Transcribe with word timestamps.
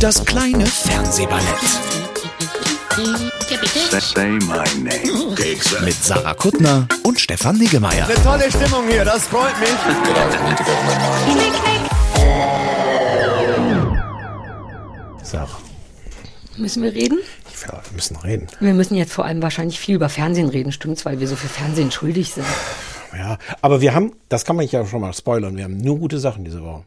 Das 0.00 0.24
kleine 0.24 0.64
Fernsehballett 0.64 1.44
Say 4.00 4.30
my 4.30 4.64
name. 4.82 5.34
mit 5.84 5.94
Sarah 6.02 6.32
Kuttner 6.32 6.88
und 7.02 7.20
Stefan 7.20 7.58
Niggemeier. 7.58 8.08
Tolle 8.24 8.50
Stimmung 8.50 8.88
hier, 8.88 9.04
das 9.04 9.24
freut 9.24 9.52
mich. 9.60 9.68
Sarah, 15.22 15.58
Müssen 16.56 16.82
wir 16.82 16.94
reden? 16.94 17.18
ja, 17.66 17.72
wir 17.74 17.92
müssen 17.94 18.16
reden. 18.16 18.46
Wir 18.60 18.72
müssen 18.72 18.94
jetzt 18.94 19.12
vor 19.12 19.26
allem 19.26 19.42
wahrscheinlich 19.42 19.78
viel 19.78 19.96
über 19.96 20.08
Fernsehen 20.08 20.48
reden, 20.48 20.72
stimmt's, 20.72 21.04
weil 21.04 21.20
wir 21.20 21.28
so 21.28 21.36
viel 21.36 21.50
Fernsehen 21.50 21.90
schuldig 21.90 22.32
sind. 22.32 22.46
Ja, 23.14 23.36
aber 23.60 23.82
wir 23.82 23.92
haben, 23.92 24.12
das 24.30 24.46
kann 24.46 24.56
man 24.56 24.66
ja 24.66 24.86
schon 24.86 25.02
mal 25.02 25.12
spoilern, 25.12 25.56
wir 25.56 25.64
haben 25.64 25.76
nur 25.76 25.98
gute 25.98 26.18
Sachen 26.18 26.44
diese 26.44 26.62
Woche. 26.62 26.84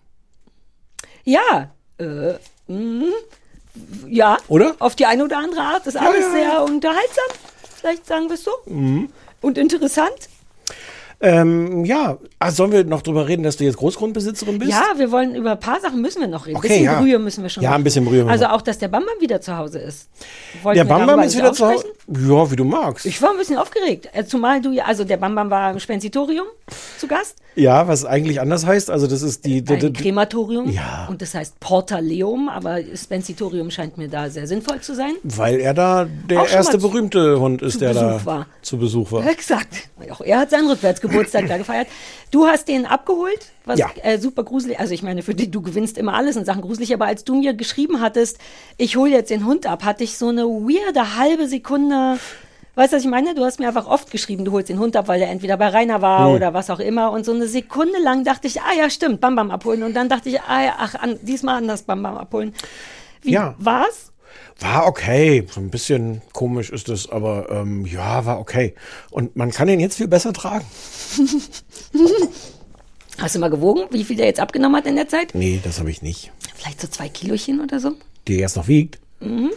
Ja, 1.25 1.72
äh, 1.99 2.38
mh, 2.67 3.05
ja. 4.08 4.38
Oder? 4.47 4.75
Auf 4.80 4.95
die 4.95 5.05
eine 5.05 5.23
oder 5.23 5.38
andere 5.38 5.61
Art 5.61 5.88
ist 5.88 5.97
alles 5.97 6.31
sehr 6.31 6.64
unterhaltsam. 6.64 7.25
Vielleicht 7.80 8.06
sagen 8.06 8.28
wir 8.28 8.36
es 8.36 8.44
so. 8.44 8.52
Mhm. 8.66 9.11
Und 9.41 9.58
interessant. 9.58 10.30
Ähm, 11.22 11.84
ja, 11.84 12.17
ah, 12.39 12.52
sollen 12.52 12.72
wir 12.72 12.86
noch 12.86 13.02
drüber 13.02 13.28
reden, 13.28 13.44
dass 13.44 13.58
du 13.58 13.66
jetzt 13.66 13.75
Großgrundbesitzerin 13.78 14.58
bist? 14.58 14.72
Ja, 14.72 14.84
wir 14.95 15.12
wollen 15.12 15.36
über 15.36 15.52
ein 15.52 15.59
paar 15.59 15.81
Sachen 15.81 16.02
müssen 16.02 16.22
wir 16.22 16.28
noch 16.30 16.45
reden. 16.48 16.56
Okay, 16.58 16.70
bisschen 16.70 16.84
ja. 16.86 17.00
Brühe 17.02 17.20
müssen 17.20 17.44
wir 17.44 17.50
schon 17.50 17.62
Ja, 17.62 17.72
machen. 17.72 17.81
ein 17.81 17.84
bisschen 17.84 18.06
Brühe 18.06 18.25
Also 18.25 18.45
auch, 18.45 18.62
dass 18.62 18.78
der 18.78 18.88
Bambam 18.88 19.16
wieder 19.20 19.42
zu 19.42 19.58
Hause 19.58 19.80
ist. 19.80 20.08
Wollten 20.64 20.78
Der 20.78 20.86
Bambam 20.86 21.20
ist 21.20 21.36
wieder 21.38 21.52
zu 21.52 21.67
Hause. 21.67 21.86
Ja, 22.08 22.50
wie 22.52 22.56
du 22.56 22.64
magst. 22.64 23.06
Ich 23.06 23.22
war 23.22 23.31
ein 23.31 23.38
bisschen 23.38 23.58
aufgeregt. 23.58 24.09
Äh, 24.14 24.23
Zumal 24.23 24.62
du 24.62 24.72
ja, 24.72 24.86
also 24.86 25.03
der 25.03 25.17
Bambam 25.17 25.50
war 25.50 25.72
im 25.72 25.80
Spensitorium 25.80 26.47
zu 26.97 27.08
Gast. 27.08 27.36
ja, 27.56 27.88
was 27.88 28.06
eigentlich 28.06 28.40
anders 28.40 28.66
heißt, 28.66 28.90
also 28.90 29.06
das 29.08 29.22
ist 29.22 29.45
die, 29.45 29.62
die, 29.62 29.92
Krematorium. 29.92 30.70
Ja. 30.70 31.08
Und 31.09 31.22
das 31.22 31.34
heißt 31.34 31.59
Portaleum, 31.59 32.47
aber 32.47 32.80
Spensitorium 32.95 33.72
scheint 33.72 33.97
mir 33.97 34.08
da 34.08 34.30
sehr 34.30 34.47
sinnvoll 34.47 34.80
zu 34.81 34.95
sein. 34.95 35.14
weil 35.23 35.59
er 35.59 35.73
da 35.73 36.06
der 36.30 36.47
erste 36.50 36.78
berühmte 36.78 37.40
Hund 37.40 37.62
ist, 37.62 37.81
der 37.81 37.94
da 37.94 38.14
Besuch 38.14 38.25
war. 38.25 38.47
zu 38.62 38.78
Besuch 38.78 39.12
war. 39.12 39.28
Exakt. 39.30 39.90
Auch 40.09 40.22
er 40.22 40.40
hat 40.40 40.50
seinen 40.52 40.67
Rückwärtsgeburtstag 41.10 41.48
da 41.48 41.58
gefeiert. 41.58 41.88
Du 42.32 42.48
hast 42.48 42.68
den 42.68 42.86
abgeholt, 42.86 43.48
was 43.66 43.80
Ja. 43.80 43.90
äh, 44.04 44.18
super 44.20 44.44
gruselig. 44.44 44.80
Also 44.80 44.94
ich 44.94 45.04
meine, 45.04 45.22
für 45.24 45.34
die, 45.36 45.50
du 45.52 45.62
gewinnst 45.62 45.98
immer 45.98 46.14
alles 46.14 46.36
in 46.36 46.46
Sachen 46.46 46.62
gruselig, 46.62 46.94
aber 46.94 47.06
als 47.06 47.24
du 47.24 47.36
mir 47.36 47.54
geschrieben 47.54 48.02
hattest, 48.02 48.38
ich 48.78 48.96
hole 48.96 49.12
jetzt 49.12 49.30
den 49.30 49.46
Hund 49.46 49.66
ab, 49.66 49.84
hatte 49.84 50.04
ich 50.04 50.18
so 50.18 50.30
eine 50.30 50.44
weirde 50.44 51.18
halbe 51.18 51.48
Sekunde. 51.48 52.20
Weißt 52.76 52.94
du, 52.94 52.98
was 52.98 53.04
ich 53.04 53.10
meine? 53.10 53.36
Du 53.36 53.44
hast 53.44 53.60
mir 53.60 53.68
einfach 53.68 53.88
oft 53.88 54.10
geschrieben, 54.10 54.46
du 54.46 54.54
holst 54.54 54.70
den 54.70 54.80
Hund 54.80 54.96
ab, 54.96 55.08
weil 55.10 55.20
der 55.20 55.30
entweder 55.30 55.58
bei 55.58 55.68
Rainer 55.68 56.02
war 56.02 56.28
Hm. 56.30 56.36
oder 56.36 56.54
was 56.54 56.70
auch 56.70 56.80
immer. 56.80 57.12
Und 57.12 57.26
so 57.26 57.34
eine 57.34 57.48
Sekunde 57.48 58.00
lang 58.02 58.24
dachte 58.24 58.48
ich, 58.48 58.62
ah 58.62 58.74
ja, 58.78 58.90
stimmt, 58.90 59.20
Bam 59.20 59.36
Bam 59.36 59.52
abholen. 59.52 59.84
Und 59.84 59.96
dann 59.96 60.08
dachte 60.08 60.30
ich, 60.30 60.40
ah 60.42 60.64
ja, 60.64 60.76
ach, 60.78 60.96
an, 60.96 61.20
diesmal 61.22 61.56
anders 61.58 61.82
Bam 61.84 62.02
Bam 62.04 62.18
abholen. 62.18 62.54
Wie 63.22 63.32
Ja. 63.34 63.56
war's? 63.58 64.09
War 64.59 64.88
okay. 64.88 65.45
So 65.49 65.59
ein 65.59 65.69
bisschen 65.69 66.22
komisch 66.33 66.69
ist 66.69 66.89
es, 66.89 67.09
aber 67.09 67.49
ähm, 67.49 67.85
ja, 67.85 68.25
war 68.25 68.40
okay. 68.40 68.75
Und 69.12 69.35
man 69.35 69.51
kann 69.51 69.69
ihn 69.69 69.79
jetzt 69.79 69.97
viel 69.97 70.07
besser 70.07 70.34
tragen. 70.34 70.66
Hast 73.18 73.35
du 73.35 73.39
mal 73.39 73.50
gewogen, 73.50 73.84
wie 73.91 74.03
viel 74.06 74.16
der 74.16 74.28
jetzt 74.28 74.39
abgenommen 74.39 74.78
hat 74.78 74.85
in 74.85 74.95
der 74.95 75.09
Zeit? 75.09 75.35
Nee, 75.35 75.59
das 75.63 75.79
habe 75.79 75.91
ich 75.91 76.01
nicht. 76.01 76.31
Vielleicht 76.56 76.79
so 76.79 76.88
zwei 76.88 77.09
Kilochen 77.09 77.59
oder 77.62 77.79
so? 77.79 77.94
Die 78.28 78.38
jetzt 78.38 78.56
noch 78.56 78.68
wiegt. 78.68 79.00
Mhm. 79.19 79.51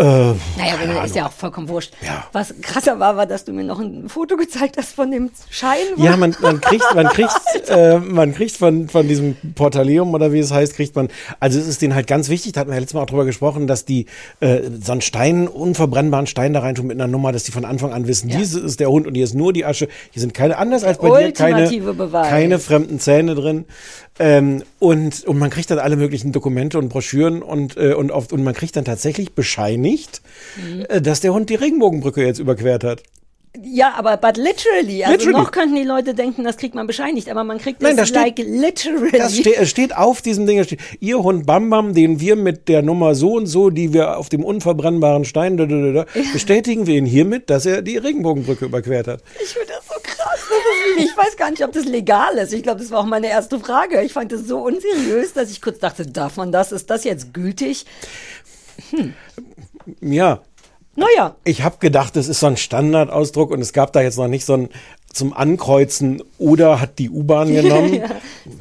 Äh, 0.00 0.04
Naja, 0.04 0.36
wenn, 0.78 0.90
ist 0.90 0.96
Ahnung. 0.96 1.14
ja 1.14 1.26
auch 1.26 1.32
vollkommen 1.32 1.68
wurscht. 1.68 1.92
Ja. 2.06 2.24
Was 2.32 2.54
krasser 2.62 3.00
war, 3.00 3.16
war, 3.16 3.26
dass 3.26 3.44
du 3.44 3.52
mir 3.52 3.64
noch 3.64 3.80
ein 3.80 4.08
Foto 4.08 4.36
gezeigt 4.36 4.76
hast 4.76 4.94
von 4.94 5.10
dem 5.10 5.30
Schein. 5.50 5.78
Ja, 5.96 6.16
man, 6.16 6.36
man 6.40 6.60
kriegt, 6.60 6.84
man 6.94 7.08
kriegt, 7.08 7.32
äh, 7.68 7.98
man 7.98 8.32
kriegt 8.32 8.52
von, 8.56 8.88
von 8.88 9.08
diesem 9.08 9.36
Portaleum 9.56 10.14
oder 10.14 10.32
wie 10.32 10.38
es 10.38 10.52
heißt, 10.52 10.74
kriegt 10.76 10.94
man, 10.94 11.08
also 11.40 11.58
es 11.58 11.66
ist 11.66 11.82
denen 11.82 11.96
halt 11.96 12.06
ganz 12.06 12.28
wichtig, 12.28 12.52
da 12.52 12.60
hatten 12.60 12.70
wir 12.70 12.74
ja 12.74 12.80
letztes 12.80 12.94
Mal 12.94 13.02
auch 13.02 13.06
drüber 13.06 13.24
gesprochen, 13.24 13.66
dass 13.66 13.84
die 13.84 14.06
äh, 14.38 14.60
so 14.80 14.92
einen 14.92 15.00
Stein, 15.00 15.48
unverbrennbaren 15.48 16.28
Stein 16.28 16.52
da 16.52 16.60
reintun 16.60 16.86
mit 16.86 16.96
einer 16.96 17.08
Nummer, 17.08 17.32
dass 17.32 17.42
die 17.42 17.52
von 17.52 17.64
Anfang 17.64 17.92
an 17.92 18.06
wissen, 18.06 18.28
Ja. 18.28 18.38
dies 18.38 18.54
ist 18.54 18.78
der 18.78 18.90
Hund 18.90 19.06
und 19.08 19.16
hier 19.16 19.24
ist 19.24 19.34
nur 19.34 19.52
die 19.52 19.64
Asche. 19.64 19.88
Hier 20.12 20.20
sind 20.20 20.32
keine, 20.32 20.58
anders 20.58 20.84
als 20.84 20.98
bei 20.98 21.08
dir, 21.08 21.32
keine, 21.32 21.54
ultimative 21.62 21.94
Beweis. 21.94 22.28
keine 22.28 22.60
fremden 22.60 23.00
Zähne 23.00 23.34
drin. 23.34 23.64
Ähm, 24.18 24.62
und, 24.78 25.24
und 25.24 25.38
man 25.38 25.50
kriegt 25.50 25.70
dann 25.70 25.78
alle 25.78 25.96
möglichen 25.96 26.32
Dokumente 26.32 26.78
und 26.78 26.88
Broschüren 26.88 27.42
und, 27.42 27.76
äh, 27.76 27.94
und, 27.94 28.10
oft, 28.10 28.32
und 28.32 28.42
man 28.42 28.54
kriegt 28.54 28.76
dann 28.76 28.84
tatsächlich 28.84 29.32
bescheinigt, 29.32 30.22
Mhm. 30.56 30.86
äh, 30.88 31.00
dass 31.00 31.20
der 31.20 31.32
Hund 31.34 31.50
die 31.50 31.54
Regenbogenbrücke 31.54 32.24
jetzt 32.24 32.38
überquert 32.40 32.84
hat. 32.84 33.02
Ja, 33.62 33.94
aber 33.96 34.18
but 34.18 34.36
literally. 34.36 35.02
Also 35.04 35.16
Literally. 35.26 35.32
noch 35.44 35.50
könnten 35.52 35.74
die 35.74 35.82
Leute 35.82 36.14
denken, 36.14 36.44
das 36.44 36.58
kriegt 36.58 36.74
man 36.74 36.86
bescheinigt, 36.86 37.30
aber 37.30 37.44
man 37.44 37.58
kriegt 37.58 37.80
Nein, 37.80 37.96
das 37.96 38.12
da 38.12 38.20
steht- 38.26 38.38
like 38.38 38.46
literally. 38.48 39.10
Das 39.18 39.34
ste 39.36 39.56
es 39.56 39.70
steht 39.70 39.96
auf 39.96 40.20
diesem 40.20 40.46
Ding, 40.46 40.62
steht, 40.62 40.80
ihr 41.00 41.18
Hund 41.22 41.46
Bam 41.46 41.70
Bam, 41.70 41.94
den 41.94 42.20
wir 42.20 42.36
mit 42.36 42.68
der 42.68 42.82
Nummer 42.82 43.14
so 43.14 43.32
und 43.34 43.46
so, 43.46 43.70
die 43.70 43.92
wir 43.94 44.18
auf 44.18 44.28
dem 44.28 44.44
unverbrennbaren 44.44 45.24
Stein, 45.24 45.56
da, 45.56 45.64
da, 45.66 45.76
da, 45.92 46.06
bestätigen 46.32 46.86
wir 46.86 46.96
ihn 46.96 47.06
hiermit, 47.06 47.48
dass 47.50 47.64
er 47.66 47.82
die 47.82 47.96
Regenbogenbrücke 47.96 48.66
überquert 48.66 49.08
hat. 49.08 49.22
ich 49.42 49.48
finde 49.48 49.68
das 49.68 49.86
so. 49.86 49.94
Das 49.94 49.97
ich 50.98 51.16
weiß 51.16 51.36
gar 51.36 51.50
nicht, 51.50 51.64
ob 51.64 51.72
das 51.72 51.84
legal 51.84 52.36
ist. 52.38 52.52
Ich 52.52 52.62
glaube, 52.62 52.80
das 52.80 52.90
war 52.90 53.00
auch 53.00 53.06
meine 53.06 53.28
erste 53.28 53.58
Frage. 53.60 54.02
Ich 54.02 54.12
fand 54.12 54.32
das 54.32 54.42
so 54.46 54.58
unseriös, 54.64 55.32
dass 55.32 55.50
ich 55.50 55.60
kurz 55.62 55.78
dachte, 55.78 56.06
darf 56.06 56.36
man 56.36 56.52
das? 56.52 56.72
Ist 56.72 56.90
das 56.90 57.04
jetzt 57.04 57.32
gültig? 57.34 57.86
Ja, 60.00 60.40
Naja, 60.96 61.36
ich 61.44 61.62
habe 61.62 61.78
gedacht, 61.78 62.16
das 62.16 62.28
ist 62.28 62.40
so 62.40 62.46
ein 62.46 62.56
Standardausdruck 62.56 63.50
und 63.50 63.60
es 63.60 63.72
gab 63.72 63.92
da 63.92 64.00
jetzt 64.02 64.18
noch 64.18 64.28
nicht 64.28 64.44
so 64.44 64.54
ein 64.54 64.68
zum 65.12 65.32
Ankreuzen 65.32 66.22
oder 66.38 66.80
hat 66.80 66.98
die 66.98 67.08
U-Bahn 67.08 67.48
genommen. 67.54 68.02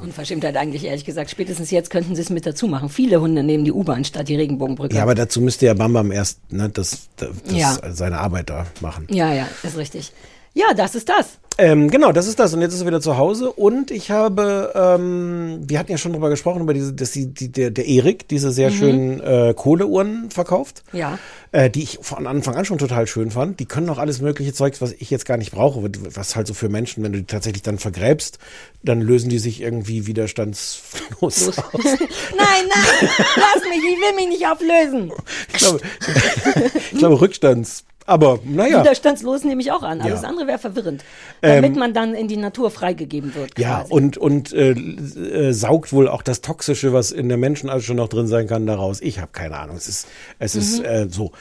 Unverschämtheit 0.01 0.56
eigentlich, 0.56 0.85
ehrlich 0.85 1.03
gesagt. 1.03 1.29
Spätestens 1.29 1.72
jetzt 1.72 1.89
könnten 1.89 2.16
sie 2.16 2.22
es 2.22 2.29
mit 2.29 2.45
dazu 2.45 2.68
machen. 2.68 2.89
Viele 2.89 3.19
Hunde 3.22 3.44
nehmen 3.44 3.66
die 3.66 3.72
U-Bahn 3.74 4.06
statt 4.06 4.29
die 4.29 4.35
Regenbogenbrücke. 4.38 4.95
Ja, 4.95 5.03
aber 5.03 5.13
dazu 5.13 5.41
müsste 5.41 5.66
ja 5.66 5.74
Bam 5.74 5.94
Bam 5.94 6.12
erst 6.12 6.39
ne, 6.51 6.69
das, 6.69 7.09
das, 7.18 7.29
Ja. 7.51 7.78
seine 7.91 8.19
Arbeit 8.19 8.50
da 8.50 8.66
machen. 8.81 9.07
ja, 9.09 9.34
ja, 9.34 9.47
ist 9.62 9.78
richtig. 9.78 10.13
Ja, 10.53 10.74
das 10.74 10.95
ist 10.95 11.09
das. 11.09 11.38
Ähm, 11.59 11.90
genau, 11.90 12.12
das 12.12 12.28
ist 12.28 12.40
das. 12.40 12.53
Und 12.53 12.62
jetzt 12.62 12.73
ist 12.73 12.81
er 12.81 12.88
wieder 12.88 13.01
zu 13.01 13.18
Hause. 13.18 13.51
Und 13.51 13.90
ich 13.90 14.12
habe, 14.12 14.72
ähm, 14.75 15.59
wir 15.68 15.79
hatten 15.79 15.91
ja 15.91 15.97
schon 15.97 16.13
drüber 16.13 16.29
gesprochen, 16.29 16.62
über 16.62 16.73
diese, 16.73 16.94
dass 16.94 17.12
die, 17.12 17.28
die, 17.28 17.51
der, 17.51 17.72
der 17.72 17.88
Erik 17.88 18.28
diese 18.28 18.51
sehr 18.51 18.69
schönen 18.69 19.19
äh, 19.19 19.53
Kohleuhren 19.56 20.29
verkauft. 20.29 20.84
Ja. 20.94 21.18
Äh, 21.51 21.69
die 21.69 21.81
ich 21.81 22.00
von 22.01 22.28
Anfang 22.28 22.56
an 22.56 22.66
schon 22.66 22.78
total 22.78 23.07
schön 23.07 23.31
fand. 23.31 23.59
Die 23.59 23.66
können 23.66 23.90
auch 23.90 23.97
alles 23.97 24.22
mögliche 24.22 24.53
Zeugs, 24.53 24.81
was 24.81 24.91
ich 24.91 25.09
jetzt 25.09 25.25
gar 25.25 25.38
nicht 25.38 25.51
brauche. 25.51 25.81
Was 26.13 26.35
halt 26.35 26.45
so 26.45 26.53
für 26.53 26.69
Menschen, 26.69 27.03
wenn 27.03 27.13
du 27.13 27.19
die 27.19 27.25
tatsächlich 27.25 27.63
dann 27.63 27.79
vergräbst, 27.79 28.38
dann 28.84 29.01
lösen 29.01 29.29
die 29.29 29.39
sich 29.39 29.62
irgendwie 29.62 30.06
widerstandslos 30.06 31.01
Los. 31.22 31.57
aus. 31.57 31.63
nein, 31.74 31.97
nein, 32.38 33.09
lass 33.35 33.63
mich, 33.63 33.79
ich 33.79 34.00
will 34.00 34.16
mich 34.16 34.28
nicht 34.28 34.45
auflösen. 34.45 35.12
Ich 35.53 35.57
glaube, 35.57 35.79
ich 36.91 36.97
glaube 36.97 37.22
Rückstands. 37.22 37.84
Aber 38.07 38.40
naja. 38.45 38.79
Widerstandslos 38.79 39.44
nehme 39.44 39.62
ich 39.62 39.72
auch 39.72 39.84
an. 39.84 40.01
Alles 40.01 40.22
Ja. 40.23 40.29
andere 40.29 40.47
wäre 40.47 40.57
verwirrend. 40.57 41.03
Damit 41.41 41.75
man 41.75 41.94
dann 41.94 42.16
in 42.16 42.28
die 42.28 42.38
Natur 42.38 42.72
freigegeben 42.72 43.35
wird. 43.35 43.59
Ja, 43.59 43.81
quasi. 43.81 43.94
und, 43.94 44.18
und 44.18 44.53
äh, 44.53 44.72
äh, 44.72 45.51
saugt 45.51 45.92
wohl 45.94 46.07
auch 46.07 46.21
das 46.24 46.42
Toxische, 46.42 46.94
was 46.94 47.12
in 47.12 47.27
der 47.27 47.38
Menschenasche 47.38 47.94
noch 47.94 48.07
drin 48.07 48.27
sein 48.27 48.48
kann, 48.48 48.65
daraus. 48.65 49.01
Ich 49.01 49.19
habe 49.19 49.31
keine 49.33 49.57
Ahnung. 49.57 49.75
Es 49.77 49.88
ist, 49.88 50.07
es 50.39 50.56
Mhm. 50.56 50.62
ist 50.62 50.80
äh, 50.80 51.07
so. 51.12 51.31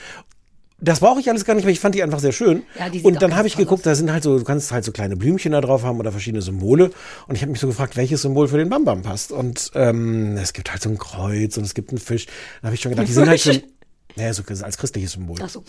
Das 0.78 1.00
brauche 1.00 1.20
ich 1.20 1.30
alles 1.30 1.46
gar 1.46 1.54
nicht, 1.54 1.64
weil 1.64 1.72
ich 1.72 1.80
fand 1.80 1.94
die 1.94 2.02
einfach 2.02 2.18
sehr 2.18 2.32
schön. 2.32 2.62
Ja, 2.78 2.90
die 2.90 3.00
und 3.00 3.22
dann 3.22 3.34
habe 3.34 3.48
ich 3.48 3.56
geguckt, 3.56 3.86
da 3.86 3.94
sind 3.94 4.12
halt 4.12 4.22
so, 4.22 4.36
du 4.36 4.44
kannst 4.44 4.72
halt 4.72 4.84
so 4.84 4.92
kleine 4.92 5.16
Blümchen 5.16 5.52
da 5.52 5.62
drauf 5.62 5.84
haben 5.84 5.98
oder 5.98 6.10
verschiedene 6.12 6.42
Symbole. 6.42 6.90
Und 7.28 7.34
ich 7.34 7.40
habe 7.40 7.50
mich 7.50 7.60
so 7.60 7.66
gefragt, 7.66 7.96
welches 7.96 8.20
Symbol 8.22 8.46
für 8.48 8.58
den 8.58 8.68
Bambam 8.68 9.00
passt. 9.02 9.32
Und 9.32 9.70
ähm, 9.74 10.36
es 10.36 10.52
gibt 10.52 10.70
halt 10.70 10.82
so 10.82 10.90
ein 10.90 10.98
Kreuz 10.98 11.56
und 11.56 11.64
es 11.64 11.72
gibt 11.72 11.90
einen 11.90 11.98
Fisch. 11.98 12.26
Da 12.60 12.66
habe 12.66 12.74
ich 12.74 12.82
schon 12.82 12.90
gedacht, 12.90 13.08
die 13.08 13.12
sind 13.12 13.26
halt 13.28 13.40
schon, 13.40 13.62
naja, 14.16 14.34
so 14.34 14.42
als 14.62 14.76
christliches 14.76 15.12
Symbol. 15.12 15.38
Ach 15.42 15.48
so. 15.48 15.62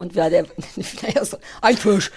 Und 0.00 0.16
war 0.16 0.28
der, 0.30 0.42
naja, 1.02 1.24
so, 1.24 1.36
ein 1.62 1.76
Fisch. 1.76 2.10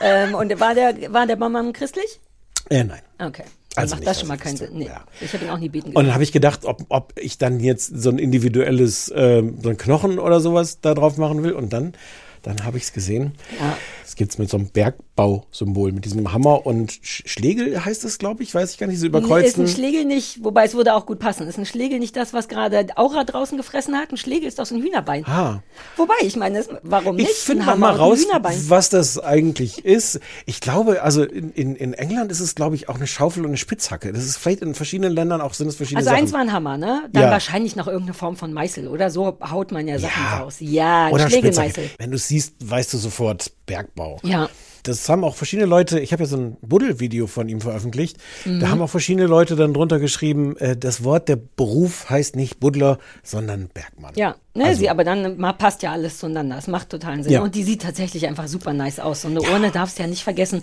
ähm, 0.00 0.34
und 0.34 0.60
war 0.60 0.74
der, 0.74 1.12
war 1.12 1.26
der 1.26 1.34
Bambam 1.36 1.72
christlich? 1.72 2.20
Äh, 2.68 2.84
nein. 2.84 3.00
Okay. 3.18 3.42
Also 3.76 3.94
Dann 3.96 3.98
macht 3.98 4.00
nicht, 4.00 4.08
das 4.08 4.18
schon 4.20 4.28
mal 4.28 4.36
dass 4.36 4.52
ich 4.52 4.58
keinen. 4.60 4.68
Sinn. 4.68 4.78
Nee, 4.78 4.86
Ja. 4.86 5.04
ich 5.20 5.32
habe 5.32 5.44
ihn 5.44 5.50
auch 5.50 5.58
nie 5.58 5.68
beten 5.68 5.88
Und 5.96 6.04
dann 6.04 6.12
habe 6.14 6.22
ich 6.22 6.32
gedacht, 6.32 6.64
ob, 6.64 6.84
ob 6.88 7.12
ich 7.16 7.38
dann 7.38 7.58
jetzt 7.60 7.86
so 8.02 8.10
ein 8.10 8.18
individuelles, 8.18 9.10
ähm, 9.14 9.58
so 9.62 9.70
ein 9.70 9.76
Knochen 9.78 10.18
oder 10.20 10.40
sowas 10.40 10.80
da 10.80 10.94
drauf 10.94 11.16
machen 11.16 11.42
will. 11.42 11.52
Und 11.52 11.72
dann, 11.72 11.94
dann 12.42 12.64
habe 12.64 12.76
ich 12.76 12.84
es 12.84 12.92
gesehen. 12.92 13.34
Ja. 13.58 13.76
Das 14.10 14.16
gibt's 14.16 14.38
mit 14.38 14.50
so 14.50 14.56
einem 14.56 14.66
Bergbausymbol, 14.70 15.92
mit 15.92 16.04
diesem 16.04 16.32
Hammer 16.32 16.66
und 16.66 16.90
Sch 17.00 17.22
Schlegel 17.26 17.84
heißt 17.84 18.04
es, 18.04 18.18
glaube 18.18 18.42
ich, 18.42 18.52
weiß 18.52 18.72
ich 18.72 18.78
gar 18.78 18.88
nicht, 18.88 18.98
so 18.98 19.06
Nee, 19.06 19.46
ist 19.46 19.56
ein 19.56 19.68
Schlegel 19.68 20.04
nicht, 20.04 20.42
wobei 20.42 20.64
es 20.64 20.74
würde 20.74 20.94
auch 20.94 21.06
gut 21.06 21.20
passen. 21.20 21.46
Ist 21.46 21.58
ein 21.58 21.64
Schlegel 21.64 22.00
nicht 22.00 22.16
das, 22.16 22.32
was 22.32 22.48
gerade 22.48 22.88
Aura 22.96 23.22
draußen 23.22 23.56
gefressen 23.56 23.94
hat? 23.94 24.10
Ein 24.10 24.16
Schlegel 24.16 24.48
ist 24.48 24.58
doch 24.58 24.66
so 24.66 24.74
ein 24.74 24.82
Hühnerbein. 24.82 25.24
Ah. 25.26 25.62
Wobei, 25.96 26.14
ich 26.22 26.34
meine, 26.34 26.58
das, 26.58 26.68
warum 26.82 27.18
Ich 27.20 27.28
nicht? 27.28 27.36
finde 27.36 27.70
Ein 27.70 27.78
mal, 27.78 27.94
raus, 27.94 28.26
was 28.66 28.88
das 28.88 29.16
eigentlich 29.20 29.84
ist. 29.84 30.18
Ich 30.44 30.60
glaube, 30.60 31.04
also 31.04 31.22
in, 31.22 31.52
in, 31.52 31.76
in 31.76 31.92
England 31.94 32.32
ist 32.32 32.40
es, 32.40 32.56
glaube 32.56 32.74
ich, 32.74 32.88
auch 32.88 32.96
eine 32.96 33.06
Schaufel 33.06 33.44
und 33.44 33.50
eine 33.50 33.58
Spitzhacke. 33.58 34.12
Das 34.12 34.24
ist 34.24 34.38
vielleicht 34.38 34.62
in 34.62 34.74
verschiedenen 34.74 35.12
Ländern 35.12 35.40
auch, 35.40 35.54
sind 35.54 35.68
es 35.68 35.76
verschiedene 35.76 36.00
Also 36.00 36.10
Sachen. 36.10 36.22
eins 36.24 36.32
war 36.32 36.40
ein 36.40 36.52
Hammer, 36.52 36.76
ne? 36.78 37.08
Dann 37.12 37.22
Ja. 37.22 37.30
wahrscheinlich 37.30 37.76
noch 37.76 37.86
irgendeine 37.86 38.14
Form 38.14 38.34
von 38.34 38.52
Meißel 38.52 38.88
oder 38.88 39.08
so 39.10 39.38
haut 39.48 39.70
man 39.70 39.86
ja 39.86 40.00
Sachen 40.00 40.20
Ja. 40.24 40.38
raus. 40.40 40.56
Ja, 40.58 41.06
ein 41.06 41.12
Oder 41.12 41.28
Schlegelmeißel. 41.28 41.70
Spitzhacke. 41.70 41.90
Wenn 41.98 42.10
du 42.10 42.16
es 42.16 42.26
siehst, 42.26 42.54
weißt 42.58 42.92
du 42.92 42.98
sofort 42.98 43.52
Bergbau. 43.66 43.99
Ja. 44.22 44.48
Das 44.82 45.06
haben 45.10 45.24
auch 45.24 45.34
verschiedene 45.36 45.66
Leute, 45.68 46.00
ich 46.00 46.12
habe 46.14 46.22
ja 46.22 46.26
so 46.26 46.38
ein 46.38 46.56
Buddel-Video 46.62 47.26
von 47.26 47.50
ihm 47.50 47.60
veröffentlicht, 47.60 48.16
Mhm. 48.46 48.60
da 48.60 48.70
haben 48.70 48.80
auch 48.80 48.88
verschiedene 48.88 49.26
Leute 49.26 49.54
dann 49.54 49.74
drunter 49.74 49.98
geschrieben, 49.98 50.56
äh, 50.56 50.74
das 50.74 51.04
Wort, 51.04 51.28
der 51.28 51.36
Beruf 51.36 52.08
heißt 52.08 52.34
nicht 52.34 52.60
Buddler, 52.60 52.98
sondern 53.22 53.68
Bergmann. 53.68 54.14
Ja, 54.16 54.36
ne, 54.54 54.64
Also- 54.66 54.80
sie, 54.80 54.88
aber 54.90 55.04
dann 55.04 55.36
ma- 55.38 55.52
passt 55.52 55.82
ja 55.82 55.92
alles 55.92 56.18
zueinander. 56.18 56.56
Es 56.58 56.66
macht 56.66 56.90
totalen 56.90 57.22
Sinn. 57.22 57.32
Ja. 57.32 57.42
Und 57.42 57.54
die 57.54 57.62
sieht 57.62 57.82
tatsächlich 57.82 58.26
einfach 58.26 58.48
super 58.48 58.72
nice 58.72 58.98
aus. 59.00 59.22
So 59.22 59.28
eine 59.28 59.40
Urne 59.42 59.70
darfst 59.70 59.98
du 59.98 60.02
ja 60.02 60.08
nicht 60.08 60.22
vergessen. 60.24 60.62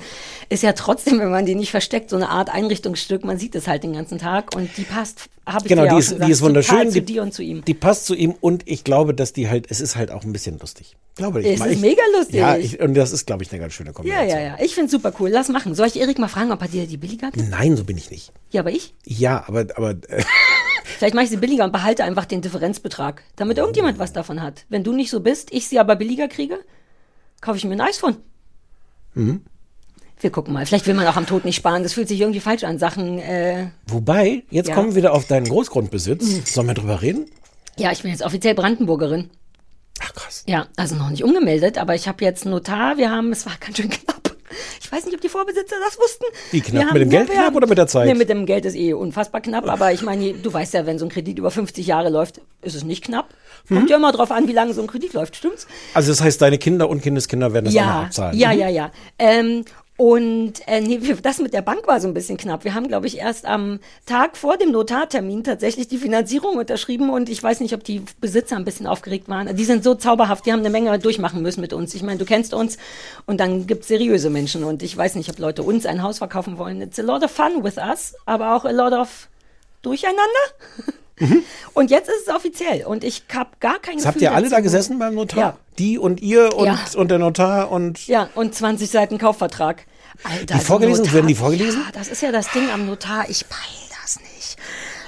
Ist 0.50 0.64
ja 0.64 0.74
trotzdem, 0.74 1.20
wenn 1.20 1.32
man 1.32 1.46
die 1.46 1.56
nicht 1.56 1.72
versteckt, 1.72 2.10
so 2.10 2.16
eine 2.16 2.30
Art 2.30 2.50
Einrichtungsstück. 2.54 3.24
Man 3.26 3.38
sieht 3.40 3.56
es 3.56 3.68
halt 3.68 3.84
den 3.84 3.94
ganzen 3.94 4.18
Tag 4.18 4.56
und 4.56 4.70
die 4.78 4.84
passt, 4.84 5.30
habe 5.46 5.66
ich 5.66 5.70
Genau, 5.70 5.84
dir 5.84 5.86
ja 5.86 5.90
die 5.92 5.96
auch 5.96 6.00
ist, 6.00 6.06
schon 6.10 6.16
die 6.16 6.20
gesagt, 6.20 6.32
ist 6.32 6.42
wunderschön. 6.42 6.92
Die, 6.92 7.02
dir 7.02 7.22
und 7.24 7.34
zu 7.34 7.42
ihm. 7.44 7.64
Die 7.66 7.74
passt 7.74 8.06
zu 8.06 8.16
ihm 8.16 8.36
und 8.40 8.64
ich 8.68 8.84
glaube, 8.84 9.14
dass 9.14 9.34
die 9.34 9.50
halt, 9.50 9.68
es 9.70 9.80
ist 9.82 9.96
halt 9.96 10.12
auch 10.12 10.24
ein 10.24 10.34
bisschen 10.34 10.60
lustig. 10.60 10.96
Glaube 11.16 11.42
ich. 11.42 11.48
Es 11.48 11.60
mal. 11.60 11.66
ist 11.68 11.76
ich, 11.78 11.82
mega 11.82 12.02
lustig. 12.16 12.36
Ja, 12.36 12.58
ich, 12.58 12.80
und 12.80 12.94
das 12.94 13.12
ist, 13.12 13.26
glaube 13.26 13.42
ich, 13.44 13.52
eine 13.52 13.60
ganz 13.60 13.74
schöne 13.74 13.90
Ja, 13.90 13.94
Kombination. 13.94 14.30
ja, 14.30 14.40
ja. 14.40 14.56
Ich 14.64 14.76
find's 14.76 14.92
super 14.92 15.12
cool. 15.20 15.30
Lass 15.30 15.50
machen. 15.50 15.74
Soll 15.74 15.88
ich 15.88 16.00
Erik 16.00 16.20
mal 16.20 16.28
fragen, 16.28 16.52
ob 16.52 16.62
er 16.62 16.68
dir 16.68 16.86
die 16.86 16.98
billiger 16.98 17.32
gibt? 17.32 17.50
Nein, 17.50 17.76
so 17.76 17.84
bin 17.86 17.98
ich 17.98 18.12
nicht. 18.12 18.32
Ja, 18.52 18.62
aber 18.62 18.70
ich? 18.72 18.94
Ja, 19.04 19.44
aber, 19.48 19.66
aber 19.76 19.92
äh, 20.10 20.24
Vielleicht 20.98 21.14
mache 21.16 21.26
ich 21.26 21.30
sie 21.30 21.38
billiger 21.38 21.64
und 21.66 21.72
behalte 21.72 22.04
einfach 22.04 22.26
den 22.26 22.42
Differenzbetrag, 22.42 23.24
damit 23.36 23.58
irgendjemand 23.58 24.00
was 24.00 24.14
davon 24.14 24.42
hat. 24.42 24.66
Wenn 24.70 24.84
du 24.84 24.94
nicht 24.94 25.10
so 25.10 25.20
bist, 25.20 25.52
ich 25.52 25.68
sie 25.68 25.80
aber 25.80 25.96
billiger 25.96 26.28
kriege, 26.28 26.60
kaufe 27.42 27.58
ich 27.58 27.66
mir 27.66 27.74
ein 27.74 27.82
Eis 27.82 27.98
von. 27.98 28.18
Mhm. 29.14 29.42
Wir 30.20 30.32
gucken 30.32 30.54
mal. 30.54 30.66
Vielleicht 30.66 30.88
will 30.88 30.96
man 30.96 31.06
auch 31.06 31.16
am 31.16 31.28
Tod 31.28 31.46
nicht 31.46 31.56
sparen. 31.58 31.84
Das 31.84 31.94
fühlt 31.94 32.08
sich 32.08 32.20
irgendwie 32.20 32.40
falsch 32.40 32.64
an. 32.64 32.80
Sachen, 32.80 33.20
äh, 33.20 33.68
wobei, 33.88 34.44
jetzt 34.50 34.70
Ja. 34.70 34.76
kommen 34.76 34.90
wir 34.90 34.96
wieder 34.96 35.14
auf 35.14 35.28
deinen 35.28 35.48
Großgrundbesitz. 35.48 36.54
Sollen 36.54 36.68
wir 36.68 36.74
drüber 36.74 37.02
reden? 37.02 37.26
ja, 37.78 37.92
ich 37.92 38.02
bin 38.02 38.10
jetzt 38.10 38.24
offiziell 38.24 38.56
Brandenburgerin. 38.56 39.30
Ach 40.00 40.14
krass. 40.16 40.44
Ja, 40.48 40.68
also 40.76 40.96
noch 40.96 41.12
nicht 41.12 41.24
umgemeldet, 41.24 41.78
aber 41.78 41.94
ich 41.94 42.08
habe 42.08 42.24
jetzt 42.24 42.46
einen 42.46 42.54
Notar. 42.56 42.98
Wir 42.98 43.12
haben, 43.12 43.32
es 43.32 43.46
war 43.46 43.54
ganz 43.60 43.78
schön 43.78 43.90
knapp. 43.90 44.27
Ich 44.82 44.92
weiß 44.92 45.06
nicht, 45.06 45.16
ob 45.16 45.22
die 45.22 45.30
Vorbesitzer 45.30 45.76
das 45.86 45.98
wussten. 46.00 46.26
Wie 46.52 46.62
knapp? 46.62 46.94
Mit 46.94 47.02
dem 47.02 47.10
Geld 47.10 47.30
knapp 47.30 47.56
oder 47.56 47.68
mit 47.68 47.78
der 47.78 47.88
Zeit? 47.88 48.08
Nee, 48.08 48.14
mit 48.14 48.30
dem 48.30 48.46
Geld 48.46 48.66
ist 48.66 48.76
eh 48.76 48.94
unfassbar 48.94 49.42
knapp. 49.42 49.68
Aber 49.68 49.92
ich 49.92 50.02
meine, 50.02 50.34
du 50.34 50.54
weißt 50.54 50.74
ja, 50.74 50.86
wenn 50.86 50.98
so 51.00 51.06
ein 51.06 51.10
Kredit 51.10 51.38
über 51.38 51.52
50 51.52 51.86
Jahre 51.86 52.10
läuft, 52.10 52.42
ist 52.62 52.76
es 52.76 52.84
nicht 52.84 53.04
knapp. 53.04 53.30
Hm? 53.68 53.78
Kommt 53.78 53.90
ja 53.90 53.98
immer 53.98 54.12
drauf 54.12 54.32
an, 54.32 54.48
wie 54.48 54.54
lange 54.54 54.74
so 54.74 54.82
ein 54.82 54.88
Kredit 54.88 55.14
läuft, 55.14 55.36
stimmt's? 55.36 55.68
Also 55.94 56.12
das 56.12 56.22
heißt, 56.22 56.42
deine 56.42 56.58
Kinder 56.58 56.90
und 56.90 57.02
Kindeskinder 57.02 57.52
werden 57.54 57.66
das 57.66 57.76
auch 57.76 57.80
noch 57.82 57.86
Ja, 57.88 58.02
abzahlen. 58.04 58.38
ja, 58.38 58.54
Mhm. 58.54 58.60
ja, 58.60 58.70
ja. 58.70 58.92
Ähm, 59.20 59.66
und 59.98 60.54
äh, 60.68 60.80
nee, 60.80 61.00
das 61.24 61.40
mit 61.40 61.54
der 61.54 61.64
Bank 61.64 61.88
war 61.88 62.00
so 62.00 62.08
ein 62.08 62.14
bisschen 62.14 62.38
knapp. 62.38 62.64
Wir 62.64 62.76
haben, 62.76 62.88
glaube 62.88 63.08
ich, 63.08 63.18
erst 63.18 63.46
am 63.48 63.80
Tag 64.06 64.38
vor 64.38 64.56
dem 64.56 64.72
Notartermin 64.72 65.44
tatsächlich 65.44 65.88
die 65.88 65.98
Finanzierung 65.98 66.56
unterschrieben 66.58 67.10
und 67.10 67.30
ich 67.30 67.42
weiß 67.42 67.62
nicht, 67.62 67.74
ob 67.74 67.84
die 67.84 68.04
Besitzer 68.22 68.58
ein 68.58 68.66
bisschen 68.66 68.86
aufgeregt 68.86 69.28
waren. 69.28 69.56
Die 69.56 69.66
sind 69.66 69.84
so 69.84 69.96
zauberhaft, 69.96 70.46
die 70.46 70.54
haben 70.54 70.60
eine 70.60 70.70
Menge 70.70 71.00
durchmachen 71.00 71.42
müssen 71.42 71.62
mit 71.62 71.74
uns. 71.74 71.96
Ich 71.96 72.04
meine, 72.04 72.20
du 72.20 72.26
kennst 72.26 72.54
uns 72.54 72.78
und 73.26 73.40
dann 73.40 73.66
gibt's 73.66 73.88
seriöse 73.88 74.30
Menschen 74.30 74.64
und 74.64 74.84
ich 74.84 74.96
weiß 74.96 75.16
nicht, 75.16 75.32
ob 75.32 75.40
Leute 75.40 75.64
uns 75.64 75.88
ein 75.88 76.04
Haus 76.04 76.20
verkaufen 76.20 76.60
wollen. 76.60 76.80
It's 76.80 77.00
a 77.00 77.04
lot 77.04 77.24
of 77.24 77.32
fun 77.32 77.64
with 77.64 77.78
us, 77.78 78.14
aber 78.28 78.56
auch 78.56 78.66
a 78.66 78.72
lot 78.72 78.94
of 78.94 79.28
Durcheinander. 79.82 80.22
Und 81.74 81.90
jetzt 81.92 82.10
ist 82.10 82.28
es 82.28 82.34
offiziell 82.34 82.86
und 82.86 83.04
ich 83.04 83.24
habe 83.34 83.50
gar 83.60 83.80
kein 83.80 83.96
Das 83.96 84.04
Gefühl 84.04 84.06
habt 84.08 84.22
ihr 84.22 84.32
alle 84.34 84.44
dazu. 84.44 84.56
da 84.56 84.60
gesessen 84.62 85.00
beim 85.00 85.16
Notar? 85.16 85.40
Ja. 85.40 85.58
Die 85.80 85.98
und 85.98 86.22
ihr 86.22 86.56
und, 86.56 86.66
Ja. 86.68 86.80
und 86.96 87.10
der 87.10 87.20
Notar 87.20 87.72
und 87.72 88.06
Ja, 88.08 88.30
und 88.36 88.54
20 88.56 88.90
Seiten 88.90 89.18
Kaufvertrag. 89.18 89.86
Alter, 90.24 90.56
Die 90.56 90.60
vorgelesen? 90.64 91.04
so 91.06 91.10
ein 91.10 91.14
Werden 91.14 91.28
die 91.28 91.36
vorgelesen? 91.36 91.82
Ja, 91.86 91.92
das 91.94 92.08
ist 92.08 92.22
ja 92.22 92.32
das 92.32 92.50
Ding 92.52 92.70
am 92.72 92.86
Notar. 92.88 93.26
Ich 93.30 93.48
peil 93.50 93.60
das 93.60 93.80
nicht. 93.80 93.87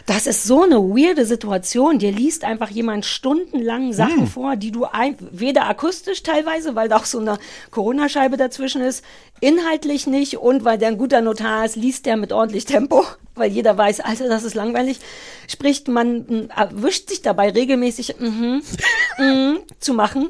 Das 0.09 0.25
ist 0.25 0.43
so 0.43 0.63
eine 0.63 0.77
weirde 0.77 1.23
Situation. 1.23 1.99
Dir 1.99 2.11
liest 2.11 2.43
einfach 2.43 2.71
jemand 2.71 3.05
stundenlang 3.05 3.93
Sachen 3.93 4.21
Hm. 4.21 4.27
vor, 4.27 4.55
die 4.55 4.71
du 4.71 4.85
ein, 4.85 5.15
weder 5.19 5.69
akustisch 5.69 6.23
teilweise, 6.23 6.73
weil 6.73 6.89
da 6.89 6.97
auch 6.97 7.05
so 7.05 7.19
eine 7.19 7.37
Corona-Scheibe 7.69 8.35
dazwischen 8.35 8.81
ist, 8.81 9.03
inhaltlich 9.39 10.07
nicht 10.07 10.37
und 10.37 10.65
weil 10.65 10.79
der 10.79 10.87
ein 10.87 10.97
guter 10.97 11.21
Notar 11.21 11.63
ist, 11.63 11.75
liest 11.75 12.07
der 12.07 12.17
mit 12.17 12.33
ordentlich 12.33 12.65
Tempo, 12.65 13.05
weil 13.35 13.51
jeder 13.51 13.77
weiß, 13.77 13.99
Alter, 13.99 14.27
das 14.27 14.43
ist 14.43 14.55
langweilig. 14.55 14.99
Spricht 15.47 15.87
man, 15.87 16.49
erwischt 16.49 17.09
sich 17.09 17.21
dabei 17.21 17.51
regelmäßig 17.51 18.15
mhm, 18.17 18.63
mhm, 19.19 19.59
zu 19.79 19.93
machen 19.93 20.29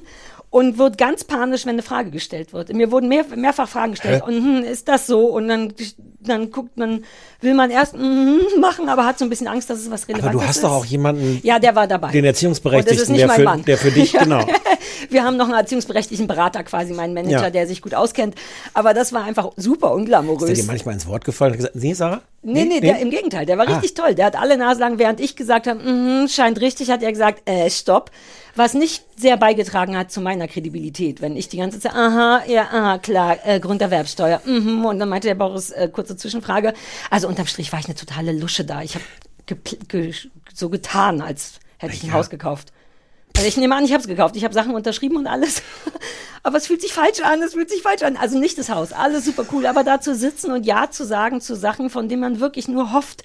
und 0.52 0.78
wird 0.80 0.98
ganz 0.98 1.24
panisch, 1.24 1.66
wenn 1.66 1.74
eine 1.74 1.84
Frage 1.84 2.10
gestellt 2.10 2.54
wird. 2.54 2.74
Mir 2.74 2.92
wurden 2.92 3.08
mehr, 3.08 3.24
mehrfach 3.36 3.70
Fragen 3.70 3.92
gestellt. 3.92 4.24
Hä? 4.26 4.28
Und 4.32 4.44
hm, 4.44 4.64
ist 4.64 4.88
das 4.88 5.06
so? 5.06 5.28
Und 5.28 5.48
dann, 5.48 5.74
dann 6.22 6.50
guckt 6.50 6.76
man, 6.76 7.04
will 7.42 7.54
man 7.54 7.70
erst 7.70 7.96
mhm 7.96 8.40
machen, 8.60 8.90
aber 8.90 9.06
hat 9.06 9.20
so 9.20 9.26
ein 9.26 9.30
bisschen 9.30 9.48
Angst, 9.48 9.70
dass 9.70 9.80
es 9.80 9.92
was 9.92 10.04
aber 10.06 10.14
Relevantes 10.16 10.42
du 10.42 10.48
hast 10.48 10.56
ist. 10.58 10.64
doch 10.64 10.72
auch 10.72 10.86
jemanden, 10.86 11.40
Ja, 11.44 11.60
der 11.60 11.76
war 11.76 11.86
dabei. 11.88 12.12
den 12.12 12.26
Erziehungsberechtigten, 12.26 13.16
ist 13.16 13.22
der 13.22 13.30
für, 13.30 13.58
der 13.66 13.78
für 13.78 13.92
dich, 13.92 14.14
Ja. 14.14 14.24
genau. 14.24 14.46
Wir 15.10 15.24
haben 15.24 15.38
noch 15.38 15.46
einen 15.46 15.54
erziehungsberechtigten 15.56 16.28
Berater 16.28 16.64
quasi, 16.64 16.94
meinen 16.94 17.14
Manager, 17.14 17.44
Ja. 17.44 17.50
der 17.52 17.68
sich 17.68 17.82
gut 17.82 17.94
auskennt. 17.94 18.36
Aber 18.74 18.94
das 18.94 19.14
war 19.14 19.24
einfach 19.24 19.52
super 19.56 19.94
unglamourös. 19.94 20.50
Ist 20.50 20.58
der 20.58 20.64
dir 20.64 20.68
manchmal 20.68 20.96
ins 20.96 21.08
Wort 21.08 21.26
gefallen 21.26 21.52
und 21.52 21.58
gesagt, 21.58 21.76
nee, 21.76 21.94
Sarah? 21.94 22.22
Nee, 22.42 22.66
nee, 22.66 22.80
Der, 22.80 23.00
im 23.00 23.10
Gegenteil, 23.12 23.46
der 23.46 23.58
war 23.58 23.68
Ah. 23.68 23.74
richtig 23.74 23.94
toll. 23.94 24.16
Der 24.16 24.26
hat 24.26 24.36
alle 24.36 24.58
Nase 24.58 24.80
lang, 24.80 24.98
während 24.98 25.20
ich 25.20 25.36
gesagt 25.36 25.68
habe, 25.68 25.80
mhm, 25.82 26.28
scheint 26.28 26.60
richtig, 26.60 26.90
hat 26.90 27.04
er 27.04 27.12
gesagt, 27.12 27.42
äh, 27.48 27.70
stopp. 27.70 28.12
Was 28.60 28.74
nicht 28.74 29.06
sehr 29.18 29.38
beigetragen 29.38 29.96
hat 29.98 30.12
zu 30.12 30.20
meiner 30.20 30.46
Kredibilität, 30.50 31.22
wenn 31.22 31.38
ich 31.38 31.48
die 31.48 31.56
ganze 31.56 31.80
Zeit, 31.80 31.94
aha, 31.94 32.44
ja, 32.46 32.64
aha, 32.64 32.98
klar, 32.98 33.38
äh, 33.46 33.62
Grunderwerbsteuer, 33.62 34.42
mhm, 34.44 34.84
und 34.84 35.00
dann 35.00 35.08
meinte 35.08 35.30
der 35.30 35.36
Boris, 35.36 35.70
äh, 35.70 35.88
kurze 35.88 36.18
Zwischenfrage. 36.18 36.74
Also 37.10 37.30
unterm 37.30 37.48
Strich 37.48 37.72
war 37.72 37.80
ich 37.80 37.86
eine 37.86 37.96
totale 37.96 38.34
Lusche 38.34 38.66
da. 38.66 38.82
Ich 38.82 38.96
habe 38.96 39.06
ge 39.88 40.14
so 40.54 40.68
getan, 40.68 41.22
als 41.22 41.54
hätte 41.78 41.94
ich 41.94 42.04
ein 42.04 42.08
Ja. 42.08 42.16
Haus 42.16 42.30
gekauft. 42.30 42.74
Also 43.38 43.48
ich 43.48 43.56
nehme 43.56 43.78
an, 43.78 43.86
ich 43.86 43.94
habe 43.94 44.02
es 44.02 44.10
gekauft. 44.10 44.36
Ich 44.36 44.44
habe 44.44 44.54
Sachen 44.54 44.76
unterschrieben 44.76 45.16
und 45.16 45.28
alles. 45.28 45.62
Aber 46.44 46.58
es 46.58 46.68
fühlt 46.68 46.82
sich 46.82 46.92
falsch 46.92 47.22
an, 47.22 47.42
es 47.42 47.54
fühlt 47.54 47.70
sich 47.70 47.82
falsch 47.82 48.02
an. 48.04 48.18
Also 48.18 48.38
nicht 48.40 48.58
das 48.58 48.70
Haus, 48.70 48.92
alles 48.92 49.24
super 49.24 49.46
cool. 49.54 49.68
Aber 49.68 49.86
da 49.86 50.02
zu 50.02 50.14
sitzen 50.14 50.52
und 50.52 50.66
Ja 50.66 50.92
zu 50.92 51.06
sagen 51.06 51.40
zu 51.40 51.56
Sachen, 51.56 51.90
von 51.90 52.10
denen 52.10 52.20
man 52.22 52.42
wirklich 52.42 52.68
nur 52.68 52.92
hofft, 52.92 53.24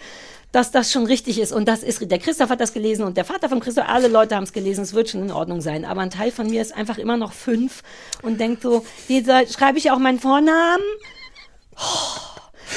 dass 0.55 0.71
das 0.71 0.93
schon 0.93 1.05
richtig 1.05 1.41
ist. 1.41 1.53
Und 1.53 1.67
das 1.67 1.83
ist, 1.83 2.09
der 2.09 2.19
Christoph 2.19 2.49
hat 2.49 2.61
das 2.61 2.73
gelesen 2.73 3.05
und 3.05 3.17
der 3.17 3.25
Vater 3.25 3.49
von 3.49 3.59
Christoph, 3.59 3.89
alle 3.89 4.07
Leute 4.07 4.37
haben 4.37 4.45
es 4.45 4.53
gelesen, 4.53 4.83
es 4.83 4.95
wird 4.95 5.11
schon 5.11 5.23
in 5.23 5.33
Ordnung 5.33 5.61
sein. 5.61 5.85
Aber 5.85 6.01
ein 6.01 6.11
Teil 6.11 6.31
von 6.31 6.49
mir 6.49 6.63
ist 6.63 6.75
einfach 6.77 6.97
immer 6.97 7.17
noch 7.17 7.33
fünf 7.33 7.83
und 8.23 8.39
denkt 8.39 8.63
so, 8.63 8.87
dieser, 9.09 9.47
schreibe 9.49 9.79
ich 9.79 9.91
auch 9.91 9.99
meinen 9.99 10.21
Vornamen? 10.21 10.85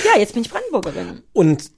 Ja, 0.05 0.19
jetzt 0.19 0.34
bin 0.34 0.41
ich 0.41 0.50
Brandenburgerin. 0.50 1.22
Und 1.34 1.72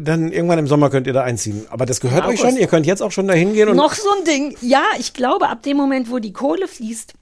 dann 0.00 0.32
irgendwann 0.32 0.58
im 0.58 0.66
Sommer 0.66 0.88
könnt 0.88 1.06
ihr 1.06 1.12
da 1.12 1.22
einziehen. 1.22 1.66
Aber 1.68 1.84
das 1.84 2.00
gehört 2.00 2.26
euch 2.26 2.40
schon. 2.40 2.56
Ihr 2.56 2.66
könnt 2.66 2.86
jetzt 2.86 3.02
auch 3.02 3.12
schon 3.12 3.28
da 3.28 3.34
hingehen 3.34 3.68
und 3.68 3.76
Noch 3.76 3.94
so 3.94 4.08
ein 4.18 4.24
Ding. 4.24 4.56
Ja, 4.62 4.82
ich 4.98 5.12
glaube, 5.12 5.48
ab 5.48 5.62
dem 5.62 5.76
Moment, 5.76 6.10
wo 6.10 6.18
die 6.18 6.32
Kohle 6.32 6.68
fließt, 6.68 7.12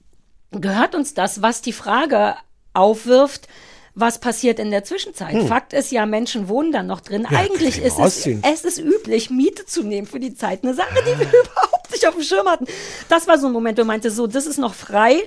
gehört 0.51 0.95
uns 0.95 1.13
das, 1.13 1.41
was 1.41 1.61
die 1.61 1.73
Frage 1.73 2.35
aufwirft, 2.73 3.47
was 3.95 4.19
passiert 4.19 4.59
in 4.59 4.71
der 4.71 4.83
Zwischenzeit. 4.83 5.43
Fakt 5.43 5.73
ist 5.73 5.91
ja, 5.91 6.05
Menschen 6.05 6.47
wohnen 6.47 6.71
da 6.71 6.81
noch 6.81 7.01
drin. 7.01 7.27
Hm. 7.29 7.33
Ja, 7.33 7.39
Eigentlich 7.41 7.81
ist 7.81 7.99
es, 7.99 8.25
es 8.25 8.65
ist 8.65 8.79
üblich, 8.79 9.29
Miete 9.29 9.65
zu 9.65 9.83
nehmen 9.83 10.07
für 10.07 10.19
die 10.19 10.33
Zeit. 10.33 10.63
Eine 10.63 10.73
Sache, 10.73 10.95
die 11.01 11.19
wir 11.19 11.27
überhaupt 11.27 11.91
nicht 11.91 12.07
auf 12.07 12.15
dem 12.15 12.23
Schirm 12.23 12.47
hatten. 12.47 12.65
Das 13.09 13.27
war 13.27 13.37
so 13.37 13.47
ein 13.47 13.53
Moment, 13.53 13.77
wo 13.77 13.83
meinte, 13.83 14.09
so, 14.09 14.25
das 14.27 14.47
ist 14.47 14.57
noch 14.57 14.73
frei. 14.73 15.21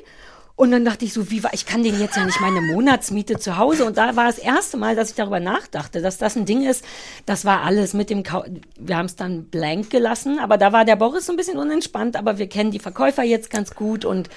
Und 0.56 0.70
dann 0.70 0.86
dachte 0.86 1.04
ich 1.04 1.12
so, 1.12 1.30
wie 1.30 1.44
war, 1.44 1.52
ich 1.52 1.66
kann 1.66 1.82
denen 1.82 2.00
jetzt 2.00 2.16
ja 2.16 2.24
nicht 2.24 2.40
meine 2.40 2.62
Monatsmiete 2.62 3.38
zu 3.38 3.58
Hause. 3.58 3.84
Und 3.84 3.98
da 3.98 4.16
war 4.16 4.24
das 4.24 4.38
erste 4.38 4.78
Mal, 4.78 4.96
dass 4.96 5.10
ich 5.10 5.14
darüber 5.14 5.38
nachdachte, 5.38 6.00
dass 6.00 6.16
das 6.16 6.34
ein 6.34 6.46
Ding 6.46 6.66
ist. 6.66 6.82
Das 7.26 7.44
war 7.44 7.62
alles 7.62 7.92
mit 7.92 8.08
dem, 8.08 8.22
Kau 8.22 8.42
wir 8.78 8.96
haben 8.96 9.04
es 9.04 9.16
dann 9.16 9.44
blank 9.44 9.90
gelassen. 9.90 10.38
Aber 10.38 10.56
da 10.56 10.72
war 10.72 10.86
der 10.86 10.96
Boris 10.96 11.26
so 11.26 11.32
ein 11.34 11.36
bisschen 11.36 11.58
unentspannt. 11.58 12.16
Aber 12.16 12.38
wir 12.38 12.48
kennen 12.48 12.70
die 12.70 12.78
Verkäufer 12.78 13.22
jetzt 13.22 13.50
ganz 13.50 13.74
gut 13.74 14.06
und 14.06 14.30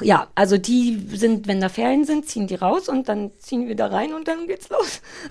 ja, 0.00 0.26
also 0.34 0.58
die 0.58 1.00
sind, 1.14 1.46
wenn 1.46 1.60
da 1.60 1.68
Ferien 1.68 2.04
sind, 2.04 2.26
ziehen 2.26 2.46
die 2.46 2.56
raus 2.56 2.88
und 2.88 3.08
dann 3.08 3.30
ziehen 3.38 3.68
wir 3.68 3.76
da 3.76 3.86
rein 3.86 4.12
und 4.12 4.26
dann 4.26 4.46
geht's 4.46 4.68
los. 4.68 5.00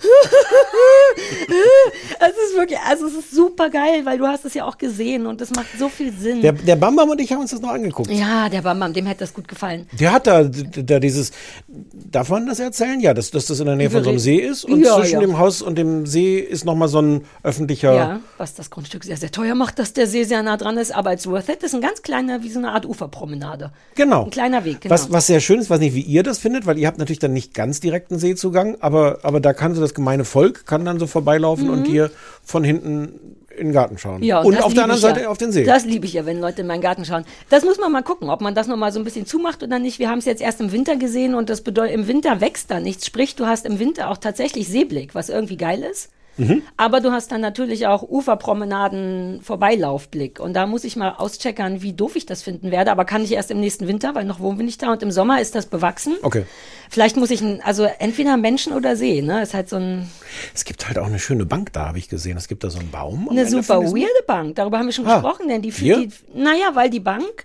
es 2.20 2.50
ist 2.50 2.56
wirklich, 2.56 2.78
Also 2.88 3.06
es 3.06 3.14
ist 3.14 3.30
super 3.32 3.68
geil, 3.70 4.04
weil 4.04 4.18
du 4.18 4.26
hast 4.26 4.44
es 4.44 4.54
ja 4.54 4.64
auch 4.64 4.78
gesehen 4.78 5.26
und 5.26 5.40
es 5.40 5.50
macht 5.50 5.66
so 5.78 5.88
viel 5.88 6.12
Sinn. 6.12 6.40
Der, 6.40 6.52
der 6.52 6.76
Bambam 6.76 7.10
und 7.10 7.20
ich 7.20 7.30
haben 7.32 7.40
uns 7.40 7.50
das 7.50 7.60
noch 7.60 7.70
angeguckt. 7.70 8.10
ja, 8.10 8.48
der 8.48 8.62
Bambam, 8.62 8.92
dem 8.92 9.06
hätte 9.06 9.20
das 9.20 9.34
gut 9.34 9.48
gefallen. 9.48 9.86
Der 9.92 10.12
hat 10.12 10.26
da, 10.26 10.44
da 10.44 10.98
dieses, 10.98 11.32
darf 11.68 12.30
man 12.30 12.46
das 12.46 12.58
erzählen? 12.60 13.00
Ja, 13.00 13.14
dass, 13.14 13.30
dass 13.30 13.46
das 13.46 13.60
in 13.60 13.66
der 13.66 13.76
Nähe 13.76 13.90
von 13.90 14.02
so 14.02 14.10
einem 14.10 14.18
See 14.18 14.36
ist 14.36 14.64
und 14.64 14.80
Ja, 14.82 14.96
zwischen 14.96 15.14
ja. 15.14 15.20
dem 15.20 15.38
Haus 15.38 15.62
und 15.62 15.76
dem 15.76 16.06
See 16.06 16.38
ist 16.38 16.64
nochmal 16.64 16.88
so 16.88 17.00
ein 17.00 17.24
öffentlicher. 17.42 17.94
Ja, 17.94 18.20
was 18.38 18.54
das 18.54 18.70
Grundstück 18.70 19.04
sehr, 19.04 19.16
sehr 19.16 19.30
teuer 19.30 19.54
macht, 19.54 19.78
dass 19.78 19.92
der 19.92 20.06
See 20.06 20.24
sehr 20.24 20.42
nah 20.42 20.56
dran 20.56 20.78
ist, 20.78 20.94
aber 20.94 21.12
it's 21.12 21.26
worth 21.26 21.48
it. 21.48 21.58
Das 21.62 21.70
ist 21.70 21.74
ein 21.74 21.80
ganz 21.80 22.02
kleiner, 22.02 22.42
wie 22.42 22.50
so 22.50 22.58
eine 22.58 22.72
Art 22.72 22.86
Uferpromenade. 22.86 23.72
Genau. 23.94 24.21
Ein 24.24 24.30
kleiner 24.30 24.64
Weg, 24.64 24.82
genau. 24.82 24.94
Was, 24.94 25.12
was 25.12 25.26
sehr 25.26 25.40
schön 25.40 25.60
ist, 25.60 25.70
weiß 25.70 25.80
nicht, 25.80 25.94
wie 25.94 26.00
ihr 26.00 26.22
das 26.22 26.38
findet, 26.38 26.66
weil 26.66 26.78
ihr 26.78 26.86
habt 26.86 26.98
natürlich 26.98 27.18
dann 27.18 27.32
nicht 27.32 27.54
ganz 27.54 27.80
direkten 27.80 28.18
Seezugang, 28.18 28.76
aber, 28.80 29.20
aber 29.22 29.40
da 29.40 29.52
kann 29.52 29.74
so 29.74 29.80
das 29.80 29.94
gemeine 29.94 30.24
Volk, 30.24 30.66
kann 30.66 30.84
dann 30.84 30.98
so 30.98 31.06
vorbeilaufen 31.06 31.70
und 31.70 31.86
hier 31.86 32.10
von 32.44 32.64
hinten 32.64 33.36
in 33.56 33.68
den 33.68 33.72
Garten 33.72 33.98
schauen. 33.98 34.18
Mhm. 34.18 34.24
Ja, 34.24 34.40
und 34.40 34.62
auf 34.62 34.74
der 34.74 34.84
anderen 34.84 35.02
ja. 35.02 35.08
Seite 35.08 35.28
auf 35.28 35.38
den 35.38 35.52
See. 35.52 35.64
Das 35.64 35.84
liebe 35.84 36.06
ich 36.06 36.14
ja, 36.14 36.26
wenn 36.26 36.40
Leute 36.40 36.62
in 36.62 36.66
meinen 36.66 36.80
Garten 36.80 37.04
schauen. 37.04 37.24
Das 37.50 37.64
muss 37.64 37.78
man 37.78 37.92
mal 37.92 38.02
gucken, 38.02 38.30
ob 38.30 38.40
man 38.40 38.54
das 38.54 38.66
noch 38.66 38.76
mal 38.76 38.92
so 38.92 38.98
ein 38.98 39.04
bisschen 39.04 39.26
zumacht 39.26 39.62
oder 39.62 39.78
nicht. 39.78 39.98
Wir 39.98 40.08
haben 40.08 40.18
es 40.18 40.24
jetzt 40.24 40.42
erst 40.42 40.60
im 40.60 40.72
Winter 40.72 40.96
gesehen 40.96 41.34
und 41.34 41.50
das 41.50 41.60
bedeutet, 41.60 41.94
im 41.94 42.08
Winter 42.08 42.40
wächst 42.40 42.70
da 42.70 42.80
nichts. 42.80 43.06
Sprich, 43.06 43.36
du 43.36 43.46
hast 43.46 43.66
im 43.66 43.78
Winter 43.78 44.10
auch 44.10 44.18
tatsächlich 44.18 44.68
Seeblick, 44.68 45.14
was 45.14 45.28
irgendwie 45.28 45.56
geil 45.56 45.82
ist. 45.82 46.10
Mhm. 46.38 46.62
Aber 46.76 47.00
du 47.00 47.12
hast 47.12 47.30
dann 47.32 47.40
natürlich 47.40 47.86
auch 47.86 48.02
Uferpromenaden, 48.02 49.40
Vorbeilaufblick. 49.42 50.40
Und 50.40 50.54
da 50.54 50.66
muss 50.66 50.84
ich 50.84 50.96
mal 50.96 51.10
auscheckern, 51.18 51.82
wie 51.82 51.92
doof 51.92 52.16
ich 52.16 52.26
das 52.26 52.42
finden 52.42 52.70
werde. 52.70 52.90
Aber 52.90 53.04
kann 53.04 53.22
ich 53.22 53.32
erst 53.32 53.50
im 53.50 53.60
nächsten 53.60 53.86
Winter, 53.88 54.14
weil 54.14 54.24
noch 54.24 54.40
wohnen 54.40 54.58
wir 54.58 54.64
nicht 54.64 54.82
da. 54.82 54.92
Und 54.92 55.02
im 55.02 55.10
Sommer 55.10 55.40
ist 55.40 55.54
das 55.54 55.66
bewachsen. 55.66 56.14
Okay. 56.22 56.44
Vielleicht 56.90 57.16
muss 57.16 57.30
ich, 57.30 57.42
also 57.64 57.84
entweder 57.98 58.36
Menschen 58.36 58.72
oder 58.72 58.96
See, 58.96 59.22
ne? 59.22 59.42
Ist 59.42 59.54
halt 59.54 59.68
so 59.68 59.76
ein, 59.76 60.08
Es 60.54 60.64
gibt 60.64 60.86
halt 60.86 60.98
auch 60.98 61.06
eine 61.06 61.18
schöne 61.18 61.46
Bank 61.46 61.72
da, 61.72 61.86
habe 61.88 61.98
ich 61.98 62.08
gesehen. 62.08 62.36
Es 62.36 62.48
gibt 62.48 62.64
da 62.64 62.70
so 62.70 62.78
einen 62.78 62.90
Baum. 62.90 63.28
Eine 63.28 63.40
Ende 63.42 63.50
super 63.62 63.80
weirde 63.82 64.08
Bank. 64.26 64.56
Darüber 64.56 64.78
haben 64.78 64.86
wir 64.86 64.92
schon 64.92 65.06
Ah, 65.06 65.20
gesprochen, 65.20 65.48
denn 65.48 65.62
die, 65.62 65.70
die 65.70 66.08
naja, 66.34 66.70
weil 66.74 66.90
die 66.90 67.00
Bank 67.00 67.44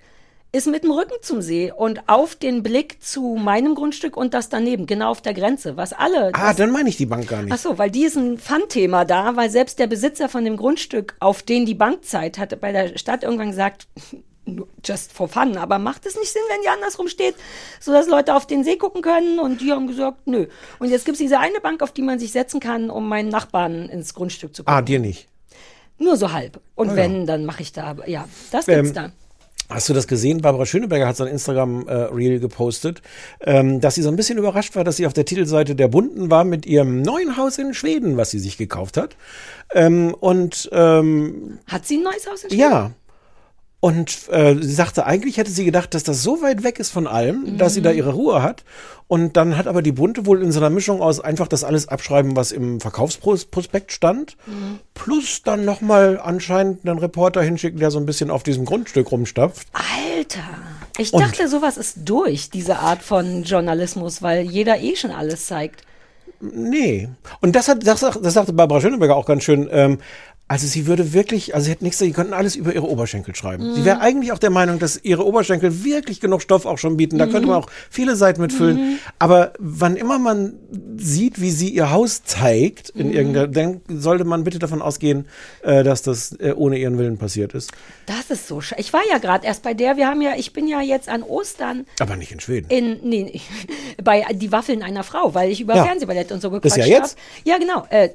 ist 0.58 0.68
mit 0.68 0.84
dem 0.84 0.92
Rücken 0.92 1.14
zum 1.22 1.42
See 1.42 1.72
und 1.76 2.08
auf 2.08 2.36
den 2.36 2.64
Blick 2.64 3.02
zu 3.04 3.36
meinem 3.36 3.76
Grundstück 3.76 4.18
und 4.18 4.34
das 4.34 4.50
daneben, 4.50 4.86
genau 4.86 5.12
auf 5.12 5.22
der 5.22 5.34
Grenze, 5.34 5.78
was 5.78 5.94
alle. 5.94 6.32
Ah, 6.34 6.54
dann 6.54 6.72
meine 6.72 6.90
ich 6.90 6.98
die 6.98 7.06
Bank 7.06 7.28
gar 7.28 7.42
nicht. 7.44 7.54
Ach 7.54 7.58
so, 7.58 7.78
weil 7.78 7.92
die 7.92 8.04
ist 8.06 8.16
ein 8.18 8.38
Fun-Thema 8.38 9.06
da, 9.06 9.36
weil 9.36 9.50
selbst 9.50 9.80
der 9.80 9.88
Besitzer 9.88 10.30
von 10.30 10.44
dem 10.44 10.58
Grundstück, 10.58 11.16
auf 11.20 11.44
den 11.44 11.66
die 11.66 11.76
Bank 11.76 12.04
zeigt, 12.06 12.38
hatte 12.38 12.58
bei 12.58 12.72
der 12.72 12.98
Stadt 12.98 13.24
irgendwann 13.24 13.50
gesagt, 13.52 13.88
just 14.84 15.12
for 15.12 15.28
fun, 15.28 15.58
aber 15.58 15.78
macht 15.78 16.06
es 16.06 16.16
nicht 16.16 16.32
Sinn, 16.32 16.42
wenn 16.50 16.62
die 16.62 16.70
andersrum 16.70 17.10
steht, 17.10 17.36
sodass 17.82 18.08
Leute 18.08 18.34
auf 18.34 18.48
den 18.48 18.64
See 18.64 18.78
gucken 18.78 19.02
können 19.02 19.40
und 19.40 19.60
die 19.60 19.72
haben 19.74 19.88
gesagt, 19.88 20.26
nö. 20.26 20.48
Und 20.80 20.90
jetzt 20.90 21.04
gibt's 21.06 21.20
diese 21.20 21.40
eine 21.40 21.60
Bank, 21.60 21.84
auf 21.84 21.92
die 21.92 22.02
man 22.02 22.18
sich 22.18 22.32
setzen 22.32 22.60
kann, 22.62 22.90
um 22.90 23.10
meinen 23.10 23.28
Nachbarn 23.30 23.90
ins 23.90 24.14
Grundstück 24.14 24.56
zu 24.56 24.64
gucken. 24.64 24.78
ah, 24.78 24.82
dir 24.82 25.00
nicht. 25.00 25.28
Nur 26.00 26.16
so 26.16 26.32
halb. 26.32 26.62
Und 26.76 26.90
Ah, 26.90 26.92
ja. 26.92 26.98
wenn, 26.98 27.26
dann 27.26 27.44
mache 27.46 27.62
ich 27.62 27.74
da, 27.74 27.98
ja, 28.06 28.28
das 28.52 28.68
gibt's 28.68 28.90
Ähm, 28.90 28.94
da. 28.96 29.12
Hast 29.69 29.89
du 29.89 29.93
das 29.93 30.07
gesehen? 30.07 30.41
Barbara 30.41 30.65
Schöneberger 30.65 31.07
hat 31.07 31.17
so 31.17 31.25
ein 31.25 31.31
Instagram-Reel 31.31 32.39
gepostet, 32.39 33.01
ähm, 33.41 33.81
dass 33.81 33.95
sie 33.95 34.01
so 34.01 34.09
ein 34.09 34.15
bisschen 34.15 34.38
überrascht 34.38 34.75
war, 34.77 34.86
dass 34.86 34.95
sie 34.95 35.05
auf 35.05 35.13
der 35.13 35.25
Titelseite 35.25 35.75
der 35.75 35.89
Bunden 35.89 36.31
war 36.31 36.45
mit 36.45 36.65
ihrem 36.65 37.01
neuen 37.01 37.36
Haus 37.36 37.57
in 37.57 37.74
Schweden, 37.74 38.15
was 38.15 38.31
sie 38.31 38.39
sich 38.39 38.57
gekauft 38.57 38.95
hat. 38.95 39.17
Ähm, 39.74 40.13
und 40.13 40.69
ähm, 40.71 41.59
Hat 41.67 41.86
sie 41.86 41.97
ein 41.97 42.03
neues 42.03 42.25
Haus 42.31 42.43
in 42.43 42.50
Schweden? 42.51 42.62
ja. 42.62 42.91
Und 43.79 44.27
äh, 44.29 44.55
sie 44.60 44.74
sagte, 44.74 45.05
eigentlich 45.05 45.38
hätte 45.38 45.51
sie 45.51 45.63
gedacht, 45.63 45.93
dass 45.93 46.03
das 46.03 46.24
so 46.24 46.41
weit 46.41 46.63
weg 46.63 46.79
ist 46.79 46.89
von 46.89 47.05
allem, 47.05 47.60
dass 47.60 47.75
sie 47.75 47.84
da 47.84 47.91
ihre 47.91 48.12
Ruhe 48.13 48.41
hat. 48.41 48.63
Und 49.07 49.38
dann 49.38 49.55
hat 49.55 49.67
aber 49.67 49.84
die 49.84 49.91
Bunte 49.91 50.25
wohl 50.25 50.41
in 50.41 50.51
so 50.51 50.60
einer 50.60 50.72
Mischung 50.72 51.00
aus 51.00 51.19
einfach 51.19 51.48
das 51.48 51.63
alles 51.63 51.88
abschreiben, 51.88 52.36
was 52.36 52.51
im 52.51 52.79
Verkaufsprospekt 52.81 53.91
stand, 53.91 54.36
plus 54.96 55.43
dann 55.43 55.63
nochmal 55.63 56.19
anscheinend 56.22 56.88
einen 56.89 56.98
Reporter 56.98 57.41
hinschicken, 57.43 57.79
der 57.79 57.91
so 57.91 58.00
ein 58.00 58.07
bisschen 58.07 58.31
auf 58.31 58.41
diesem 58.41 58.65
Grundstück 58.65 59.12
rumstapft. 59.12 59.67
Alter. 59.74 60.39
Ich 60.98 61.13
Und- 61.13 61.22
dachte, 61.22 61.48
sowas 61.48 61.77
ist 61.77 61.98
durch, 62.03 62.50
diese 62.50 62.79
Art 62.79 63.03
von 63.03 63.43
Journalismus, 63.43 64.24
weil 64.24 64.41
jeder 64.41 64.79
eh 64.79 64.96
schon 64.96 65.12
alles 65.12 65.46
zeigt. 65.46 65.84
Nee. 66.39 67.10
Und 67.41 67.55
das 67.55 67.67
hat, 67.67 67.86
das, 67.86 68.00
das 68.01 68.34
sagte 68.34 68.53
Barbara 68.53 68.81
Schöneberger 68.81 69.15
auch 69.15 69.25
ganz 69.25 69.43
schön. 69.43 69.67
Ähm, 69.72 70.00
also 70.50 70.66
sie 70.66 70.88
würde 70.88 71.12
wirklich, 71.13 71.56
also 71.56 71.66
sie 71.66 71.72
hätte 71.72 71.84
nichts, 71.84 72.00
sie 72.00 72.12
könnten 72.13 72.34
alles 72.34 72.56
über 72.56 72.74
ihre 72.74 72.88
Oberschenkel 72.88 73.36
schreiben. 73.36 73.75
Sie 73.75 73.84
wäre 73.84 74.00
eigentlich 74.00 74.32
auch 74.32 74.38
der 74.39 74.50
Meinung, 74.50 74.80
dass 74.80 74.98
ihre 75.04 75.25
Oberschenkel 75.25 75.84
wirklich 75.84 76.22
genug 76.22 76.42
Stoff 76.42 76.66
auch 76.66 76.77
schon 76.77 76.96
bieten. 76.96 77.18
Da 77.18 77.25
könnte 77.27 77.48
man 77.48 77.58
auch 77.58 77.70
viele 77.89 78.16
Seiten 78.16 78.39
mitfüllen. 78.42 79.00
Aber 79.20 79.51
wann 79.60 79.98
immer 79.98 80.20
man 80.20 80.54
sieht, 80.96 81.42
wie 81.42 81.51
sie 81.51 81.70
ihr 81.70 81.92
Haus 81.92 82.24
zeigt, 82.24 82.89
in 82.92 83.12
irgendeiner, 83.12 83.48
dann 83.48 83.82
sollte 83.89 84.24
man 84.24 84.46
bitte 84.46 84.58
davon 84.58 84.82
ausgehen, 84.82 85.27
äh, 85.63 85.84
dass 85.84 86.01
das 86.01 86.32
äh, 86.39 86.54
ohne 86.56 86.77
ihren 86.77 86.98
Willen 86.98 87.18
passiert 87.18 87.54
ist. 87.54 87.72
Das 88.06 88.30
ist 88.30 88.48
so 88.48 88.62
schade. 88.62 88.80
Ich 88.82 88.94
war 88.94 89.01
ja 89.12 89.18
gerade 89.18 89.46
erst 89.46 89.63
bei 89.63 89.74
der, 89.74 89.98
wir 89.98 90.08
haben 90.08 90.22
ja, 90.22 90.32
ich 90.38 90.54
bin 90.54 90.68
ja 90.70 90.80
jetzt 90.82 91.10
an 91.10 91.24
Ostern 91.24 91.86
Aber 92.00 92.16
nicht 92.16 92.32
in 92.32 92.39
Schweden. 92.39 92.70
in, 92.70 93.00
nee, 93.04 93.42
bei 94.04 94.24
die 94.34 94.51
Waffeln 94.54 94.82
einer 94.82 95.04
Frau, 95.04 95.34
weil 95.34 95.51
ich 95.51 95.60
über 95.60 95.75
Ja. 95.75 95.84
Fernsehballett 95.84 96.32
und 96.32 96.42
so 96.42 96.50
Das 96.51 96.62
gequatscht 96.74 96.77
ist 96.77 96.88
ja 96.88 96.98
jetzt? 97.00 97.18
hab. 97.18 97.48
Ja, 97.48 97.58
genau. 97.58 97.86
Äh, 97.89 98.10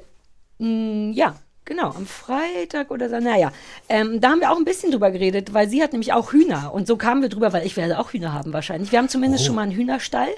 mh, 0.57 1.13
ja, 1.13 1.35
genau. 1.65 1.89
Am 1.89 2.05
Freitag 2.05 2.91
oder 2.91 3.09
so. 3.09 3.19
Naja, 3.19 3.51
ähm, 3.89 4.21
da 4.21 4.29
haben 4.29 4.39
wir 4.41 4.51
auch 4.51 4.57
ein 4.57 4.65
bisschen 4.65 4.91
drüber 4.91 5.11
geredet, 5.11 5.53
weil 5.53 5.67
sie 5.69 5.81
hat 5.81 5.91
nämlich 5.91 6.13
auch 6.13 6.31
Hühner. 6.33 6.73
Und 6.73 6.87
so 6.87 6.97
kamen 6.97 7.21
wir 7.21 7.29
drüber, 7.29 7.53
weil 7.53 7.65
ich 7.65 7.77
werde 7.77 7.99
auch 7.99 8.13
Hühner 8.13 8.33
haben 8.33 8.53
wahrscheinlich. 8.53 8.91
Wir 8.91 8.99
haben 8.99 9.09
zumindest 9.09 9.45
schon 9.45 9.55
mal 9.55 9.63
einen 9.63 9.71
Hühnerstall. 9.71 10.29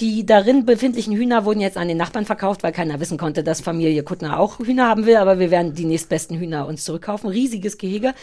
Die 0.00 0.24
darin 0.24 0.64
befindlichen 0.64 1.14
Hühner 1.14 1.44
wurden 1.44 1.60
jetzt 1.60 1.76
an 1.76 1.86
den 1.86 1.98
Nachbarn 1.98 2.24
verkauft, 2.24 2.62
weil 2.62 2.72
keiner 2.72 3.00
wissen 3.00 3.18
konnte, 3.18 3.44
dass 3.44 3.60
Familie 3.60 4.02
Kuttner 4.02 4.40
auch 4.40 4.58
Hühner 4.58 4.88
haben 4.88 5.04
will. 5.04 5.16
Aber 5.16 5.38
wir 5.38 5.50
werden 5.50 5.74
die 5.74 5.84
nächstbesten 5.84 6.38
Hühner 6.38 6.66
uns 6.66 6.86
zurückkaufen. 6.86 7.28
Riesiges 7.28 7.76
Gehege. 7.76 8.14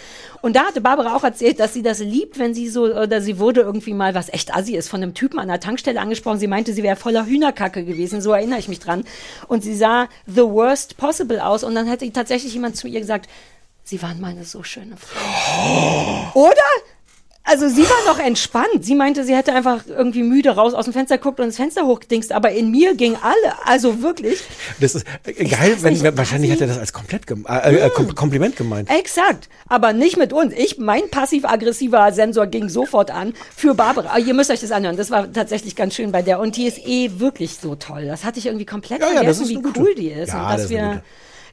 Und 0.42 0.56
da 0.56 0.66
hatte 0.66 0.82
Barbara 0.82 1.16
auch 1.16 1.24
erzählt, 1.24 1.60
dass 1.60 1.76
sie 1.76 1.84
das 1.84 2.00
liebt, 2.00 2.40
wenn 2.40 2.56
sie 2.56 2.68
so, 2.68 2.86
oder 2.86 3.22
sie 3.22 3.38
wurde 3.38 3.62
irgendwie 3.62 3.94
mal, 3.94 4.16
was 4.16 4.30
echt 4.30 4.56
assi 4.56 4.76
ist, 4.76 4.90
von 4.90 5.04
einem 5.04 5.14
Typen 5.14 5.40
an 5.40 5.50
der 5.50 5.60
Tankstelle 5.60 6.00
angesprochen. 6.00 6.40
Sie 6.40 6.48
meinte, 6.48 6.74
sie 6.74 6.82
wäre 6.82 6.96
voller 6.96 7.28
Hühnerkacke 7.28 7.86
gewesen. 7.86 8.22
So 8.22 8.32
erinnere 8.32 8.58
ich 8.58 8.70
mich 8.70 8.80
dran. 8.80 9.04
Und 9.48 9.64
sie 9.64 9.76
sah 9.76 10.10
the 10.26 10.42
worst 10.42 10.98
possible 10.98 11.46
aus. 11.46 11.64
Und 11.64 11.76
dann 11.76 11.86
hätte 11.86 12.12
tatsächlich 12.12 12.56
jemand 12.56 12.76
zu 12.76 12.88
ihr 12.88 13.02
gesagt, 13.02 13.30
sie 13.84 14.02
waren 14.02 14.20
mal 14.20 14.32
eine 14.32 14.46
so 14.46 14.64
schöne 14.64 14.98
Frau. 14.98 16.32
Oder? 16.34 16.97
Also 17.50 17.70
sie 17.70 17.84
war 17.84 18.14
noch 18.14 18.20
entspannt. 18.20 18.82
Sie 18.82 18.94
meinte, 18.94 19.24
sie 19.24 19.34
hätte 19.34 19.54
einfach 19.54 19.86
irgendwie 19.88 20.22
müde 20.22 20.50
raus 20.50 20.74
aus 20.74 20.84
dem 20.84 20.94
Fenster 20.94 21.18
geguckt 21.18 21.40
und 21.40 21.48
das 21.48 21.56
Fenster 21.56 21.86
hochgedingst. 21.86 22.34
Aber 22.34 22.52
in 22.52 22.72
mir 22.72 22.94
ging 22.94 23.16
alle. 23.22 23.56
Also 23.66 24.02
wirklich. 24.02 24.40
Das 24.82 24.96
ist 24.96 25.06
äh, 25.26 25.46
geil, 25.46 25.78
wenn, 25.80 25.94
nicht, 25.94 26.18
wahrscheinlich 26.18 26.52
hat 26.52 26.60
er 26.60 26.68
das 26.68 26.78
als 26.78 26.92
komplett 26.92 27.26
gem 27.26 27.46
äh, 27.48 27.86
äh, 27.86 27.90
Kom 27.90 28.14
Kompliment 28.14 28.58
gemeint. 28.58 28.90
Exakt. 28.90 29.48
Aber 29.70 29.94
nicht 29.94 30.18
mit 30.18 30.34
uns. 30.34 30.54
Ich, 30.58 30.78
mein 30.78 31.10
passiv-aggressiver 31.10 32.12
Sensor 32.12 32.48
ging 32.48 32.68
sofort 32.68 33.12
an 33.12 33.34
für 33.56 33.74
Barbara. 33.76 34.10
Aber 34.10 34.20
ihr 34.20 34.34
müsst 34.34 34.52
euch 34.52 34.60
das 34.60 34.72
anhören. 34.72 34.98
Das 34.98 35.10
war 35.10 35.32
tatsächlich 35.32 35.78
ganz 35.78 35.96
schön 35.96 36.12
bei 36.12 36.22
der. 36.22 36.40
Und 36.42 36.58
die 36.58 36.68
ist 36.68 36.80
eh 36.86 37.12
wirklich 37.20 37.56
so 37.58 37.76
toll. 37.76 38.08
Das 38.08 38.26
hatte 38.26 38.40
ich 38.40 38.48
irgendwie 38.48 38.66
komplett 38.66 39.00
Ja, 39.00 39.08
ja, 39.08 39.24
das 39.24 39.38
vergessen, 39.38 39.44
ist 39.44 39.50
wie 39.50 39.62
gute. 39.62 39.80
cool 39.80 39.96
die 39.96 40.10
ist. 40.10 40.34
Ja, 40.34 40.44
und 40.44 40.54
das 40.54 40.62
dass 40.64 40.72
eine 40.72 40.80
wir. 40.80 41.04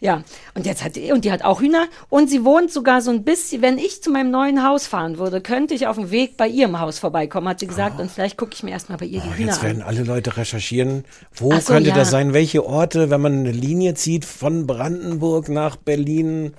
Ja, 0.04 0.22
und 0.54 0.66
jetzt 0.66 0.84
hat 0.84 0.98
und 0.98 1.24
die 1.24 1.32
hat 1.32 1.42
auch 1.44 1.62
Hühner 1.62 1.86
und 2.10 2.28
sie 2.28 2.44
wohnt 2.44 2.70
sogar 2.70 3.00
so 3.00 3.10
ein 3.10 3.24
bisschen, 3.24 3.62
wenn 3.62 3.78
ich 3.78 4.02
zu 4.02 4.10
meinem 4.10 4.30
neuen 4.30 4.62
Haus 4.62 4.86
fahren 4.86 5.16
würde, 5.16 5.40
könnte 5.40 5.72
ich 5.72 5.86
auf 5.86 5.96
dem 5.96 6.10
Weg 6.10 6.36
bei 6.36 6.46
ihrem 6.46 6.78
Haus 6.78 6.98
vorbeikommen, 6.98 7.48
hat 7.48 7.58
sie 7.60 7.66
gesagt. 7.66 7.98
Und 7.98 8.10
vielleicht 8.10 8.36
gucke 8.36 8.52
ich 8.52 8.62
mir 8.62 8.72
erstmal 8.72 8.98
bei 8.98 9.06
ihr 9.06 9.22
die 9.22 9.28
Oh, 9.30 9.34
Hühner 9.34 9.52
jetzt 9.52 9.62
werden 9.62 9.80
an. 9.80 9.88
alle 9.88 10.02
Leute 10.02 10.36
recherchieren, 10.36 11.06
wo 11.34 11.52
so, 11.54 11.72
könnte 11.72 11.88
ja. 11.88 11.96
das 11.96 12.10
sein, 12.10 12.34
welche 12.34 12.66
Orte, 12.66 13.08
wenn 13.08 13.22
man 13.22 13.32
eine 13.32 13.52
Linie 13.52 13.94
zieht 13.94 14.26
von 14.26 14.66
Brandenburg 14.66 15.48
nach 15.48 15.76
Berlin. 15.76 16.52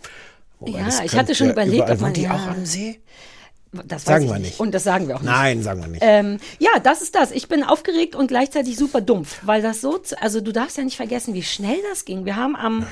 Wobei, 0.60 0.80
Ja, 0.80 0.88
ich 1.04 1.16
hatte 1.16 1.36
schon 1.36 1.48
ja 1.48 1.54
überlegt, 1.54 1.88
ob 1.88 2.02
man- 2.02 2.14
die 2.14 2.24
ja. 2.24 2.34
auch 2.34 2.48
am 2.48 2.66
See? 2.66 3.00
Das 3.86 4.06
Sagen 4.06 4.26
wir 4.28 4.36
nicht. 4.36 4.44
nicht. 4.52 4.60
Und 4.62 4.74
das 4.74 4.86
sagen 4.86 5.08
wir 5.10 5.18
auch 5.18 5.22
nicht. 5.22 5.30
Nein, 5.30 5.62
sagen 5.62 5.82
wir 5.82 5.88
nicht. 5.90 6.02
Ähm, 6.02 6.38
ja, 6.60 6.70
das 6.82 7.02
ist 7.02 7.14
das. 7.14 7.32
Ich 7.32 7.50
bin 7.50 7.62
aufgeregt 7.62 8.16
und 8.16 8.28
gleichzeitig 8.28 8.78
super 8.78 9.02
dumpf, 9.02 9.40
weil 9.44 9.62
das 9.62 9.82
so, 9.82 10.00
also 10.22 10.40
du 10.40 10.54
darfst 10.54 10.78
ja 10.78 10.84
nicht 10.86 10.96
vergessen, 10.96 11.34
wie 11.34 11.44
schnell 11.44 11.78
das 11.92 12.06
ging. 12.06 12.24
Wir 12.24 12.38
haben 12.38 12.56
am 12.56 12.86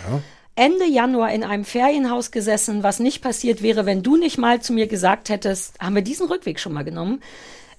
Ende 0.56 0.86
Januar 0.86 1.32
in 1.32 1.44
einem 1.44 1.66
Ferienhaus 1.66 2.30
gesessen, 2.32 2.84
was 2.84 3.00
nicht 3.00 3.22
passiert 3.22 3.64
wäre, 3.64 3.86
wenn 3.86 4.04
du 4.04 4.18
nicht 4.18 4.38
mal 4.38 4.62
zu 4.62 4.74
mir 4.74 4.88
gesagt 4.88 5.30
hättest, 5.30 5.80
haben 5.80 5.96
wir 5.96 6.04
diesen 6.04 6.28
Rückweg 6.28 6.60
schon 6.60 6.74
mal 6.74 6.84
genommen. 6.84 7.22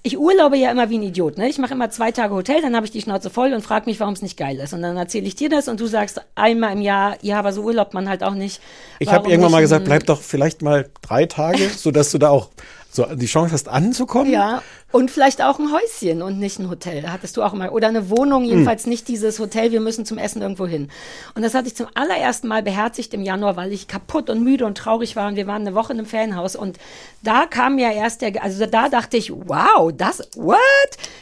Ich 0.03 0.19
urlaube 0.19 0.57
ja 0.57 0.69
immer 0.69 0.89
wie 0.89 0.99
ein 0.99 1.03
Idiot. 1.03 1.37
Ne? 1.37 1.49
Ich 1.49 1.57
mache 1.57 1.73
immer 1.73 1.89
zwei 1.89 2.11
Tage 2.11 2.35
Hotel, 2.35 2.61
dann 2.61 2.75
habe 2.75 2.85
ich 2.85 2.91
die 2.91 3.01
Schnauze 3.01 3.31
voll 3.31 3.53
und 3.53 3.61
frage 3.61 3.87
mich, 3.87 3.99
warum 3.99 4.13
es 4.13 4.21
nicht 4.21 4.37
geil 4.37 4.57
ist. 4.57 4.73
Und 4.73 4.83
dann 4.83 4.97
erzähle 4.97 5.25
ich 5.25 5.35
dir 5.35 5.49
das 5.49 5.67
und 5.67 5.79
du 5.79 5.87
sagst 5.87 6.21
einmal 6.35 6.73
im 6.73 6.81
Jahr, 6.81 7.17
ja, 7.21 7.39
aber 7.39 7.53
so 7.53 7.63
urlaubt 7.63 7.93
man 7.95 8.07
halt 8.07 8.23
auch 8.23 8.35
nicht. 8.35 8.61
Ich 8.99 9.11
habe 9.11 9.29
irgendwann 9.29 9.53
mal 9.53 9.61
gesagt, 9.61 9.85
bleib 9.85 10.05
doch 10.05 10.21
vielleicht 10.21 10.61
mal 10.61 10.89
drei 11.01 11.25
Tage, 11.25 11.69
sodass 11.75 12.11
du 12.11 12.17
da 12.17 12.29
auch 12.29 12.49
so 12.91 13.05
die 13.15 13.25
Chance 13.25 13.53
hast 13.53 13.67
anzukommen. 13.67 14.31
Ja, 14.31 14.61
und 14.95 15.11
vielleicht 15.11 15.41
auch 15.41 15.59
ein 15.59 15.73
Häuschen 15.73 16.21
und 16.21 16.39
nicht 16.39 16.57
ein 16.57 16.69
Hotel. 16.69 17.11
Hattest 17.11 17.35
du 17.35 17.43
auch 17.43 17.51
immer. 17.51 17.73
Oder 17.73 17.89
eine 17.89 18.09
Wohnung, 18.09 18.43
Hm. 18.43 18.49
jedenfalls 18.49 18.85
nicht 18.87 19.09
dieses 19.09 19.39
Hotel, 19.39 19.73
wir 19.73 19.81
müssen 19.81 20.05
zum 20.05 20.17
Essen 20.17 20.41
irgendwo 20.41 20.65
hin. 20.67 20.89
Und 21.33 21.41
das 21.41 21.53
hatte 21.53 21.67
ich 21.67 21.75
zum 21.75 21.87
allerersten 21.95 22.47
Mal 22.47 22.63
beherzigt 22.63 23.13
im 23.13 23.21
Januar, 23.21 23.57
weil 23.57 23.73
ich 23.73 23.89
kaputt 23.89 24.29
und 24.29 24.41
müde 24.41 24.65
und 24.65 24.77
traurig 24.77 25.17
war. 25.17 25.27
Und 25.27 25.35
wir 25.35 25.47
waren 25.47 25.63
eine 25.63 25.75
Woche 25.75 25.91
in 25.91 25.99
einem 25.99 26.07
Ferienhaus. 26.07 26.55
Und 26.55 26.77
da 27.23 27.45
kam 27.45 27.77
ja 27.77 27.91
erst 27.91 28.21
der, 28.21 28.41
also 28.41 28.65
da 28.67 28.87
dachte 28.87 29.17
ich, 29.17 29.33
wow, 29.33 29.91
das, 29.93 30.29
what? 30.37 30.57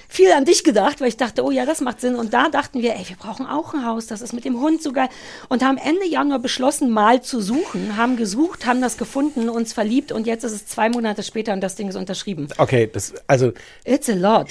Viel 0.07 0.31
an 0.33 0.45
dich 0.45 0.63
gedacht, 0.63 1.01
weil 1.01 1.07
ich 1.07 1.17
dachte, 1.17 1.43
oh 1.43 1.49
ja, 1.49 1.65
das 1.65 1.81
macht 1.81 1.99
Sinn. 1.99 2.13
Und 2.13 2.31
da 2.35 2.49
dachten 2.49 2.79
wir, 2.83 2.93
ey, 2.93 3.05
wir 3.07 3.15
brauchen 3.15 3.47
auch 3.47 3.73
ein 3.73 3.83
Haus, 3.87 4.05
das 4.05 4.21
ist 4.21 4.33
mit 4.33 4.45
dem 4.45 4.61
Hund 4.61 4.83
so 4.83 4.91
geil. 4.91 5.09
Und 5.49 5.63
haben 5.63 5.77
Ende 5.79 6.05
Januar 6.07 6.37
beschlossen, 6.37 6.91
mal 6.91 7.23
zu 7.23 7.41
suchen, 7.41 7.97
haben 7.97 8.17
gesucht, 8.17 8.67
haben 8.67 8.81
das 8.81 8.99
gefunden, 8.99 9.49
uns 9.49 9.73
verliebt 9.73 10.11
und 10.11 10.27
jetzt 10.27 10.43
ist 10.43 10.51
es 10.51 10.67
zwei 10.67 10.89
Monate 10.89 11.23
später 11.23 11.53
und 11.53 11.61
das 11.61 11.73
Ding 11.73 11.89
ist 11.89 11.95
unterschrieben. 11.95 12.47
Okay, 12.59 12.87
das, 12.93 13.15
also 13.25 13.51
It's 13.85 14.09
a 14.09 14.13
lot. 14.13 14.47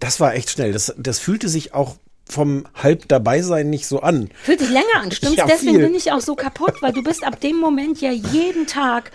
das 0.00 0.20
war 0.20 0.34
echt 0.34 0.50
schnell. 0.50 0.72
Das, 0.72 0.94
das 0.98 1.18
fühlte 1.18 1.48
sich 1.48 1.72
auch 1.74 1.96
vom 2.28 2.66
halb 2.74 3.06
dabei 3.08 3.42
sein 3.42 3.68
nicht 3.70 3.86
so 3.86 4.00
an. 4.00 4.30
Fühlt 4.42 4.60
sich 4.60 4.70
länger 4.70 5.02
an, 5.02 5.10
stimmt's? 5.12 5.36
Ja, 5.36 5.46
Deswegen 5.46 5.76
viel. 5.76 5.84
bin 5.86 5.94
ich 5.94 6.10
auch 6.12 6.20
so 6.20 6.34
kaputt, 6.34 6.74
weil 6.80 6.92
du 6.92 7.02
bist 7.02 7.22
ab 7.24 7.40
dem 7.40 7.56
Moment 7.56 8.00
ja 8.00 8.10
jeden 8.10 8.66
Tag 8.66 9.12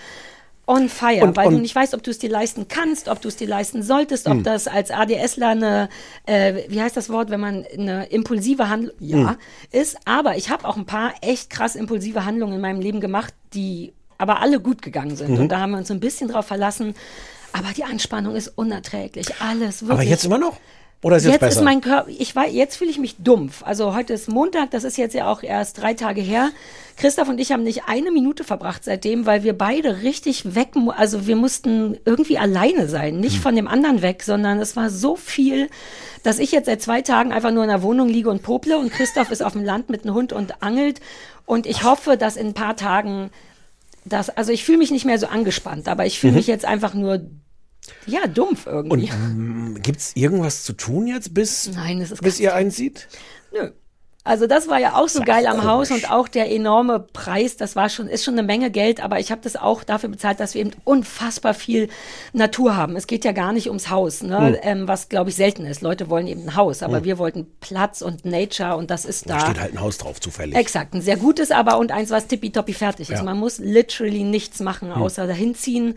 on 0.67 0.88
fire, 0.89 1.24
Und- 1.24 1.36
weil 1.36 1.50
du 1.50 1.55
und- 1.55 1.63
nicht 1.63 1.74
weißt, 1.75 1.96
ob 1.96 2.03
du 2.03 2.12
es 2.12 2.19
dir 2.19 2.29
leisten 2.29 2.67
kannst, 2.67 3.08
ob 3.08 3.19
du 3.22 3.27
es 3.27 3.36
dir 3.36 3.48
leisten 3.48 3.81
solltest, 3.81 4.27
Hm. 4.27 4.38
ob 4.39 4.43
das 4.43 4.67
als 4.67 4.91
ADSler 4.91 5.48
eine, 5.50 5.89
äh, 6.27 6.63
wie 6.69 6.79
heißt 6.79 6.96
das 6.96 7.10
Wort, 7.10 7.31
wenn 7.31 7.39
man 7.39 7.65
eine 7.74 8.05
impulsive 8.10 8.69
Handlung, 8.69 8.93
ja, 9.00 9.29
Hm. 9.31 9.38
ist. 9.72 9.98
Aber 10.05 10.38
ich 10.38 10.51
habe 10.51 10.67
auch 10.67 10.77
ein 10.77 10.86
paar 10.86 11.13
echt 11.22 11.50
krass 11.50 11.75
impulsive 11.75 12.24
Handlungen 12.25 12.53
in 12.53 12.62
meinem 12.62 12.79
Leben 12.81 13.01
gemacht, 13.01 13.34
die 13.55 13.93
aber 14.19 14.41
alle 14.41 14.60
gut 14.60 14.84
gegangen 14.84 15.15
sind. 15.15 15.31
Mhm. 15.31 15.39
Und 15.39 15.50
da 15.50 15.60
haben 15.62 15.72
wir 15.72 15.77
uns 15.79 15.89
ein 15.89 16.00
bisschen 16.01 16.27
drauf 16.29 16.46
verlassen. 16.46 16.93
Aber 17.53 17.69
die 17.75 17.83
Anspannung 17.83 18.35
ist 18.35 18.49
unerträglich. 18.55 19.27
Alles 19.39 19.81
wirklich. 19.81 19.91
Aber 19.91 20.03
jetzt 20.03 20.25
immer 20.25 20.37
noch? 20.37 20.57
Oder 21.01 21.15
ist 21.15 21.23
jetzt, 21.23 21.31
Jetzt 21.35 21.39
besser? 21.39 21.59
ist 21.61 21.63
mein 21.63 21.79
Körper, 21.79 22.09
ich 22.09 22.35
weiß, 22.35 22.51
jetzt 22.53 22.75
fühle 22.75 22.91
ich 22.91 22.97
mich 22.97 23.15
dumpf. 23.19 23.63
Also 23.63 23.95
heute 23.95 24.11
ist 24.11 24.27
Montag, 24.27 24.71
das 24.71 24.83
ist 24.83 24.97
jetzt 24.97 25.15
ja 25.15 25.31
auch 25.31 25.43
erst 25.43 25.81
drei 25.81 25.93
Tage 25.93 26.19
her. 26.19 26.49
Christoph 26.97 27.29
und 27.29 27.39
ich 27.39 27.53
haben 27.53 27.63
nicht 27.63 27.83
eine 27.87 28.11
Minute 28.11 28.43
verbracht 28.43 28.83
seitdem, 28.83 29.25
weil 29.25 29.43
wir 29.43 29.57
beide 29.57 30.01
richtig 30.01 30.55
weg, 30.55 30.71
also 30.97 31.25
wir 31.25 31.37
mussten 31.37 31.97
irgendwie 32.03 32.37
alleine 32.37 32.89
sein, 32.89 33.13
Hm. 33.13 33.21
nicht 33.21 33.37
von 33.39 33.55
dem 33.55 33.69
anderen 33.69 34.01
weg, 34.01 34.23
sondern 34.23 34.59
es 34.59 34.75
war 34.75 34.89
so 34.89 35.15
viel, 35.15 35.69
dass 36.23 36.37
ich 36.37 36.51
jetzt 36.51 36.65
seit 36.65 36.81
zwei 36.81 37.01
Tagen 37.01 37.31
einfach 37.31 37.51
nur 37.51 37.63
in 37.63 37.69
der 37.69 37.81
Wohnung 37.81 38.09
liege 38.09 38.29
und 38.29 38.43
pople 38.43 38.77
und 38.77 38.91
Christoph 38.91 39.31
ist 39.31 39.41
auf 39.41 39.53
dem 39.53 39.63
Land 39.63 39.89
mit 39.89 40.03
einem 40.03 40.15
Hund 40.15 40.33
und 40.33 40.61
angelt 40.61 40.99
und 41.45 41.65
ich 41.65 41.83
hoffe, 41.85 42.17
dass 42.17 42.35
in 42.35 42.47
ein 42.47 42.53
paar 42.53 42.75
Tagen 42.75 43.29
das, 44.09 44.29
also 44.29 44.51
ich 44.51 44.63
fühle 44.65 44.77
mich 44.79 44.91
nicht 44.91 45.05
mehr 45.05 45.19
so 45.19 45.27
angespannt, 45.27 45.87
aber 45.87 46.05
ich 46.05 46.15
Mhm. 46.17 46.19
fühle 46.21 46.33
mich 46.33 46.47
jetzt 46.47 46.65
einfach 46.65 46.93
nur, 46.93 47.29
ja, 48.05 48.27
dumpf 48.27 48.65
irgendwie. 48.67 49.09
Gibt's 49.81 50.11
irgendwas 50.15 50.63
zu 50.63 50.73
tun 50.73 51.07
jetzt, 51.07 51.33
bis, 51.33 51.71
Nein, 51.73 52.01
ist 52.01 52.21
bis 52.21 52.39
ihr 52.39 52.53
einzieht? 52.55 53.07
Nö. 53.51 53.71
Also 54.25 54.47
das 54.47 54.67
war 54.67 54.79
ja 54.79 54.95
auch 54.95 55.07
so 55.07 55.21
geil 55.21 55.47
am. 55.47 55.63
Haus 55.63 55.91
und 55.91 56.11
auch 56.11 56.27
der 56.27 56.51
enorme 56.51 56.99
Preis, 56.99 57.55
das 57.55 57.75
war 57.75 57.89
schon, 57.89 58.07
ist 58.07 58.23
schon 58.25 58.33
eine 58.35 58.43
Menge 58.43 58.69
Geld, 58.69 59.01
aber 59.01 59.19
ich 59.19 59.31
habe 59.31 59.41
das 59.41 59.55
auch 59.55 59.83
dafür 59.83 60.09
bezahlt, 60.09 60.39
dass 60.39 60.53
wir 60.53 60.61
eben 60.61 60.71
unfassbar 60.83 61.53
viel 61.53 61.88
Natur 62.33 62.75
haben. 62.75 62.95
Es 62.95 63.07
geht 63.07 63.23
ja 63.23 63.31
gar 63.31 63.53
nicht 63.53 63.67
ums 63.67 63.89
Haus, 63.89 64.21
ne? 64.21 64.38
Hm. 64.39 64.57
ähm, 64.61 64.88
was 64.88 65.07
glaube 65.09 65.29
ich 65.29 65.35
selten 65.38 65.65
ist. 65.65 65.81
Leute 65.81 66.09
wollen 66.09 66.27
eben 66.27 66.43
ein 66.43 66.55
Haus, 66.55 66.83
aber 66.83 67.03
wir 67.05 67.17
wollten 67.17 67.47
Platz 67.61 68.01
und 68.01 68.25
Nature 68.25 68.75
und 68.75 68.91
das 68.91 69.05
ist 69.05 69.29
Da 69.29 69.35
da. 69.35 69.39
steht 69.45 69.59
halt 69.59 69.73
ein 69.73 69.81
Haus 69.81 69.97
drauf, 69.97 70.19
zufällig. 70.19 70.55
Exakt, 70.55 70.93
ein 70.93 71.01
sehr 71.01 71.17
gutes 71.17 71.49
aber 71.51 71.77
und 71.77 71.91
eins, 71.91 72.09
was 72.09 72.27
tippitoppi 72.27 72.73
fertig 72.73 73.09
ist. 73.09 73.13
Ja. 73.13 73.19
Hm. 73.19 73.25
Man 73.25 73.38
muss 73.39 73.57
literally 73.57 74.23
nichts 74.23 74.59
machen, 74.59 74.91
außer 74.91 75.27
dahin 75.27 75.55
ziehen. 75.55 75.95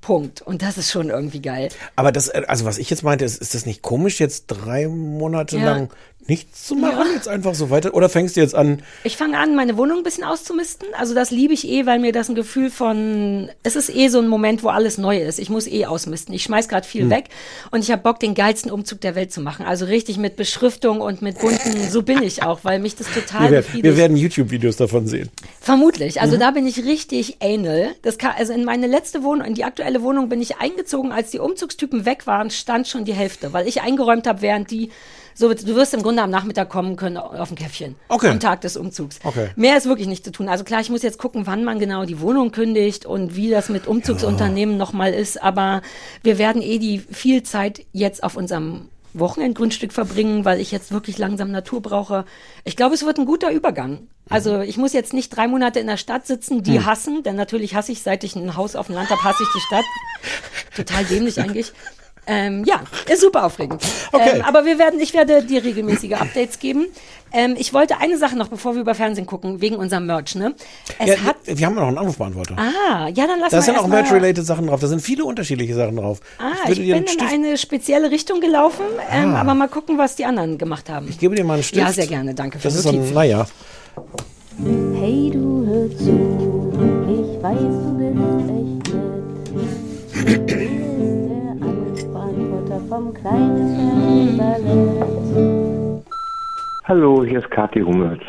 Punkt. 0.00 0.42
Und 0.42 0.62
das 0.62 0.78
ist 0.78 0.92
schon 0.92 1.10
irgendwie 1.10 1.42
geil. 1.42 1.70
Aber 1.96 2.12
das, 2.12 2.28
äh, 2.28 2.42
also 2.46 2.64
was 2.64 2.78
ich 2.78 2.88
jetzt 2.88 3.02
meinte, 3.02 3.24
ist, 3.24 3.40
ist 3.42 3.54
das 3.54 3.66
nicht 3.66 3.82
komisch, 3.82 4.20
jetzt 4.20 4.46
drei 4.46 4.86
Monate 4.86 5.58
Ja. 5.58 5.64
lang 5.64 5.90
nichts 6.26 6.66
zu 6.66 6.74
machen, 6.74 7.06
jetzt 7.14 7.26
einfach 7.26 7.54
so 7.54 7.70
weiter? 7.70 7.94
Oder 7.94 8.08
fängst 8.08 8.36
du 8.36 8.40
jetzt 8.40 8.54
an? 8.54 8.82
Ich 9.02 9.16
fange 9.16 9.38
an, 9.38 9.54
meine 9.54 9.76
Wohnung 9.78 9.98
ein 9.98 10.02
bisschen 10.02 10.24
auszumisten. 10.24 10.88
Also 10.98 11.14
das 11.14 11.30
liebe 11.30 11.54
ich 11.54 11.66
eh, 11.66 11.86
weil 11.86 11.98
mir 11.98 12.12
das 12.12 12.28
ein 12.28 12.34
Gefühl 12.34 12.70
von, 12.70 13.48
es 13.62 13.76
ist 13.76 13.94
eh 13.94 14.08
so 14.08 14.18
ein 14.18 14.28
Moment, 14.28 14.62
wo 14.62 14.68
alles 14.68 14.98
neu 14.98 15.18
ist. 15.18 15.38
Ich 15.38 15.48
muss 15.48 15.66
eh 15.66 15.86
ausmisten. 15.86 16.34
Ich 16.34 16.42
schmeiß 16.42 16.68
gerade 16.68 16.86
viel 16.86 17.08
weg 17.08 17.30
und 17.70 17.80
ich 17.80 17.90
habe 17.90 18.02
Bock, 18.02 18.20
den 18.20 18.34
geilsten 18.34 18.70
Umzug 18.70 19.00
der 19.00 19.14
Welt 19.14 19.32
zu 19.32 19.40
machen. 19.40 19.64
Also 19.64 19.86
richtig 19.86 20.18
mit 20.18 20.36
Beschriftung 20.36 21.00
und 21.00 21.22
mit 21.22 21.40
bunten, 21.40 21.90
so 21.90 22.02
bin 22.02 22.22
ich 22.22 22.42
auch, 22.42 22.60
weil 22.62 22.78
mich 22.78 22.96
das 22.96 23.06
total 23.12 23.44
Wir 23.44 23.50
werden, 23.50 23.82
wir 23.82 23.96
werden 23.96 24.16
YouTube-Videos 24.16 24.76
davon 24.76 25.06
sehen. 25.06 25.30
Vermutlich. 25.60 26.20
Also 26.20 26.36
da 26.36 26.50
bin 26.50 26.66
ich 26.66 26.84
richtig 26.84 27.38
anal. 27.40 27.94
Das 28.02 28.18
kann, 28.18 28.32
also 28.36 28.52
in 28.52 28.64
meine 28.64 28.86
letzte 28.86 29.22
Wohnung, 29.22 29.46
in 29.46 29.54
die 29.54 29.64
aktuelle 29.64 30.02
Wohnung 30.02 30.28
bin 30.28 30.42
ich 30.42 30.58
eingezogen, 30.58 31.10
als 31.10 31.30
die 31.30 31.38
Umzugstypen 31.38 32.04
weg 32.04 32.26
waren, 32.26 32.50
stand 32.50 32.86
schon 32.86 33.04
die 33.06 33.14
Hälfte, 33.14 33.54
weil 33.54 33.66
ich 33.66 33.80
eingeräumt 33.80 34.26
habe, 34.26 34.42
während 34.42 34.70
die 34.70 34.90
so, 35.38 35.54
du 35.54 35.76
wirst 35.76 35.94
im 35.94 36.02
Grunde 36.02 36.20
am 36.20 36.30
Nachmittag 36.30 36.68
kommen 36.68 36.96
können 36.96 37.16
auf 37.16 37.52
ein 37.52 37.54
Käffchen. 37.54 37.94
Okay. 38.08 38.30
Am 38.30 38.40
Tag 38.40 38.60
des 38.62 38.76
Umzugs. 38.76 39.20
Okay. 39.22 39.50
Mehr 39.54 39.76
ist 39.76 39.86
wirklich 39.86 40.08
nicht 40.08 40.24
zu 40.24 40.32
tun. 40.32 40.48
Also 40.48 40.64
klar, 40.64 40.80
ich 40.80 40.90
muss 40.90 41.02
jetzt 41.02 41.16
gucken, 41.16 41.46
wann 41.46 41.62
man 41.62 41.78
genau 41.78 42.04
die 42.04 42.20
Wohnung 42.20 42.50
kündigt 42.50 43.06
und 43.06 43.36
wie 43.36 43.48
das 43.48 43.68
mit 43.68 43.86
Umzugsunternehmen 43.86 44.76
nochmal 44.76 45.14
ist. 45.14 45.40
Aber 45.40 45.80
wir 46.24 46.38
werden 46.38 46.60
eh 46.60 46.80
die 46.80 46.98
viel 46.98 47.44
Zeit 47.44 47.86
jetzt 47.92 48.24
auf 48.24 48.36
unserem 48.36 48.88
Wochenendgrundstück 49.14 49.92
verbringen, 49.92 50.44
weil 50.44 50.60
ich 50.60 50.72
jetzt 50.72 50.90
wirklich 50.90 51.18
langsam 51.18 51.52
Natur 51.52 51.82
brauche. 51.82 52.24
Ich 52.64 52.74
glaube, 52.74 52.96
es 52.96 53.04
wird 53.04 53.18
ein 53.18 53.24
guter 53.24 53.52
Übergang. 53.52 54.08
Also 54.28 54.60
ich 54.60 54.76
muss 54.76 54.92
jetzt 54.92 55.12
nicht 55.12 55.30
drei 55.30 55.46
Monate 55.46 55.78
in 55.78 55.86
der 55.86 55.98
Stadt 55.98 56.26
sitzen, 56.26 56.64
die 56.64 56.84
hassen, 56.84 57.22
denn 57.22 57.36
natürlich 57.36 57.76
hasse 57.76 57.92
ich, 57.92 58.02
seit 58.02 58.24
ich 58.24 58.34
ein 58.34 58.56
Haus 58.56 58.74
auf 58.74 58.86
dem 58.86 58.96
Land 58.96 59.08
habe, 59.08 59.22
hasse 59.22 59.44
ich 59.44 59.48
die 59.54 59.60
Stadt. 59.60 59.84
Total 60.76 61.04
dämlich 61.04 61.40
eigentlich. 61.40 61.72
Ähm, 62.30 62.62
ja, 62.64 62.80
ist 63.10 63.22
super 63.22 63.44
aufregend. 63.46 63.82
Okay. 64.12 64.36
Ähm, 64.36 64.42
aber 64.44 64.64
wir 64.66 64.78
werden, 64.78 65.00
ich 65.00 65.14
werde 65.14 65.42
dir 65.42 65.64
regelmäßige 65.64 66.12
Updates 66.12 66.58
geben. 66.58 66.86
Ähm, 67.32 67.56
ich 67.58 67.74
wollte 67.74 67.98
eine 68.00 68.16
Sache 68.18 68.36
noch, 68.36 68.48
bevor 68.48 68.74
wir 68.74 68.80
über 68.82 68.94
Fernsehen 68.94 69.26
gucken, 69.26 69.60
wegen 69.60 69.76
unserem 69.76 70.06
Merch, 70.06 70.34
ne? 70.34 70.54
Es 70.98 71.08
Ja, 71.08 71.16
hat. 71.24 71.36
wir 71.44 71.66
haben 71.66 71.74
noch 71.74 71.86
einen 71.88 71.98
Anrufbeantworter. 71.98 72.56
Ah, 72.58 73.08
ja, 73.08 73.26
dann 73.26 73.40
lass 73.40 73.50
da 73.50 73.56
mal 73.58 73.62
sind 73.62 73.78
auch 73.78 73.86
Match-related 73.86 74.44
Sachen 74.46 74.66
drauf. 74.66 74.80
Da 74.80 74.86
sind 74.86 75.00
viele 75.00 75.24
unterschiedliche 75.24 75.74
Sachen 75.74 75.96
drauf. 75.96 76.20
Ah, 76.38 76.52
ich, 76.64 76.68
würde 76.68 76.82
dir 76.82 76.94
bin 76.96 77.04
in 77.04 77.20
eine 77.46 77.58
spezielle 77.58 78.10
Richtung 78.10 78.40
gelaufen, 78.40 78.84
ähm, 79.10 79.34
Ah. 79.34 79.40
aber 79.40 79.54
mal 79.54 79.68
gucken, 79.68 79.98
was 79.98 80.16
die 80.16 80.24
anderen 80.24 80.56
gemacht 80.58 80.88
haben. 80.88 81.08
Ich 81.08 81.18
gebe 81.18 81.34
dir 81.34 81.44
mal 81.44 81.54
einen 81.54 81.62
Stift. 81.62 81.86
Ja, 81.86 81.92
sehr 81.92 82.06
gerne, 82.06 82.34
danke 82.34 82.58
für 82.58 82.64
Das 82.68 82.74
ist 82.76 82.82
so 82.84 82.90
ein, 82.90 83.12
naja. 83.12 83.46
Hey, 84.58 85.30
du 85.32 85.64
hör 85.66 85.88
zu, 85.98 86.72
ich 87.08 87.42
weiß, 87.42 87.58
du 87.60 87.98
bist 87.98 88.18
echt 90.26 90.48
nett. 90.58 90.77
Vom 92.98 93.14
kleinen. 93.14 94.42
Hallo, 96.84 97.24
hier 97.24 97.38
ist 97.38 97.50
Kathi 97.50 97.80
Hummels. 97.80 98.22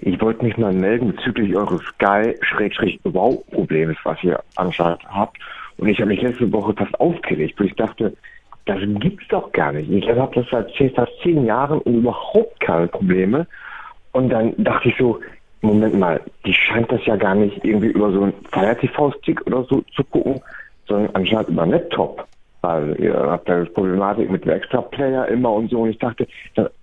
Ich 0.00 0.20
wollte 0.22 0.44
mich 0.44 0.56
mal 0.56 0.72
melden 0.72 1.14
bezüglich 1.14 1.54
eures 1.54 1.82
Sky-Wow-Problems, 1.94 3.98
was 4.04 4.24
ihr 4.24 4.42
anscheinend 4.54 5.04
habt. 5.04 5.36
Und 5.76 5.88
ich 5.88 5.98
habe 5.98 6.08
mich 6.08 6.22
letzte 6.22 6.50
Woche 6.50 6.72
fast 6.74 6.98
aufgeregt, 6.98 7.56
weil 7.58 7.66
ich 7.66 7.74
dachte, 7.74 8.16
das 8.64 8.78
gibt's 9.00 9.28
doch 9.28 9.52
gar 9.52 9.72
nicht. 9.72 9.90
Ich 9.90 10.08
habe 10.08 10.34
das 10.34 10.46
seit 10.50 10.72
fast 10.94 11.12
zehn 11.22 11.44
Jahren 11.44 11.80
und 11.80 11.96
überhaupt 11.96 12.58
keine 12.60 12.88
Probleme. 12.88 13.46
Und 14.12 14.30
dann 14.30 14.54
dachte 14.56 14.88
ich 14.88 14.96
so, 14.96 15.20
Moment 15.60 15.98
mal, 15.98 16.22
die 16.46 16.54
scheint 16.54 16.90
das 16.90 17.04
ja 17.04 17.16
gar 17.16 17.34
nicht 17.34 17.62
irgendwie 17.64 17.88
über 17.88 18.10
so 18.12 18.22
einen 18.22 18.32
Fire 18.50 18.78
TV-Stick 18.78 19.46
oder 19.46 19.64
so 19.64 19.82
zu 19.94 20.02
gucken, 20.04 20.40
sondern 20.88 21.14
anscheinend 21.14 21.50
über 21.50 21.64
einen 21.64 21.72
Laptop. 21.72 22.26
Weil 22.62 22.98
ihr 23.00 23.14
habt 23.14 23.48
ja 23.48 23.64
Problematik 23.64 24.30
mit 24.30 24.44
dem 24.44 24.52
Extra-Player 24.52 25.28
immer 25.28 25.52
und 25.52 25.70
so. 25.70 25.82
Und 25.82 25.90
ich 25.90 25.98
dachte, 25.98 26.26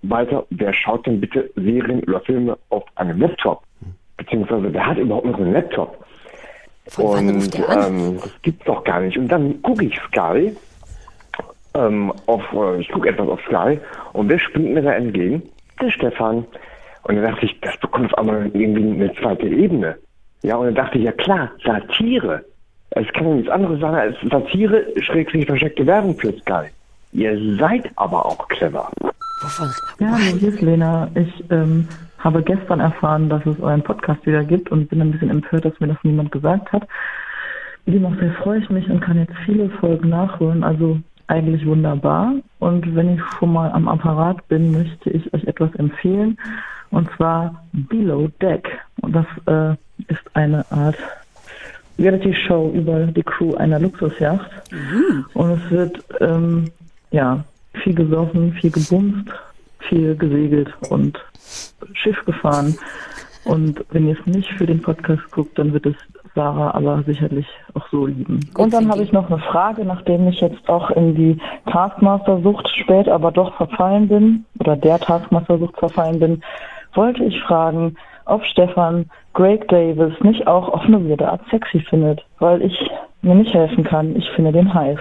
weiter, 0.02 0.46
wer 0.50 0.72
schaut 0.72 1.06
denn 1.06 1.20
bitte 1.20 1.50
Serien 1.56 2.02
oder 2.04 2.20
Filme 2.20 2.56
auf 2.70 2.84
einem 2.94 3.20
Laptop? 3.20 3.62
Beziehungsweise, 4.16 4.72
wer 4.72 4.86
hat 4.86 4.98
überhaupt 4.98 5.26
noch 5.26 5.38
einen 5.38 5.52
Laptop? 5.52 6.04
Von 6.86 7.06
wann 7.06 7.28
und 7.28 7.34
ruft 7.36 7.58
der 7.58 7.68
an? 7.68 7.94
ähm, 7.94 8.18
das 8.20 8.42
gibt's 8.42 8.64
doch 8.64 8.84
gar 8.84 9.00
nicht. 9.00 9.18
Und 9.18 9.28
dann 9.28 9.60
gucke 9.62 9.84
ich 9.84 9.98
Sky, 10.08 10.54
ähm, 11.74 12.12
auf, 12.26 12.42
äh, 12.52 12.80
ich 12.80 12.88
gucke 12.90 13.08
etwas 13.08 13.28
auf 13.28 13.40
Sky 13.46 13.78
und 14.12 14.28
wer 14.28 14.38
springt 14.38 14.74
mir 14.74 14.82
da 14.82 14.92
entgegen? 14.92 15.42
Der 15.80 15.90
Stefan. 15.90 16.46
Und 17.02 17.16
dann 17.16 17.24
dachte 17.24 17.46
ich, 17.46 17.60
das 17.60 17.76
bekommt 17.78 18.12
auf 18.12 18.18
einmal 18.18 18.50
irgendwie 18.54 18.82
eine 18.82 19.12
zweite 19.14 19.46
Ebene. 19.46 19.96
Ja, 20.42 20.56
und 20.56 20.66
dann 20.66 20.74
dachte 20.74 20.98
ich, 20.98 21.04
ja 21.04 21.12
klar, 21.12 21.50
Satire. 21.64 22.44
Es 22.90 23.06
kann 23.12 23.28
ja 23.28 23.34
nichts 23.34 23.50
anderes 23.50 23.80
sein 23.80 23.94
als 23.94 24.16
Satire, 24.30 24.86
schrägstrich 25.00 25.46
versteckte 25.46 25.86
Werbung 25.86 26.16
für 26.16 26.32
Sky. 26.38 26.66
Ihr 27.12 27.56
seid 27.58 27.90
aber 27.96 28.24
auch 28.26 28.48
clever. 28.48 28.90
Wovon? 29.42 29.68
Ja, 30.00 30.16
hier 30.16 30.48
ist 30.48 30.60
Lena. 30.60 31.08
Ich 31.14 31.44
ähm, 31.50 31.88
habe 32.18 32.42
gestern 32.42 32.80
erfahren, 32.80 33.28
dass 33.28 33.44
es 33.46 33.60
euren 33.60 33.82
Podcast 33.82 34.24
wieder 34.26 34.44
gibt 34.44 34.70
und 34.70 34.88
bin 34.88 35.00
ein 35.00 35.12
bisschen 35.12 35.30
empört, 35.30 35.64
dass 35.64 35.78
mir 35.80 35.88
das 35.88 35.98
niemand 36.02 36.32
gesagt 36.32 36.72
hat. 36.72 36.86
Demnach 37.86 38.16
freue 38.42 38.60
ich 38.60 38.70
mich 38.70 38.88
und 38.88 39.00
kann 39.00 39.18
jetzt 39.18 39.36
viele 39.44 39.68
Folgen 39.68 40.08
nachholen, 40.08 40.64
also 40.64 40.98
eigentlich 41.26 41.66
wunderbar. 41.66 42.34
Und 42.58 42.94
wenn 42.94 43.14
ich 43.14 43.20
schon 43.38 43.52
mal 43.52 43.70
am 43.72 43.88
Apparat 43.88 44.46
bin, 44.48 44.72
möchte 44.72 45.10
ich 45.10 45.32
euch 45.34 45.44
etwas 45.44 45.74
empfehlen, 45.76 46.38
und 46.90 47.10
zwar 47.16 47.62
Below 47.72 48.28
Deck. 48.40 48.68
Und 49.02 49.14
das 49.14 49.26
äh, 49.46 49.76
ist 50.12 50.22
eine 50.34 50.64
Art 50.70 50.96
Reality-Show 51.98 52.72
über 52.74 53.06
die 53.06 53.22
Crew 53.22 53.54
einer 53.54 53.78
Luxusjacht. 53.78 54.50
Und 55.34 55.50
es 55.50 55.70
wird 55.70 56.04
ähm, 56.20 56.70
ja 57.10 57.44
viel 57.82 57.94
gesoffen, 57.94 58.52
viel 58.60 58.70
gebumst, 58.70 59.28
viel 59.88 60.16
gesegelt 60.16 60.72
und 60.90 61.18
Schiff 61.92 62.16
gefahren. 62.24 62.76
Und 63.44 63.84
wenn 63.90 64.08
ihr 64.08 64.16
es 64.18 64.26
nicht 64.26 64.50
für 64.52 64.66
den 64.66 64.80
Podcast 64.80 65.22
guckt, 65.30 65.58
dann 65.58 65.72
wird 65.72 65.86
es 65.86 65.96
Sarah 66.34 66.74
aber 66.74 67.02
sicherlich 67.04 67.46
auch 67.74 67.86
so 67.90 68.06
lieben. 68.06 68.40
Und 68.56 68.74
dann 68.74 68.90
habe 68.90 69.02
ich 69.02 69.12
noch 69.12 69.30
eine 69.30 69.38
Frage, 69.38 69.84
nachdem 69.84 70.26
ich 70.28 70.40
jetzt 70.40 70.68
auch 70.68 70.90
in 70.90 71.14
die 71.14 71.38
Taskmaster-Sucht 71.70 72.68
spät 72.70 73.08
aber 73.08 73.30
doch 73.30 73.54
verfallen 73.56 74.08
bin, 74.08 74.44
oder 74.58 74.76
der 74.76 74.98
Taskmaster-Sucht 74.98 75.76
verfallen 75.78 76.18
bin, 76.18 76.42
wollte 76.94 77.22
ich 77.24 77.40
fragen, 77.42 77.96
ob 78.26 78.44
Stefan 78.44 79.06
Greg 79.32 79.68
Davis 79.68 80.14
nicht 80.20 80.46
auch 80.46 80.68
weirde 81.08 81.28
Art 81.28 81.42
sexy 81.50 81.80
findet, 81.80 82.24
weil 82.38 82.62
ich 82.62 82.90
mir 83.22 83.34
nicht 83.34 83.54
helfen 83.54 83.84
kann. 83.84 84.16
Ich 84.16 84.28
finde 84.30 84.52
den 84.52 84.72
heiß. 84.72 84.98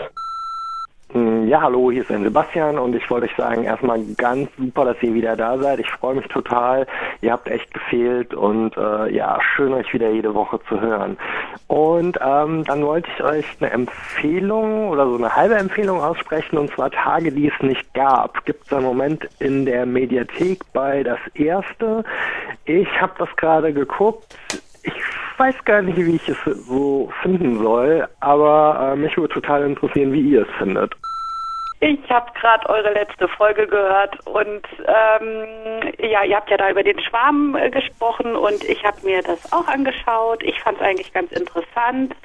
Mm, 1.14 1.48
Ja, 1.48 1.62
hallo, 1.62 1.92
hier 1.92 2.02
ist 2.02 2.12
ein 2.12 2.24
Sebastian 2.24 2.80
und 2.80 2.96
ich 2.96 3.08
wollte 3.10 3.28
euch 3.28 3.36
sagen, 3.36 3.64
erstmal 3.64 4.04
ganz 4.18 4.50
super, 4.58 4.86
dass 4.86 5.02
ihr 5.04 5.14
wieder 5.14 5.36
da 5.36 5.58
seid. 5.60 5.80
Ich 5.80 5.90
freue 5.92 6.16
mich 6.16 6.28
total. 6.28 6.88
Ihr 7.22 7.32
habt 7.32 7.48
echt 7.48 7.72
gefehlt 7.74 8.34
und 8.34 8.76
äh, 8.78 9.14
ja, 9.14 9.40
schön 9.56 9.74
euch 9.74 9.94
wieder 9.94 10.10
jede 10.10 10.34
Woche 10.34 10.60
zu 10.68 10.82
hören. 10.82 11.18
Und 11.68 12.18
ähm, 12.20 12.64
dann 12.64 12.84
wollte 12.84 13.10
ich 13.16 13.24
euch 13.24 13.46
eine 13.60 13.72
Empfehlung 13.72 14.90
oder 14.90 15.06
so 15.08 15.16
eine 15.16 15.36
halbe 15.36 15.56
Empfehlung 15.56 16.02
aussprechen 16.02 16.58
und 16.58 16.72
zwar 16.74 16.90
Tage, 16.90 17.32
die 17.32 17.48
es 17.48 17.62
nicht 17.62 17.94
gab. 17.94 18.44
Gibt 18.46 18.66
es 18.66 18.74
einen 18.74 18.86
Moment 18.86 19.28
in 19.40 19.66
der 19.66 19.86
Mediathek 19.86 20.62
bei 20.74 21.04
das 21.04 21.20
erste. 21.36 22.04
Ich 22.66 22.90
habe 23.00 23.14
das 23.20 23.30
gerade 23.36 23.72
geguckt. 23.72 24.36
Ich 24.84 24.94
weiß 25.38 25.56
gar 25.66 25.82
nicht, 25.82 25.98
wie 25.98 26.16
ich 26.16 26.30
es 26.30 26.38
so 26.68 27.12
finden 27.22 27.62
soll, 27.62 28.08
aber 28.20 28.94
äh, 28.94 28.96
mich 28.96 29.16
würde 29.18 29.34
total 29.34 29.64
interessieren, 29.64 30.12
wie 30.14 30.22
ihr 30.22 30.42
es 30.44 30.58
findet. 30.58 30.94
Ich 31.86 32.10
habe 32.10 32.32
gerade 32.40 32.70
eure 32.70 32.94
letzte 32.94 33.28
Folge 33.28 33.68
gehört 33.68 34.18
und 34.26 34.66
ähm, 34.86 35.92
ja, 36.00 36.24
ihr 36.24 36.38
habt 36.38 36.50
ja 36.50 36.56
da 36.56 36.70
über 36.70 36.82
den 36.82 36.98
Schwarm 37.02 37.58
äh, 37.58 37.70
gesprochen 37.70 38.38
und 38.38 38.64
ich 38.64 38.82
habe 38.86 38.96
mir 39.04 39.22
das 39.22 39.52
auch 39.52 39.68
angeschaut. 39.68 40.42
Ich 40.44 40.58
fand 40.62 40.78
es 40.78 40.84
eigentlich 40.84 41.12
ganz 41.12 41.30
interessant. 41.34 42.16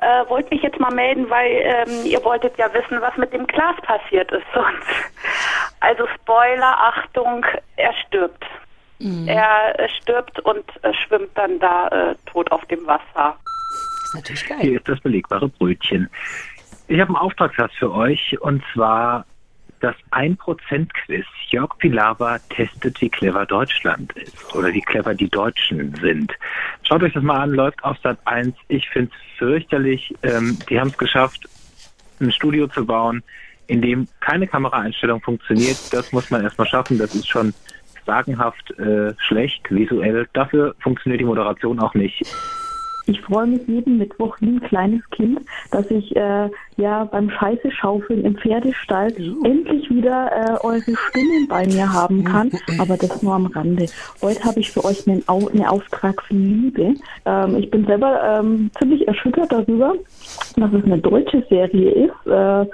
Äh, 0.00 0.28
wollte 0.28 0.52
mich 0.52 0.62
jetzt 0.64 0.80
mal 0.80 0.92
melden, 0.92 1.30
weil 1.30 1.52
ähm, 1.52 2.04
ihr 2.04 2.24
wolltet 2.24 2.58
ja 2.58 2.66
wissen, 2.74 3.00
was 3.00 3.16
mit 3.16 3.32
dem 3.32 3.46
Glas 3.46 3.76
passiert 3.82 4.32
ist. 4.32 4.56
Und 4.56 4.82
also 5.78 6.08
Spoiler, 6.16 6.76
Achtung, 6.76 7.46
er 7.76 7.92
stirbt. 8.08 8.44
Er 8.98 9.78
äh, 9.78 9.88
stirbt 10.00 10.40
und 10.40 10.64
äh, 10.82 10.92
schwimmt 10.94 11.30
dann 11.34 11.58
da 11.58 11.88
äh, 11.88 12.14
tot 12.26 12.50
auf 12.50 12.64
dem 12.66 12.86
Wasser. 12.86 13.36
ist 14.04 14.14
natürlich 14.14 14.46
geil. 14.46 14.58
Hier 14.60 14.78
ist 14.78 14.88
das 14.88 15.00
belegbare 15.00 15.48
Brötchen. 15.48 16.08
Ich 16.88 17.00
habe 17.00 17.08
einen 17.08 17.16
Auftragssatz 17.16 17.72
für 17.78 17.92
euch 17.92 18.40
und 18.40 18.62
zwar 18.72 19.26
das 19.80 19.94
1%-Quiz. 20.12 21.26
Jörg 21.48 21.76
Pilawa 21.78 22.38
testet, 22.50 23.00
wie 23.00 23.10
clever 23.10 23.44
Deutschland 23.44 24.12
ist 24.14 24.54
oder 24.54 24.72
wie 24.72 24.80
clever 24.80 25.14
die 25.14 25.28
Deutschen 25.28 25.94
sind. 25.96 26.32
Schaut 26.82 27.02
euch 27.02 27.12
das 27.12 27.22
mal 27.22 27.40
an, 27.40 27.50
läuft 27.50 27.82
auf 27.84 27.98
Sat 28.02 28.18
1. 28.24 28.54
Ich 28.68 28.88
finde 28.88 29.10
es 29.12 29.38
fürchterlich. 29.38 30.14
Ähm, 30.22 30.58
die 30.70 30.80
haben 30.80 30.88
es 30.88 30.96
geschafft, 30.96 31.48
ein 32.20 32.32
Studio 32.32 32.66
zu 32.68 32.86
bauen, 32.86 33.22
in 33.66 33.82
dem 33.82 34.08
keine 34.20 34.46
Kameraeinstellung 34.46 35.20
funktioniert. 35.20 35.76
Das 35.92 36.12
muss 36.12 36.30
man 36.30 36.42
erstmal 36.42 36.68
schaffen. 36.68 36.98
Das 36.98 37.14
ist 37.14 37.28
schon 37.28 37.52
sagenhaft 38.06 38.70
äh, 38.78 39.12
schlecht 39.18 39.70
visuell. 39.70 40.26
Dafür 40.32 40.74
funktioniert 40.80 41.20
die 41.20 41.26
Moderation 41.26 41.80
auch 41.80 41.94
nicht. 41.94 42.24
Ich 43.08 43.20
freue 43.20 43.46
mich 43.46 43.66
jeden 43.68 43.98
Mittwoch 43.98 44.36
wie 44.40 44.48
ein 44.48 44.60
kleines 44.60 45.08
Kind, 45.10 45.40
dass 45.70 45.88
ich 45.92 46.16
äh, 46.16 46.50
ja 46.76 47.04
beim 47.04 47.30
Scheiße 47.30 47.70
schaufeln 47.70 48.24
im 48.24 48.36
Pferdestall 48.36 49.12
endlich 49.44 49.88
wieder 49.88 50.30
äh, 50.32 50.66
eure 50.66 50.80
Stimmen 50.80 51.46
bei 51.48 51.66
mir 51.66 51.92
haben 51.92 52.24
kann. 52.24 52.50
Aber 52.80 52.96
das 52.96 53.22
nur 53.22 53.34
am 53.34 53.46
Rande. 53.46 53.86
Heute 54.20 54.42
habe 54.42 54.58
ich 54.58 54.72
für 54.72 54.84
euch 54.84 55.06
einen, 55.06 55.22
Au 55.28 55.46
eine 55.46 55.70
Auftragsliebe. 55.70 56.94
Ähm, 57.24 57.56
ich 57.56 57.70
bin 57.70 57.86
selber 57.86 58.40
ähm, 58.40 58.70
ziemlich 58.76 59.06
erschüttert 59.06 59.52
darüber, 59.52 59.94
dass 60.56 60.72
es 60.72 60.84
eine 60.84 60.98
deutsche 60.98 61.44
Serie 61.48 61.90
ist. 62.06 62.26
Äh, 62.26 62.66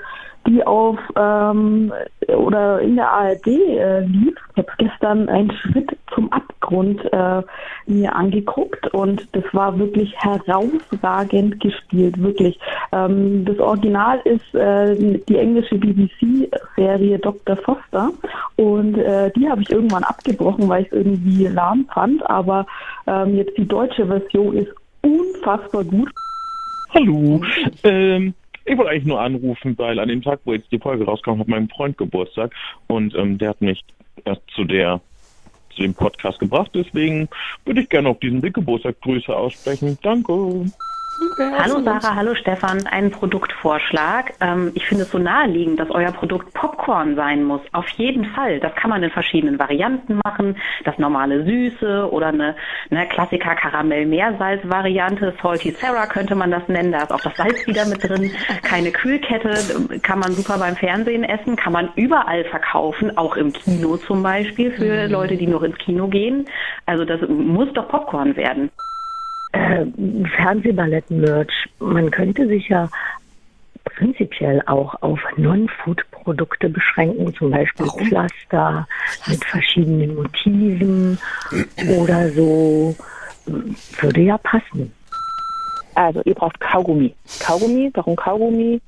die 0.46 0.64
auf 0.66 0.98
ähm, 1.16 1.92
oder 2.28 2.80
in 2.80 2.96
der 2.96 3.10
ARD 3.10 3.46
äh, 3.46 4.00
lief. 4.00 4.34
Ich 4.54 4.58
habe 4.58 4.72
gestern 4.78 5.28
einen 5.28 5.52
Schritt 5.52 5.96
zum 6.14 6.30
Abgrund 6.32 7.00
äh, 7.12 7.42
mir 7.86 8.14
angeguckt 8.14 8.92
und 8.92 9.26
das 9.32 9.44
war 9.52 9.78
wirklich 9.78 10.14
herausragend 10.16 11.60
gespielt, 11.60 12.22
wirklich. 12.22 12.58
Ähm, 12.92 13.44
das 13.44 13.58
Original 13.58 14.20
ist 14.24 14.54
äh, 14.54 15.20
die 15.28 15.36
englische 15.36 15.76
BBC-Serie 15.76 17.18
Dr. 17.18 17.56
Foster 17.56 18.10
und 18.56 18.98
äh, 18.98 19.30
die 19.36 19.48
habe 19.48 19.62
ich 19.62 19.70
irgendwann 19.70 20.04
abgebrochen, 20.04 20.68
weil 20.68 20.82
ich 20.82 20.88
es 20.88 20.98
irgendwie 20.98 21.46
lahm 21.46 21.86
fand, 21.92 22.28
aber 22.28 22.66
ähm, 23.06 23.36
jetzt 23.36 23.56
die 23.56 23.66
deutsche 23.66 24.06
Version 24.06 24.56
ist 24.56 24.72
unfassbar 25.02 25.84
gut. 25.84 26.10
Hallo. 26.94 27.40
Ähm, 27.84 28.34
ich 28.64 28.76
wollte 28.76 28.90
eigentlich 28.90 29.06
nur 29.06 29.20
anrufen, 29.20 29.76
weil 29.78 29.98
an 29.98 30.08
dem 30.08 30.22
Tag, 30.22 30.40
wo 30.44 30.52
jetzt 30.52 30.70
die 30.70 30.78
Folge 30.78 31.04
rauskam, 31.04 31.38
hat 31.38 31.48
mein 31.48 31.68
Freund 31.68 31.98
Geburtstag 31.98 32.54
und 32.86 33.14
ähm, 33.14 33.38
der 33.38 33.50
hat 33.50 33.60
mich 33.60 33.84
zu 34.54 34.64
der 34.64 35.00
zu 35.74 35.82
dem 35.82 35.94
Podcast 35.94 36.38
gebracht. 36.38 36.70
Deswegen 36.74 37.28
würde 37.64 37.82
ich 37.82 37.88
gerne 37.88 38.08
auf 38.08 38.20
diesen 38.20 38.40
Big 38.40 38.54
Geburtstag 38.54 39.00
Grüße 39.00 39.34
aussprechen. 39.34 39.98
Danke. 40.02 40.70
Hallo 41.38 41.80
Sarah, 41.82 42.14
hallo 42.14 42.34
Stefan, 42.34 42.86
ein 42.86 43.10
Produktvorschlag. 43.10 44.32
Ähm, 44.40 44.72
ich 44.74 44.86
finde 44.86 45.04
es 45.04 45.10
so 45.10 45.18
naheliegend, 45.18 45.78
dass 45.78 45.90
euer 45.90 46.10
Produkt 46.10 46.54
Popcorn 46.54 47.16
sein 47.16 47.44
muss. 47.44 47.60
Auf 47.72 47.88
jeden 47.90 48.24
Fall. 48.24 48.60
Das 48.60 48.74
kann 48.74 48.90
man 48.90 49.02
in 49.02 49.10
verschiedenen 49.10 49.58
Varianten 49.58 50.20
machen. 50.24 50.56
Das 50.84 50.98
normale 50.98 51.44
Süße 51.44 52.10
oder 52.10 52.28
eine, 52.28 52.56
eine 52.90 53.06
Klassiker 53.08 53.54
Karamell 53.54 54.06
Meersalz 54.06 54.62
Variante. 54.64 55.34
Salty 55.42 55.72
Sarah 55.72 56.06
könnte 56.06 56.34
man 56.34 56.50
das 56.50 56.66
nennen. 56.68 56.92
Da 56.92 57.02
ist 57.02 57.12
auch 57.12 57.20
das 57.20 57.36
Salz 57.36 57.66
wieder 57.66 57.84
mit 57.86 58.02
drin. 58.02 58.30
Keine 58.62 58.90
Kühlkette. 58.90 60.00
Kann 60.02 60.18
man 60.18 60.32
super 60.32 60.58
beim 60.58 60.76
Fernsehen 60.76 61.24
essen. 61.24 61.56
Kann 61.56 61.74
man 61.74 61.90
überall 61.94 62.44
verkaufen. 62.44 63.16
Auch 63.18 63.36
im 63.36 63.52
Kino 63.52 63.96
zum 63.98 64.22
Beispiel 64.22 64.70
für 64.72 65.06
Leute, 65.08 65.36
die 65.36 65.46
noch 65.46 65.62
ins 65.62 65.76
Kino 65.78 66.08
gehen. 66.08 66.46
Also 66.86 67.04
das 67.04 67.20
muss 67.28 67.72
doch 67.74 67.88
Popcorn 67.88 68.34
werden. 68.36 68.70
Äh, 69.52 69.86
Fernsehballett-Merch. 70.36 71.68
Man 71.78 72.10
könnte 72.10 72.46
sich 72.48 72.68
ja 72.68 72.88
prinzipiell 73.84 74.62
auch 74.66 75.00
auf 75.02 75.20
Non-Food-Produkte 75.36 76.68
beschränken, 76.68 77.34
zum 77.34 77.50
Beispiel 77.50 77.86
Pflaster 77.86 78.86
mit 79.26 79.44
verschiedenen 79.44 80.14
Motiven 80.14 81.18
oder 81.98 82.30
so. 82.30 82.94
Würde 83.44 84.20
ja 84.20 84.38
passen. 84.38 84.92
Also 85.94 86.22
ihr 86.24 86.34
braucht 86.34 86.58
Kaugummi. 86.60 87.14
Kaugummi, 87.40 87.90
warum 87.94 88.16
Kaugummi? 88.16 88.80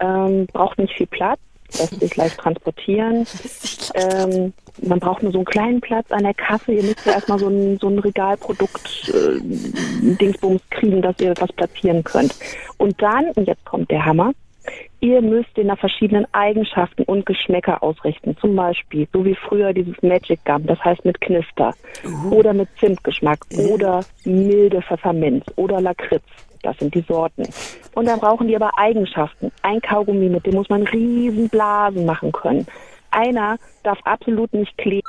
Ähm, 0.00 0.46
braucht 0.52 0.78
nicht 0.78 0.94
viel 0.94 1.06
Platz, 1.06 1.38
lässt 1.78 2.00
sich 2.00 2.16
leicht 2.16 2.38
transportieren. 2.38 3.26
Ähm, 3.92 4.52
man 4.82 5.00
braucht 5.00 5.24
nur 5.24 5.32
so 5.32 5.38
einen 5.38 5.44
kleinen 5.44 5.80
Platz 5.80 6.12
an 6.12 6.22
der 6.22 6.34
Kasse. 6.34 6.72
Ihr 6.72 6.84
müsst 6.84 7.04
ja 7.04 7.14
erstmal 7.14 7.40
so 7.40 7.48
ein, 7.48 7.76
so 7.78 7.88
ein 7.88 7.98
Regalprodukt 7.98 9.12
äh, 9.12 10.54
kriegen, 10.70 11.02
dass 11.02 11.18
ihr 11.18 11.34
was 11.38 11.52
platzieren 11.52 12.04
könnt. 12.04 12.34
Und 12.78 13.02
dann, 13.02 13.30
und 13.34 13.48
jetzt 13.48 13.64
kommt 13.64 13.90
der 13.90 14.04
Hammer, 14.04 14.32
ihr 15.00 15.22
müsst 15.22 15.56
den 15.56 15.68
nach 15.68 15.78
verschiedenen 15.78 16.26
Eigenschaften 16.32 17.02
und 17.04 17.26
Geschmäcker 17.26 17.82
ausrichten. 17.82 18.36
Zum 18.40 18.54
Beispiel, 18.54 19.08
so 19.12 19.24
wie 19.24 19.34
früher 19.34 19.72
dieses 19.72 20.00
Magic 20.02 20.44
Gum, 20.44 20.66
das 20.66 20.78
heißt 20.84 21.04
mit 21.04 21.20
Knister. 21.20 21.74
Oder 22.30 22.52
mit 22.52 22.68
Zimtgeschmack. 22.78 23.40
Oder 23.70 24.04
milde 24.24 24.82
Pfefferminz. 24.82 25.44
Oder 25.56 25.80
Lakritz. 25.80 26.24
Das 26.62 26.76
sind 26.78 26.94
die 26.94 27.04
Sorten. 27.08 27.44
Und 27.94 28.04
dann 28.06 28.20
brauchen 28.20 28.46
die 28.48 28.54
aber 28.56 28.70
Eigenschaften. 28.78 29.50
Ein 29.62 29.80
Kaugummi, 29.80 30.28
mit 30.28 30.44
dem 30.46 30.54
muss 30.54 30.68
man 30.68 30.82
riesen 30.82 31.48
Blasen 31.48 32.04
machen 32.04 32.32
können. 32.32 32.66
Einer 33.10 33.56
darf 33.82 33.98
absolut 34.04 34.52
nicht 34.52 34.76
kleben. 34.78 35.06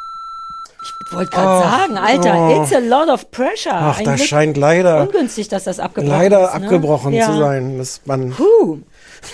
Ich 0.83 1.13
wollte 1.15 1.29
gerade 1.31 1.47
Oh, 1.47 1.61
sagen, 1.69 1.97
Alter, 1.97 2.35
oh. 2.57 2.61
it's 2.63 2.73
a 2.73 2.79
lot 2.79 3.09
of 3.09 3.29
pressure. 3.31 3.71
Ach, 3.73 3.99
Ein 3.99 4.05
das 4.05 4.15
Glück 4.15 4.27
scheint 4.29 4.57
leider, 4.57 5.01
ungünstig, 5.03 5.47
dass 5.49 5.65
das 5.65 5.79
abgebrochen 5.79 6.17
leider 6.17 6.45
ist. 6.45 6.55
ne? 6.55 6.63
abgebrochen 6.63 7.13
Ja. 7.13 7.25
zu 7.27 7.37
sein. 7.37 7.77
Dass 7.77 8.01
man, 8.05 8.31
Puh. 8.31 8.79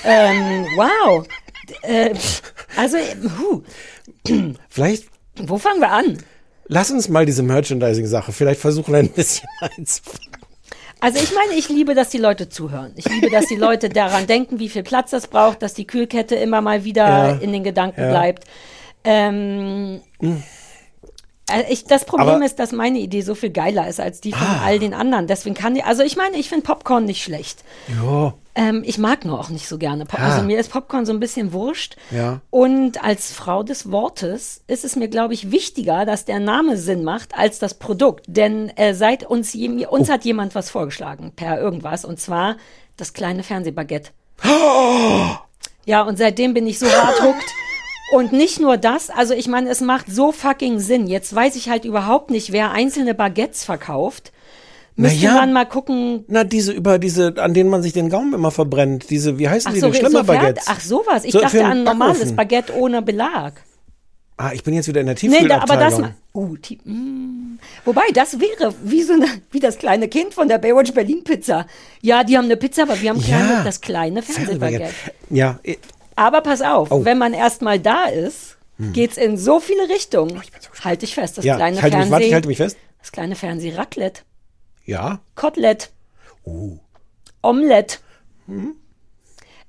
Ähm, 0.03 0.65
wow. 0.75 1.25
Äh, 1.83 2.13
also, 2.75 2.97
huh. 3.39 3.61
vielleicht, 4.69 5.05
Wo 5.43 5.57
fangen 5.57 5.79
wir 5.81 5.91
an? 5.91 6.17
lass 6.67 6.91
uns 6.91 7.07
mal 7.07 7.25
diese 7.25 7.43
Merchandising-Sache 7.43 8.31
vielleicht 8.33 8.59
versuchen, 8.59 8.95
ein 8.95 9.09
bisschen 9.09 9.47
einzufangen. 9.61 10.36
Also 10.99 11.19
ich 11.21 11.31
meine, 11.33 11.53
ich 11.57 11.69
liebe, 11.69 11.93
dass 11.93 12.09
die 12.09 12.17
Leute 12.17 12.49
zuhören. 12.49 12.91
Ich 12.95 13.07
liebe, 13.07 13.29
dass 13.29 13.45
die 13.45 13.55
Leute 13.55 13.89
daran 13.89 14.25
denken, 14.27 14.59
wie 14.59 14.69
viel 14.69 14.83
Platz 14.83 15.11
das 15.11 15.27
braucht, 15.27 15.61
dass 15.61 15.73
die 15.73 15.85
Kühlkette 15.85 16.35
immer 16.35 16.61
mal 16.61 16.83
wieder 16.83 17.07
Ja. 17.07 17.31
in 17.35 17.51
den 17.53 17.63
Gedanken 17.63 18.01
Ja. 18.01 18.09
bleibt. 18.09 18.45
Ähm, 19.03 20.01
Äh, 20.21 20.27
Ich, 21.69 21.85
das 21.85 22.03
Problem 22.03 22.35
Aber- 22.35 22.45
ist, 22.45 22.59
dass 22.59 22.71
meine 22.73 22.99
Idee 22.99 23.21
so 23.21 23.33
viel 23.33 23.51
geiler 23.51 23.87
ist 23.87 23.99
als 24.01 24.19
die 24.19 24.33
von 24.33 24.47
all 24.65 24.79
den 24.79 24.93
anderen. 24.93 25.27
Deswegen 25.27 25.55
kann 25.55 25.75
die, 25.75 25.83
also 25.83 26.03
ich 26.03 26.17
meine, 26.17 26.35
ich 26.37 26.49
finde 26.49 26.65
Popcorn 26.65 27.05
nicht 27.05 27.23
schlecht. 27.23 27.63
Ja, 27.87 28.33
Ähm, 28.53 28.81
ich 28.85 28.97
mag 28.97 29.23
nur 29.23 29.39
auch 29.39 29.49
nicht 29.49 29.67
so 29.67 29.77
gerne 29.77 30.05
Pop. 30.05 30.19
Ah. 30.19 30.31
Also 30.33 30.43
mir 30.43 30.59
ist 30.59 30.71
Popcorn 30.71 31.05
so 31.05 31.13
ein 31.13 31.19
bisschen 31.21 31.53
wurscht. 31.53 31.95
ja. 32.11 32.41
Und 32.49 33.01
als 33.03 33.31
Frau 33.31 33.63
des 33.63 33.91
Wortes 33.91 34.61
ist 34.67 34.83
es 34.83 34.95
mir, 34.97 35.07
glaube 35.07 35.35
ich, 35.35 35.51
wichtiger, 35.51 36.05
dass 36.05 36.25
der 36.25 36.39
Name 36.39 36.75
Sinn 36.75 37.03
macht 37.03 37.37
als 37.37 37.59
das 37.59 37.75
Produkt. 37.75 38.25
Denn 38.27 38.69
äh, 38.75 38.93
seit 38.93 39.23
uns, 39.23 39.53
jem- 39.53 39.85
Oh. 39.87 39.95
uns 39.95 40.09
hat 40.09 40.25
jemand 40.25 40.53
was 40.55 40.69
vorgeschlagen 40.69 41.31
per 41.35 41.59
irgendwas 41.61 42.03
und 42.03 42.19
zwar 42.19 42.57
das 42.97 43.13
kleine 43.13 43.43
Fernsehbaguette. 43.43 44.09
Ja, 45.85 46.01
und 46.01 46.17
seitdem 46.17 46.53
bin 46.53 46.67
ich 46.67 46.79
so 46.79 46.85
hart 46.87 47.21
hooked. 47.21 47.45
Und 48.13 48.31
nicht 48.31 48.59
nur 48.59 48.77
das, 48.77 49.09
also 49.09 49.33
ich 49.33 49.47
meine, 49.47 49.69
es 49.69 49.81
macht 49.81 50.07
so 50.09 50.31
fucking 50.31 50.79
Sinn. 50.79 51.07
Jetzt 51.07 51.33
weiß 51.35 51.55
ich 51.55 51.69
halt 51.69 51.83
überhaupt 51.85 52.29
nicht, 52.31 52.51
wer 52.53 52.71
einzelne 52.71 53.13
Baguettes 53.13 53.65
verkauft. 53.65 54.31
Müsste 54.95 55.25
Naja. 55.25 55.35
man 55.41 55.53
mal 55.53 55.65
gucken. 55.65 56.23
Na, 56.27 56.43
diese 56.43 56.71
über 56.71 56.97
diese, 56.99 57.35
an 57.37 57.53
denen 57.53 57.69
man 57.69 57.83
sich 57.83 57.93
den 57.93 58.09
Gaumen 58.09 58.33
immer 58.33 58.49
verbrennt. 58.49 59.09
Diese, 59.09 59.37
wie 59.37 59.47
heißen 59.47 59.69
Ach 59.69 59.73
die 59.73 59.79
so, 59.81 59.87
denn? 59.87 59.95
Schlimmer 59.95 60.19
so 60.19 60.25
fern- 60.25 60.37
Baguettes. 60.39 60.65
Ach 60.67 60.79
sowas. 60.79 61.23
Ich 61.25 61.33
So 61.33 61.39
dachte 61.41 61.63
an 61.63 61.83
normales 61.83 62.19
Backofen. 62.19 62.35
Baguette 62.35 62.75
ohne 62.77 63.01
Belag. 63.03 63.61
Ah, 64.37 64.51
ich 64.53 64.63
bin 64.63 64.73
jetzt 64.73 64.87
wieder 64.87 65.01
in 65.01 65.07
der 65.07 65.15
Nee, 65.21 65.47
da, 65.47 65.59
aber 65.59 65.77
das. 65.77 65.95
Tiefkühlabteilung. 65.95 66.01
ma- 66.01 66.15
Uh, 66.39 66.55
die, 66.57 66.77
mm. 66.83 67.57
Wobei, 67.85 68.03
das 68.13 68.39
wäre 68.39 68.73
wie 68.83 69.01
so 69.01 69.13
eine, 69.13 69.25
wie 69.51 69.59
das 69.59 69.79
kleine 69.79 70.07
Kind 70.07 70.35
von 70.35 70.47
der 70.47 70.59
Baywatch 70.59 70.93
Berlin 70.93 71.23
Pizza. 71.23 71.65
Ja, 72.01 72.23
die 72.23 72.37
haben 72.37 72.45
eine 72.45 72.57
Pizza, 72.57 72.83
aber 72.83 72.99
wir 73.01 73.09
haben 73.09 73.19
kleine, 73.21 73.49
Ja. 73.53 73.63
das 73.63 73.81
kleine 73.81 74.21
Fernsehbaguette. 74.21 74.89
Ja, 75.31 75.59
Aber 76.17 76.41
pass 76.41 76.61
auf, 76.61 76.91
Oh. 76.91 77.05
wenn 77.05 77.17
man 77.17 77.33
erstmal 77.33 77.79
da 77.79 78.05
ist, 78.05 78.57
Hm. 78.77 78.91
geht's 78.91 79.17
in 79.17 79.37
so 79.37 79.59
viele 79.61 79.87
Richtungen. 79.87 80.41
halte 80.83 81.05
ich 81.05 81.15
fest, 81.15 81.37
das 81.37 81.45
ja. 81.45 81.55
kleine 81.55 81.77
Ich 81.77 81.81
halte 81.83 81.95
mich, 81.97 82.01
Fernseh, 82.07 82.11
warte, 82.11 82.25
ich 82.25 82.33
halte 82.33 82.47
mich 82.49 82.57
fest. 82.57 82.77
das 82.99 83.11
kleine 83.11 83.35
Fernseh-Raclette, 83.35 84.21
Ja. 84.85 85.19
Kotelett, 85.35 85.91
Oh. 86.43 86.77
Omelette. 87.41 87.97
Hm. 88.47 88.75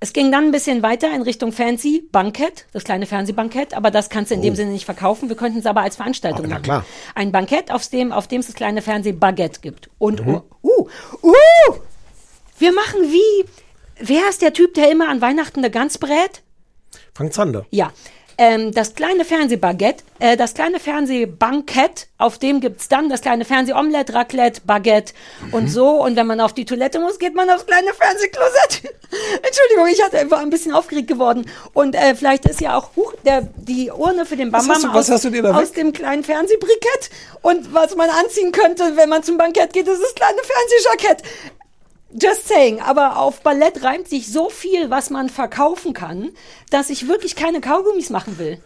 Es 0.00 0.12
ging 0.12 0.30
dann 0.30 0.44
ein 0.44 0.52
bisschen 0.52 0.82
weiter 0.82 1.12
in 1.12 1.22
Richtung 1.22 1.50
Fancy 1.52 2.08
Bankett, 2.12 2.66
das 2.72 2.84
kleine 2.84 3.04
Fernsehbankett, 3.06 3.74
aber 3.74 3.90
das 3.90 4.08
kannst 4.10 4.30
du 4.30 4.36
in 4.36 4.42
dem 4.42 4.52
Oh. 4.52 4.56
Sinne 4.56 4.70
nicht 4.70 4.84
verkaufen. 4.84 5.28
Wir 5.28 5.36
könnten 5.36 5.58
es 5.58 5.66
aber 5.66 5.80
als 5.82 5.96
Veranstaltung 5.96 6.40
Oh, 6.44 6.48
na 6.48 6.54
machen. 6.54 6.62
klar. 6.62 6.84
Ein 7.16 7.32
Bankett, 7.32 7.72
auf 7.72 7.86
dem, 7.88 8.12
auf 8.12 8.28
dem 8.28 8.40
es 8.40 8.46
das 8.46 8.54
kleine 8.54 8.80
Fernsehbaguette 8.80 9.60
gibt. 9.60 9.90
Und 9.98 10.24
Mhm. 10.24 10.42
uh, 10.62 10.88
uh, 11.22 11.34
wir 12.58 12.72
machen 12.72 13.00
wie, 13.10 13.44
wer 14.00 14.28
ist 14.28 14.42
der 14.42 14.52
Typ, 14.52 14.74
der 14.74 14.90
immer 14.90 15.08
an 15.08 15.20
Weihnachten 15.20 15.60
eine 15.60 15.70
Gans 15.70 15.98
brät? 15.98 16.42
Frank 17.14 17.32
Zander. 17.32 17.66
Ja. 17.70 17.92
Ähm, 18.40 18.72
das 18.72 18.94
kleine 18.94 19.24
Fernsehbaguette, 19.24 20.04
äh, 20.20 20.36
das 20.36 20.54
kleine 20.54 20.78
Fernsehbankett, 20.78 22.06
auf 22.18 22.38
dem 22.38 22.60
gibt's 22.60 22.86
dann 22.86 23.08
das 23.08 23.20
kleine 23.20 23.44
Fernsehomelette, 23.44 24.14
Raclette, 24.14 24.60
Baguette 24.64 25.12
und 25.50 25.66
so. 25.66 26.00
Und 26.00 26.14
wenn 26.14 26.28
man 26.28 26.40
auf 26.40 26.52
die 26.52 26.64
Toilette 26.64 27.00
muss, 27.00 27.18
geht 27.18 27.34
man 27.34 27.50
aufs 27.50 27.66
kleine 27.66 27.92
Fernsehklosett. 27.92 28.94
Entschuldigung, 29.42 29.88
ich 29.90 30.00
hatte 30.00 30.30
war 30.30 30.38
ein 30.38 30.50
bisschen 30.50 30.72
aufgeregt 30.72 31.08
geworden. 31.08 31.50
Und 31.74 31.96
äh, 31.96 32.14
vielleicht 32.14 32.44
ist 32.44 32.60
ja 32.60 32.78
auch 32.78 32.94
huch, 32.94 33.12
der, 33.24 33.48
die 33.56 33.90
Urne 33.90 34.24
für 34.24 34.36
den 34.36 34.52
Bambam 34.52 34.84
aus, 34.94 35.10
aus 35.10 35.72
dem 35.72 35.92
kleinen 35.92 36.22
Fernsehbrikett. 36.22 37.10
Und 37.42 37.74
was 37.74 37.96
man 37.96 38.08
anziehen 38.08 38.52
könnte, 38.52 38.96
wenn 38.96 39.08
man 39.08 39.24
zum 39.24 39.36
Bankett 39.36 39.72
geht, 39.72 39.88
ist 39.88 40.00
das 40.00 40.14
kleine 40.14 40.38
Fernsehjackett. 40.44 41.24
Just 42.12 42.48
saying, 42.48 42.80
aber 42.80 43.18
auf 43.18 43.42
Ballett 43.42 43.82
reimt 43.84 44.08
sich 44.08 44.32
so 44.32 44.48
viel, 44.48 44.88
was 44.90 45.10
man 45.10 45.28
verkaufen 45.28 45.92
kann, 45.92 46.30
dass 46.70 46.88
ich 46.90 47.06
wirklich 47.06 47.36
keine 47.36 47.60
Kaugummis 47.60 48.08
machen 48.10 48.38
will. 48.38 48.58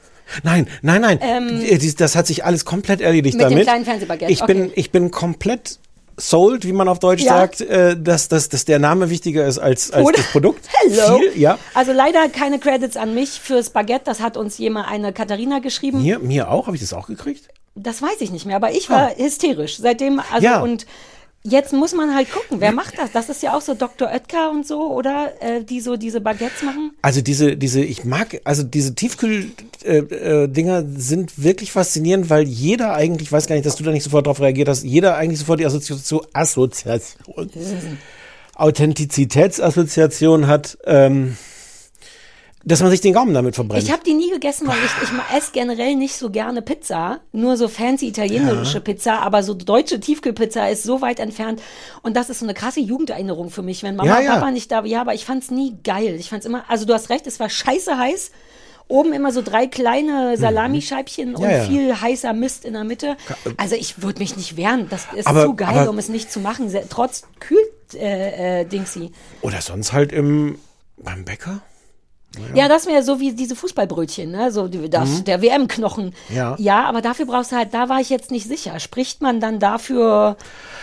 Nein, 0.45 0.69
nein, 0.83 1.01
nein. 1.01 1.19
Ähm, 1.21 1.61
Äh, 1.61 1.79
das 1.99 2.15
hat 2.15 2.27
sich 2.29 2.45
alles 2.45 2.65
komplett 2.65 3.01
erledigt 3.01 3.37
Mit 3.37 3.45
dem 3.45 3.51
damit. 3.51 3.65
kleinen 3.65 3.85
Fernsehbaguette, 3.85 4.33
Ich 4.33 4.45
bin, 4.45 4.63
okay. 4.67 4.73
ich 4.77 4.91
bin 4.93 5.11
komplett 5.11 5.79
sold, 6.17 6.65
wie 6.65 6.73
man 6.73 6.89
auf 6.89 7.01
Deutsch 7.01 7.23
Ja. 7.23 7.39
sagt, 7.39 7.61
äh, 7.63 8.01
dass, 8.01 8.29
dass, 8.29 8.49
dass 8.49 8.65
der 8.65 8.79
Name 8.79 9.11
wichtiger 9.11 9.45
ist 9.47 9.59
als, 9.59 9.91
als 9.91 10.07
Oder? 10.07 10.19
das 10.19 10.31
Produkt. 10.31 10.65
Hello. 10.73 11.19
Viel, 11.19 11.39
ja. 11.41 11.59
Also 11.75 11.93
leider 11.93 12.29
keine 12.29 12.61
Credits 12.61 12.97
an 12.97 13.15
mich 13.15 13.31
fürs 13.41 13.71
Baguette. 13.71 14.05
Das 14.05 14.21
hat 14.21 14.37
uns 14.37 14.57
jemand, 14.59 14.89
eine 14.89 15.13
Katharina 15.13 15.59
geschrieben. 15.59 16.03
Mir, 16.03 16.19
mir 16.21 16.49
auch, 16.51 16.67
habe 16.67 16.77
ich 16.77 16.83
das 16.83 16.93
auch 16.93 17.09
gekriegt? 17.09 17.49
Das 17.75 18.03
weiß 18.03 18.21
ich 18.21 18.31
nicht 18.31 18.45
mehr, 18.47 18.57
aber 18.57 18.71
ich 18.73 18.89
war 18.91 19.11
hysterisch. 19.17 19.79
Seitdem, 19.79 20.21
also 20.33 20.45
Ja. 20.47 20.61
und 20.61 20.87
jetzt 21.45 21.73
muss 21.73 21.95
man 21.95 22.15
halt 22.15 22.31
gucken, 22.31 22.61
wer 22.61 22.73
macht 22.73 22.99
das? 22.99 23.13
Das 23.13 23.29
ist 23.29 23.43
ja 23.43 23.57
auch 23.57 23.61
so 23.61 23.75
Dr. 23.75 24.09
Oetker 24.09 24.51
und 24.51 24.67
so, 24.67 24.93
oder? 24.93 25.33
Äh, 25.41 25.65
die 25.65 25.81
so 25.81 25.97
diese 25.97 26.21
Baguettes 26.21 26.63
machen. 26.63 26.93
Also 27.03 27.21
diese, 27.21 27.57
diese, 27.57 27.83
ich 27.83 28.05
mag, 28.05 28.41
also 28.45 28.63
diese 28.63 28.95
Tiefkühl-Dinger 28.95 30.45
äh, 30.45 30.49
Dinger 30.49 30.85
sind 30.97 31.43
wirklich 31.43 31.73
faszinierend, 31.73 32.31
weil 32.31 32.45
jeder 32.45 32.95
eigentlich, 32.95 33.29
ich 33.29 33.33
weiß 33.33 33.47
gar 33.47 33.57
nicht, 33.57 33.67
dass 33.67 33.77
du 33.77 33.85
da 33.85 33.91
nicht 33.91 34.05
sofort 34.05 34.27
drauf 34.27 34.41
reagiert 34.41 34.69
hast, 34.69 34.85
jeder 34.85 35.17
eigentlich 35.17 35.41
sofort 35.41 35.61
die 35.61 35.67
Assoziation, 35.67 36.27
Assoziation, 36.33 37.99
Authentizitätsassoziation 38.55 40.47
hat, 40.47 40.79
ähm, 40.85 41.37
dass 42.65 42.81
man 42.81 42.91
sich 42.91 43.01
den 43.01 43.13
Gaumen 43.13 43.35
damit 43.35 43.55
verbrennt. 43.55 43.83
Ich 43.83 43.91
habe 43.93 44.03
die 44.05 44.15
nie 44.15 44.31
gegessen, 44.31 44.69
weil 44.69 44.77
ich, 44.85 45.09
ich 45.09 45.37
esse 45.37 45.51
generell 45.53 45.95
nicht 45.97 46.15
so 46.17 46.31
gerne 46.31 46.63
Pizza. 46.63 47.21
Nur 47.33 47.57
so 47.57 47.69
fancy 47.69 48.07
italienische 48.09 48.75
Ja. 48.75 48.81
Pizza, 48.81 49.19
aber 49.21 49.43
so 49.43 49.55
deutsche 49.55 49.99
Tiefkühlpizza 50.01 50.69
ist 50.69 50.83
so 50.85 51.01
weit 51.01 51.19
entfernt. 51.19 51.61
Und 52.03 52.17
das 52.17 52.31
ist 52.31 52.39
so 52.41 52.47
eine 52.47 52.55
krasse 52.55 52.81
Jugenderinnerung 52.81 53.51
für 53.51 53.63
mich, 53.63 53.83
wenn 53.83 53.97
Mama 53.97 54.09
Ja, 54.09 54.19
und 54.19 54.25
ja. 54.25 54.35
Papa 54.35 54.51
nicht 54.51 54.71
da 54.71 54.85
Ja, 54.85 55.01
aber 55.01 55.15
ich 55.15 55.25
fand's 55.25 55.51
nie 55.51 55.77
geil. 55.83 56.17
Ich 56.19 56.29
fand's 56.31 56.47
immer, 56.47 56.65
also 56.69 56.85
du 56.87 56.95
hast 56.95 57.11
recht, 57.11 57.27
es 57.27 57.41
war 57.41 57.49
scheiße 57.51 57.99
heiß. 57.99 58.31
Oben 58.89 59.13
immer 59.13 59.33
so 59.33 59.41
drei 59.43 59.67
kleine 59.69 60.37
Salamischeibchen 60.37 61.35
und 61.35 61.43
Mhm. 61.43 61.51
Ja, 61.51 61.57
ja. 61.59 61.65
viel 61.65 62.01
heißer 62.01 62.33
Mist 62.35 62.65
in 62.65 62.75
der 62.75 62.85
Mitte. 62.85 63.17
Also 63.57 63.75
ich 63.75 64.03
würde 64.03 64.19
mich 64.19 64.37
nicht 64.37 64.57
wehren. 64.57 64.87
Das 64.91 65.07
ist 65.17 65.27
Aber- 65.27 65.45
zu 65.47 65.55
geil, 65.55 65.69
aber- 65.79 65.91
um 65.91 65.99
es 65.99 66.09
nicht 66.09 66.31
zu 66.31 66.41
machen. 66.41 66.71
Trotz 66.91 67.23
Kühl 67.41 67.59
äh, 67.95 68.61
äh, 68.61 68.65
Dingsy. 68.67 69.13
Oder 69.41 69.61
sonst 69.63 69.93
halt 69.93 70.13
im, 70.13 70.59
beim 70.99 71.25
Bäcker? 71.25 71.61
Ja, 72.55 72.67
das 72.69 72.87
wäre 72.87 73.03
so 73.03 73.21
wie 73.21 73.33
diese 73.33 73.55
Fußballbrötchen, 73.55 74.31
ne? 74.31 74.51
So 74.53 74.67
die- 74.69 74.89
das, 74.89 75.09
Mhm. 75.21 75.25
der 75.25 75.43
WM-Knochen. 75.43 76.15
Ja. 76.35 76.57
ja, 76.59 76.85
aber 76.85 77.03
dafür 77.03 77.27
brauchst 77.27 77.53
du 77.53 77.57
halt, 77.57 77.75
da 77.75 77.89
war 77.89 78.01
ich 78.01 78.09
jetzt 78.11 78.31
nicht 78.31 78.49
sicher. 78.49 78.79
Spricht 78.81 79.21
man 79.21 79.39
dann 79.41 79.59
dafür 79.59 80.37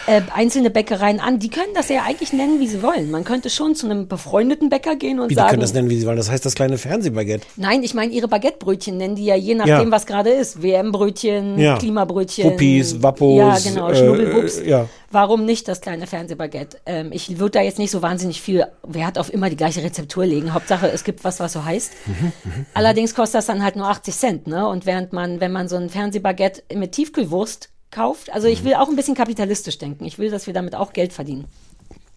äh, 0.08 0.22
einzelne 0.34 0.70
Bäckereien 0.70 1.20
an? 1.20 1.40
Die 1.40 1.50
können 1.50 1.74
das 1.76 1.90
ja 1.90 2.04
eigentlich 2.08 2.34
nennen, 2.34 2.60
wie 2.60 2.68
sie 2.68 2.82
wollen. 2.82 3.12
Man 3.12 3.24
könnte 3.24 3.50
schon 3.50 3.76
zu 3.76 3.86
einem 3.86 4.08
befreundeten 4.08 4.70
Bäcker 4.70 4.96
gehen 4.96 5.20
und 5.20 5.26
Wie, 5.26 5.30
die 5.30 5.36
sagen. 5.36 5.50
können 5.50 5.62
das 5.62 5.74
nennen, 5.74 5.90
wie 5.90 6.00
sie 6.00 6.06
wollen. 6.08 6.18
Das 6.18 6.32
heißt 6.32 6.46
das 6.46 6.56
kleine 6.56 6.78
Fernsehbaguette. 6.78 7.46
Nein, 7.58 7.84
ich 7.84 7.94
meine, 7.94 8.12
ihre 8.14 8.28
Baguettebrötchen 8.28 8.98
nennen 8.98 9.16
die 9.16 9.26
ja 9.26 9.36
je 9.36 9.56
nachdem, 9.56 9.74
Ja. 9.90 9.92
was 9.92 10.06
gerade 10.06 10.30
ist. 10.32 10.62
WM-Brötchen, 10.64 11.60
Ja. 11.60 11.78
Klimabrötchen. 11.78 12.46
Wuppies, 12.52 13.02
Wappos, 13.04 13.38
Ja, 13.38 13.58
genau, 13.72 13.90
äh, 13.90 13.96
Schnubbelwupps. 13.96 14.58
äh, 14.60 14.70
ja. 14.70 14.86
Warum 15.12 15.46
nicht 15.46 15.68
das 15.68 15.82
kleine 15.82 16.06
Fernsehbaguette? 16.08 16.78
Ähm, 16.86 17.12
ich 17.12 17.40
würde 17.40 17.52
da 17.52 17.62
jetzt 17.62 17.80
nicht 17.80 17.92
so 17.92 18.02
wahnsinnig 18.02 18.42
viel 18.42 18.66
Wert 18.84 19.18
auf 19.18 19.34
immer 19.34 19.50
die 19.50 19.56
gleiche 19.58 19.82
Rezeptur 19.84 20.26
legen. 20.26 20.54
Hauptsache, 20.54 20.88
es 20.92 21.04
gibt 21.04 21.24
was, 21.24 21.40
was 21.40 21.54
so 21.54 21.66
heißt. 21.66 21.92
Mhm, 22.06 22.32
Allerdings 22.74 23.16
kostet 23.16 23.40
das 23.40 23.48
dann 23.48 23.64
halt 23.64 23.76
nur 23.76 23.88
80 23.88 24.16
Cent, 24.16 24.48
ne? 24.48 24.68
Und 24.68 24.86
während 24.86 25.12
man, 25.14 25.40
wenn 25.42 25.52
man 25.52 25.68
so 25.68 25.78
ein 25.78 25.90
Fernsehbaguette 25.90 26.64
mit 26.76 26.92
Tiefkühlwurst 26.92 27.70
kauft, 27.92 28.32
also 28.32 28.48
Mhm. 28.48 28.54
ich 28.54 28.64
will 28.64 28.76
auch 28.76 28.88
ein 28.90 28.96
bisschen 28.96 29.16
kapitalistisch 29.16 29.78
denken. 29.80 30.06
Ich 30.06 30.20
will, 30.20 30.30
dass 30.30 30.46
wir 30.46 30.54
damit 30.54 30.76
auch 30.76 30.94
Geld 30.94 31.12
verdienen. 31.14 31.46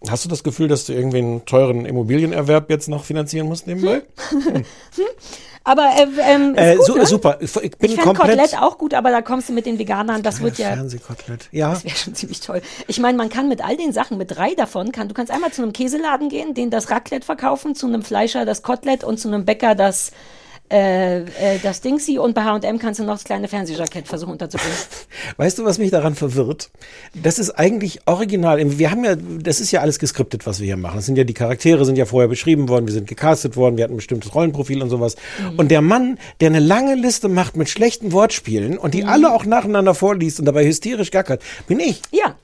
Hast 0.08 0.24
du 0.24 0.28
das 0.28 0.42
Gefühl, 0.42 0.66
dass 0.68 0.84
du 0.84 0.92
irgendwie 0.92 1.18
einen 1.18 1.44
teuren 1.46 1.86
Immobilienerwerb 1.86 2.68
jetzt 2.70 2.88
noch 2.88 3.04
finanzieren 3.04 3.46
musst 3.46 3.66
nebenbei? 3.68 4.02
Aber 5.64 5.90
äh, 5.96 6.06
ähm, 6.22 6.54
Äh, 6.56 6.76
gut, 6.76 6.86
su 6.86 6.94
ne? 6.96 7.06
super. 7.06 7.36
Ich 7.40 7.52
bin 7.52 7.62
Ich 7.64 7.76
finde 7.78 7.96
komplett. 8.02 8.38
Kotelett 8.38 8.58
auch 8.60 8.78
gut, 8.78 8.94
aber 8.94 9.10
da 9.10 9.22
kommst 9.22 9.48
du 9.48 9.52
mit 9.52 9.66
den 9.66 9.78
Veganern, 9.78 10.22
das 10.22 10.40
wird 10.40 10.58
ja. 10.58 10.68
Fernsehkotelett. 10.68 11.48
Ja. 11.52 11.70
Das 11.70 11.84
wäre 11.84 11.96
schon 11.96 12.14
ziemlich 12.14 12.40
toll. 12.40 12.62
Ich 12.88 12.98
meine, 12.98 13.16
man 13.16 13.28
kann 13.28 13.48
mit 13.48 13.64
all 13.64 13.76
den 13.76 13.92
Sachen, 13.92 14.18
mit 14.18 14.36
drei 14.36 14.54
davon, 14.54 14.92
kann, 14.92 15.08
du 15.08 15.14
kannst 15.14 15.32
einmal 15.32 15.52
zu 15.52 15.62
einem 15.62 15.72
Käseladen 15.72 16.28
gehen, 16.28 16.54
den 16.54 16.70
das 16.70 16.90
Raclette 16.90 17.24
verkaufen, 17.24 17.74
zu 17.74 17.86
einem 17.86 18.02
Fleischer 18.02 18.44
das 18.44 18.62
Kotelett 18.62 19.04
und 19.04 19.18
zu 19.18 19.28
einem 19.28 19.44
Bäcker 19.44 19.74
das, 19.74 20.10
äh, 20.70 21.20
äh, 21.20 21.58
das 21.62 21.80
Dingsy 21.82 22.18
und 22.18 22.34
bei 22.34 22.44
H&M 22.44 22.78
kannst 22.78 22.98
du 22.98 23.04
noch 23.04 23.14
das 23.14 23.24
kleine 23.24 23.46
Fernsehjackett 23.46 24.08
versuchen 24.08 24.32
unterzubringen. 24.32 24.76
Weißt 25.36 25.58
du, 25.58 25.64
was 25.64 25.78
mich 25.78 25.90
daran 25.90 26.14
verwirrt? 26.14 26.70
Das 27.14 27.38
ist 27.38 27.50
eigentlich 27.50 28.00
original. 28.06 28.58
Wir 28.78 28.90
haben 28.90 29.04
ja, 29.04 29.14
das 29.16 29.60
ist 29.60 29.70
ja 29.70 29.80
alles 29.80 29.98
geskriptet, 29.98 30.46
was 30.46 30.60
wir 30.60 30.66
hier 30.66 30.76
machen. 30.78 30.96
Das 30.96 31.06
sind 31.06 31.16
ja 31.16 31.24
die 31.24 31.34
Charaktere, 31.34 31.84
sind 31.84 31.96
ja 31.96 32.06
vorher 32.06 32.28
beschrieben 32.28 32.68
worden, 32.68 32.86
wir 32.86 32.94
sind 32.94 33.06
gecastet 33.06 33.56
worden, 33.56 33.76
wir 33.76 33.84
hatten 33.84 33.94
ein 33.94 33.98
bestimmtes 33.98 34.34
Rollenprofil 34.34 34.82
und 34.82 34.88
sowas. 34.88 35.16
Mhm. 35.38 35.58
Und 35.58 35.70
der 35.70 35.82
Mann, 35.82 36.18
der 36.40 36.48
eine 36.48 36.60
lange 36.60 36.94
Liste 36.94 37.28
macht 37.28 37.56
mit 37.56 37.68
schlechten 37.68 38.12
Wortspielen 38.12 38.78
und 38.78 38.94
die 38.94 39.02
Mhm. 39.02 39.08
alle 39.08 39.32
auch 39.34 39.44
nacheinander 39.44 39.94
vorliest 39.94 40.38
und 40.38 40.46
dabei 40.46 40.66
hysterisch 40.66 41.10
gackert, 41.10 41.42
bin 41.66 41.80
ich. 41.80 42.00
Ja. 42.12 42.36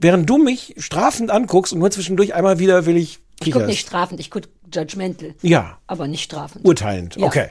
Während 0.00 0.28
du 0.28 0.38
mich 0.38 0.74
strafend 0.78 1.30
anguckst 1.30 1.72
und 1.72 1.78
nur 1.78 1.90
zwischendurch 1.90 2.34
einmal 2.34 2.58
wieder 2.58 2.84
will 2.86 2.96
ich 2.96 3.20
Ich 3.42 3.52
gucke 3.52 3.66
nicht 3.66 3.80
strafend, 3.80 4.18
ich 4.20 4.30
gucke 4.30 4.48
judgmental. 4.72 5.34
Ja. 5.42 5.78
Aber 5.86 6.06
nicht 6.06 6.22
strafend. 6.24 6.64
Urteilend, 6.64 7.16
Ja. 7.16 7.26
okay. 7.26 7.48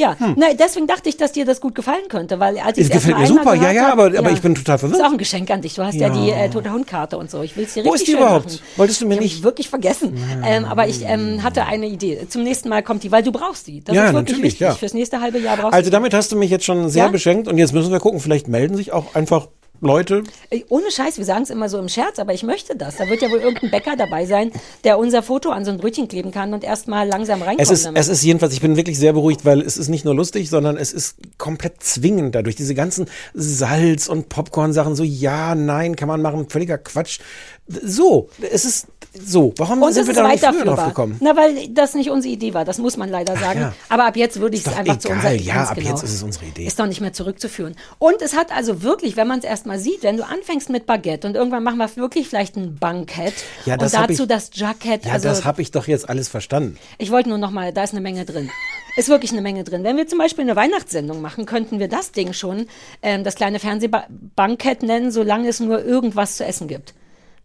Ja, 0.00 0.16
na, 0.36 0.46
deswegen 0.56 0.86
dachte 0.86 1.08
ich, 1.08 1.16
dass 1.16 1.32
dir 1.32 1.44
das 1.44 1.60
gut 1.60 1.74
gefallen 1.74 2.06
könnte, 2.08 2.38
weil 2.38 2.56
als 2.60 2.78
ich 2.78 2.84
Es 2.84 2.90
gefällt 2.92 3.18
mir 3.18 3.26
super, 3.26 3.54
ja, 3.54 3.72
ja, 3.72 3.90
aber, 3.92 4.16
aber 4.16 4.30
ich 4.30 4.40
bin 4.40 4.54
total 4.54 4.78
verwirrt. 4.78 5.00
Ist 5.00 5.04
auch 5.04 5.10
ein 5.10 5.18
Geschenk 5.18 5.50
an 5.50 5.60
dich. 5.60 5.74
Du 5.74 5.82
hast 5.82 5.96
ja, 5.96 6.06
Ja. 6.06 6.14
die 6.14 6.30
äh, 6.30 6.48
tote 6.50 6.70
Hundkarte 6.72 7.18
und 7.18 7.28
so. 7.32 7.42
Ich 7.42 7.56
will 7.56 7.64
es 7.64 7.74
dir 7.74 7.84
Wo 7.84 7.90
richtig 7.90 8.06
ist 8.10 8.12
die 8.14 8.16
überhaupt? 8.22 8.44
machen. 8.44 8.58
Wolltest 8.76 9.00
du 9.00 9.06
mir 9.08 9.14
ich 9.16 9.20
nicht- 9.22 9.42
wirklich 9.42 9.68
vergessen. 9.68 10.16
Ähm, 10.46 10.66
aber 10.66 10.86
ich 10.86 11.02
ähm, 11.04 11.42
hatte 11.42 11.64
eine 11.66 11.86
Idee. 11.88 12.28
Zum 12.28 12.44
nächsten 12.44 12.68
Mal 12.68 12.84
kommt 12.84 13.02
die, 13.02 13.10
weil 13.10 13.24
du 13.24 13.32
brauchst 13.32 13.66
die. 13.66 13.80
Das 13.82 13.92
Ja, 13.96 14.04
ist 14.04 14.12
wirklich 14.12 14.36
natürlich, 14.36 14.44
wichtig. 14.44 14.60
ja. 14.60 14.74
Fürs 14.76 14.94
nächste 14.94 15.20
halbe 15.20 15.40
Jahr 15.40 15.56
brauchst 15.56 15.74
Also 15.74 15.86
du 15.86 15.90
die. 15.90 15.94
damit 15.94 16.14
hast 16.14 16.30
du 16.30 16.36
mich 16.36 16.50
jetzt 16.52 16.64
schon 16.64 16.88
sehr 16.90 17.06
Ja? 17.06 17.10
beschenkt 17.10 17.48
und 17.48 17.58
jetzt 17.58 17.72
müssen 17.72 17.90
wir 17.90 17.98
gucken, 17.98 18.20
vielleicht 18.20 18.46
melden 18.46 18.76
sich 18.76 18.92
auch 18.92 19.16
einfach 19.16 19.48
Leute. 19.80 20.24
Ey, 20.50 20.64
Ohne 20.68 20.90
Scheiß, 20.90 21.18
wir 21.18 21.24
sagen 21.24 21.42
es 21.42 21.50
immer 21.50 21.68
so 21.68 21.78
im 21.78 21.88
Scherz, 21.88 22.18
aber 22.18 22.34
ich 22.34 22.42
möchte 22.42 22.76
das. 22.76 22.96
Da 22.96 23.08
wird 23.08 23.22
ja 23.22 23.30
wohl 23.30 23.38
irgendein 23.38 23.70
Bäcker 23.70 23.96
dabei 23.96 24.26
sein, 24.26 24.50
der 24.84 24.98
unser 24.98 25.22
Foto 25.22 25.50
an 25.50 25.64
so 25.64 25.70
ein 25.70 25.78
Brötchen 25.78 26.08
kleben 26.08 26.30
kann 26.30 26.52
und 26.52 26.64
erstmal 26.64 27.06
langsam 27.06 27.42
reinkommt. 27.42 27.60
Es 27.60 27.70
ist, 27.70 27.86
damit. 27.86 28.00
es 28.00 28.08
ist 28.08 28.22
jedenfalls, 28.24 28.52
ich 28.52 28.60
bin 28.60 28.76
wirklich 28.76 28.98
sehr 28.98 29.12
beruhigt, 29.12 29.44
weil 29.44 29.60
es 29.60 29.76
ist 29.76 29.88
nicht 29.88 30.04
nur 30.04 30.14
lustig, 30.14 30.50
sondern 30.50 30.76
es 30.76 30.92
ist 30.92 31.16
komplett 31.38 31.82
zwingend 31.82 32.34
dadurch. 32.34 32.56
Diese 32.56 32.74
ganzen 32.74 33.06
Salz- 33.34 34.08
und 34.08 34.28
Popcorn-Sachen, 34.28 34.96
so 34.96 35.04
ja, 35.04 35.54
nein, 35.54 35.94
kann 35.94 36.08
man 36.08 36.22
machen, 36.22 36.48
völliger 36.48 36.78
Quatsch. 36.78 37.20
So, 37.68 38.28
es 38.50 38.64
ist 38.64 38.86
so. 39.20 39.52
Warum 39.56 39.82
und 39.82 39.92
sind 39.92 40.06
wir 40.06 40.14
da 40.14 40.28
nicht 40.28 40.44
früher 40.44 40.64
drauf 40.64 40.86
gekommen? 40.86 41.16
Na, 41.20 41.36
weil 41.36 41.68
das 41.68 41.94
nicht 41.94 42.10
unsere 42.10 42.32
Idee 42.32 42.54
war, 42.54 42.64
das 42.64 42.78
muss 42.78 42.96
man 42.96 43.08
leider 43.08 43.36
sagen. 43.36 43.60
ja. 43.60 43.74
Aber 43.88 44.06
ab 44.06 44.16
jetzt 44.16 44.38
würde 44.40 44.56
ich 44.56 44.66
es 44.66 44.72
einfach 44.72 44.98
zu 44.98 45.08
egal, 45.08 45.16
unserer 45.18 45.32
ja, 45.34 45.54
ganz 45.54 45.70
ab 45.70 45.76
genau. 45.76 45.90
jetzt 45.90 46.02
ist 46.02 46.14
es 46.14 46.22
unsere 46.22 46.46
Idee. 46.46 46.66
Ist 46.66 46.78
doch 46.78 46.86
nicht 46.86 47.00
mehr 47.00 47.12
zurückzuführen. 47.12 47.74
Und 47.98 48.22
es 48.22 48.36
hat 48.36 48.52
also 48.54 48.82
wirklich, 48.82 49.16
wenn 49.16 49.26
man 49.26 49.38
es 49.40 49.44
erstmal 49.44 49.78
sieht, 49.78 50.02
wenn 50.02 50.16
du 50.16 50.24
anfängst 50.26 50.70
mit 50.70 50.86
Baguette 50.86 51.26
und 51.26 51.34
irgendwann 51.36 51.62
machen 51.64 51.78
wir 51.78 51.94
wirklich 51.96 52.28
vielleicht 52.28 52.56
ein 52.56 52.76
Bankett 52.76 53.34
Ja, 53.66 53.76
das 53.76 53.94
und 53.94 54.00
dazu 54.08 54.22
ich- 54.22 54.28
das 54.28 54.50
Jacket. 54.54 55.04
Ja, 55.06 55.12
also 55.12 55.28
das 55.28 55.44
habe 55.44 55.62
ich 55.62 55.70
doch 55.72 55.88
jetzt 55.88 56.08
alles 56.08 56.28
verstanden. 56.28 56.78
ich 56.98 57.10
wollte 57.10 57.28
nur 57.30 57.38
noch 57.38 57.50
mal, 57.50 57.72
da 57.72 57.82
ist 57.84 57.92
eine 57.92 58.00
Menge 58.00 58.24
drin. 58.24 58.50
Ist 58.96 59.08
wirklich 59.08 59.32
eine 59.32 59.42
Menge 59.42 59.62
drin. 59.64 59.84
Wenn 59.84 59.96
wir 59.96 60.06
zum 60.08 60.18
Beispiel 60.18 60.42
eine 60.42 60.56
Weihnachtssendung 60.56 61.20
machen, 61.20 61.46
könnten 61.46 61.78
wir 61.78 61.88
das 61.88 62.12
Ding 62.12 62.32
schon 62.32 62.66
ähm, 63.02 63.22
das 63.24 63.36
kleine 63.36 63.58
Fernsehbankett 63.58 64.82
nennen, 64.82 65.10
solange 65.10 65.48
es 65.48 65.60
nur 65.60 65.84
irgendwas 65.84 66.36
zu 66.36 66.44
essen 66.44 66.68
gibt. 66.68 66.94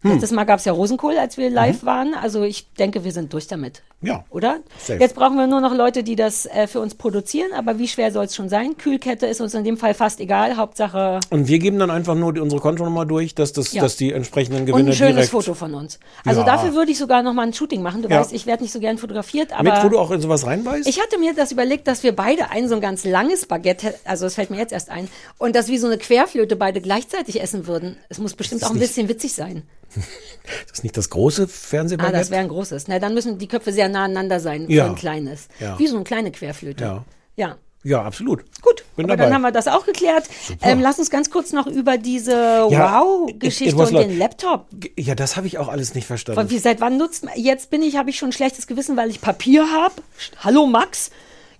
Hm. 0.04 0.12
Letztes 0.12 0.32
Mal 0.32 0.44
gab 0.44 0.58
es 0.58 0.66
ja 0.66 0.72
Rosenkohl, 0.72 1.16
als 1.16 1.38
wir 1.38 1.48
live 1.48 1.82
waren. 1.84 2.12
Also 2.14 2.42
ich 2.42 2.70
denke, 2.74 3.04
wir 3.04 3.12
sind 3.12 3.32
durch 3.32 3.46
damit. 3.46 3.82
Ja. 4.02 4.22
Oder? 4.28 4.58
Safe. 4.78 5.00
Jetzt 5.00 5.14
brauchen 5.14 5.36
wir 5.38 5.46
nur 5.46 5.62
noch 5.62 5.74
Leute, 5.74 6.02
die 6.02 6.14
das 6.14 6.44
äh, 6.44 6.66
für 6.66 6.80
uns 6.80 6.94
produzieren. 6.94 7.54
Aber 7.54 7.78
wie 7.78 7.88
schwer 7.88 8.12
soll 8.12 8.26
es 8.26 8.34
schon 8.34 8.50
sein? 8.50 8.76
Kühlkette 8.76 9.24
ist 9.26 9.40
uns 9.40 9.54
in 9.54 9.64
dem 9.64 9.78
Fall 9.78 9.94
fast 9.94 10.20
egal. 10.20 10.58
Hauptsache 10.58 11.20
Und 11.30 11.48
wir 11.48 11.58
geben 11.58 11.78
dann 11.78 11.90
einfach 11.90 12.14
nur 12.14 12.34
die, 12.34 12.40
unsere 12.40 12.60
Kontonummer 12.60 13.06
durch, 13.06 13.34
dass, 13.34 13.54
das, 13.54 13.72
Ja. 13.72 13.80
dass 13.80 13.96
die 13.96 14.12
entsprechenden 14.12 14.60
und 14.60 14.66
Gewinne 14.66 14.90
ein 14.90 14.94
schönes 14.94 15.14
direkt... 15.14 15.30
Foto 15.30 15.54
von 15.54 15.72
uns. 15.72 15.98
Also 16.26 16.40
Ja. 16.40 16.46
dafür 16.46 16.74
würde 16.74 16.92
ich 16.92 16.98
sogar 16.98 17.22
noch 17.22 17.32
mal 17.32 17.46
ein 17.46 17.54
Shooting 17.54 17.80
machen. 17.80 18.02
Du 18.02 18.10
Ja. 18.10 18.20
weißt, 18.20 18.34
ich 18.34 18.44
werde 18.44 18.62
nicht 18.62 18.72
so 18.72 18.80
gern 18.80 18.98
fotografiert, 18.98 19.54
aber 19.58 19.72
Mit, 19.72 19.84
wo 19.84 19.88
du 19.88 19.98
auch 19.98 20.10
in 20.10 20.20
sowas 20.20 20.44
reinbeißt? 20.44 20.86
ich 20.86 21.00
hatte 21.00 21.18
mir 21.18 21.32
das 21.34 21.50
überlegt, 21.50 21.88
dass 21.88 22.02
wir 22.02 22.14
beide 22.14 22.50
ein 22.50 22.68
so 22.68 22.74
ein 22.74 22.82
ganz 22.82 23.06
langes 23.06 23.46
Baguette, 23.46 23.94
also 24.04 24.26
es 24.26 24.34
fällt 24.34 24.50
mir 24.50 24.58
jetzt 24.58 24.74
erst 24.74 24.90
ein, 24.90 25.08
und 25.38 25.56
dass 25.56 25.68
wie 25.68 25.78
so 25.78 25.86
eine 25.86 25.96
Querflöte 25.96 26.56
beide 26.56 26.82
gleichzeitig 26.82 27.40
essen 27.40 27.66
würden. 27.66 27.96
Es 28.10 28.18
muss 28.18 28.34
bestimmt 28.34 28.64
auch 28.64 28.70
ein 28.70 28.78
bisschen 28.78 29.08
witzig 29.08 29.32
sein. 29.32 29.62
Das 29.94 30.78
ist 30.78 30.82
nicht 30.84 30.96
das 30.96 31.10
große 31.10 31.44
Ah, 31.44 31.46
Fernsehbaguette? 31.48 32.18
das 32.18 32.30
wäre 32.30 32.40
ein 32.42 32.48
großes. 32.48 32.88
Na, 32.88 32.98
dann 32.98 33.14
müssen 33.14 33.38
die 33.38 33.48
Köpfe 33.48 33.72
sehr 33.72 33.88
nah 33.88 34.04
aneinander 34.04 34.40
sein 34.40 34.68
Ja. 34.68 34.84
für 34.84 34.90
ein 34.90 34.96
kleines. 34.96 35.48
Ja. 35.60 35.78
Wie 35.78 35.86
so 35.86 35.96
eine 35.96 36.04
kleine 36.04 36.30
Querflöte. 36.32 36.84
Ja. 36.84 37.04
Ja. 37.36 37.56
ja, 37.82 38.02
absolut. 38.02 38.44
Gut, 38.62 38.84
Bin 38.96 39.06
aber 39.06 39.16
dabei. 39.16 39.24
dann 39.24 39.34
haben 39.34 39.42
wir 39.42 39.50
das 39.52 39.66
auch 39.68 39.84
geklärt. 39.86 40.24
Ähm, 40.62 40.80
lass 40.80 40.98
uns 40.98 41.10
ganz 41.10 41.30
kurz 41.30 41.52
noch 41.52 41.66
über 41.66 41.96
diese 41.98 42.32
Ja, 42.70 43.00
Wow-Geschichte 43.00 43.76
und 43.76 43.92
like- 43.92 44.08
den 44.08 44.18
Laptop. 44.18 44.66
Ja, 44.98 45.14
das 45.14 45.36
habe 45.36 45.46
ich 45.46 45.58
auch 45.58 45.68
alles 45.68 45.94
nicht 45.94 46.06
verstanden. 46.06 46.50
wie, 46.50 46.58
seit 46.58 46.80
wann 46.80 46.96
nutzt 46.98 47.24
man? 47.24 47.34
Jetzt 47.36 47.70
bin 47.70 47.82
ich, 47.82 47.96
habe 47.96 48.10
ich 48.10 48.18
schon 48.18 48.28
ein 48.30 48.32
schlechtes 48.32 48.66
Gewissen, 48.66 48.96
weil 48.96 49.10
ich 49.10 49.20
Papier 49.20 49.70
habe. 49.72 49.94
Hallo 50.40 50.66
Max. 50.66 51.10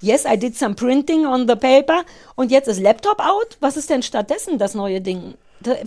Yes, 0.01 0.25
I 0.31 0.37
did 0.39 0.57
some 0.57 0.75
printing 0.75 1.25
on 1.27 1.49
the 1.49 1.55
paper. 1.57 2.03
Und 2.35 2.51
jetzt 2.51 2.69
ist 2.69 2.81
Laptop 2.81 3.19
out. 3.21 3.57
Was 3.61 3.77
ist 3.79 3.89
denn 3.89 4.03
stattdessen 4.03 4.59
das 4.59 4.75
neue 4.75 5.01
Ding? 5.01 5.35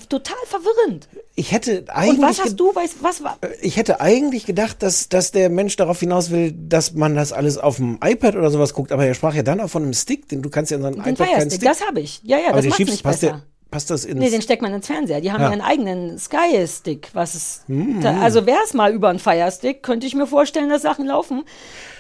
Total 0.10 0.36
verwirrend. 0.46 1.08
Ich 1.36 1.52
hätte 1.52 1.86
eigentlich... 1.90 2.18
Und 2.20 2.24
was 2.26 2.40
hast 2.40 2.56
du, 2.60 2.74
weißt, 2.74 2.98
was 3.02 3.24
war? 3.24 3.38
Ich 3.62 3.78
hätte 3.78 4.02
eigentlich 4.02 4.46
gedacht, 4.46 4.82
dass, 4.82 5.08
dass 5.10 5.32
der 5.32 5.50
Mensch 5.50 5.76
darauf 5.76 6.00
hinaus 6.00 6.32
will, 6.32 6.52
dass 6.52 6.94
man 6.94 7.16
das 7.16 7.32
alles 7.32 7.58
auf 7.58 7.76
dem 7.78 8.00
iPad 8.04 8.36
oder 8.36 8.50
sowas 8.50 8.74
guckt. 8.74 8.92
Aber 8.92 9.06
er 9.06 9.14
sprach 9.14 9.36
ja 9.36 9.44
dann 9.44 9.62
auch 9.62 9.70
von 9.70 9.84
einem 9.84 9.94
Stick, 9.94 10.28
denn 10.30 10.42
du 10.42 10.50
kannst 10.50 10.72
ja 10.72 10.78
in 10.78 10.82
so 10.84 10.88
einem 10.88 11.04
Den 11.04 11.14
iPad 11.14 11.28
keinen 11.32 11.52
Stick... 11.52 11.62
das 11.62 11.86
habe 11.88 12.00
ich. 12.02 12.22
Ja, 12.24 12.38
ja, 12.40 12.48
aber 12.48 12.56
das 12.58 12.64
den 12.66 12.74
schiebst, 12.74 12.92
nicht 12.94 13.04
passt, 13.04 13.22
besser. 13.22 13.34
der, 13.34 13.44
passt 13.70 13.90
das 13.92 14.06
ins... 14.06 14.20
Nee, 14.20 14.30
den 14.32 14.42
steckt 14.42 14.62
man 14.64 14.74
ins 14.74 14.88
Fernseher. 14.88 15.22
Die 15.22 15.32
haben 15.32 15.42
Ja. 15.42 15.48
ja 15.48 15.54
einen 15.54 15.62
eigenen 15.62 16.18
Sky-Stick. 16.18 17.10
Was 17.14 17.36
ist, 17.36 17.70
Mhm. 17.70 18.02
da, 18.02 18.20
also 18.22 18.46
wäre 18.46 18.60
es 18.66 18.74
mal 18.74 18.92
über 18.94 19.10
einen 19.10 19.20
Fire-Stick, 19.20 19.84
könnte 19.84 20.08
ich 20.08 20.16
mir 20.16 20.26
vorstellen, 20.28 20.70
dass 20.70 20.82
Sachen 20.82 21.06
laufen. 21.06 21.44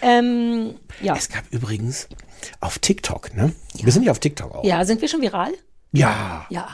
Ähm, 0.01 0.75
ja. 1.01 1.15
Es 1.15 1.29
gab 1.29 1.43
übrigens 1.51 2.07
auf 2.59 2.79
TikTok, 2.79 3.35
ne? 3.35 3.51
Wir 3.75 3.91
sind 3.91 4.03
ja 4.03 4.11
auf 4.11 4.19
TikTok 4.19 4.55
auch. 4.55 4.63
ja, 4.63 4.83
sind 4.85 5.01
wir 5.01 5.07
schon 5.07 5.21
viral? 5.21 5.51
Ja. 5.91 6.45
Ja. 6.49 6.67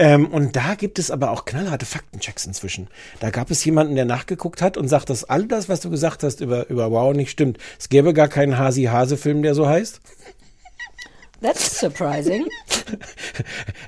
Ähm, 0.00 0.28
und 0.28 0.56
da 0.56 0.76
gibt 0.76 0.98
es 0.98 1.10
aber 1.10 1.30
auch 1.30 1.44
knallharte 1.44 1.84
Faktenchecks 1.84 2.46
inzwischen. 2.46 2.88
Da 3.20 3.28
gab 3.28 3.50
es 3.50 3.62
jemanden, 3.66 3.96
der 3.96 4.06
nachgeguckt 4.06 4.62
hat 4.62 4.78
und 4.78 4.88
sagt, 4.88 5.10
dass 5.10 5.24
all 5.24 5.44
das, 5.44 5.68
was 5.68 5.80
du 5.80 5.90
gesagt 5.90 6.22
hast 6.22 6.40
über, 6.40 6.70
über 6.70 6.90
Wow, 6.90 7.14
nicht 7.14 7.30
stimmt. 7.30 7.58
Es 7.78 7.90
gäbe 7.90 8.14
gar 8.14 8.28
keinen 8.28 8.56
Hasi-Hase-Film, 8.56 9.42
der 9.42 9.54
so 9.54 9.68
heißt. 9.68 10.00
That's 11.42 11.78
surprising. 11.80 12.46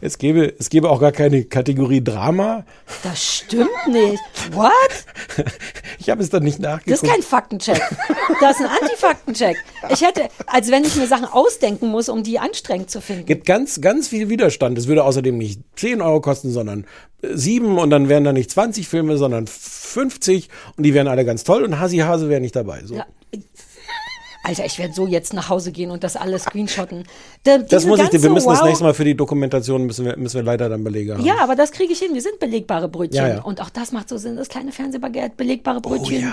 Es 0.01 0.19
gäbe, 0.19 0.55
es 0.59 0.69
gäbe 0.71 0.89
auch 0.91 1.01
gar 1.01 1.13
keine 1.13 1.45
Kategorie 1.45 2.03
Drama. 2.03 2.65
Das 3.03 3.23
stimmt 3.37 3.69
nicht. 3.89 4.21
What? 4.53 4.73
Ich 5.99 6.09
habe 6.11 6.23
es 6.23 6.31
dann 6.31 6.43
nicht 6.45 6.59
Das 6.59 6.63
nachgeguckt. 6.73 7.03
ist 7.05 7.11
kein 7.11 7.23
Faktencheck. 7.23 7.81
Das 8.41 8.59
ist 8.61 8.67
ein 8.67 8.71
Antifaktencheck. 8.81 9.57
Ich 9.91 10.03
hätte, 10.03 10.29
als 10.47 10.71
wenn 10.71 10.85
ich 10.85 10.95
mir 10.97 11.07
Sachen 11.07 11.25
ausdenken 11.25 11.89
muss, 11.89 12.09
um 12.09 12.23
die 12.23 12.39
anstrengend 12.39 12.91
zu 12.91 13.01
finden. 13.01 13.27
gibt 13.27 13.47
ganz, 13.47 13.81
ganz 13.81 14.09
viel 14.09 14.29
Widerstand. 14.29 14.79
Es 14.79 14.87
würde 14.87 15.05
außerdem 15.05 15.37
nicht 15.37 15.61
10 15.77 16.01
Euro 16.01 16.21
kosten, 16.21 16.51
sondern 16.53 16.85
äh, 17.23 17.29
7 17.37 17.79
und 17.79 17.91
dann 17.91 18.09
wären 18.09 18.25
da 18.25 18.33
nicht 18.33 18.51
20 18.51 18.87
Filme, 18.89 19.17
sondern 19.19 19.47
50 19.49 20.49
und 20.77 20.85
die 20.85 20.95
wären 20.95 21.09
alle 21.09 21.25
ganz 21.25 21.45
toll 21.45 21.63
und 21.65 21.79
Hasi 21.79 21.99
Hase 21.99 22.29
wäre 22.29 22.41
nicht 22.41 22.55
dabei. 22.57 22.83
So. 22.85 22.95
Ja. 22.97 23.07
Alter, 24.45 24.65
ich 24.65 24.79
werde 24.79 24.93
so 24.93 25.07
jetzt 25.07 25.33
nach 25.35 25.49
Hause 25.49 25.71
gehen 25.73 25.91
und 25.91 26.03
das 26.03 26.17
alles 26.17 26.43
screenshotten. 26.45 27.05
Da, 27.45 27.59
Das 27.59 27.87
muss 27.87 28.01
ich 28.01 28.09
dir, 28.09 28.23
wir 28.23 28.31
müssen 28.31 28.49
das 28.49 28.59
Wow- 28.61 28.67
nächste 28.67 28.85
Mal 28.85 28.95
für 28.95 29.05
die 29.05 29.15
Dokumentation, 29.17 29.85
müssen 29.87 30.05
wir, 30.05 30.17
müssen 30.17 30.37
wir 30.37 30.43
leider 30.43 30.69
dann 30.69 30.83
Belege 30.83 31.15
haben. 31.15 31.25
Ja, 31.25 31.35
aber 31.41 31.55
das 31.55 31.71
kriege 31.71 31.93
ich 31.93 31.99
hin. 32.01 32.13
Wir 32.13 32.23
sind 32.23 32.39
belegbare 32.41 32.89
Brötchen. 32.89 33.17
Ja, 33.17 33.29
ja. 33.29 33.43
Und 33.43 33.61
auch 33.61 33.71
das 33.71 33.93
macht 33.93 34.09
so 34.09 34.17
Sinn. 34.19 34.37
Das 34.37 34.49
kleine 34.49 34.73
Fernsehbaguette, 34.73 35.37
belegbare 35.37 35.81
Brötchen. 35.81 36.33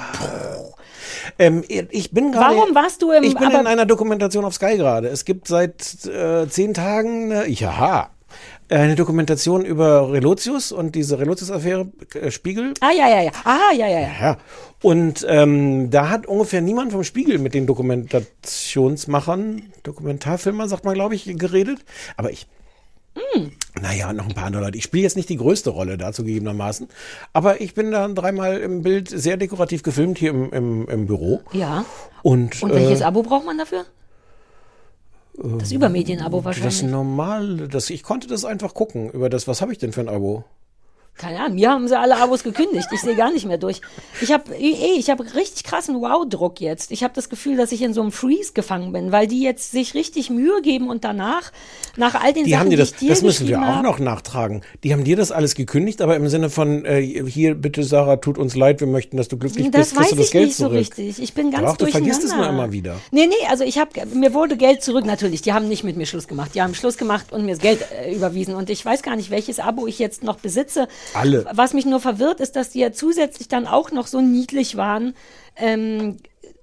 Ähm, 1.38 1.64
ich 1.68 2.12
bin 2.12 2.32
gerade. 2.32 2.56
Warum 2.58 2.76
warst 2.76 3.02
du 3.02 3.12
im- 3.12 3.24
Ich 3.24 3.36
bin 3.36 3.50
in 3.52 3.68
einer 3.68 3.86
Dokumentation 3.86 4.46
auf 4.46 4.54
Sky 4.56 4.78
gerade. 4.78 5.08
Es 5.10 5.26
gibt 5.26 5.48
seit 5.48 6.06
äh, 6.06 6.48
zehn 6.50 6.74
Tagen, 6.74 7.32
eine, 7.32 7.48
ja, 7.50 8.10
eine 8.70 8.96
Dokumentation 8.96 9.66
über 9.66 10.12
Relotius 10.12 10.72
und 10.72 10.96
diese 10.96 11.20
Relotius-Affäre, 11.20 11.88
äh, 12.14 12.32
Spiegel. 12.32 12.74
Ah, 12.82 12.92
ja, 12.96 13.10
ja, 13.10 13.22
ja. 13.24 13.32
Ah, 13.44 13.74
ja, 13.76 13.88
ja, 13.88 14.00
ja. 14.00 14.10
Ja. 14.22 14.38
Und 14.82 15.26
ähm, 15.28 15.90
da 15.90 16.10
hat 16.10 16.26
ungefähr 16.28 16.62
niemand 16.62 16.92
vom 16.92 17.04
Spiegel 17.04 17.40
mit 17.40 17.54
den 17.54 17.68
Dokumentationsmachern, 17.68 19.64
Dokumentarfilmer, 19.84 20.68
sagt 20.68 20.86
man, 20.86 20.94
glaube 20.94 21.16
ich, 21.16 21.26
geredet. 21.38 21.80
Aber 22.16 22.32
ich. 22.32 22.48
Hm. 23.16 23.52
Naja, 23.82 24.14
noch 24.14 24.28
ein 24.28 24.36
paar 24.36 24.46
andere 24.46 24.64
Leute. 24.64 24.78
Ich 24.78 24.84
spiele 24.84 25.04
jetzt 25.04 25.18
nicht 25.18 25.30
die 25.30 25.38
größte 25.38 25.72
Rolle 25.72 25.98
dazu 25.98 26.24
gegebenermaßen. 26.24 26.88
Aber 27.34 27.60
ich 27.60 27.74
bin 27.74 27.92
da 27.92 28.08
dreimal 28.08 28.58
im 28.60 28.84
Bild 28.84 29.10
sehr 29.10 29.36
dekorativ 29.36 29.84
gefilmt 29.84 30.18
hier 30.20 30.30
im, 30.30 30.52
im, 30.52 30.88
im 30.88 31.08
Büro. 31.08 31.42
Ja. 31.52 31.86
Und, 32.22 32.62
Und 32.62 32.74
welches 32.74 33.02
äh, 33.02 33.06
Abo 33.06 33.24
braucht 33.24 33.46
man 33.46 33.58
dafür? 33.58 33.86
Das 35.34 35.72
Übermedien-Abo 35.72 36.44
wahrscheinlich. 36.44 36.82
Das 36.82 36.90
normal, 36.90 37.68
das, 37.68 37.90
ich 37.90 38.04
konnte 38.04 38.28
das 38.28 38.46
einfach 38.46 38.74
gucken 38.74 39.10
über 39.12 39.30
das, 39.30 39.48
was 39.48 39.62
habe 39.62 39.72
ich 39.72 39.78
denn 39.78 39.94
für 39.94 40.02
ein 40.02 40.10
Abo? 40.10 40.44
Keine 41.20 41.40
Ahnung, 41.42 41.56
mir 41.56 41.70
haben 41.70 41.88
sie 41.90 42.00
alle 42.00 42.16
Abos 42.16 42.44
gekündigt. 42.44 42.88
Ich 42.94 43.02
sehe 43.02 43.14
gar 43.16 43.30
nicht 43.32 43.46
mehr 43.46 43.58
durch. 43.58 43.82
Ich 44.22 44.32
habe 44.32 44.56
eh, 44.56 44.98
ich 44.98 45.10
habe 45.10 45.24
richtig 45.36 45.66
krassen 45.66 46.00
Wow-Druck 46.00 46.62
jetzt. 46.62 46.92
Ich 46.92 47.04
habe 47.04 47.14
das 47.14 47.28
Gefühl, 47.28 47.58
dass 47.58 47.74
ich 47.74 47.82
in 47.82 47.94
so 47.94 48.02
einem 48.02 48.14
Freeze 48.14 48.54
gefangen 48.54 48.94
bin, 48.94 49.12
weil 49.12 49.28
die 49.28 49.42
jetzt 49.42 49.72
sich 49.72 49.96
richtig 49.96 50.30
Mühe 50.30 50.62
geben 50.62 50.90
und 50.90 51.04
danach, 51.04 51.52
nach 51.98 52.16
all 52.16 52.32
den 52.32 52.46
Die 52.46 52.52
Sachen, 52.52 52.62
haben 52.62 52.70
dir 52.70 52.78
das, 52.78 52.94
die 52.94 53.06
ich 53.06 53.10
das 53.12 53.22
müssen 53.22 53.50
wir 53.50 53.62
auch 53.62 53.82
noch 53.82 54.00
nachtragen. 54.00 54.62
Die 54.86 54.94
haben 54.94 55.04
dir 55.04 55.18
das 55.18 55.34
alles 55.34 55.56
gekündigt, 55.56 56.02
aber 56.02 56.16
im 56.16 56.30
Sinne 56.30 56.50
von, 56.50 56.86
äh, 56.86 57.02
hier 57.02 57.56
bitte 57.56 57.84
Sarah, 57.84 58.16
tut 58.16 58.38
uns 58.38 58.56
leid, 58.56 58.80
wir 58.80 58.88
möchten, 58.88 59.18
dass 59.18 59.28
du 59.28 59.38
glücklich 59.38 59.70
Das 59.72 59.90
bist, 59.90 59.98
kriegst 59.98 60.02
weiß 60.02 60.10
du 60.12 60.16
das 60.16 60.26
ich 60.28 60.32
Geld 60.32 60.46
nicht 60.46 60.56
so 60.56 60.64
zurück. 60.68 60.80
richtig. 60.80 61.22
Ich 61.22 61.34
bin 61.34 61.52
ganz 61.52 61.66
Doch, 61.66 61.76
du 61.78 61.88
vergisst 61.88 62.24
es 62.24 62.30
nur 62.32 62.38
durcheinander. 62.38 62.64
immer 62.64 62.72
wieder. 62.72 62.96
Nee, 63.12 63.28
nee, 63.28 63.36
also 63.50 63.66
ich 63.66 63.78
habe 63.78 63.90
mir 64.14 64.34
wurde 64.34 64.56
Geld 64.56 64.84
zurück 64.84 65.06
natürlich. 65.06 65.42
Die 65.42 65.52
haben 65.52 65.68
nicht 65.68 65.84
mit 65.84 65.98
mir 65.98 66.06
Schluss 66.06 66.30
gemacht. 66.30 66.52
Die 66.56 66.62
haben 66.62 66.74
Schluss 66.76 66.98
gemacht 66.98 67.34
und 67.34 67.46
mir 67.46 67.52
das 67.52 67.60
Geld 67.62 67.80
äh, 67.92 68.16
überwiesen 68.16 68.56
und 68.56 68.70
ich 68.70 68.86
weiß 68.86 69.04
gar 69.04 69.18
nicht, 69.18 69.32
welches 69.32 69.60
Abo 69.60 69.86
ich 69.86 70.00
jetzt 70.00 70.24
noch 70.24 70.38
besitze. 70.38 70.88
Alle. 71.14 71.46
Was 71.52 71.74
mich 71.74 71.86
nur 71.86 72.00
verwirrt 72.00 72.40
ist, 72.40 72.56
dass 72.56 72.70
die 72.70 72.80
ja 72.80 72.92
zusätzlich 72.92 73.48
dann 73.48 73.68
auch 73.68 73.92
noch 73.92 74.08
so 74.08 74.22
niedlich 74.22 74.78
waren. 74.78 75.16
Ähm, 75.56 76.18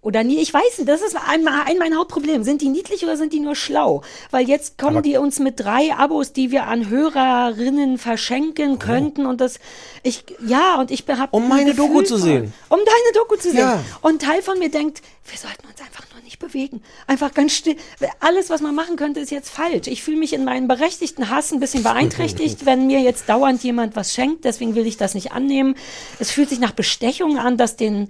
Oder 0.07 0.23
nie, 0.23 0.38
ich 0.38 0.55
weiß 0.55 0.79
nicht, 0.79 0.88
das 0.88 1.03
ist 1.03 1.16
ein, 1.16 1.49
ein 1.49 1.79
mein 1.79 1.97
Hauptproblem. 1.99 2.45
Sind 2.45 2.62
die 2.62 2.69
niedlich 2.69 3.03
oder 3.03 3.16
sind 3.16 3.33
die 3.33 3.40
nur 3.40 3.57
schlau? 3.57 4.03
Weil 4.31 4.47
jetzt 4.49 4.79
kommen 4.79 4.99
Aber- 4.99 5.03
die 5.03 5.16
uns 5.16 5.40
mit 5.40 5.59
drei 5.59 5.92
Abos, 5.97 6.33
die 6.33 6.53
wir 6.53 6.69
an 6.69 6.88
Hörerinnen 6.88 7.99
verschenken 7.99 8.79
könnten 8.79 9.27
und 9.27 9.40
das, 9.40 9.59
ich, 10.05 10.23
ja, 10.47 10.77
und 10.77 10.92
ich 10.92 11.05
habe 11.09 11.37
Um 11.37 11.49
meine 11.49 11.75
Doku 11.75 12.03
zu 12.03 12.19
sehen. 12.19 12.53
Um 12.69 12.79
deine 12.79 13.12
Doku 13.14 13.35
zu 13.35 13.51
sehen. 13.51 13.59
Ja. 13.59 13.83
Und 14.01 14.23
Teil 14.23 14.42
von 14.42 14.61
mir 14.61 14.71
denkt, 14.71 15.03
wir 15.29 15.38
sollten 15.38 15.66
uns 15.66 15.81
einfach 15.81 16.05
nur 16.14 16.23
nicht 16.23 16.38
bewegen. 16.38 16.85
Einfach 17.09 17.35
ganz 17.35 17.55
still. 17.55 17.75
Alles, 18.21 18.49
was 18.49 18.61
man 18.61 18.77
machen 18.77 18.95
könnte, 18.95 19.19
ist 19.19 19.33
jetzt 19.33 19.51
falsch. 19.51 19.88
Ich 19.88 20.05
fühle 20.05 20.19
mich 20.19 20.35
in 20.35 20.45
meinem 20.45 20.69
berechtigten 20.69 21.31
Hass 21.31 21.51
ein 21.51 21.59
bisschen 21.59 21.83
beeinträchtigt, 21.83 22.64
wenn 22.64 22.87
mir 22.87 23.01
jetzt 23.01 23.29
dauernd 23.29 23.64
jemand 23.64 23.97
was 23.97 24.14
schenkt. 24.14 24.45
Deswegen 24.45 24.77
will 24.77 24.87
ich 24.87 24.99
das 24.99 25.14
nicht 25.14 25.33
annehmen. 25.33 25.75
Es 26.21 26.31
fühlt 26.31 26.49
sich 26.49 26.61
nach 26.61 26.71
Bestechung 26.71 27.38
an, 27.38 27.57
dass 27.57 27.75
den 27.75 28.09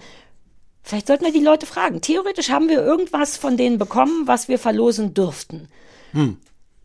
Vielleicht 0.86 1.08
sollten 1.08 1.24
wir 1.24 1.32
die 1.32 1.40
Leute 1.40 1.66
fragen. 1.66 2.00
Theoretisch 2.00 2.48
haben 2.50 2.68
wir 2.68 2.80
irgendwas 2.80 3.36
von 3.36 3.56
denen 3.56 3.76
bekommen, 3.76 4.28
was 4.28 4.46
wir 4.46 4.56
verlosen 4.56 5.14
dürften. 5.14 5.66
Hm. 6.12 6.36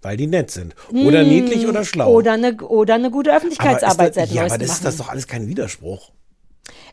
Weil 0.01 0.17
die 0.17 0.25
nett 0.25 0.49
sind. 0.49 0.73
Oder 0.91 1.21
Hm, 1.21 1.29
niedlich 1.29 1.67
oder 1.67 1.85
schlau. 1.85 2.11
Oder 2.11 2.31
eine, 2.31 2.55
oder 2.55 2.95
eine 2.95 3.11
gute 3.11 3.31
Öffentlichkeitsarbeit 3.31 4.09
ist 4.09 4.15
seit 4.15 4.31
ja, 4.31 4.45
aber 4.45 4.57
das 4.57 4.69
ist 4.69 4.69
machen. 4.71 4.83
das 4.85 4.97
doch 4.97 5.09
alles 5.09 5.27
kein 5.27 5.47
Widerspruch. 5.47 6.09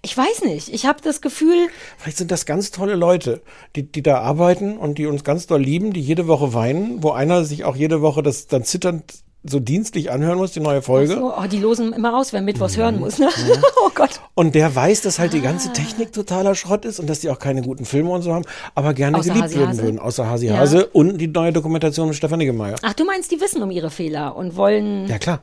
Ich 0.03 0.15
weiß 0.15 0.43
nicht. 0.45 0.69
Ich 0.69 0.85
habe 0.85 1.01
das 1.01 1.23
Gefühl, 1.23 1.69
Vielleicht 1.97 2.19
sind 2.19 2.31
das 2.31 2.45
ganz 2.45 2.73
tolle 2.73 2.95
Leute, 2.95 3.41
die, 3.75 3.91
die 3.91 4.03
da 4.03 4.21
arbeiten 4.21 4.77
und 4.77 4.99
die 4.99 5.07
uns 5.07 5.25
ganz 5.25 5.47
doll 5.47 5.63
lieben, 5.63 5.95
die 5.95 6.03
jede 6.03 6.27
Woche 6.27 6.53
weinen, 6.53 7.03
wo 7.03 7.13
einer 7.13 7.43
sich 7.45 7.65
auch 7.65 7.75
jede 7.75 8.03
Woche 8.03 8.23
das 8.23 8.49
dann 8.49 8.65
zitternd 8.65 9.15
so 9.45 9.61
dienstlich 9.61 10.11
anhören 10.11 10.37
muss, 10.39 10.53
die 10.53 10.61
neue 10.61 10.83
Folge. 10.83 11.15
so, 11.15 11.33
oh, 11.35 11.47
die 11.47 11.59
losen 11.61 11.93
immer 11.93 12.17
aus, 12.19 12.33
wer 12.33 12.43
Mittwochs 12.43 12.77
hören 12.77 12.99
muss. 12.99 13.19
Ne? 13.19 13.29
oh 13.85 13.91
Gott. 13.95 14.21
Und 14.35 14.55
der 14.55 14.75
weiß, 14.75 15.03
dass 15.03 15.19
halt 15.19 15.33
die 15.33 15.39
Ah. 15.39 15.43
ganze 15.43 15.73
Technik 15.73 16.13
totaler 16.13 16.55
Schrott 16.55 16.85
ist 16.85 16.99
und 16.99 17.09
dass 17.09 17.21
die 17.21 17.31
auch 17.31 17.39
keine 17.39 17.63
guten 17.63 17.85
Filme 17.85 18.11
und 18.11 18.23
so 18.23 18.35
haben, 18.35 18.45
aber 18.75 18.95
gerne 18.95 19.17
Außer 19.17 19.29
geliebt 19.29 19.45
Hasi 19.45 19.59
werden 19.59 19.69
Hase? 19.71 19.83
würden. 19.83 19.99
Außer 20.01 20.29
Hasi 20.29 20.47
Ja. 20.49 20.57
Hase 20.59 20.87
und 20.89 21.19
die 21.19 21.29
neue 21.29 21.53
Dokumentation 21.53 22.09
mit 22.09 22.17
Stefan 22.17 22.39
Niggemeier. 22.39 22.77
Ach, 22.83 22.95
du 22.95 23.05
meinst, 23.05 23.31
die 23.31 23.41
wissen 23.41 23.63
um 23.63 23.71
ihre 23.71 23.91
Fehler 23.91 24.35
und 24.37 24.57
wollen. 24.57 25.07
Ja, 25.07 25.19
klar. 25.19 25.41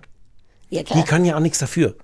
Ja, 0.69 0.83
Die 0.83 1.03
kann 1.03 1.23
ja 1.25 1.35
auch 1.35 1.39
nichts 1.39 1.59
dafür. 1.59 1.95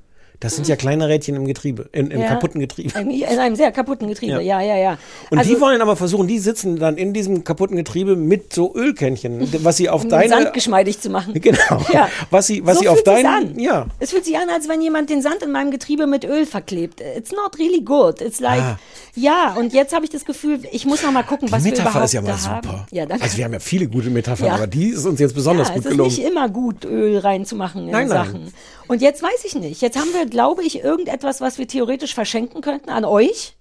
Das 0.41 0.55
sind 0.55 0.67
ja 0.67 0.75
kleine 0.75 1.07
Rädchen 1.07 1.35
im 1.35 1.45
Getriebe, 1.45 1.87
in, 1.93 2.11
im 2.11 2.19
Ja. 2.19 2.27
kaputten 2.27 2.59
Getriebe. 2.59 2.99
In 2.99 3.09
in 3.11 3.23
einem 3.39 3.55
sehr 3.55 3.71
kaputten 3.71 4.07
Getriebe, 4.09 4.41
ja, 4.41 4.59
ja, 4.59 4.75
ja. 4.75 4.97
Und 5.29 5.37
also, 5.37 5.53
die 5.53 5.61
wollen 5.61 5.81
aber 5.81 5.95
versuchen, 5.95 6.27
die 6.27 6.39
sitzen 6.39 6.77
dann 6.77 6.97
in 6.97 7.13
diesem 7.13 7.43
kaputten 7.45 7.77
Getriebe 7.77 8.15
mit 8.15 8.51
so 8.51 8.75
Ölkännchen, 8.75 9.47
was 9.63 9.77
sie 9.77 9.87
auf 9.89 10.03
um 10.03 10.09
deine 10.09 10.29
Sand 10.29 10.53
geschmeidig 10.53 10.99
zu 10.99 11.09
machen. 11.09 11.33
Genau. 11.41 11.81
Ja. 11.93 12.09
Was 12.31 12.47
sie, 12.47 12.65
was 12.65 12.75
so 12.77 12.81
sie 12.81 12.89
auf 12.89 13.03
deinen, 13.03 13.59
ja. 13.59 13.85
Es 13.99 14.09
fühlt 14.11 14.25
sich 14.25 14.35
an, 14.37 14.49
als 14.49 14.67
wenn 14.67 14.81
jemand 14.81 15.09
den 15.09 15.21
Sand 15.21 15.43
in 15.43 15.51
meinem 15.51 15.71
Getriebe 15.71 16.07
mit 16.07 16.25
Öl 16.25 16.45
verklebt. 16.45 17.01
It's 17.15 17.31
not 17.31 17.57
really 17.59 17.81
good. 17.81 18.19
It's 18.21 18.39
like, 18.39 18.61
Ah. 18.61 18.79
ja, 19.15 19.55
und 19.57 19.73
jetzt 19.73 19.93
habe 19.93 20.05
ich 20.05 20.11
das 20.11 20.25
Gefühl, 20.25 20.59
ich 20.71 20.85
muss 20.85 21.03
noch 21.03 21.11
mal 21.11 21.23
gucken, 21.23 21.47
Die 21.47 21.51
was 21.53 21.63
wir 21.63 21.71
Metapher 21.71 21.89
überhaupt 21.89 22.05
ist 22.05 22.13
ja 22.13 22.21
mal 22.21 22.37
super. 22.37 22.51
haben. 22.55 22.85
Ja, 22.91 23.05
danke. 23.05 23.23
Also 23.23 23.37
wir 23.37 23.45
haben 23.45 23.53
ja 23.53 23.59
viele 23.59 23.87
gute 23.87 24.09
Metaphern, 24.09 24.47
Ja. 24.47 24.55
aber 24.55 24.67
die 24.67 24.87
ist 24.89 25.05
uns 25.05 25.19
jetzt 25.19 25.35
besonders 25.35 25.67
ja, 25.69 25.75
gut 25.75 25.79
es 25.85 25.85
ist 25.85 25.91
gelungen. 25.91 26.11
nicht 26.15 26.25
immer 26.25 26.49
gut, 26.49 26.83
Öl 26.85 27.17
reinzumachen 27.19 27.85
in 27.85 27.91
Nein, 27.91 28.07
nein. 28.07 28.51
Und 28.91 29.01
jetzt 29.01 29.23
weiß 29.23 29.45
ich 29.45 29.55
nicht. 29.55 29.81
Jetzt 29.81 29.97
haben 29.97 30.13
wir, 30.13 30.25
glaube 30.25 30.65
ich, 30.65 30.83
irgendetwas, 30.83 31.39
was 31.39 31.57
wir 31.57 31.65
theoretisch 31.65 32.13
verschenken 32.13 32.59
könnten 32.59 32.89
an 32.89 33.05
euch. 33.05 33.55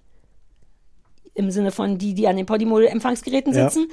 Im 1.35 1.51
Sinne 1.51 1.71
von 1.71 1.97
die, 1.97 2.13
die 2.13 2.27
an 2.27 2.35
den 2.35 2.45
Podimo-Empfangsgeräten 2.45 3.53
Ja. 3.53 3.69
sitzen. 3.69 3.89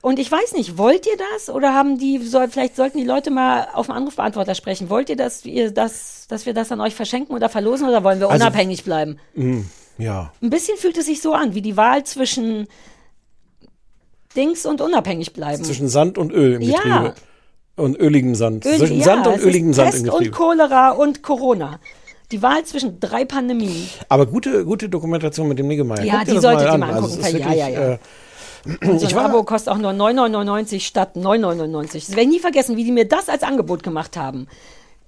Und 0.00 0.20
ich 0.20 0.30
weiß 0.30 0.52
nicht, 0.52 0.78
wollt 0.78 1.04
ihr 1.04 1.16
das 1.34 1.50
oder 1.50 1.74
haben 1.74 1.98
die, 1.98 2.18
soll, 2.18 2.46
vielleicht 2.46 2.76
sollten 2.76 2.98
die 2.98 3.04
Leute 3.04 3.32
mal 3.32 3.66
auf 3.72 3.86
den 3.86 3.96
Anrufbeantworter 3.96 4.54
sprechen. 4.54 4.88
Wollt 4.88 5.08
ihr, 5.10 5.16
dass 5.16 5.44
ihr 5.44 5.72
das, 5.72 6.28
dass 6.28 6.46
wir 6.46 6.54
das 6.54 6.70
an 6.70 6.80
euch 6.80 6.94
verschenken 6.94 7.34
oder 7.34 7.48
verlosen 7.48 7.88
oder 7.88 8.04
wollen 8.04 8.20
wir 8.20 8.30
Also- 8.30 8.44
unabhängig 8.44 8.84
bleiben? 8.84 9.18
Mm, 9.34 9.62
ja. 9.98 10.32
Ein 10.40 10.50
bisschen 10.50 10.78
fühlt 10.78 10.96
es 10.98 11.06
sich 11.06 11.20
so 11.20 11.32
an, 11.32 11.56
wie 11.56 11.62
die 11.62 11.76
Wahl 11.76 12.04
zwischen 12.04 12.68
Dings 14.36 14.64
und 14.64 14.80
unabhängig 14.80 15.32
bleiben. 15.32 15.64
Zwischen 15.64 15.88
Sand 15.88 16.16
und 16.16 16.30
Öl 16.30 16.54
im 16.54 16.62
Ja. 16.62 17.12
Und 17.76 17.98
öligem 18.00 18.34
Sand. 18.34 18.64
Öl- 18.64 18.78
Zwischen 18.78 18.98
ja, 18.98 19.04
Sand 19.04 19.26
und 19.26 19.40
öligem 19.40 19.72
Sand 19.74 19.90
Pest 19.90 20.02
im 20.04 20.08
und 20.10 20.18
Getriebe. 20.18 20.36
Cholera 20.36 20.90
und 20.92 21.22
Corona. 21.22 21.78
Die 22.32 22.42
Wahl 22.42 22.64
zwischen 22.64 22.98
drei 22.98 23.24
Pandemien. 23.24 23.88
Aber 24.08 24.26
gute, 24.26 24.64
gute 24.64 24.88
Dokumentation 24.88 25.46
mit 25.48 25.58
dem 25.58 25.68
Niggemeier. 25.68 26.02
Ja, 26.04 26.18
Guck 26.24 26.34
die 26.34 26.38
solltet 26.40 26.72
ihr 26.72 26.78
mal 26.78 26.92
Also 26.94 27.06
angucken. 27.14 27.24
ist 27.24 27.38
Ja, 27.38 27.52
ja, 27.52 27.68
ja. 27.68 27.92
äh, 27.92 27.98
Und 28.88 28.98
so 29.00 29.06
ein 29.06 29.14
war, 29.14 29.24
Abo 29.26 29.44
kostet 29.44 29.72
auch 29.72 29.78
nur 29.78 29.92
9,99 29.92 30.80
statt 30.80 31.10
9,99. 31.16 31.92
Das 31.92 32.08
werde 32.10 32.22
ich 32.22 32.28
nie 32.28 32.40
vergessen, 32.40 32.76
wie 32.76 32.84
die 32.84 32.90
mir 32.92 33.06
das 33.06 33.28
als 33.28 33.42
Angebot 33.44 33.82
gemacht 33.84 34.16
haben. 34.16 34.48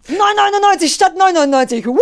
9,99 0.07 0.89
statt 0.95 1.15
9,99. 1.19 1.87
What? 1.87 1.99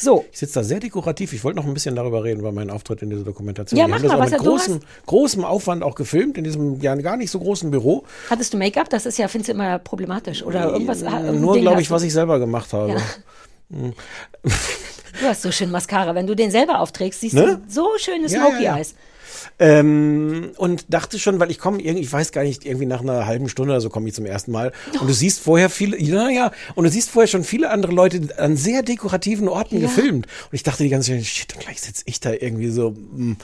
So. 0.00 0.24
ich 0.32 0.38
sitze 0.38 0.54
da 0.54 0.64
sehr 0.64 0.80
dekorativ. 0.80 1.32
Ich 1.32 1.44
wollte 1.44 1.58
noch 1.58 1.66
ein 1.66 1.74
bisschen 1.74 1.94
darüber 1.94 2.24
reden, 2.24 2.40
über 2.40 2.52
meinen 2.52 2.70
Auftritt 2.70 3.02
in 3.02 3.10
dieser 3.10 3.24
Dokumentation. 3.24 3.78
Ja, 3.78 3.84
Die 3.84 3.90
mach 3.90 3.98
haben 3.98 4.08
das 4.08 4.12
auch 4.12 4.30
mit 4.30 4.38
großem, 4.40 4.80
großem 5.06 5.44
Aufwand 5.44 5.82
auch 5.82 5.94
gefilmt, 5.94 6.38
in 6.38 6.44
diesem 6.44 6.80
ja 6.80 6.94
gar 6.96 7.16
nicht 7.16 7.30
so 7.30 7.38
großen 7.38 7.70
Büro. 7.70 8.04
Hattest 8.30 8.54
du 8.54 8.58
Make-up? 8.58 8.88
Das 8.88 9.06
ist 9.06 9.18
ja, 9.18 9.28
findest 9.28 9.48
du 9.48 9.52
immer 9.52 9.78
problematisch. 9.78 10.42
Oder 10.42 10.72
irgendwas. 10.72 11.02
Nur, 11.02 11.58
glaube 11.58 11.82
ich, 11.82 11.88
du. 11.88 11.94
was 11.94 12.02
ich 12.02 12.12
selber 12.12 12.38
gemacht 12.38 12.72
habe. 12.72 12.92
Ja. 12.92 12.96
Hm. 13.72 13.92
Du 15.20 15.26
hast 15.26 15.42
so 15.42 15.52
schön 15.52 15.70
Mascara. 15.70 16.14
Wenn 16.14 16.26
du 16.26 16.34
den 16.34 16.50
selber 16.50 16.80
aufträgst, 16.80 17.20
siehst 17.20 17.34
Ne? 17.34 17.60
du 17.66 17.72
so 17.72 17.88
schöne 17.98 18.26
Ja, 18.28 18.40
Smoky 18.40 18.64
ja, 18.64 18.76
ja. 18.76 18.82
Ähm, 19.58 20.50
und 20.56 20.84
dachte 20.92 21.18
schon, 21.18 21.40
weil 21.40 21.50
ich 21.50 21.58
komme 21.58 21.80
irgendwie, 21.80 22.02
ich 22.04 22.12
weiß 22.12 22.32
gar 22.32 22.42
nicht, 22.42 22.64
irgendwie 22.64 22.86
nach 22.86 23.00
einer 23.00 23.26
halben 23.26 23.48
Stunde 23.48 23.72
oder 23.72 23.80
so 23.80 23.90
komme 23.90 24.08
ich 24.08 24.14
zum 24.14 24.26
ersten 24.26 24.52
Mal. 24.52 24.72
Und 25.00 25.08
du 25.08 25.12
siehst 25.12 25.40
vorher 25.40 25.70
viele, 25.70 26.00
ja, 26.00 26.28
ja, 26.28 26.50
und 26.74 26.84
du 26.84 26.90
siehst 26.90 27.10
vorher 27.10 27.28
schon 27.28 27.44
viele 27.44 27.70
andere 27.70 27.92
Leute 27.92 28.20
an 28.38 28.56
sehr 28.56 28.82
dekorativen 28.82 29.48
Orten 29.48 29.76
Ja. 29.76 29.82
gefilmt. 29.82 30.26
Und 30.26 30.54
ich 30.54 30.62
dachte 30.62 30.82
die 30.82 30.88
ganze 30.88 31.12
Zeit, 31.12 31.24
shit, 31.24 31.54
und 31.54 31.60
gleich 31.64 31.80
sitze 31.80 32.02
ich 32.06 32.20
da 32.20 32.32
irgendwie 32.32 32.68
so 32.70 32.90
mm, 32.90 33.36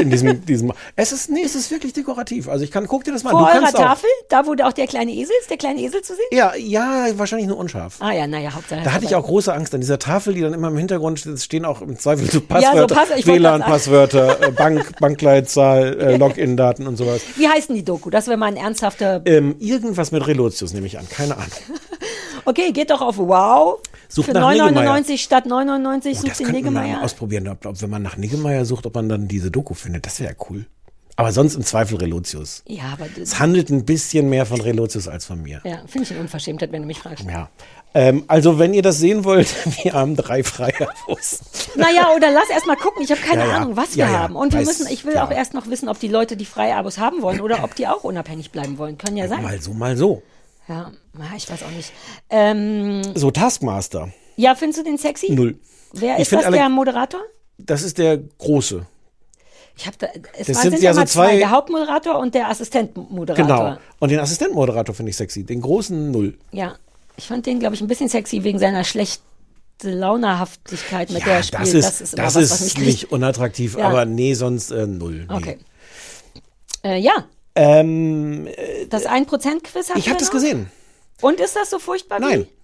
in 0.00 0.10
diesem, 0.10 0.44
diesem. 0.44 0.72
Es 0.94 1.12
ist, 1.12 1.30
nee, 1.30 1.42
es 1.44 1.54
ist 1.54 1.70
wirklich 1.70 1.92
dekorativ. 1.92 2.48
Also 2.48 2.64
ich 2.64 2.70
kann, 2.70 2.86
guck 2.86 3.04
dir 3.04 3.12
das 3.12 3.24
mal 3.24 3.30
an. 3.30 3.36
Vor 3.38 3.46
Du 3.46 3.52
eurer 3.52 3.60
kannst 3.60 3.76
auch. 3.76 3.82
Tafel, 3.82 4.08
da 4.28 4.46
wo 4.46 4.52
auch 4.62 4.72
der 4.72 4.86
kleine 4.86 5.12
Esel 5.12 5.34
ist, 5.40 5.50
der 5.50 5.56
kleine 5.56 5.80
Esel 5.80 6.02
zu 6.02 6.14
sehen? 6.14 6.24
Ja, 6.32 6.54
ja, 6.56 7.06
wahrscheinlich 7.16 7.48
nur 7.48 7.58
unscharf. 7.58 7.96
Ah 8.00 8.12
ja, 8.12 8.26
naja, 8.26 8.54
Hauptsache. 8.54 8.82
Da 8.84 8.92
hatte 8.92 9.04
ich 9.04 9.14
auch 9.14 9.24
große 9.24 9.52
Angst 9.52 9.74
an 9.74 9.80
dieser 9.80 9.98
Tafel, 9.98 10.34
die 10.34 10.40
dann 10.40 10.54
immer 10.54 10.68
im 10.68 10.76
Hintergrund 10.76 11.20
steht, 11.20 11.40
stehen 11.40 11.64
auch 11.64 11.82
im 11.82 11.98
Zweifel 11.98 12.30
so 12.30 12.38
Ja, 12.38 12.72
so 12.76 12.86
Passwörter, 12.86 12.94
Pass-. 12.94 13.26
WLAN-Passwörter, 13.26 14.42
äh, 14.48 14.50
Bank, 14.52 14.92
Bankleitzahl, 15.00 16.00
äh, 16.00 16.16
Login-Daten 16.16 16.86
und 16.86 16.96
sowas. 16.96 17.22
Wie 17.36 17.48
heißt 17.48 17.68
denn 17.68 17.76
die 17.76 17.84
Doku? 17.84 18.10
Das 18.10 18.26
wäre 18.26 18.36
mal 18.36 18.46
ein 18.46 18.56
ernsthafter. 18.56 19.22
Ähm, 19.24 19.56
irgendwas 19.58 20.12
mit 20.12 20.26
Relotius 20.26 20.72
nehme 20.72 20.86
ich 20.86 20.98
an, 20.98 21.08
keine 21.08 21.34
Ahnung. 21.36 21.46
Okay, 22.48 22.70
geht 22.70 22.90
doch 22.90 23.00
auf 23.00 23.18
Wow. 23.18 23.80
Sucht 24.08 24.26
Für 24.26 24.34
nach 24.34 24.52
9,99 24.52 25.18
statt 25.18 25.46
99 25.46 26.18
Oh, 26.18 26.20
sucht 26.26 26.40
den 26.40 26.50
Niggemeier. 26.52 27.02
ausprobieren, 27.02 27.48
ob, 27.48 27.64
ob, 27.66 27.80
wenn 27.82 27.90
man 27.90 28.02
nach 28.02 28.16
Niggemeier 28.16 28.64
sucht, 28.64 28.86
ob 28.86 28.94
man 28.94 29.08
dann 29.08 29.28
diese 29.28 29.50
Doku 29.50 29.74
findet. 29.74 30.06
Das 30.06 30.20
wäre 30.20 30.34
cool. 30.50 30.66
Aber 31.18 31.32
sonst 31.32 31.54
im 31.54 31.62
Zweifel 31.64 31.96
Relotius. 31.96 32.62
Ja, 32.66 32.84
aber 32.92 33.06
das, 33.08 33.28
Es 33.30 33.38
handelt 33.40 33.70
ein 33.70 33.86
bisschen 33.86 34.28
mehr 34.28 34.44
von 34.44 34.60
Relotius 34.60 35.08
als 35.08 35.24
von 35.24 35.42
mir. 35.42 35.62
ja, 35.64 35.78
finde 35.86 36.02
ich 36.04 36.10
eine 36.12 36.20
Unverschämtheit, 36.20 36.72
wenn 36.72 36.82
du 36.82 36.86
mich 36.86 36.98
fragst. 36.98 37.24
Ja. 37.24 37.48
Ähm, 37.94 38.24
also, 38.28 38.58
wenn 38.58 38.74
ihr 38.74 38.82
das 38.82 38.98
sehen 38.98 39.24
wollt, 39.24 39.48
wir 39.82 39.94
haben 39.94 40.14
drei 40.14 40.44
freie 40.44 40.74
Abos. 41.06 41.40
Naja, 41.74 42.10
oder 42.14 42.30
lass 42.30 42.50
erst 42.50 42.66
mal 42.66 42.76
gucken. 42.76 43.02
Ich 43.02 43.10
habe 43.10 43.22
keine 43.22 43.40
Ja, 43.44 43.48
ja. 43.48 43.56
Ahnung, 43.56 43.76
was 43.78 43.96
wir 43.96 44.04
Ja, 44.04 44.12
ja. 44.12 44.18
haben. 44.18 44.36
Und 44.36 44.52
wir 44.52 44.60
Weiß, 44.60 44.66
müssen, 44.66 44.88
ich 44.92 45.06
will 45.06 45.16
auch 45.16 45.30
erst 45.30 45.54
noch 45.54 45.70
wissen, 45.70 45.88
ob 45.88 45.98
die 45.98 46.08
Leute 46.08 46.36
die 46.36 46.44
freie 46.44 46.76
Abos 46.76 46.98
haben 46.98 47.22
wollen 47.22 47.40
oder 47.40 47.64
ob 47.64 47.74
die 47.74 47.88
auch 47.88 48.04
unabhängig 48.04 48.50
bleiben 48.50 48.76
wollen. 48.76 48.98
Können 48.98 49.16
ja 49.16 49.26
sein. 49.26 49.42
Mal 49.42 49.58
so, 49.62 49.72
mal 49.72 49.96
so. 49.96 50.22
Ja, 50.68 50.92
ich 51.36 51.48
weiß 51.50 51.62
auch 51.62 51.70
nicht. 51.70 51.92
Ähm, 52.30 53.02
So, 53.14 53.30
Taskmaster. 53.30 54.10
ja, 54.36 54.54
findest 54.54 54.80
du 54.80 54.84
den 54.84 54.98
sexy? 54.98 55.32
Null. 55.32 55.58
Wer 55.92 56.16
Ich 56.16 56.22
ist 56.22 56.32
das, 56.32 56.44
alle- 56.44 56.56
der 56.56 56.68
Moderator? 56.68 57.20
Das 57.58 57.82
ist 57.82 57.98
der 57.98 58.18
große. 58.18 58.84
Ich 59.78 59.86
habe 59.86 59.96
da, 59.98 60.08
es 60.38 60.46
Das 60.46 60.62
sind 60.62 60.72
ja 60.74 60.78
ja 60.80 60.94
so 60.94 61.00
mal 61.00 61.06
zwei, 61.06 61.26
zwei- 61.28 61.36
der 61.38 61.50
Hauptmoderator 61.50 62.18
und 62.18 62.34
der 62.34 62.48
Assistentmoderator. 62.48 63.46
Genau. 63.46 63.76
Und 64.00 64.10
den 64.10 64.18
Assistentmoderator 64.20 64.94
finde 64.94 65.10
ich 65.10 65.16
sexy. 65.16 65.44
Den 65.44 65.60
großen 65.60 66.10
Null. 66.10 66.36
Ja, 66.52 66.76
ich 67.16 67.26
fand 67.26 67.46
den, 67.46 67.60
glaube 67.60 67.74
ich, 67.74 67.80
ein 67.80 67.86
bisschen 67.86 68.08
sexy 68.08 68.42
wegen 68.42 68.58
seiner 68.58 68.84
schlechten 68.84 69.22
Launehaftigkeit, 69.82 71.10
mit 71.10 71.24
der 71.26 71.34
er 71.36 71.42
spielt. 71.42 71.62
das 71.62 71.74
ist, 71.74 72.14
immer 72.14 72.22
das 72.24 72.34
was, 72.34 72.42
ist 72.60 72.76
was 72.76 72.82
nicht 72.82 73.04
unattraktiv, 73.12 73.76
Ja. 73.78 73.88
aber 73.88 74.04
nee, 74.06 74.34
sonst 74.34 74.70
äh, 74.70 74.86
Null. 74.86 75.26
Nee. 75.28 75.34
Okay. 75.36 75.58
Äh, 76.82 76.98
ja, 76.98 77.26
Ähm, 77.56 78.48
das 78.90 79.06
1%-Quiz 79.06 79.90
hat 79.90 79.96
ich 79.96 80.08
habe 80.08 80.18
das 80.18 80.30
gesehen. 80.30 80.70
Und 81.22 81.40
ist 81.40 81.56
das 81.56 81.70
so 81.70 81.78
furchtbar? 81.78 82.20
Nein. 82.20 82.42
Wie? 82.42 82.56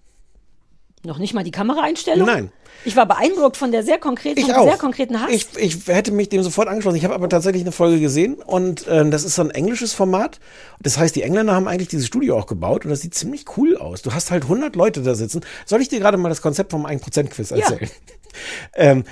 Noch 1.08 1.18
nicht 1.18 1.34
mal 1.34 1.42
die 1.42 1.50
Kameraeinstellung? 1.50 2.26
Nein. 2.26 2.52
Ich 2.84 2.94
war 2.96 3.06
beeindruckt 3.06 3.56
von 3.56 3.72
der 3.72 3.82
sehr 3.82 3.98
konkreten, 3.98 4.38
Ich 4.40 4.54
auch. 4.54 4.64
sehr 4.64 4.76
konkreten 4.76 5.20
Hass. 5.20 5.30
Ich, 5.30 5.46
ich 5.56 5.86
hätte 5.86 6.12
mich 6.12 6.28
dem 6.28 6.42
sofort 6.42 6.68
angeschlossen. 6.68 6.96
Ich 6.96 7.04
habe 7.04 7.14
aber 7.14 7.28
tatsächlich 7.28 7.62
eine 7.62 7.72
Folge 7.72 7.98
gesehen 8.00 8.34
und 8.36 8.86
ähm, 8.88 9.10
das 9.10 9.24
ist 9.24 9.34
so 9.34 9.42
ein 9.42 9.50
englisches 9.50 9.92
Format. 9.94 10.38
Das 10.80 10.98
heißt, 10.98 11.14
die 11.16 11.22
Engländer 11.22 11.54
haben 11.54 11.66
eigentlich 11.68 11.88
dieses 11.88 12.06
Studio 12.06 12.36
auch 12.38 12.46
gebaut 12.46 12.84
und 12.84 12.90
das 12.90 13.00
sieht 13.00 13.14
ziemlich 13.14 13.44
cool 13.56 13.76
aus. 13.76 14.02
Du 14.02 14.14
hast 14.14 14.30
halt 14.30 14.44
100 14.44 14.76
Leute 14.76 15.02
da 15.02 15.14
sitzen. 15.14 15.44
Soll 15.66 15.80
ich 15.80 15.88
dir 15.88 15.98
gerade 15.98 16.18
mal 16.18 16.28
das 16.28 16.42
Konzept 16.42 16.70
vom 16.70 16.86
1%-Quiz 16.86 17.50
Ja. 17.50 17.56
erzählen? 17.56 17.90
ähm, 18.74 19.04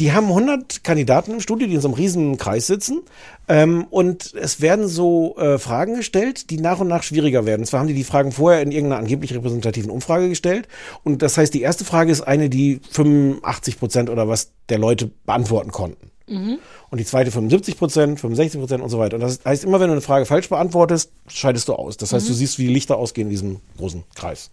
die 0.00 0.12
haben 0.12 0.26
100 0.26 0.82
Kandidaten 0.82 1.32
im 1.32 1.40
Studio, 1.40 1.68
die 1.68 1.74
in 1.74 1.80
so 1.80 1.88
einem 1.88 1.94
riesen 1.94 2.36
Kreis 2.36 2.66
sitzen. 2.66 3.02
Ähm, 3.46 3.86
und 3.90 4.34
es 4.34 4.60
werden 4.60 4.88
so 4.88 5.36
äh, 5.36 5.58
Fragen 5.58 5.94
gestellt, 5.96 6.50
die 6.50 6.58
nach 6.58 6.80
und 6.80 6.88
nach 6.88 7.02
schwieriger 7.02 7.46
werden. 7.46 7.62
Und 7.62 7.66
zwar 7.66 7.80
haben 7.80 7.86
die 7.86 7.94
die 7.94 8.04
Fragen 8.04 8.32
vorher 8.32 8.62
in 8.62 8.72
irgendeiner 8.72 9.00
angeblich 9.00 9.32
repräsentativen 9.34 9.90
Umfrage 9.90 10.28
gestellt. 10.28 10.66
Und 11.04 11.22
das 11.22 11.38
heißt, 11.38 11.54
die 11.54 11.62
erste 11.62 11.84
Frage 11.84 12.10
ist 12.10 12.22
eine, 12.22 12.50
die 12.50 12.80
85 12.90 13.78
Prozent 13.78 14.10
oder 14.10 14.28
was 14.28 14.50
der 14.68 14.78
Leute 14.78 15.10
beantworten 15.26 15.70
konnten. 15.70 16.10
Mhm. 16.26 16.58
Und 16.90 16.98
die 16.98 17.04
zweite 17.04 17.30
75 17.30 17.76
Prozent, 17.76 18.18
65 18.20 18.58
Prozent 18.60 18.82
und 18.82 18.88
so 18.88 18.98
weiter. 18.98 19.16
Und 19.16 19.20
das 19.20 19.40
heißt, 19.44 19.62
immer 19.64 19.78
wenn 19.78 19.88
du 19.88 19.92
eine 19.92 20.00
Frage 20.00 20.24
falsch 20.26 20.48
beantwortest, 20.48 21.12
scheidest 21.28 21.68
du 21.68 21.74
aus. 21.74 21.96
Das 21.98 22.12
heißt, 22.12 22.24
Mhm. 22.26 22.30
du 22.30 22.34
siehst, 22.34 22.58
wie 22.58 22.66
die 22.66 22.72
Lichter 22.72 22.96
ausgehen 22.96 23.26
in 23.26 23.30
diesem 23.30 23.56
großen 23.76 24.04
Kreis. 24.14 24.50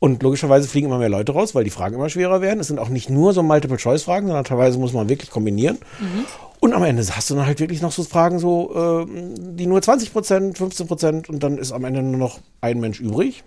Und 0.00 0.22
logischerweise 0.22 0.66
fliegen 0.66 0.86
immer 0.86 0.98
mehr 0.98 1.10
Leute 1.10 1.32
raus, 1.32 1.54
weil 1.54 1.62
die 1.62 1.70
Fragen 1.70 1.94
immer 1.94 2.08
schwerer 2.08 2.40
werden. 2.40 2.58
Es 2.58 2.68
sind 2.68 2.78
auch 2.78 2.88
nicht 2.88 3.10
nur 3.10 3.34
so 3.34 3.42
Multiple-Choice-Fragen, 3.42 4.26
sondern 4.26 4.44
teilweise 4.44 4.78
muss 4.78 4.94
man 4.94 5.10
wirklich 5.10 5.30
kombinieren. 5.30 5.78
Mhm. 6.00 6.24
Und 6.58 6.72
am 6.72 6.82
Ende 6.84 7.02
hast 7.02 7.28
du 7.28 7.34
dann 7.34 7.46
halt 7.46 7.60
wirklich 7.60 7.82
noch 7.82 7.92
so 7.92 8.02
Fragen, 8.02 8.38
so, 8.38 8.74
ähm, 8.74 9.56
die 9.56 9.66
nur 9.66 9.80
20 9.80 10.12
Prozent, 10.12 10.58
15 10.58 10.86
Prozent 10.86 11.28
und 11.28 11.42
dann 11.42 11.58
ist 11.58 11.72
am 11.72 11.84
Ende 11.84 12.02
nur 12.02 12.18
noch 12.18 12.40
ein 12.62 12.80
Mensch 12.80 12.98
übrig. 12.98 13.44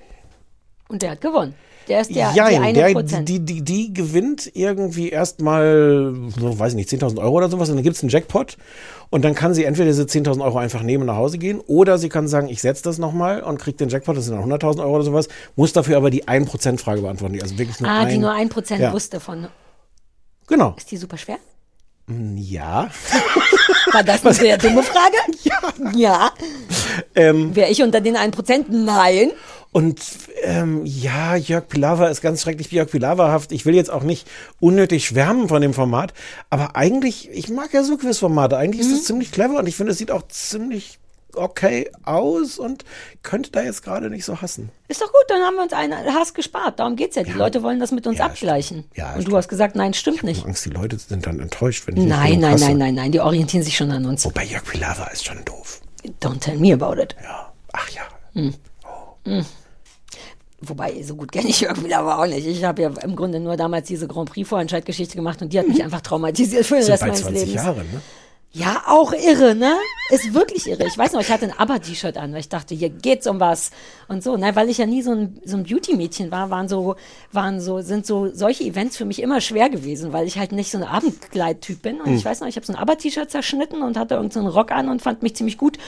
Und 0.89 1.01
der 1.01 1.11
hat 1.11 1.21
gewonnen. 1.21 1.55
Der 1.87 2.01
ist 2.01 2.15
der, 2.15 2.31
die 2.31 2.37
Jein, 2.37 2.61
eine 2.61 2.73
der, 2.73 3.21
die, 3.21 3.39
die, 3.39 3.61
die 3.61 3.93
gewinnt 3.93 4.49
irgendwie 4.53 5.09
erstmal, 5.09 6.13
so, 6.39 6.57
weiß 6.57 6.73
ich 6.73 6.75
nicht, 6.75 6.89
10.000 6.89 7.19
Euro 7.19 7.37
oder 7.37 7.49
sowas 7.49 7.69
und 7.69 7.75
dann 7.75 7.83
gibt's 7.83 8.01
einen 8.01 8.09
Jackpot 8.09 8.57
und 9.09 9.23
dann 9.23 9.35
kann 9.35 9.53
sie 9.53 9.65
entweder 9.65 9.87
diese 9.87 10.03
10.000 10.03 10.43
Euro 10.43 10.57
einfach 10.57 10.81
nehmen 10.81 11.01
und 11.03 11.07
nach 11.07 11.17
Hause 11.17 11.37
gehen 11.37 11.59
oder 11.67 11.97
sie 11.97 12.09
kann 12.09 12.27
sagen, 12.27 12.47
ich 12.49 12.61
setze 12.61 12.83
das 12.83 12.97
nochmal 12.97 13.41
und 13.41 13.59
kriegt 13.59 13.79
den 13.79 13.89
Jackpot, 13.89 14.17
das 14.17 14.25
sind 14.25 14.35
dann 14.35 14.49
100.000 14.49 14.79
Euro 14.79 14.95
oder 14.95 15.03
sowas, 15.03 15.27
muss 15.55 15.73
dafür 15.73 15.97
aber 15.97 16.09
die 16.09 16.25
1%-Frage 16.25 17.01
beantworten, 17.01 17.33
die 17.33 17.41
also 17.41 17.57
wirklich 17.57 17.79
nur 17.79 17.89
ah, 17.89 18.01
ein, 18.01 18.09
die 18.09 18.17
nur 18.17 18.31
ein 18.31 18.49
Prozent 18.49 18.81
ja. 18.81 18.93
wusste 18.93 19.19
von. 19.19 19.47
Genau. 20.47 20.75
Ist 20.77 20.91
die 20.91 20.97
super 20.97 21.17
schwer? 21.17 21.37
Mm, 22.07 22.37
Ja. 22.37 22.89
War 23.93 24.03
das 24.03 24.25
eine 24.25 24.33
sehr 24.33 24.57
dumme 24.57 24.83
Frage? 24.83 25.17
Ja. 25.43 25.59
Ja. 25.95 26.31
Ähm, 27.15 27.55
Wäre 27.55 27.69
ich 27.69 27.81
unter 27.83 28.01
den 28.01 28.15
1%? 28.15 28.65
Nein. 28.69 29.31
Und 29.73 29.99
ähm, 30.43 30.81
ja, 30.85 31.35
Jörg 31.35 31.67
Pilawa 31.67 32.07
ist 32.07 32.21
ganz 32.21 32.41
schrecklich 32.43 32.71
Jörg 32.71 32.89
Pilawa-haft. 32.89 33.51
Ich 33.51 33.65
will 33.65 33.75
jetzt 33.75 33.89
auch 33.91 34.03
nicht 34.03 34.27
unnötig 34.59 35.05
schwärmen 35.05 35.49
von 35.49 35.61
dem 35.61 35.73
Format, 35.73 36.13
aber 36.49 36.75
eigentlich, 36.75 37.29
ich 37.31 37.49
mag 37.49 37.73
ja 37.73 37.83
so 37.83 37.97
Quizformate. 37.97 38.55
Eigentlich 38.55 38.85
Mhm. 38.85 38.93
ist 38.93 38.99
das 38.99 39.05
ziemlich 39.07 39.31
clever 39.31 39.57
und 39.59 39.67
ich 39.67 39.75
finde, 39.75 39.91
es 39.91 39.97
sieht 39.97 40.11
auch 40.11 40.27
ziemlich 40.27 40.99
okay 41.35 41.89
aus 42.03 42.59
und 42.59 42.85
könnte 43.23 43.49
da 43.49 43.63
jetzt 43.63 43.81
gerade 43.83 44.11
nicht 44.11 44.23
so 44.23 44.39
hassen. 44.41 44.69
Ist 44.87 45.01
doch 45.01 45.07
gut, 45.11 45.23
dann 45.29 45.41
haben 45.41 45.55
wir 45.55 45.63
uns 45.63 45.73
einen 45.73 45.95
Hass 46.13 46.35
gespart. 46.35 46.79
Darum 46.79 46.95
geht's 46.95 47.15
ja. 47.15 47.23
Die 47.23 47.31
Leute 47.31 47.63
wollen 47.63 47.79
das 47.79 47.91
mit 47.91 48.05
uns 48.05 48.19
abgleichen. 48.19 48.83
Ja, 48.95 49.15
Und 49.15 49.27
du 49.27 49.35
hast 49.35 49.47
gesagt, 49.47 49.75
nein, 49.75 49.95
stimmt 49.95 50.21
nicht. 50.21 50.45
Angst, 50.45 50.65
die 50.65 50.69
Leute 50.69 50.99
sind 50.99 51.25
dann 51.25 51.39
enttäuscht, 51.39 51.87
wenn 51.87 51.97
ich 51.97 52.03
Nein, 52.05 52.39
nein, 52.39 52.53
hasse. 52.53 52.65
nein, 52.65 52.77
nein, 52.77 52.93
nein. 52.93 53.11
Die 53.11 53.19
orientieren 53.19 53.63
sich 53.63 53.75
schon 53.75 53.89
an 53.89 54.05
uns. 54.05 54.23
Wobei 54.25 54.43
Jörg 54.45 54.63
Pilawa 54.65 55.07
ist 55.07 55.25
schon 55.25 55.43
doof. 55.43 55.81
Don't 56.21 56.39
tell 56.39 56.57
me 56.57 56.71
about 56.71 57.01
it. 57.01 57.15
Ja. 57.23 57.51
Ach 57.71 57.89
ja. 57.89 58.01
Hm. 58.33 58.53
Hm. 59.25 59.45
Wobei, 60.69 61.01
so 61.03 61.15
gut 61.15 61.31
kenne 61.31 61.49
ich 61.49 61.61
Jörg 61.61 61.77
aber 61.93 62.19
auch 62.19 62.25
nicht. 62.25 62.45
Ich 62.47 62.63
habe 62.63 62.81
ja 62.81 62.91
im 63.03 63.15
Grunde 63.15 63.39
nur 63.39 63.57
damals 63.57 63.87
diese 63.87 64.07
Grand 64.07 64.29
Prix-Vorentscheidgeschichte 64.31 65.15
gemacht 65.15 65.41
und 65.41 65.53
die 65.53 65.59
hat 65.59 65.67
mich 65.67 65.83
einfach 65.83 66.01
traumatisiert 66.01 66.65
für 66.65 66.75
den 66.75 66.85
Rest 66.85 67.03
meines 67.03 67.21
20 67.21 67.39
Lebens. 67.47 67.55
Jahre, 67.55 67.79
ne? 67.79 68.01
Ja, 68.55 68.83
auch 68.85 69.13
irre, 69.13 69.55
ne? 69.55 69.73
Ist 70.11 70.35
wirklich 70.35 70.67
irre. 70.67 70.85
Ich 70.85 70.95
weiß 70.95 71.13
noch, 71.13 71.21
ich 71.21 71.31
hatte 71.31 71.45
ein 71.45 71.57
ABBA-T-Shirt 71.57 72.17
an, 72.17 72.33
weil 72.33 72.39
ich 72.41 72.49
dachte, 72.49 72.75
hier 72.75 72.91
geht's 72.91 73.25
um 73.25 73.39
was 73.39 73.71
und 74.07 74.23
so. 74.23 74.37
Ne? 74.37 74.55
Weil 74.55 74.69
ich 74.69 74.77
ja 74.77 74.85
nie 74.85 75.01
so 75.01 75.11
ein, 75.11 75.41
so 75.43 75.57
ein 75.57 75.63
Beauty-Mädchen 75.63 76.29
war, 76.29 76.51
waren 76.51 76.67
so, 76.69 76.95
waren 77.31 77.59
so, 77.59 77.81
sind 77.81 78.05
so 78.05 78.29
solche 78.31 78.63
Events 78.63 78.95
für 78.95 79.05
mich 79.05 79.23
immer 79.23 79.41
schwer 79.41 79.69
gewesen, 79.71 80.13
weil 80.13 80.27
ich 80.27 80.37
halt 80.37 80.51
nicht 80.51 80.69
so 80.69 80.77
ein 80.77 80.83
Abendkleid-Typ 80.83 81.81
bin. 81.81 81.99
Und 81.99 82.05
Hm. 82.05 82.15
ich 82.15 82.25
weiß 82.25 82.41
noch, 82.41 82.47
ich 82.47 82.55
habe 82.55 82.65
so 82.65 82.73
ein 82.73 82.79
ABBA-T-Shirt 82.79 83.31
zerschnitten 83.31 83.81
und 83.81 83.97
hatte 83.97 84.13
irgendeinen 84.13 84.43
so 84.43 84.47
einen 84.47 84.55
Rock 84.55 84.71
an 84.71 84.87
und 84.87 85.01
fand 85.01 85.23
mich 85.23 85.35
ziemlich 85.35 85.57
gut. 85.57 85.79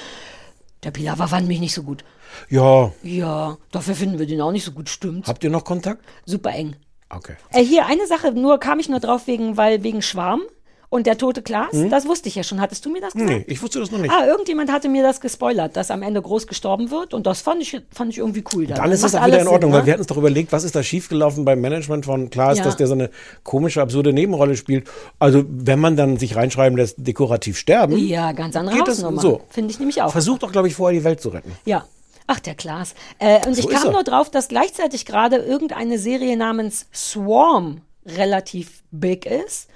Der 0.83 0.89
Pilawa 0.89 1.27
fand 1.27 1.47
mich 1.47 1.59
nicht 1.59 1.75
so 1.75 1.83
gut. 1.83 2.03
Ja. 2.49 2.91
Ja, 3.03 3.57
dafür 3.71 3.95
finden 3.95 4.19
wir 4.19 4.25
den 4.27 4.41
auch 4.41 4.51
nicht 4.51 4.65
so 4.65 4.71
gut, 4.71 4.89
stimmt. 4.89 5.27
Habt 5.27 5.43
ihr 5.43 5.49
noch 5.49 5.63
Kontakt? 5.65 6.03
Super 6.25 6.51
eng. 6.51 6.75
Okay. 7.09 7.33
Äh, 7.51 7.63
hier 7.63 7.85
eine 7.85 8.07
Sache, 8.07 8.31
nur 8.31 8.59
kam 8.59 8.79
ich 8.79 8.89
nur 8.89 8.99
drauf 8.99 9.27
wegen, 9.27 9.57
weil 9.57 9.83
wegen 9.83 10.01
Schwarm 10.01 10.41
und 10.89 11.07
der 11.07 11.17
tote 11.17 11.41
Klaas. 11.41 11.71
Hm? 11.73 11.89
Das 11.89 12.07
wusste 12.07 12.29
ich 12.29 12.35
ja 12.35 12.43
schon. 12.43 12.59
Hattest 12.61 12.85
du 12.85 12.89
mir 12.91 13.01
das 13.01 13.13
gesagt? 13.13 13.29
Nee, 13.29 13.43
ich 13.47 13.61
wusste 13.61 13.79
das 13.79 13.91
noch 13.91 13.99
nicht. 13.99 14.11
Ah, 14.11 14.25
irgendjemand 14.25 14.71
hatte 14.71 14.87
mir 14.89 15.03
das 15.03 15.19
gespoilert, 15.21 15.75
dass 15.75 15.91
am 15.91 16.01
Ende 16.01 16.21
groß 16.21 16.47
gestorben 16.47 16.89
wird 16.91 17.13
und 17.13 17.25
das 17.27 17.41
fand 17.41 17.61
ich, 17.61 17.79
fand 17.91 18.11
ich 18.11 18.17
irgendwie 18.19 18.43
cool. 18.53 18.65
Dann 18.67 18.91
ist 18.91 19.03
das 19.03 19.13
auch 19.15 19.25
wieder 19.25 19.39
in 19.41 19.47
Ordnung, 19.47 19.71
Sinn, 19.71 19.79
weil 19.79 19.85
wir 19.85 19.93
hatten 19.93 20.01
uns 20.01 20.07
doch 20.07 20.17
überlegt, 20.17 20.51
was 20.51 20.63
ist 20.63 20.75
da 20.75 20.83
schiefgelaufen 20.83 21.43
beim 21.45 21.59
Management 21.61 22.05
von 22.05 22.29
Klaas, 22.29 22.57
Ja. 22.59 22.63
dass 22.63 22.75
der 22.77 22.87
so 22.87 22.93
eine 22.93 23.09
komische, 23.43 23.81
absurde 23.81 24.13
Nebenrolle 24.13 24.55
spielt. 24.57 24.87
Also, 25.19 25.43
wenn 25.47 25.79
man 25.79 25.95
dann 25.97 26.17
sich 26.17 26.35
reinschreiben 26.35 26.77
lässt, 26.77 26.95
dekorativ 26.99 27.57
sterben, 27.57 27.97
Ja, 27.97 28.31
ganz 28.31 28.55
andere 28.55 28.75
geht 28.77 28.87
das 28.87 28.97
Hausnummer. 29.03 29.21
so. 29.21 29.41
Finde 29.49 29.71
ich 29.71 29.79
nämlich 29.79 30.01
auch. 30.01 30.11
Versucht 30.11 30.43
doch, 30.43 30.51
glaube 30.51 30.67
ich, 30.69 30.75
vorher 30.75 30.97
die 30.97 31.03
Welt 31.03 31.19
zu 31.21 31.29
retten. 31.29 31.51
Ja. 31.65 31.85
Ach, 32.27 32.39
der 32.39 32.55
Klaas. 32.55 32.95
Äh, 33.19 33.45
und 33.47 33.53
So 33.55 33.61
ich 33.61 33.69
kam 33.69 33.91
nur 33.91 34.03
drauf, 34.03 34.31
dass 34.31 34.47
gleichzeitig 34.47 35.05
gerade 35.05 35.37
irgendeine 35.37 35.99
Serie 35.99 36.35
namens 36.37 36.87
Swarm 36.93 37.81
relativ 38.05 38.83
big 38.91 39.25
ist. 39.25 39.67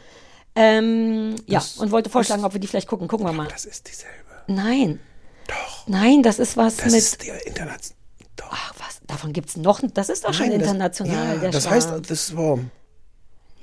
Ähm, 0.55 1.35
ja, 1.45 1.59
Das 1.59 1.77
und 1.77 1.91
wollte 1.91 2.09
vorschlagen, 2.09 2.43
ob 2.43 2.53
wir 2.53 2.59
die 2.59 2.67
vielleicht 2.67 2.87
gucken. 2.87 3.07
Gucken 3.07 3.25
wir 3.27 3.33
mal. 3.33 3.47
Das 3.49 3.65
ist 3.65 3.87
dieselbe. 3.87 4.15
Nein. 4.47 4.99
Doch. 5.47 5.87
Nein, 5.87 6.23
das 6.23 6.39
ist 6.39 6.57
was 6.57 6.77
Das 6.77 6.87
mit. 6.87 6.95
ist 6.95 7.23
der 7.25 7.45
Internet. 7.47 7.81
Ach, 8.51 8.73
was? 8.79 8.99
Davon 9.05 9.31
gibt's 9.33 9.57
noch. 9.57 9.79
Das 9.93 10.09
ist 10.09 10.25
doch 10.25 10.33
schon 10.33 10.47
Nein, 10.49 10.59
das- 10.59 10.67
international. 10.69 11.33
ja, 11.35 11.39
der 11.39 11.51
das 11.51 11.69
heißt, 11.69 11.91
das 12.07 12.35
war. 12.35 12.57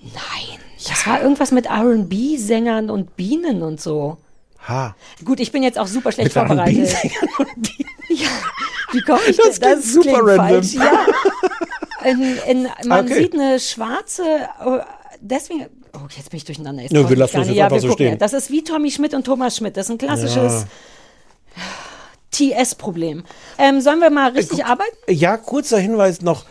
Nein. 0.03 0.61
Das 0.89 1.07
war 1.07 1.20
irgendwas 1.22 1.51
mit 1.51 1.66
RB-Sängern 1.68 2.91
und 2.91 3.16
Bienen 3.16 3.62
und 3.62 3.80
so. 3.80 4.18
Ha. 4.68 4.95
Gut, 5.24 5.41
ich 5.41 5.51
bin 5.53 5.62
jetzt 5.62 5.78
auch 5.78 5.87
super 5.87 6.12
schlecht 6.12 6.34
Mit 6.34 6.47
vorbereitet. 6.47 6.76
R&B-Sängern 6.93 7.62
Ja, 8.09 8.28
wie 8.93 9.01
komme 9.03 9.20
ich 9.28 9.37
Das 9.37 9.59
denn? 9.61 9.80
klingt 9.80 9.84
super 9.84 10.18
random. 10.18 10.37
Falsch. 10.37 10.74
Ja. 10.74 11.07
In, 12.05 12.37
in, 12.49 12.68
man 12.87 13.05
Okay. 13.07 13.22
sieht 13.22 13.34
eine 13.34 13.59
schwarze, 13.59 14.22
äh, 14.24 14.78
deswegen, 15.20 15.66
oh, 15.95 16.07
jetzt 16.16 16.30
bin 16.30 16.37
ich 16.39 16.45
durcheinander. 16.45 16.82
Jetzt 16.82 16.95
brauch 16.95 17.09
wir 17.11 17.16
lassen 17.16 17.37
das 17.37 17.47
nicht. 17.47 17.57
jetzt 17.57 17.59
ja, 17.59 17.64
einfach 17.64 17.80
so 17.80 17.91
stehen. 17.93 18.11
ja. 18.12 18.16
Das 18.16 18.32
ist 18.32 18.51
wie 18.51 18.62
Tommy 18.62 18.91
Schmidt 18.91 19.12
und 19.14 19.24
Thomas 19.24 19.57
Schmidt. 19.57 19.76
Das 19.76 19.87
ist 19.87 19.91
ein 19.91 19.99
klassisches 19.99 20.66
TS-Problem. 22.30 23.24
Ähm, 23.59 23.80
sollen 23.80 24.01
wir 24.01 24.11
mal 24.11 24.30
richtig 24.32 24.64
arbeiten? 24.64 24.97
Ja, 25.09 25.37
kurzer 25.37 25.78
Hinweis 25.78 26.20
noch. 26.22 26.45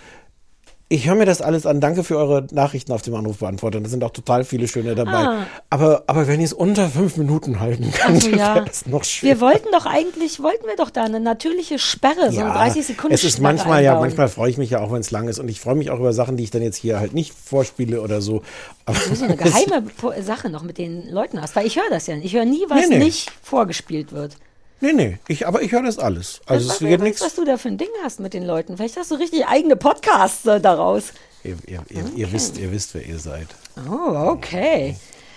Ich 0.88 1.08
höre 1.08 1.16
mir 1.16 1.26
das 1.26 1.42
alles 1.42 1.66
an. 1.66 1.82
Danke 1.82 2.04
für 2.04 2.16
eure 2.16 2.46
Nachrichten 2.52 2.92
auf 2.92 3.02
dem 3.02 3.16
Anrufbeantworter. 3.16 3.82
Da 3.82 3.90
sind 3.90 4.04
auch 4.04 4.12
total 4.12 4.44
viele 4.44 4.68
schöne 4.68 4.94
dabei. 4.94 5.14
Ah. 5.14 5.48
Aber, 5.72 6.04
aber 6.06 6.28
wenn 6.28 6.40
ihr 6.40 6.46
es 6.46 6.54
unter 6.54 6.90
fünf 6.90 7.18
Minuten 7.18 7.60
halten 7.60 7.92
könnt, 7.92 8.18
Ach 8.18 8.22
so, 8.22 8.30
dann 8.30 8.40
ja. 8.40 8.56
wäre 8.56 8.66
das 8.66 8.86
noch 8.86 9.04
schön. 9.04 9.28
Wir 9.30 9.42
wollten 9.42 9.68
doch 9.72 9.88
eigentlich, 9.88 10.44
wollten 10.44 10.68
wir 10.68 10.76
doch 10.76 10.92
da 10.92 11.06
eine 11.06 11.20
natürliche 11.20 11.80
Sperre, 11.80 12.32
so 12.32 12.40
eine 12.40 12.52
30 12.52 12.86
Sekunden 12.86 13.16
Es 13.16 13.24
ist 13.24 13.40
manchmal, 13.40 13.84
ja, 13.84 14.00
manchmal 14.00 14.28
freue 14.28 14.52
ich 14.52 14.60
mich 14.60 14.70
ja 14.70 14.80
auch, 14.80 14.92
wenn 14.92 15.02
es 15.02 15.10
lang 15.10 15.28
ist. 15.28 15.40
Und 15.40 15.50
ich 15.50 15.60
freue 15.60 15.74
mich 15.74 15.90
auch 15.90 15.98
über 15.98 16.14
Sachen, 16.14 16.38
die 16.38 16.44
ich 16.44 16.52
dann 16.52 16.62
jetzt 16.62 16.78
hier 16.78 17.00
halt 17.00 17.16
nicht 17.16 17.34
vorspiele 17.34 18.02
oder 18.02 18.22
so. 18.22 18.44
Aber 18.86 19.00
Du 19.00 19.16
so 19.16 19.26
eine 19.26 19.38
geheime 19.38 19.84
Sache 20.22 20.52
noch 20.52 20.62
mit 20.62 20.78
den 20.78 21.10
Leuten 21.10 21.42
hast, 21.42 21.56
weil 21.56 21.66
ich 21.66 21.78
höre 21.78 21.90
das 21.90 22.06
ja 22.06 22.16
nicht. 22.16 22.26
Ich 22.26 22.36
höre 22.36 22.46
nie, 22.46 22.64
was 22.70 22.90
Nee, 22.90 23.00
nee. 23.00 23.06
nicht 23.06 23.32
vorgespielt 23.42 24.12
wird. 24.12 24.38
Nee, 24.82 24.94
nee, 24.94 25.18
ich, 25.28 25.48
aber 25.48 25.62
ich 25.62 25.72
höre 25.72 25.84
das 25.84 25.98
alles. 25.98 26.42
Also 26.46 26.70
was, 26.70 26.82
es 26.82 26.84
weiß, 26.84 27.00
nichts. 27.00 27.22
was 27.22 27.36
du 27.36 27.46
da 27.46 27.58
für 27.58 27.70
ein 27.70 27.78
Ding 27.78 27.90
hast 28.04 28.20
mit 28.20 28.34
den 28.34 28.46
Leuten. 28.46 28.78
Vielleicht 28.78 28.98
hast 28.98 29.12
du 29.12 29.16
richtig 29.16 29.48
eigene 29.48 29.76
Podcasts 29.76 30.46
äh, 30.46 30.60
daraus. 30.60 31.14
Ihr, 31.44 31.58
ihr, 31.68 31.84
ihr, 31.90 32.04
ihr, 32.16 32.32
wisst, 32.32 32.58
ihr 32.58 32.72
wisst, 32.72 32.94
wer 32.94 33.06
ihr 33.06 33.20
seid. 33.20 33.48
Oh, 33.90 34.32
okay. 34.32 34.96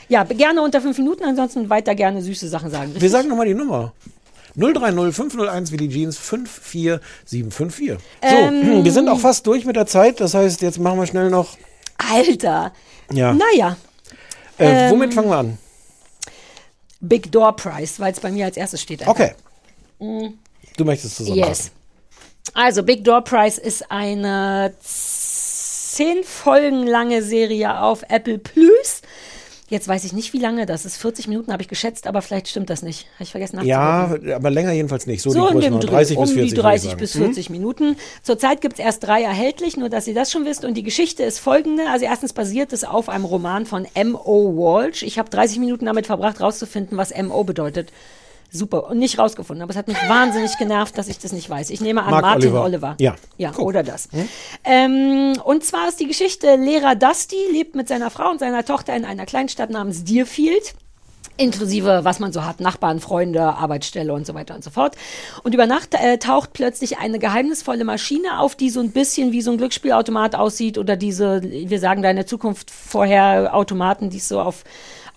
Ja, 0.08 0.24
gerne 0.24 0.62
unter 0.62 0.80
fünf 0.80 0.98
Minuten, 0.98 1.24
ansonsten 1.24 1.68
weiter 1.68 1.94
gerne 1.94 2.22
süße 2.22 2.48
Sachen 2.48 2.70
sagen. 2.70 2.88
Wir 2.88 2.94
richtig? 2.94 3.10
sagen 3.10 3.28
nochmal 3.28 3.46
die 3.46 3.54
Nummer. 3.54 3.92
030 4.56 5.14
501 5.14 5.70
wie 5.72 5.76
die 5.76 5.88
Jeans 5.88 6.18
54754. 6.18 7.98
So, 8.22 8.26
Ähm. 8.26 8.84
wir 8.84 8.92
sind 8.92 9.08
auch 9.08 9.20
fast 9.20 9.46
durch 9.46 9.64
mit 9.64 9.76
der 9.76 9.86
Zeit. 9.86 10.20
Das 10.20 10.34
heißt, 10.34 10.62
jetzt 10.62 10.78
machen 10.78 10.98
wir 10.98 11.06
schnell 11.06 11.30
noch. 11.30 11.56
Alter. 11.98 12.72
Ja. 13.12 13.32
Naja. 13.32 13.76
Äh, 14.58 14.86
ähm, 14.86 14.90
womit 14.90 15.14
fangen 15.14 15.28
wir 15.28 15.36
an? 15.36 15.58
Big 17.00 17.30
Door 17.32 17.56
Price, 17.56 18.00
weil 18.00 18.12
es 18.12 18.20
bei 18.20 18.30
mir 18.30 18.44
als 18.46 18.56
erstes 18.56 18.82
steht. 18.82 19.00
einfach. 19.02 19.12
Okay, 19.14 19.32
Mm. 20.00 20.34
du 20.76 20.84
möchtest 20.84 21.16
zusammenfassen. 21.16 21.50
Yes. 21.64 21.70
Also 22.54 22.82
Big 22.82 23.04
Door 23.04 23.22
Price 23.24 23.58
ist 23.58 23.90
eine 23.90 24.74
zehn 24.80 26.22
Folgen 26.24 26.86
lange 26.86 27.22
Serie 27.22 27.80
auf 27.80 28.02
Apple 28.08 28.38
Plus. 28.38 29.02
Jetzt 29.70 29.86
weiß 29.86 30.04
ich 30.04 30.14
nicht, 30.14 30.32
wie 30.32 30.38
lange 30.38 30.64
das 30.64 30.86
ist. 30.86 30.96
40 30.96 31.28
Minuten 31.28 31.52
habe 31.52 31.62
ich 31.62 31.68
geschätzt, 31.68 32.06
aber 32.06 32.22
vielleicht 32.22 32.48
stimmt 32.48 32.70
das 32.70 32.80
nicht. 32.82 33.06
Habe 33.14 33.24
ich 33.24 33.30
vergessen. 33.32 33.62
Ja, 33.66 34.16
aber 34.34 34.50
länger 34.50 34.72
jedenfalls 34.72 35.06
nicht. 35.06 35.20
So, 35.20 35.30
So 35.30 35.46
die 35.48 35.52
Größenordnung. 35.52 35.80
Dreh, 35.80 35.88
30 35.88 36.16
um 36.16 36.22
bis 36.24 36.32
40. 36.32 36.34
die 36.34 36.36
würde 36.36 36.46
ich 36.46 36.62
30 36.62 36.88
sagen. 36.90 37.00
bis 37.00 37.14
Hm? 37.14 37.20
40 37.24 37.50
Minuten. 37.50 37.96
Zurzeit 38.22 38.60
gibt 38.62 38.78
es 38.78 38.84
erst 38.84 39.06
drei 39.06 39.22
erhältlich, 39.22 39.76
nur 39.76 39.90
dass 39.90 40.06
ihr 40.08 40.14
das 40.14 40.32
schon 40.32 40.46
wisst. 40.46 40.64
Und 40.64 40.74
die 40.74 40.82
Geschichte 40.82 41.22
ist 41.22 41.38
folgende. 41.38 41.84
Also 41.90 42.06
erstens 42.06 42.32
basiert 42.32 42.72
es 42.72 42.84
auf 42.84 43.10
einem 43.10 43.26
Roman 43.26 43.66
von 43.66 43.86
M.O. 43.92 44.56
Walsh. 44.56 45.02
Ich 45.02 45.18
habe 45.18 45.28
30 45.28 45.58
Minuten 45.58 45.84
damit 45.84 46.06
verbracht, 46.06 46.40
rauszufinden, 46.40 46.96
was 46.96 47.10
M.O. 47.10 47.44
bedeutet. 47.44 47.92
Super. 48.50 48.88
Und 48.88 48.98
nicht 48.98 49.18
rausgefunden. 49.18 49.62
Aber 49.62 49.70
es 49.70 49.76
hat 49.76 49.88
mich 49.88 49.96
wahnsinnig 50.08 50.56
genervt, 50.58 50.96
dass 50.96 51.08
ich 51.08 51.18
das 51.18 51.32
nicht 51.32 51.48
weiß. 51.50 51.70
Ich 51.70 51.80
nehme 51.80 52.02
an 52.02 52.10
Mark 52.10 52.22
Martin 52.22 52.48
Oliver. 52.48 52.64
Oliver. 52.64 52.96
Ja. 52.98 53.14
Ja, 53.36 53.54
oder 53.56 53.82
das. 53.82 54.08
Ähm, 54.64 55.34
und 55.44 55.64
zwar 55.64 55.88
ist 55.88 56.00
die 56.00 56.06
Geschichte, 56.06 56.56
Lehrer 56.56 56.94
Dusty 56.94 57.36
lebt 57.52 57.74
mit 57.74 57.88
seiner 57.88 58.10
Frau 58.10 58.30
und 58.30 58.40
seiner 58.40 58.64
Tochter 58.64 58.96
in 58.96 59.04
einer 59.04 59.26
Kleinstadt 59.26 59.70
namens 59.70 60.04
Deerfield. 60.04 60.74
inklusive 61.38 62.00
was 62.04 62.18
man 62.18 62.32
so 62.32 62.44
hat, 62.44 62.60
Nachbarn, 62.60 63.00
Freunde, 63.00 63.42
Arbeitsstelle 63.42 64.12
und 64.12 64.26
so 64.26 64.34
weiter 64.34 64.54
und 64.54 64.64
so 64.64 64.70
fort. 64.70 64.96
Und 65.44 65.54
über 65.54 65.66
Nacht 65.66 65.94
äh, 65.94 66.18
taucht 66.18 66.52
plötzlich 66.52 66.98
eine 66.98 67.18
geheimnisvolle 67.18 67.84
Maschine 67.84 68.40
auf, 68.40 68.56
die 68.56 68.70
so 68.70 68.80
ein 68.80 68.90
bisschen 68.90 69.32
wie 69.32 69.40
so 69.40 69.52
ein 69.52 69.58
Glücksspielautomat 69.58 70.34
aussieht 70.34 70.78
oder 70.78 70.96
diese, 70.96 71.42
wir 71.42 71.78
sagen 71.80 72.02
da 72.02 72.10
in 72.10 72.16
der 72.16 72.26
Zukunft 72.26 72.70
vorher 72.70 73.54
Automaten, 73.54 74.10
die 74.10 74.18
es 74.18 74.28
so 74.28 74.40
auf 74.40 74.64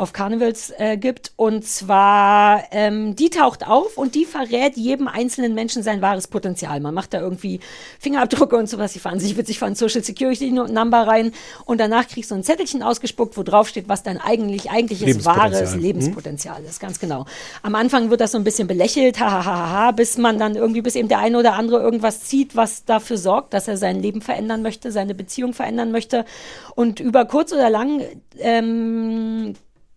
auf 0.02 0.14
Carnivals 0.14 0.74
äh, 0.78 0.98
gibt. 0.98 1.32
Und 1.36 1.66
zwar, 1.66 2.64
ähm, 2.72 3.16
die 3.16 3.30
taucht 3.30 3.68
auf 3.68 3.98
und 3.98 4.16
die 4.16 4.26
verrät 4.26 4.76
jedem 4.76 5.08
einzelnen 5.08 5.54
Menschen 5.54 5.84
sein 5.84 6.02
wahres 6.02 6.28
Potenzial. 6.28 6.80
Man 6.80 6.94
macht 6.94 7.14
da 7.14 7.22
irgendwie 7.22 7.60
Fingerabdrücke 8.00 8.58
und 8.58 8.68
sowas. 8.68 8.94
Die 8.94 9.00
fahren 9.00 9.20
sich 9.20 9.38
witzig 9.38 9.60
von 9.60 9.76
Social 9.76 10.04
Security 10.04 10.52
Number 10.52 11.08
rein 11.08 11.32
und 11.66 11.80
danach 11.80 12.08
kriegst 12.08 12.32
du 12.32 12.36
ein 12.36 12.44
Zettelchen 12.44 12.82
ausgespuckt, 12.82 13.38
wo 13.38 13.44
drauf 13.44 13.68
steht, 13.68 13.88
was 13.88 14.02
dein 14.04 14.20
eigentlich 14.20 14.72
eigentliches 14.72 15.24
wahres 15.24 15.76
Lebenspotenzial 15.76 16.64
ist. 16.64 16.80
Ganz 16.80 17.00
genau. 17.00 17.26
Am 17.62 17.76
Anfang 17.76 18.10
wird 18.10 18.22
das 18.22 18.32
so 18.32 18.38
ein 18.38 18.44
bisschen 18.44 18.68
belächelt, 18.68 19.20
hahaha, 19.20 19.92
bis 19.92 20.18
man 20.18 20.40
dann 20.40 20.56
irgendwie, 20.56 20.82
bis 20.82 20.96
eben 20.96 21.08
der 21.10 21.20
eine 21.20 21.38
oder 21.38 21.54
andere 21.54 21.80
irgendwas 21.80 22.22
zieht, 22.22 22.56
was 22.56 22.86
dafür 22.86 23.18
sorgt, 23.18 23.54
dass 23.54 23.68
er 23.68 23.78
sein 23.78 24.02
Leben 24.02 24.22
verändern 24.22 24.64
möchte, 24.64 24.92
seine 24.92 25.14
Beziehung 25.14 25.54
verändern 25.54 25.92
möchte. 25.92 26.26
Und 26.76 27.00
über 27.00 27.26
kurz 27.26 27.54
oder 27.54 27.70
lang 27.70 28.02
ähm, 28.40 29.54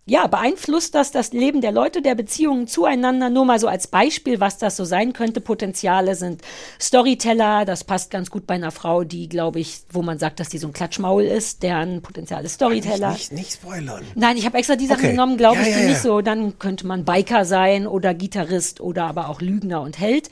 ja, 0.07 0.27
beeinflusst 0.27 0.93
das 0.93 1.11
das 1.11 1.33
Leben 1.33 1.61
der 1.61 1.71
Leute, 1.71 2.03
der 2.03 2.13
Beziehungen 2.13 2.67
zueinander? 2.67 3.31
Nur 3.31 3.43
mal 3.45 3.59
so 3.59 3.67
als 3.67 3.87
Beispiel, 3.87 4.39
was 4.39 4.59
das 4.59 4.77
so 4.77 4.85
sein 4.85 5.13
könnte. 5.13 5.41
Potenziale 5.41 6.13
sind 6.13 6.43
Storyteller, 6.79 7.65
das 7.65 7.83
passt 7.83 8.11
ganz 8.11 8.29
gut 8.29 8.45
bei 8.45 8.53
einer 8.53 8.69
Frau, 8.71 9.03
die, 9.03 9.27
glaube 9.27 9.59
ich, 9.59 9.79
wo 9.91 10.03
man 10.03 10.19
sagt, 10.19 10.39
dass 10.39 10.49
die 10.49 10.59
so 10.59 10.67
ein 10.67 10.73
Klatschmaul 10.73 11.23
ist, 11.23 11.63
deren 11.63 12.03
Potenzial 12.03 12.45
ist 12.45 12.53
Storyteller. 12.53 13.13
Nicht, 13.13 13.31
nicht, 13.31 13.53
spoilern. 13.53 14.03
Nein, 14.13 14.37
ich 14.37 14.45
habe 14.45 14.57
extra 14.59 14.75
die 14.75 14.85
Sachen 14.85 14.99
Okay. 14.99 15.11
genommen, 15.11 15.37
glaube 15.37 15.57
Ja, 15.57 15.63
ich, 15.63 15.73
die 15.73 15.81
ja. 15.81 15.87
nicht 15.89 16.01
so. 16.01 16.21
Dann 16.21 16.59
könnte 16.59 16.85
man 16.85 17.03
Biker 17.03 17.43
sein 17.43 17.87
oder 17.87 18.13
Gitarrist 18.13 18.81
oder 18.81 19.05
aber 19.05 19.29
auch 19.29 19.41
Lügner 19.41 19.81
und 19.81 19.99
Held. 19.99 20.29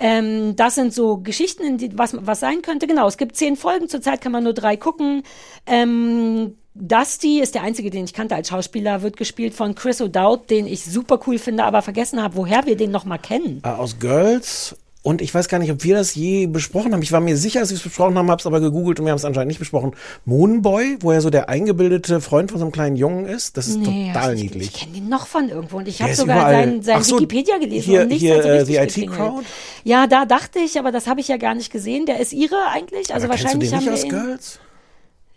Ähm, 0.00 0.56
das 0.56 0.74
sind 0.74 0.92
so 0.92 1.18
Geschichten, 1.18 1.62
in 1.62 1.78
die, 1.78 1.96
was, 1.96 2.16
was 2.18 2.40
sein 2.40 2.60
könnte. 2.62 2.88
Genau, 2.88 3.06
es 3.06 3.18
gibt 3.18 3.36
zehn 3.36 3.54
Folgen, 3.56 3.88
zurzeit 3.88 4.20
kann 4.20 4.32
man 4.32 4.42
nur 4.42 4.52
drei 4.54 4.76
gucken. 4.76 5.22
Ähm, 5.66 6.56
Dusty 6.74 7.40
ist 7.40 7.54
der 7.54 7.62
einzige, 7.62 7.90
den 7.90 8.04
ich 8.04 8.14
kannte 8.14 8.34
als 8.34 8.48
Schauspieler, 8.48 9.02
wird 9.02 9.16
gespielt 9.16 9.52
von 9.54 9.74
Chris 9.74 10.00
O'Dowd, 10.00 10.46
den 10.48 10.66
ich 10.66 10.84
super 10.84 11.20
cool 11.26 11.38
finde, 11.38 11.64
aber 11.64 11.82
vergessen 11.82 12.22
habe, 12.22 12.36
woher 12.36 12.64
wir 12.64 12.76
den 12.76 12.90
noch 12.90 13.04
mal 13.04 13.18
kennen. 13.18 13.60
Äh, 13.64 13.68
aus 13.68 13.98
Girls. 13.98 14.76
Und 15.04 15.20
ich 15.20 15.34
weiß 15.34 15.48
gar 15.48 15.58
nicht, 15.58 15.72
ob 15.72 15.82
wir 15.82 15.96
das 15.96 16.14
je 16.14 16.46
besprochen 16.46 16.92
haben. 16.92 17.02
Ich 17.02 17.10
war 17.10 17.20
mir 17.20 17.36
sicher, 17.36 17.58
dass 17.58 17.70
wir 17.70 17.76
es 17.76 17.82
besprochen 17.82 18.16
haben, 18.16 18.30
habe 18.30 18.38
es 18.38 18.46
aber 18.46 18.60
gegoogelt 18.60 19.00
und 19.00 19.06
wir 19.06 19.10
haben 19.10 19.16
es 19.18 19.24
anscheinend 19.24 19.48
nicht 19.48 19.58
besprochen. 19.58 19.96
Moonboy, 20.26 20.98
wo 21.00 21.10
er 21.10 21.20
so 21.20 21.28
der 21.28 21.48
eingebildete 21.48 22.20
Freund 22.20 22.52
von 22.52 22.60
so 22.60 22.64
einem 22.66 22.72
kleinen 22.72 22.94
Jungen 22.94 23.26
ist. 23.26 23.56
Das 23.56 23.66
ist 23.66 23.78
Nee, 23.80 24.12
total 24.12 24.34
ich, 24.36 24.42
niedlich. 24.42 24.68
Ich 24.68 24.80
kenne 24.80 24.92
den 24.92 25.08
noch 25.08 25.26
von 25.26 25.48
irgendwo 25.48 25.78
und 25.78 25.88
ich 25.88 26.00
habe 26.00 26.14
sogar 26.14 26.48
sein, 26.52 26.82
sein 26.82 27.02
so, 27.02 27.16
Wikipedia 27.16 27.58
gelesen 27.58 27.82
hier- 27.82 28.02
und 28.02 28.08
nichts 28.08 28.22
hier, 28.22 28.36
hat 28.36 28.42
so 28.44 28.48
richtig 28.48 28.94
The 28.94 29.00
IT. 29.02 29.10
Crowd? 29.10 29.44
Ja, 29.82 30.06
da 30.06 30.24
dachte 30.24 30.60
ich, 30.60 30.78
aber 30.78 30.92
das 30.92 31.08
habe 31.08 31.20
ich 31.20 31.26
ja 31.26 31.36
gar 31.36 31.56
nicht 31.56 31.72
gesehen. 31.72 32.06
Der 32.06 32.20
ist 32.20 32.32
ihre 32.32 32.54
eigentlich, 32.72 33.12
also 33.12 33.26
Aber 33.26 33.34
kennst 33.34 33.54
du 33.54 33.58
wahrscheinlich 33.58 33.70
den 33.70 33.78
nicht 33.80 33.88
haben 33.88 33.94
aus 33.94 34.02
wir 34.04 34.34
ihn. 34.34 34.38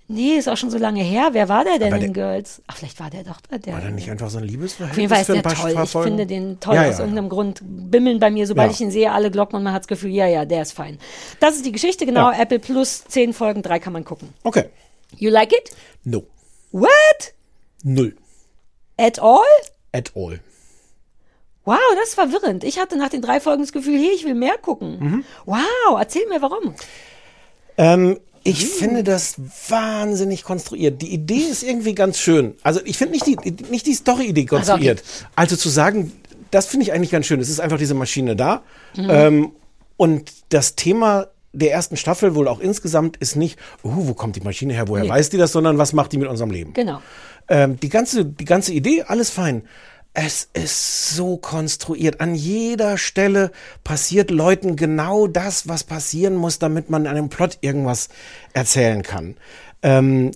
Nee, 0.08 0.36
ist 0.36 0.48
auch 0.48 0.56
schon 0.58 0.70
so 0.70 0.78
lange 0.78 1.02
her. 1.02 1.30
Wer 1.32 1.50
war 1.50 1.64
der 1.64 1.80
denn 1.80 1.92
Aber 1.94 2.04
in 2.04 2.14
der- 2.14 2.24
Girls? 2.34 2.62
Ach, 2.68 2.78
vielleicht 2.78 3.00
war 3.00 3.10
der 3.10 3.24
doch 3.24 3.42
der. 3.42 3.74
War 3.74 3.82
der 3.82 3.90
nicht 3.90 4.10
einfach 4.12 4.30
so 4.30 4.38
ein 4.38 4.44
Auf 4.44 4.50
Liebesverhältnis 4.52 4.98
jeden 5.02 5.10
Fall 5.10 5.22
ist 5.22 5.30
der 5.30 5.42
toll. 5.74 5.84
Ich 5.84 5.90
finde 5.90 6.26
den 6.28 6.60
toll. 6.60 6.76
Ja, 6.76 6.84
Aus 6.84 6.94
ja. 6.98 7.00
irgendeinem 7.00 7.30
Grund 7.30 7.62
bimmeln 7.64 8.20
bei 8.20 8.30
mir, 8.30 8.46
sobald 8.46 8.70
Ja. 8.70 8.74
ich 8.76 8.82
ihn 8.82 8.92
sehe, 8.92 9.12
alle 9.12 9.32
Glocken 9.32 9.56
und 9.58 9.64
man 9.64 9.74
hat 9.74 9.82
das 9.82 9.88
Gefühl, 9.88 10.12
ja, 10.12 10.28
ja, 10.28 10.46
der 10.46 10.62
ist 10.62 10.74
fein. 10.74 11.00
Das 11.40 11.56
ist 11.56 11.66
die 11.66 11.72
Geschichte, 11.72 12.06
genau. 12.06 12.32
Ja. 12.32 12.40
Apple 12.42 12.60
Plus, 12.60 13.04
zehn 13.06 13.34
Folgen, 13.34 13.64
drei 13.64 13.80
kann 13.80 13.94
man 13.94 14.06
gucken. 14.06 14.30
Okay. 14.44 14.66
You 15.18 15.32
like 15.32 15.52
it? 15.52 15.72
No. 16.04 16.24
What? 16.72 16.90
Null. 17.84 18.16
At 18.98 19.18
all? 19.20 19.40
At 19.92 20.12
all. 20.16 20.40
Wow, 21.64 21.80
das 22.00 22.10
ist 22.10 22.14
verwirrend. 22.16 22.64
Ich 22.64 22.78
hatte 22.80 22.96
nach 22.96 23.10
den 23.10 23.24
drei 23.24 23.40
Folgen 23.40 23.64
das 23.64 23.72
Gefühl, 23.72 23.98
hey, 23.98 24.12
ich 24.14 24.24
will 24.24 24.36
mehr 24.36 24.58
gucken. 24.62 25.00
Mhm. 25.00 25.24
Wow, 25.46 25.98
erzähl 25.98 26.28
mir 26.28 26.40
warum. 26.44 26.76
Ähm, 27.78 28.20
ich 28.46 28.68
finde 28.68 29.04
das 29.04 29.36
wahnsinnig 29.70 30.44
konstruiert. 30.44 31.02
Die 31.02 31.12
Idee 31.12 31.40
ist 31.52 31.64
irgendwie 31.64 31.96
ganz 31.96 32.20
schön. 32.20 32.54
Also 32.62 32.80
ich 32.86 32.98
finde 32.98 33.14
nicht 33.14 33.26
die, 33.26 33.38
nicht 33.72 33.88
die 33.88 33.94
Story-Idee 33.96 34.42
Also, 34.52 34.56
okay. 34.56 34.66
konstruiert. 34.66 35.04
Also 35.36 35.56
zu 35.56 35.68
sagen, 35.68 36.12
das 36.52 36.68
finde 36.68 36.84
ich 36.86 36.94
eigentlich 36.94 37.10
ganz 37.12 37.26
schön. 37.26 37.40
Es 37.40 37.50
ist 37.50 37.60
einfach 37.60 37.80
diese 37.80 37.96
Maschine 37.96 38.36
da. 38.36 38.62
Mhm. 38.96 39.08
Ähm, 39.10 39.52
und 39.98 40.32
das 40.50 40.76
Thema 40.76 41.28
der 41.54 41.72
ersten 41.72 41.98
Staffel 41.98 42.36
wohl 42.36 42.48
auch 42.48 42.60
insgesamt 42.60 43.18
ist 43.18 43.36
nicht, 43.36 43.58
oh, 43.82 43.92
wo 43.96 44.14
kommt 44.14 44.36
die 44.36 44.42
Maschine 44.42 44.74
her, 44.74 44.88
woher 44.90 45.06
Nee. 45.06 45.10
weiß 45.10 45.30
die 45.30 45.38
das, 45.38 45.52
sondern 45.52 45.78
was 45.78 45.94
macht 45.94 46.12
die 46.12 46.18
mit 46.18 46.28
unserem 46.28 46.52
Leben? 46.52 46.74
Genau. 46.74 47.02
Ähm, 47.48 47.80
die, 47.80 47.90
ganze, 47.90 48.26
die 48.26 48.46
ganze 48.46 48.74
Idee, 48.74 49.04
alles 49.04 49.30
fein. 49.32 49.64
Es 50.18 50.48
ist 50.54 51.10
so 51.10 51.36
konstruiert. 51.36 52.22
An 52.22 52.36
jeder 52.36 52.98
Stelle 52.98 53.52
passiert 53.84 54.32
Leuten 54.32 54.78
genau 54.78 55.28
das, 55.28 55.68
was 55.68 55.84
passieren 55.84 56.36
muss, 56.36 56.58
damit 56.58 56.90
man 56.90 57.02
in 57.02 57.10
einem 57.10 57.28
Plot 57.28 57.58
irgendwas 57.60 58.08
erzählen 58.54 59.04
kann. 59.04 59.36
Ähm, 59.84 60.32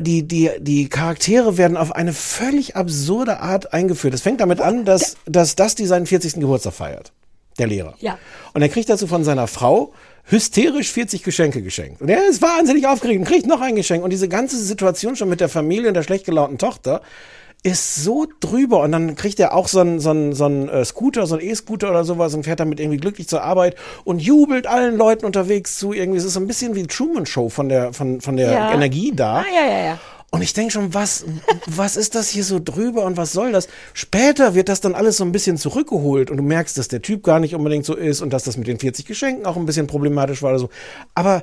die, 0.00 0.28
die, 0.28 0.50
die 0.60 0.90
Charaktere 0.90 1.56
werden 1.56 1.78
auf 1.78 1.92
eine 1.92 2.12
völlig 2.12 2.76
absurde 2.76 3.40
Art 3.40 3.72
eingeführt. 3.72 4.12
Es 4.12 4.20
fängt 4.20 4.42
damit 4.42 4.60
an, 4.60 4.84
dass, 4.84 5.16
dass 5.24 5.56
Dusty 5.56 5.86
seinen 5.86 6.04
40. 6.04 6.34
Geburtstag 6.34 6.74
feiert. 6.74 7.12
Der 7.58 7.68
Lehrer. 7.68 7.94
Ja. 8.00 8.18
Und 8.52 8.60
er 8.60 8.68
kriegt 8.68 8.90
dazu 8.90 9.06
von 9.06 9.24
seiner 9.24 9.46
Frau 9.46 9.94
hysterisch 10.24 10.92
40 10.92 11.22
Geschenke 11.22 11.62
geschenkt. 11.62 12.02
Und 12.02 12.10
er 12.10 12.28
ist 12.28 12.42
wahnsinnig 12.42 12.86
aufgeregt 12.86 13.20
und 13.20 13.24
kriegt 13.24 13.46
noch 13.46 13.62
ein 13.62 13.76
Geschenk. 13.76 14.04
Und 14.04 14.10
diese 14.10 14.28
ganze 14.28 14.62
Situation 14.62 15.16
schon 15.16 15.30
mit 15.30 15.40
der 15.40 15.48
Familie 15.48 15.88
und 15.88 15.94
der 15.94 16.02
schlecht 16.02 16.26
gelaunten 16.26 16.58
Tochter 16.58 17.00
ist 17.66 17.96
so 17.96 18.26
drüber. 18.38 18.80
Und 18.80 18.92
dann 18.92 19.16
kriegt 19.16 19.40
er 19.40 19.52
auch 19.52 19.66
so 19.66 19.80
einen, 19.80 19.98
so 19.98 20.10
einen, 20.10 20.32
so 20.34 20.44
einen 20.44 20.68
äh, 20.68 20.84
Scooter, 20.84 21.26
so 21.26 21.36
einen 21.36 21.48
E-Scooter 21.48 21.90
oder 21.90 22.04
sowas 22.04 22.32
und 22.34 22.44
fährt 22.44 22.60
damit 22.60 22.78
irgendwie 22.78 22.98
glücklich 22.98 23.28
zur 23.28 23.42
Arbeit 23.42 23.74
und 24.04 24.20
jubelt 24.20 24.68
allen 24.68 24.96
Leuten 24.96 25.26
unterwegs 25.26 25.76
zu. 25.76 25.92
Irgendwie, 25.92 26.18
es 26.18 26.24
ist 26.24 26.34
so 26.34 26.40
ein 26.40 26.46
bisschen 26.46 26.76
wie 26.76 26.86
Truman 26.86 27.26
Show 27.26 27.48
von 27.48 27.68
der, 27.68 27.92
von, 27.92 28.20
von 28.20 28.36
der 28.36 28.52
Ja. 28.52 28.72
Energie 28.72 29.12
da. 29.14 29.38
Ah, 29.40 29.44
ja, 29.52 29.68
ja, 29.68 29.84
ja. 29.84 29.98
Und 30.30 30.42
ich 30.42 30.52
denke 30.52 30.72
schon, 30.72 30.94
was, 30.94 31.24
was 31.66 31.96
ist 31.96 32.14
das 32.14 32.28
hier 32.28 32.44
so 32.44 32.60
drüber 32.62 33.04
und 33.04 33.16
was 33.16 33.32
soll 33.32 33.50
das? 33.52 33.68
Später 33.94 34.54
wird 34.54 34.68
das 34.68 34.80
dann 34.80 34.94
alles 34.94 35.16
so 35.16 35.24
ein 35.24 35.32
bisschen 35.32 35.56
zurückgeholt 35.56 36.30
und 36.30 36.36
du 36.36 36.42
merkst, 36.44 36.78
dass 36.78 36.88
der 36.88 37.02
Typ 37.02 37.24
gar 37.24 37.40
nicht 37.40 37.54
unbedingt 37.54 37.84
so 37.84 37.94
ist 37.96 38.20
und 38.22 38.32
dass 38.32 38.44
das 38.44 38.56
mit 38.56 38.66
den 38.68 38.78
40 38.78 39.06
Geschenken 39.06 39.44
auch 39.46 39.56
ein 39.56 39.66
bisschen 39.66 39.86
problematisch 39.88 40.42
war 40.42 40.50
oder 40.50 40.58
so. 40.60 40.68
Aber 41.14 41.42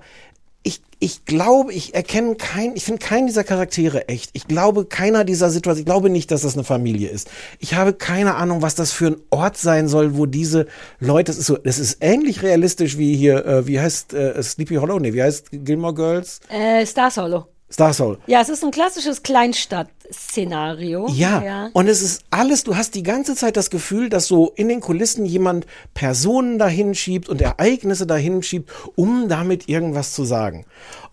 ich, 1.04 1.26
glaube, 1.26 1.74
ich 1.74 1.94
erkenne 1.94 2.36
kein, 2.36 2.78
ich 2.78 2.86
finde 2.86 3.06
keinen 3.06 3.28
dieser 3.28 3.44
Charaktere 3.44 4.08
echt. 4.08 4.30
Ich 4.32 4.48
glaube, 4.48 4.86
keiner 4.86 5.26
dieser 5.26 5.50
Situationen, 5.50 5.82
ich 5.82 5.86
glaube 5.86 6.10
nicht, 6.10 6.32
dass 6.32 6.44
das 6.44 6.54
eine 6.54 6.64
Familie 6.64 7.10
ist. 7.10 7.30
Ich 7.60 7.74
habe 7.74 7.92
keine 7.92 8.36
Ahnung, 8.36 8.62
was 8.62 8.76
das 8.76 8.94
für 8.94 9.08
ein 9.08 9.18
Ort 9.30 9.58
sein 9.58 9.90
soll, 9.90 10.16
wo 10.16 10.26
diese 10.26 10.66
Leute, 11.00 11.32
das 11.32 11.38
ist 11.38 11.48
so, 11.48 11.58
das 11.58 11.78
ist 11.78 11.98
ähnlich 12.00 12.42
realistisch 12.42 12.98
wie 12.98 13.18
hier, 13.18 13.46
äh, 13.46 13.68
wie 13.68 13.82
heißt 13.82 14.14
äh, 14.14 14.42
Sleepy 14.42 14.76
Hollow, 14.76 14.98
nee, 14.98 15.14
wie 15.14 15.22
heißt 15.22 15.50
Gilmore 15.52 15.94
Girls? 15.94 16.40
Äh, 16.48 16.86
Star 16.86 17.12
Solo. 17.12 17.53
Star 17.74 17.92
Soul. 17.92 18.20
Ja, 18.28 18.40
es 18.40 18.50
ist 18.50 18.64
ein 18.64 18.70
klassisches 18.70 19.24
Kleinstadt-Szenario. 19.24 21.08
Ja, 21.10 21.72
und 21.74 21.88
es 21.88 22.04
ist 22.04 22.24
alles, 22.30 22.64
du 22.64 22.76
hast 22.76 22.94
die 22.94 23.02
ganze 23.02 23.36
Zeit 23.36 23.58
das 23.58 23.72
Gefühl, 23.72 24.10
dass 24.10 24.28
so 24.28 24.52
in 24.56 24.70
den 24.70 24.80
Kulissen 24.80 25.26
jemand 25.26 25.66
Personen 25.96 26.60
dahin 26.60 26.94
schiebt 26.94 27.30
und 27.30 27.42
Ereignisse 27.42 28.06
dahin 28.06 28.44
schiebt, 28.44 28.70
um 28.96 29.28
damit 29.28 29.70
irgendwas 29.70 30.14
zu 30.14 30.24
sagen. 30.24 30.66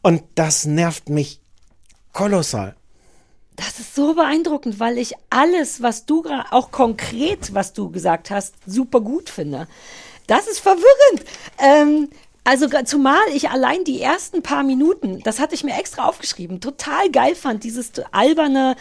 Und 0.03 0.23
das 0.35 0.67
nervt 0.67 1.09
mich 1.09 1.41
kolossal. 2.13 2.77
Das 3.57 3.81
ist 3.81 3.95
so 3.95 4.15
beeindruckend, 4.15 4.81
weil 4.81 4.99
ich 4.99 5.15
alles, 5.31 5.83
was 5.83 6.05
du 6.05 6.21
gerade, 6.23 6.53
auch 6.53 6.71
konkret, 6.71 7.55
was 7.55 7.73
du 7.73 7.91
gesagt 7.91 8.31
hast, 8.31 8.55
super 8.67 9.01
gut 9.01 9.31
finde. 9.31 9.67
Das 10.27 10.47
ist 10.47 10.61
verwirrend. 10.61 11.25
Ähm, 11.59 12.09
also 12.45 12.67
zumal 12.85 13.19
ich 13.35 13.51
allein 13.51 13.85
die 13.85 14.01
ersten 14.01 14.43
paar 14.43 14.63
Minuten, 14.63 15.21
das 15.25 15.39
hatte 15.39 15.55
ich 15.55 15.63
mir 15.63 15.79
extra 15.79 16.07
aufgeschrieben, 16.07 16.61
total 16.61 17.11
geil 17.11 17.35
fand, 17.35 17.63
dieses 17.65 17.93
alberne, 18.13 18.77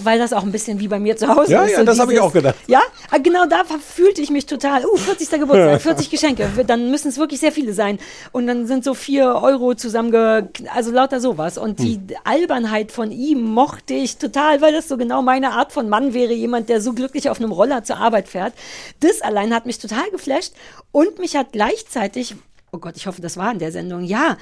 weil 0.00 0.18
das 0.18 0.32
auch 0.32 0.42
ein 0.42 0.52
bisschen 0.52 0.80
wie 0.80 0.88
bei 0.88 0.98
mir 0.98 1.16
zu 1.16 1.28
Hause 1.28 1.52
Ja, 1.52 1.62
ist. 1.64 1.72
ja, 1.72 1.84
das 1.84 1.98
habe 1.98 2.12
ich 2.12 2.20
auch 2.20 2.32
gedacht. 2.32 2.56
Ja, 2.66 2.82
ah, 3.10 3.18
genau 3.18 3.46
da 3.46 3.62
fühlte 3.64 4.20
ich 4.20 4.30
mich 4.30 4.46
total, 4.46 4.84
uh, 4.84 4.96
40. 4.96 5.30
Geburtstag, 5.30 5.80
40 5.82 6.10
Geschenke, 6.10 6.50
dann 6.66 6.90
müssen 6.90 7.08
es 7.08 7.16
wirklich 7.18 7.40
sehr 7.40 7.52
viele 7.52 7.72
sein. 7.72 7.98
Und 8.32 8.46
dann 8.48 8.66
sind 8.66 8.84
so 8.84 8.92
vier 8.94 9.26
Euro 9.42 9.74
zusammenge, 9.74 10.50
also 10.74 10.90
lauter 10.90 11.20
sowas. 11.20 11.58
Und 11.58 11.78
die 11.78 11.94
Hm. 11.94 12.16
Albernheit 12.24 12.92
von 12.92 13.10
ihm 13.12 13.40
mochte 13.42 13.94
ich 13.94 14.16
total, 14.18 14.60
weil 14.60 14.72
das 14.72 14.88
so 14.88 14.96
genau 14.96 15.22
meine 15.22 15.52
Art 15.52 15.72
von 15.72 15.88
Mann 15.88 16.12
wäre, 16.12 16.32
jemand, 16.32 16.68
der 16.68 16.80
so 16.80 16.92
glücklich 16.92 17.30
auf 17.30 17.38
einem 17.38 17.52
Roller 17.52 17.84
zur 17.84 17.98
Arbeit 17.98 18.28
fährt. 18.28 18.52
Das 19.00 19.22
allein 19.22 19.54
hat 19.54 19.64
mich 19.64 19.78
total 19.78 20.10
geflasht 20.10 20.52
und 20.92 21.18
mich 21.18 21.36
hat 21.36 21.52
gleichzeitig, 21.52 22.34
oh 22.76 22.78
Gott, 22.78 22.96
ich 22.96 23.06
hoffe, 23.06 23.22
das 23.22 23.36
war 23.36 23.50
in 23.52 23.58
der 23.58 23.72
Sendung, 23.72 24.04
ja, 24.04 24.36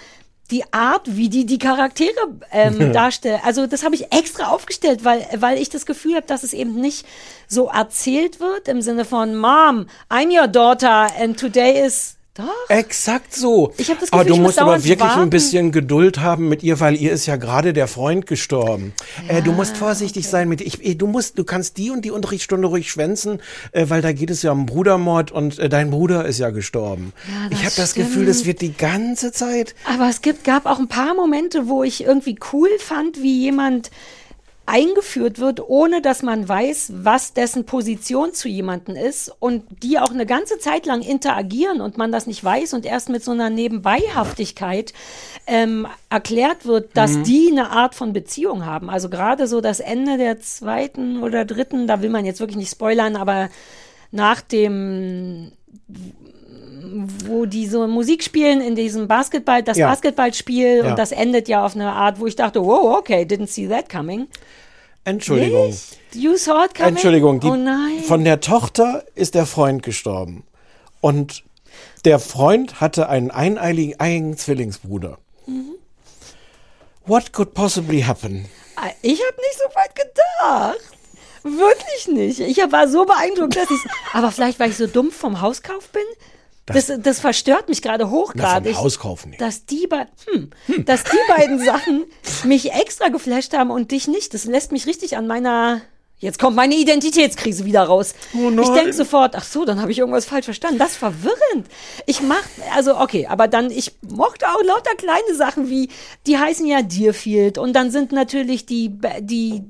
die 0.51 0.65
Art, 0.73 1.17
wie 1.17 1.29
die 1.29 1.47
die 1.47 1.59
Charaktere 1.59 2.15
ähm, 2.53 2.93
darstellen. 2.93 3.41
Also 3.45 3.67
das 3.67 3.83
habe 3.83 3.95
ich 3.95 4.13
extra 4.13 4.49
aufgestellt, 4.49 5.05
weil, 5.05 5.27
weil 5.37 5.59
ich 5.59 5.71
das 5.71 5.87
Gefühl 5.87 6.17
habe, 6.17 6.27
dass 6.27 6.43
es 6.43 6.53
eben 6.53 6.75
nicht 6.81 7.07
so 7.49 7.69
erzählt 7.69 8.41
wird 8.41 8.69
im 8.69 8.83
Sinne 8.83 9.05
von 9.05 9.37
Mom, 9.37 9.87
I'm 10.11 10.39
your 10.39 10.49
daughter 10.49 11.09
and 11.19 11.39
today 11.39 11.85
is 11.85 12.14
Doch. 12.37 12.51
Exakt 12.69 13.33
so. 13.33 13.73
Ich 13.77 13.91
hab 13.91 14.01
das 14.01 14.13
aber 14.13 14.25
Gefühl, 14.25 14.31
du 14.31 14.35
ich 14.35 14.41
muss 14.41 14.49
musst 14.49 14.59
aber 14.59 14.85
wirklich 14.85 15.01
ein 15.09 15.19
warten. 15.19 15.31
bisschen 15.31 15.71
Geduld 15.71 16.19
haben 16.19 16.49
mit 16.49 16.65
ihr, 16.65 16.81
weil 16.81 16.97
ihr 16.97 17.13
ist 17.13 17.27
ja 17.27 17.37
gerade 17.37 17.73
der 17.73 17.87
Freund 17.87 18.27
gestorben. 18.27 18.93
äh, 19.29 19.41
du 19.41 19.53
musst 19.53 19.77
vorsichtig 19.77 20.27
sein 20.29 20.49
mit 20.49 20.61
ich, 20.61 20.99
du 20.99 21.07
musst, 21.07 21.39
du 21.39 21.45
kannst 21.45 21.77
die 21.77 21.91
und 21.91 22.05
die 22.05 22.11
Unterrichtsstunde 22.11 22.67
ruhig 22.67 22.91
schwänzen, 22.91 23.41
äh, 23.71 23.87
weil 23.89 24.03
da 24.03 24.11
geht 24.13 24.31
es 24.31 24.43
ja 24.43 24.51
um 24.51 24.67
Brudermord 24.67 25.31
und 25.31 25.61
äh, 25.61 25.69
dein 25.69 25.91
Bruder 25.91 26.25
ist 26.25 26.41
ja 26.41 26.51
gestorben. 26.51 27.13
Ja, 27.29 27.57
ich 27.57 27.65
habe 27.65 27.75
das 27.77 27.95
Gefühl, 27.95 28.27
das 28.27 28.45
wird 28.47 28.61
die 28.63 28.77
ganze 28.77 29.31
Zeit. 29.31 29.77
Aber 29.85 30.09
es 30.09 30.21
gibt, 30.21 30.43
gab 30.43 30.67
auch 30.67 30.81
ein 30.81 30.89
paar 30.89 31.15
Momente, 31.15 31.69
wo 31.69 31.85
ich 31.85 32.03
irgendwie 32.03 32.37
cool 32.53 32.69
fand, 32.81 33.23
wie 33.23 33.43
jemand 33.43 33.93
eingeführt 34.67 35.39
wird, 35.39 35.61
ohne 35.69 36.01
dass 36.01 36.23
man 36.23 36.49
weiß, 36.49 36.93
was 36.97 37.35
dessen 37.35 37.67
Position 37.67 38.33
zu 38.33 38.49
jemanden 38.49 38.97
ist 38.97 39.31
und 39.39 39.65
die 39.83 39.99
auch 39.99 40.11
eine 40.11 40.27
ganze 40.27 40.59
Zeit 40.59 40.87
lang 40.87 41.03
interagieren 41.03 41.81
und 41.81 41.99
man 41.99 42.13
das 42.13 42.27
nicht 42.27 42.43
weiß 42.43 42.73
und 42.75 42.87
erst 42.87 43.09
mit 43.11 43.23
so 43.23 43.33
einer 43.33 43.51
Nebenbeihaftigkeit 43.51 44.93
ähm, 45.47 45.87
erklärt 46.09 46.65
wird, 46.65 46.97
dass 46.97 47.13
Mhm. 47.13 47.25
die 47.25 47.49
eine 47.51 47.71
Art 47.71 47.95
von 47.95 48.13
Beziehung 48.13 48.65
haben. 48.65 48.89
Also 48.89 49.11
gerade 49.11 49.47
so 49.47 49.61
das 49.61 49.81
Ende 49.81 50.17
der 50.17 50.41
zweiten 50.41 51.23
oder 51.23 51.45
dritten, 51.45 51.87
da 51.87 52.01
will 52.01 52.11
man 52.11 52.25
jetzt 52.25 52.41
wirklich 52.41 52.57
nicht 52.57 52.71
spoilern, 52.71 53.17
aber 53.17 53.51
nach 54.11 54.41
dem 54.41 55.53
wo 57.27 57.47
die 57.47 57.67
so 57.67 57.87
Musik 57.87 58.23
spielen 58.23 58.61
in 58.61 58.75
diesem 58.75 59.09
Basketball, 59.09 59.63
das 59.63 59.77
Ja. 59.79 59.89
Basketballspiel 59.89 60.79
Ja. 60.85 60.91
und 60.91 60.99
das 60.99 61.13
endet 61.13 61.49
ja 61.49 61.65
auf 61.65 61.75
eine 61.75 61.93
Art, 61.93 62.21
wo 62.21 62.27
ich 62.27 62.37
dachte, 62.37 62.65
wow, 62.65 62.97
okay, 62.99 63.23
didn't 63.25 63.49
see 63.49 63.67
that 63.69 63.89
coming. 63.89 64.29
Entschuldigung. 65.05 65.67
Nicht? 65.69 65.99
You 66.15 66.37
saw 66.37 66.65
it 66.65 66.75
coming? 66.75 66.91
Entschuldigung, 66.95 67.41
die, 67.41 67.47
oh 67.49 67.57
nein. 67.57 67.99
von 68.07 68.25
der 68.25 68.41
Tochter 68.41 69.05
ist 69.15 69.35
der 69.35 69.47
Freund 69.47 69.83
gestorben. 69.83 70.45
Und 71.01 71.45
der 72.05 72.19
Freund 72.19 72.81
hatte 72.81 73.09
einen 73.09 73.31
eineiligen 73.31 73.99
eigenen 74.01 74.37
Zwillingsbruder. 74.39 75.19
Mhm. 75.47 75.73
What 77.07 77.33
could 77.33 77.53
possibly 77.55 78.03
happen? 78.03 78.47
Ah, 78.77 78.89
Ich 79.03 79.21
habe 79.21 79.37
nicht 79.37 79.59
so 79.59 79.75
weit 79.75 79.95
gedacht. 79.95 80.81
Wirklich 81.43 82.09
nicht. 82.09 82.41
Ich 82.41 82.57
war 82.73 82.89
so 82.89 83.05
beeindruckt, 83.05 83.57
dass 83.57 83.71
ich. 83.71 83.81
Aber 84.15 84.33
vielleicht, 84.33 84.59
weil 84.59 84.71
ich 84.71 84.77
so 84.79 84.87
dumm 84.87 85.11
vom 85.11 85.43
Hauskauf 85.43 85.89
bin. 85.91 86.03
Das, 86.67 86.91
das, 86.99 87.21
verstört 87.21 87.69
mich 87.69 87.83
gerade 87.83 88.09
hochgradig. 88.09 88.77
Hauskauf 88.77 89.27
nicht. 89.27 89.41
Dass 89.41 89.67
die, 89.67 89.87
be 89.87 90.07
hm, 90.27 90.51
dass 90.87 91.05
die 91.05 91.19
beiden 91.29 91.63
Sachen 91.63 92.05
mich 92.45 92.73
extra 92.73 93.09
geflasht 93.09 93.53
haben 93.55 93.71
und 93.71 93.91
dich 93.91 94.09
nicht. 94.09 94.33
Das 94.33 94.47
lässt 94.47 94.73
mich 94.73 94.87
richtig 94.87 95.17
an 95.17 95.27
meiner. 95.27 95.83
Jetzt 96.19 96.39
kommt 96.39 96.57
meine 96.57 96.75
Identitätskrise 96.75 97.67
wieder 97.67 97.83
raus. 97.83 98.15
Oh 98.35 98.49
ich 98.49 98.69
denke 98.71 98.95
sofort, 98.95 99.37
ach 99.37 99.45
so, 99.45 99.67
dann 99.67 99.83
habe 99.83 99.93
ich 99.93 99.99
irgendwas 99.99 100.25
falsch 100.25 100.47
verstanden. 100.47 100.79
Das 100.79 100.93
ist 100.93 100.97
verwirrend. 100.97 101.67
Ich 102.07 102.23
mach, 102.23 102.45
also 102.75 102.99
okay, 102.99 103.27
aber 103.27 103.47
dann, 103.47 103.71
ich 103.71 103.93
mochte 104.01 104.49
auch 104.49 104.63
lauter 104.63 104.95
kleine 104.97 105.35
Sachen 105.35 105.69
wie, 105.69 105.91
die 106.27 106.39
heißen 106.39 106.67
ja 106.67 106.81
Deerfield 106.81 107.59
und 107.59 107.75
dann 107.75 107.91
sind 107.91 108.13
natürlich 108.13 108.65
die, 108.65 108.91
die, 109.21 109.65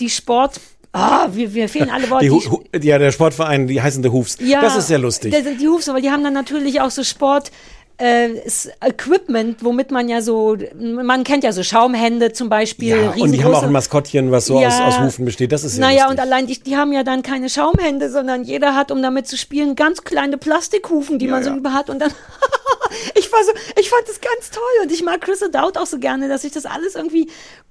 die 0.00 0.10
Sport, 0.10 0.58
ah, 0.94 1.28
wir, 1.32 1.52
wir 1.52 1.68
fehlen 1.68 1.90
alle 1.90 2.08
Worte. 2.08 2.78
Die, 2.78 2.86
ja, 2.88 2.98
der 2.98 3.12
Sportverein, 3.12 3.66
die 3.66 3.82
heißen 3.82 4.02
The 4.02 4.08
Hoofs. 4.10 4.38
ja, 4.40 4.60
das 4.60 4.76
ist 4.76 4.86
sehr 4.88 4.98
lustig. 4.98 5.32
Das 5.32 5.44
sind 5.44 5.60
die 5.60 5.68
Hufs, 5.68 5.88
aber 5.88 6.00
die 6.00 6.10
haben 6.10 6.24
dann 6.24 6.32
natürlich 6.34 6.80
auch 6.80 6.90
so 6.90 7.04
Sport. 7.04 7.50
Äh, 7.98 8.40
Equipment, 8.84 9.62
womit 9.62 9.90
man 9.92 10.08
ja 10.08 10.20
so, 10.20 10.56
man 10.74 11.22
kennt 11.22 11.44
ja 11.44 11.52
so 11.52 11.62
Schaumhände 11.62 12.32
zum 12.32 12.48
Beispiel. 12.48 12.88
ja, 12.96 13.10
und 13.16 13.30
die 13.32 13.44
haben 13.44 13.54
auch 13.54 13.62
ein 13.62 13.70
Maskottchen, 13.72 14.32
was 14.32 14.46
so 14.46 14.60
Ja. 14.60 14.68
aus, 14.68 14.94
aus 14.96 15.00
Hufen 15.00 15.24
besteht. 15.24 15.52
Das 15.52 15.62
ist 15.62 15.74
sehr 15.74 15.80
naja, 15.80 16.04
lustig. 16.06 16.10
und 16.10 16.20
allein 16.20 16.46
die, 16.48 16.58
die 16.60 16.76
haben 16.76 16.92
ja 16.92 17.04
dann 17.04 17.22
keine 17.22 17.48
Schaumhände, 17.48 18.10
sondern 18.10 18.42
jeder 18.42 18.74
hat, 18.74 18.90
um 18.90 19.00
damit 19.00 19.28
zu 19.28 19.36
spielen, 19.36 19.76
ganz 19.76 20.02
kleine 20.02 20.38
Plastikhufen, 20.38 21.18
die 21.20 21.28
man 21.28 21.44
so 21.44 21.50
über 21.50 21.72
hat. 21.72 21.88
Und 21.88 22.00
dann, 22.00 22.10
ich 23.14 23.30
war 23.32 23.44
so, 23.44 23.52
ich 23.80 23.88
fand 23.90 24.02
das 24.08 24.20
ganz 24.20 24.50
toll. 24.50 24.62
Und 24.82 24.90
ich 24.90 25.02
mag 25.04 25.20
Chris 25.20 25.42
O'Dowd 25.42 25.78
auch 25.78 25.86
so 25.86 25.98
gerne, 25.98 26.28
dass 26.28 26.42
ich 26.44 26.52
das 26.52 26.66
alles 26.66 26.96
irgendwie 26.96 27.28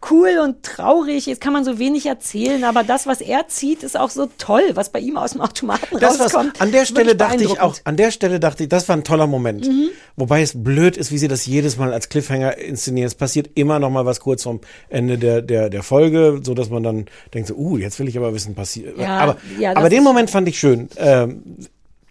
cool 0.09 0.39
und 0.41 0.63
traurig. 0.63 1.25
Jetzt 1.25 1.41
kann 1.41 1.51
man 1.53 1.63
so 1.65 1.79
wenig 1.79 2.05
erzählen, 2.05 2.63
aber 2.63 2.83
das, 2.83 3.07
was 3.07 3.19
er 3.21 3.47
zieht, 3.49 3.83
ist 3.83 3.97
auch 3.99 4.09
so 4.09 4.29
toll, 4.37 4.63
was 4.73 4.89
bei 4.89 4.99
ihm 4.99 5.17
aus 5.17 5.31
dem 5.31 5.41
Automaten 5.41 5.99
Das 5.99 6.13
was, 6.19 6.33
rauskommt. 6.33 6.61
an 6.61 6.71
der 6.71 6.85
Stelle 6.85 7.15
dachte 7.15 7.43
ich 7.43 7.59
auch, 7.59 7.75
an 7.83 7.97
der 7.97 8.11
Stelle 8.11 8.39
dachte 8.39 8.63
ich, 8.63 8.69
das 8.69 8.87
war 8.87 8.95
ein 8.95 9.03
toller 9.03 9.27
Moment. 9.27 9.67
Mhm. 9.67 9.89
Wobei 10.15 10.41
es 10.41 10.63
blöd 10.63 10.95
ist, 10.95 11.11
wie 11.11 11.17
sie 11.17 11.27
das 11.27 11.45
jedes 11.45 11.77
Mal 11.77 11.91
als 11.91 12.09
Cliffhanger 12.09 12.57
inszenieren. 12.57 13.07
Es 13.07 13.15
passiert 13.15 13.49
immer 13.55 13.79
noch 13.79 13.89
mal 13.89 14.05
was 14.05 14.19
kurz 14.19 14.43
vorm 14.43 14.61
Ende 14.89 15.17
der, 15.17 15.41
der, 15.41 15.69
der 15.69 15.83
Folge, 15.83 16.41
so 16.43 16.53
dass 16.53 16.69
man 16.69 16.83
dann 16.83 17.05
denkt 17.33 17.47
so, 17.47 17.55
uh, 17.55 17.77
jetzt 17.77 17.99
will 17.99 18.07
ich 18.07 18.17
aber 18.17 18.33
wissen, 18.33 18.53
passiert. 18.53 18.97
Ja, 18.97 19.17
aber, 19.17 19.37
ja, 19.59 19.75
aber 19.75 19.89
den 19.89 20.03
Moment 20.03 20.29
fand 20.29 20.47
ich 20.47 20.59
schön. 20.59 20.89
Ähm, 20.97 21.41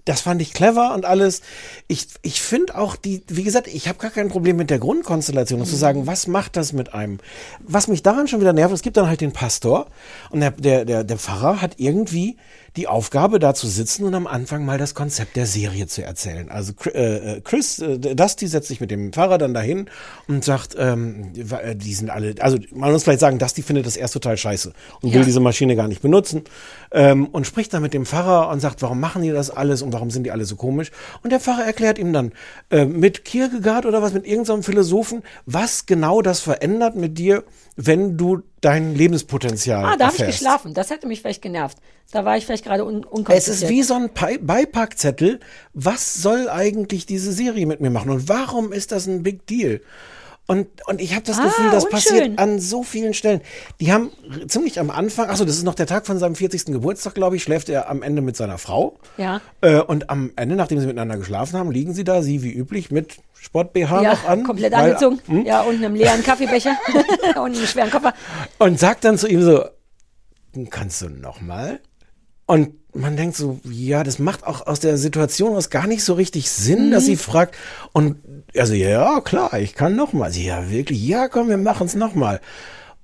das 0.05 0.21
fand 0.21 0.43
ich 0.43 0.53
clever 0.53 0.95
und 0.95 1.05
alles. 1.05 1.43
Ich, 1.87 2.09
ich 2.23 2.43
finde 2.43 2.77
auch 2.77 2.97
die, 2.97 3.23
wie 3.29 3.45
gesagt, 3.45 3.69
ich 3.69 3.87
habe 3.87 3.99
gar 3.99 4.11
kein 4.11 4.29
Problem 4.29 4.57
mit 4.57 4.71
der 4.71 4.81
Grundkonstellation 4.81 5.61
und 5.61 5.67
zu 5.67 5.77
sagen, 5.77 6.07
was 6.07 6.27
macht 6.27 6.57
das 6.57 6.73
mit 6.73 6.93
einem? 6.93 7.19
Was 7.61 7.87
mich 7.87 8.03
daran 8.03 8.27
schon 8.27 8.41
wieder 8.41 8.53
nervt, 8.53 8.75
es 8.75 8.83
gibt 8.83 8.97
dann 8.97 9.07
halt 9.07 9.21
den 9.21 9.33
Pastor 9.33 9.87
und 10.31 10.41
der, 10.41 10.51
der, 10.51 10.85
der, 10.85 11.05
der 11.05 11.19
Pfarrer 11.19 11.63
hat 11.63 11.75
irgendwie 11.77 12.37
die 12.77 12.89
Aufgabe, 12.89 13.39
da 13.39 13.53
zu 13.53 13.67
sitzen 13.67 14.05
und 14.05 14.15
am 14.15 14.27
Anfang 14.27 14.65
mal 14.65 14.79
das 14.79 14.95
Konzept 14.95 15.37
der 15.37 15.47
Serie 15.47 15.87
zu 15.89 16.03
erzählen. 16.03 16.49
Also 16.51 16.73
äh, 16.87 17.37
äh, 17.37 17.41
Chris, 17.43 17.79
äh, 17.81 17.99
Dusty 17.99 18.47
setzt 18.47 18.69
sich 18.69 18.81
mit 18.81 18.91
dem 18.91 19.13
Pfarrer 19.13 19.37
dann 19.37 19.53
dahin 19.53 19.91
und 20.27 20.43
sagt, 20.43 20.75
ähm, 20.79 21.33
die 21.35 21.43
äh, 21.43 21.77
die 21.77 21.93
sind 21.93 22.09
alle, 22.09 22.35
also 22.41 22.59
man 22.75 22.91
muss 22.93 23.05
vielleicht 23.05 23.21
sagen, 23.21 23.39
Dusty 23.39 23.63
findet 23.63 23.85
das 23.85 23.97
erst 23.97 24.15
total 24.15 24.39
scheiße 24.39 24.73
und 25.03 25.11
Ja. 25.11 25.17
will 25.17 25.25
diese 25.25 25.41
Maschine 25.41 25.77
gar 25.77 25.87
nicht 25.89 26.01
benutzen 26.01 26.45
ähm, 26.93 27.27
und 27.27 27.47
spricht 27.47 27.75
dann 27.75 27.83
mit 27.83 27.93
dem 27.93 28.07
Pfarrer 28.07 28.49
und 28.49 28.61
sagt, 28.61 28.81
warum 28.81 29.01
machen 29.01 29.23
die 29.23 29.31
das 29.31 29.51
alles 29.51 29.83
und 29.83 29.93
warum 29.93 30.11
sind 30.11 30.25
die 30.25 30.31
alle 30.31 30.47
so 30.47 30.57
komisch? 30.57 30.91
Und 31.23 31.31
der 31.31 31.41
Pfarrer 31.41 31.67
erklärt 31.67 31.99
ihm 31.99 32.13
dann 32.15 32.33
äh, 32.71 32.87
mit 32.87 33.27
Kierkegaard 33.27 33.85
oder 33.85 34.01
was, 34.01 34.15
mit 34.15 34.27
irgendeinem 34.27 34.63
Philosophen, 34.63 35.23
was 35.45 35.85
genau 35.85 36.23
das 36.23 36.41
verändert 36.41 36.97
mit 36.97 37.19
dir, 37.19 37.45
wenn 37.77 38.17
du 38.17 38.43
dein 38.61 38.95
Lebenspotenzial 38.95 39.85
Ah, 39.85 39.97
da 39.97 40.07
habe 40.07 40.17
ich 40.17 40.27
geschlafen. 40.27 40.75
Das 40.75 40.91
hätte 40.91 41.07
mich 41.07 41.21
vielleicht 41.21 41.43
genervt. 41.43 41.79
Da 42.11 42.25
war 42.25 42.37
ich 42.37 42.45
vielleicht 42.45 42.65
gerade 42.65 42.85
un 42.85 43.07
Es 43.29 43.49
ist 43.49 43.69
wie 43.69 43.83
so 43.83 43.95
ein 43.95 44.11
Beipackzettel. 44.13 45.41
Was 45.73 46.15
soll 46.15 46.49
eigentlich 46.49 47.07
diese 47.07 47.33
Serie 47.33 47.67
mit 47.67 47.81
mir 47.81 47.91
machen? 47.91 48.11
Und 48.11 48.29
warum 48.29 48.73
ist 48.73 48.93
das 48.93 49.07
ein 49.07 49.23
Big 49.23 49.47
Deal? 49.47 49.81
Und, 50.49 50.67
und 50.89 51.01
ich 51.01 51.15
habe 51.15 51.25
das 51.25 51.39
Ah, 51.39 51.45
Gefühl, 51.45 51.71
das 51.71 51.85
unschön. 51.85 51.91
passiert 51.91 52.39
an 52.39 52.59
so 52.59 52.83
vielen 52.83 53.15
Stellen. 53.15 53.41
Die 53.81 53.93
haben 53.93 54.11
ziemlich 54.49 54.81
am 54.81 54.91
Anfang, 54.91 55.31
achso, 55.31 55.45
das 55.45 55.57
ist 55.57 55.63
noch 55.63 55.75
der 55.77 55.87
Tag 55.87 56.05
von 56.05 56.19
seinem 56.19 56.35
40. 56.35 56.67
Geburtstag, 56.67 57.15
glaube 57.15 57.37
ich, 57.37 57.45
schläft 57.45 57.69
er 57.69 57.89
am 57.89 58.03
Ende 58.03 58.23
mit 58.23 58.37
seiner 58.37 58.59
Frau. 58.59 58.99
Ja. 59.17 59.41
Äh, 59.61 59.81
und 59.81 60.11
am 60.11 60.33
Ende, 60.37 60.57
nachdem 60.57 60.81
sie 60.81 60.87
miteinander 60.87 61.17
geschlafen 61.17 61.57
haben, 61.59 61.71
liegen 61.71 61.95
sie 61.95 62.03
da, 62.05 62.23
sie 62.23 62.43
wie 62.43 62.53
üblich, 62.53 62.91
mit 62.91 63.19
Sport-BH 63.39 64.03
ja, 64.03 64.13
noch 64.15 64.25
an. 64.29 64.43
komplett 64.43 64.73
weil- 64.73 64.81
angezogen. 64.91 65.21
Hm? 65.27 65.47
Ja, 65.47 65.63
und 65.63 65.77
einem 65.77 65.95
leeren 65.95 66.23
Kaffeebecher 66.25 66.77
und 67.37 67.57
einem 67.57 67.67
schweren 67.67 67.91
Koffer. 67.91 68.13
Und 68.59 68.79
sagt 68.81 69.05
dann 69.05 69.17
zu 69.19 69.29
ihm 69.29 69.43
so, 69.43 69.65
kannst 70.71 71.01
du 71.03 71.09
noch 71.09 71.41
mal? 71.41 71.81
Und 72.47 72.75
man 72.95 73.17
denkt 73.17 73.37
so, 73.37 73.59
ja, 73.65 74.05
das 74.05 74.19
macht 74.19 74.47
auch 74.47 74.67
aus 74.67 74.81
der 74.81 74.99
Situation 74.99 75.57
aus 75.57 75.71
gar 75.71 75.87
nicht 75.87 76.05
so 76.05 76.15
richtig 76.15 76.51
Sinn, 76.51 76.91
dass 76.91 77.05
Mhm. 77.05 77.07
sie 77.07 77.17
fragt. 77.17 77.55
Und 77.93 78.17
also, 78.57 78.75
ja, 78.75 79.21
klar, 79.23 79.59
ich 79.59 79.75
kann 79.75 79.97
noch 79.97 80.13
mal. 80.13 80.31
Sie, 80.31 80.45
ja, 80.45 80.71
wirklich, 80.71 81.03
ja, 81.07 81.29
komm, 81.29 81.49
wir 81.49 81.57
machen 81.57 81.87
es 81.87 81.95
noch 81.95 82.15
mal. 82.15 82.41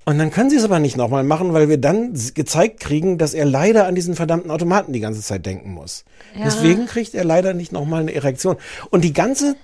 Und 0.05 0.17
dann 0.17 0.31
können 0.31 0.49
sie 0.49 0.55
es 0.55 0.63
aber 0.63 0.79
nicht 0.79 0.97
noch 0.97 1.09
mal 1.09 1.23
machen, 1.23 1.53
weil 1.53 1.69
wir 1.69 1.77
dann 1.77 2.13
gezeigt 2.33 2.79
kriegen, 2.79 3.17
dass 3.17 3.33
er 3.33 3.45
leider 3.45 3.85
an 3.85 3.95
diesen 3.95 4.15
verdammten 4.15 4.49
Automaten 4.51 4.93
die 4.93 4.99
ganze 5.01 5.21
Zeit 5.21 5.45
denken 5.45 5.71
muss. 5.71 6.03
Ja. 6.35 6.45
Deswegen 6.45 6.85
kriegt 6.87 7.13
er 7.13 7.23
leider 7.25 7.53
nicht 7.53 7.71
noch 7.71 7.85
mal 7.85 8.01
eine 8.01 8.13
Erektion. 8.13 8.57
Und 8.89 9.03
die 9.03 9.13
ganze 9.13 9.55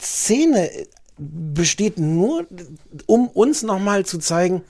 Szene 0.00 0.70
besteht 1.18 1.98
nur, 1.98 2.46
um 3.06 3.28
uns 3.28 3.62
noch 3.62 3.78
mal 3.78 4.06
zu 4.06 4.18
zeigen, 4.18 4.62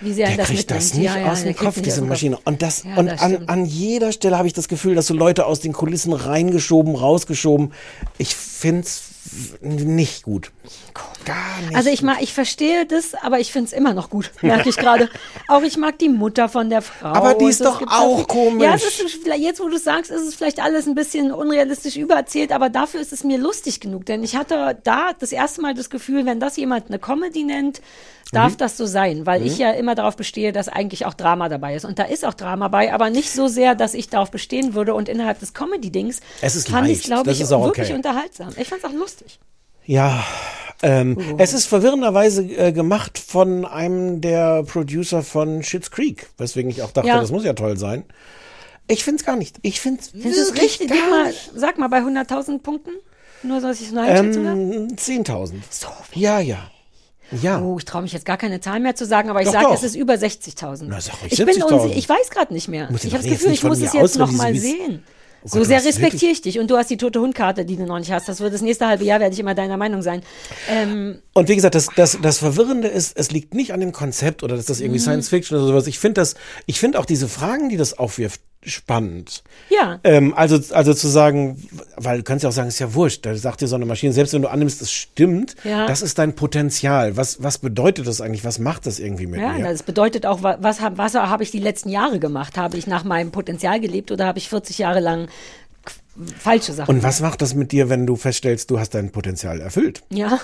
Wie 0.00 0.12
sehr 0.12 0.28
der 0.28 0.36
das 0.38 0.48
kriegt 0.48 0.70
das 0.70 0.94
nicht 0.94 1.04
Ja, 1.04 1.18
ja, 1.18 1.32
aus 1.32 1.42
der 1.42 1.52
dem 1.52 1.56
Kopf, 1.58 1.80
diese. 1.80 2.02
Maschine. 2.02 2.38
Und 2.44 2.62
das, 2.62 2.84
Ja, 2.84 2.96
und 2.96 3.06
das 3.06 3.20
an, 3.22 3.32
stimmt. 3.32 3.48
an 3.50 3.64
jeder 3.64 4.12
Stelle 4.12 4.36
habe 4.38 4.46
ich 4.46 4.54
das 4.54 4.68
Gefühl, 4.68 4.94
dass 4.94 5.06
so 5.06 5.14
Leute 5.14 5.46
aus 5.46 5.60
den 5.60 5.72
Kulissen 5.72 6.12
reingeschoben, 6.12 6.94
rausgeschoben. 6.94 7.72
Ich 8.18 8.34
find's 8.34 9.02
nicht 9.60 10.22
gut. 10.22 10.50
Gar 11.24 11.36
nicht. 11.62 11.74
Also 11.76 11.90
ich 11.90 12.02
mag, 12.02 12.18
ich 12.22 12.32
verstehe 12.32 12.86
das, 12.86 13.14
aber 13.14 13.40
ich 13.40 13.52
finde 13.52 13.66
es 13.68 13.72
immer 13.72 13.94
noch 13.94 14.10
gut, 14.10 14.30
merke 14.42 14.68
ich 14.68 14.76
gerade. 14.76 15.08
auch 15.48 15.62
ich 15.62 15.76
mag 15.76 15.98
die 15.98 16.08
Mutter 16.08 16.48
von 16.48 16.70
der 16.70 16.82
Frau. 16.82 17.08
Aber 17.08 17.34
die 17.34 17.46
ist 17.46 17.60
es 17.60 17.66
doch 17.66 17.82
auch 17.88 18.16
viel- 18.18 18.26
komisch. 18.26 18.62
Ja, 18.62 18.74
es 18.74 18.84
ist 18.84 19.26
jetzt 19.38 19.60
wo 19.60 19.68
du 19.68 19.78
sagst, 19.78 20.10
ist 20.10 20.22
es 20.22 20.34
vielleicht 20.34 20.60
alles 20.60 20.86
ein 20.86 20.94
bisschen 20.94 21.32
unrealistisch 21.32 21.96
übererzählt, 21.96 22.52
aber 22.52 22.68
dafür 22.68 23.00
ist 23.00 23.12
es 23.12 23.24
mir 23.24 23.38
lustig 23.38 23.80
genug, 23.80 24.06
denn 24.06 24.22
ich 24.22 24.36
hatte 24.36 24.78
da 24.84 25.10
das 25.18 25.32
erste 25.32 25.60
Mal 25.62 25.74
das 25.74 25.90
Gefühl, 25.90 26.26
wenn 26.26 26.40
das 26.40 26.56
jemand 26.56 26.88
eine 26.88 26.98
Comedy 26.98 27.44
nennt, 27.44 27.80
darf 28.32 28.52
Mhm. 28.54 28.56
das 28.58 28.76
so 28.76 28.86
sein, 28.86 29.24
weil 29.24 29.40
Mhm. 29.40 29.46
ich 29.46 29.58
ja 29.58 29.70
immer 29.70 29.94
darauf 29.94 30.16
bestehe, 30.16 30.52
dass 30.52 30.68
eigentlich 30.68 31.06
auch 31.06 31.14
Drama 31.14 31.48
dabei 31.48 31.76
ist. 31.76 31.84
Und 31.84 31.98
da 32.00 32.02
ist 32.04 32.24
auch 32.24 32.34
Drama 32.34 32.66
bei, 32.66 32.92
aber 32.92 33.08
nicht 33.08 33.30
so 33.32 33.46
sehr, 33.46 33.76
dass 33.76 33.94
ich 33.94 34.08
darauf 34.08 34.32
bestehen 34.32 34.74
würde. 34.74 34.94
Und 34.94 35.08
innerhalb 35.08 35.38
des 35.38 35.54
Comedy-Dings 35.54 36.20
Es 36.40 36.54
fand 36.66 36.88
ich 36.88 36.94
leicht. 36.98 37.04
glaube 37.06 37.30
ich, 37.30 37.40
ist 37.40 37.52
auch 37.52 37.64
wirklich 37.64 37.86
okay. 37.86 37.94
unterhaltsam. 37.96 38.48
Ich 38.56 38.68
fand 38.68 38.82
es 38.82 38.90
auch 38.90 38.92
lustig. 38.94 39.15
Ja, 39.84 40.24
ähm, 40.82 41.16
Oh. 41.18 41.34
es 41.38 41.52
ist 41.52 41.66
verwirrenderweise 41.66 42.42
äh, 42.42 42.72
gemacht 42.72 43.18
von 43.18 43.64
einem 43.64 44.20
der 44.20 44.62
Producer 44.64 45.22
von 45.22 45.62
Schitt's 45.62 45.90
Creek, 45.90 46.28
weswegen 46.38 46.70
ich 46.70 46.82
auch 46.82 46.90
dachte, 46.90 47.08
Ja. 47.08 47.20
das 47.20 47.30
muss 47.30 47.44
ja 47.44 47.52
toll 47.54 47.76
sein. 47.78 48.04
Ich 48.88 49.02
find's 49.04 49.24
gar 49.24 49.36
nicht. 49.36 49.56
Ich 49.62 49.80
find's 49.80 50.12
du 50.12 50.18
es 50.28 50.54
richtig? 50.60 50.88
Gib 50.90 51.10
mal, 51.10 51.32
sag 51.54 51.78
mal 51.78 51.88
bei 51.88 51.98
100.000 52.02 52.60
Punkten. 52.62 52.90
Nur 53.42 53.60
so, 53.60 53.68
dass 53.68 53.80
ich 53.80 53.90
so 53.90 53.98
eine 53.98 54.08
Einschätzung? 54.08 54.46
Ähm, 54.46 54.88
10.000. 54.96 55.54
So 55.70 55.88
Ja, 56.14 56.40
ja. 56.40 56.70
Ja. 57.42 57.60
Oh, 57.60 57.76
ich 57.78 57.84
traue 57.84 58.02
mich 58.02 58.12
jetzt 58.12 58.24
gar 58.24 58.36
keine 58.36 58.60
Zahl 58.60 58.78
mehr 58.78 58.94
zu 58.94 59.04
sagen, 59.04 59.30
aber 59.30 59.42
ich 59.42 59.48
sage, 59.50 59.66
es 59.74 59.82
ist 59.82 59.96
über 59.96 60.14
60.000. 60.14 60.84
Na, 60.88 61.00
sag 61.00 61.20
ruhig 61.22 61.32
Ich 61.32 61.38
bin 61.44 61.48
70.000. 61.56 61.72
unsicher, 61.72 61.96
ich 61.96 62.08
weiß 62.08 62.30
gerade 62.30 62.54
nicht 62.54 62.68
mehr. 62.68 62.88
Muss 62.90 63.00
ich 63.02 63.08
Ich 63.08 63.14
habe 63.14 63.24
das 63.24 63.32
Gefühl, 63.32 63.52
ich 63.52 63.64
muss 63.64 63.78
es 63.80 63.92
jetzt 63.92 64.16
noch 64.18 64.26
ausreden, 64.28 64.36
mal 64.36 64.52
wie 64.54 64.58
sie- 64.60 64.70
sehen. 64.76 65.02
Oh 65.46 65.48
so 65.54 65.58
Gott, 65.60 65.68
sehr 65.68 65.84
respektiere 65.84 66.32
ich 66.32 66.42
dich 66.42 66.58
und 66.58 66.70
du 66.70 66.76
hast 66.76 66.90
die 66.90 66.96
tote 66.96 67.20
Hundkarte, 67.20 67.64
die 67.64 67.76
du 67.76 67.84
noch 67.84 67.98
nicht 67.98 68.10
hast. 68.10 68.28
Das 68.28 68.40
wird 68.40 68.52
das 68.52 68.62
nächste 68.62 68.86
halbe 68.86 69.04
Jahr, 69.04 69.20
werde 69.20 69.32
ich 69.32 69.38
immer 69.40 69.54
deiner 69.54 69.76
Meinung 69.76 70.02
sein. 70.02 70.22
Ähm, 70.68 71.20
Und 71.34 71.48
wie 71.48 71.54
gesagt, 71.56 71.74
das, 71.74 71.88
das, 71.96 72.18
das 72.20 72.38
Verwirrende 72.38 72.88
ist, 72.88 73.16
es 73.16 73.30
liegt 73.30 73.54
nicht 73.54 73.72
an 73.72 73.80
dem 73.80 73.92
Konzept 73.92 74.42
oder 74.42 74.56
dass 74.56 74.66
das 74.66 74.80
irgendwie 74.80 74.98
Mhm. 74.98 75.04
Science 75.04 75.28
Fiction 75.28 75.56
oder 75.58 75.66
sowas. 75.68 75.86
Ich 75.86 75.98
finde 75.98 76.20
das, 76.20 76.34
ich 76.66 76.80
finde 76.80 76.98
auch 76.98 77.04
diese 77.06 77.28
Fragen, 77.28 77.68
die 77.68 77.76
das 77.76 77.96
aufwirft, 77.98 78.40
spannend. 78.66 79.42
ja. 79.70 79.98
Ähm, 80.04 80.34
also, 80.34 80.58
also 80.74 80.92
zu 80.92 81.08
sagen, 81.08 81.62
weil 81.96 82.18
du 82.18 82.24
kannst 82.24 82.42
ja 82.42 82.48
auch 82.48 82.52
sagen, 82.52 82.68
ist 82.68 82.78
ja 82.78 82.92
wurscht, 82.94 83.24
da 83.24 83.34
sagt 83.34 83.60
dir 83.60 83.68
so 83.68 83.76
eine 83.76 83.86
Maschine, 83.86 84.12
selbst 84.12 84.32
wenn 84.34 84.42
du 84.42 84.48
annimmst, 84.48 84.82
es 84.82 84.92
stimmt, 84.92 85.54
Ja. 85.64 85.86
das 85.86 86.02
ist 86.02 86.18
dein 86.18 86.34
Potenzial. 86.34 87.16
Was, 87.16 87.42
was 87.42 87.58
bedeutet 87.58 88.06
das 88.06 88.20
eigentlich? 88.20 88.44
Was 88.44 88.58
macht 88.58 88.86
das 88.86 88.98
irgendwie 88.98 89.26
mit 89.26 89.40
Ja, 89.40 89.52
mir? 89.54 89.62
das 89.64 89.82
bedeutet 89.82 90.26
auch, 90.26 90.42
wa- 90.42 90.58
was, 90.60 90.80
hab- 90.80 90.98
was 90.98 91.14
habe 91.14 91.42
ich 91.42 91.50
die 91.50 91.58
letzten 91.60 91.88
Jahre 91.88 92.18
gemacht? 92.18 92.56
Habe 92.58 92.76
ich 92.76 92.86
nach 92.86 93.04
meinem 93.04 93.30
Potenzial 93.30 93.80
gelebt 93.80 94.10
oder 94.10 94.26
habe 94.26 94.38
ich 94.38 94.48
40 94.48 94.78
Jahre 94.78 95.00
lang 95.00 95.28
falsche 96.38 96.72
Sachen 96.72 96.94
Und 96.96 97.02
was 97.02 97.20
macht 97.20 97.42
das 97.42 97.54
mit 97.54 97.72
dir, 97.72 97.88
wenn 97.90 98.06
du 98.06 98.16
feststellst, 98.16 98.70
du 98.70 98.78
hast 98.78 98.94
dein 98.94 99.12
Potenzial 99.12 99.60
erfüllt? 99.60 100.02
Ja, 100.10 100.40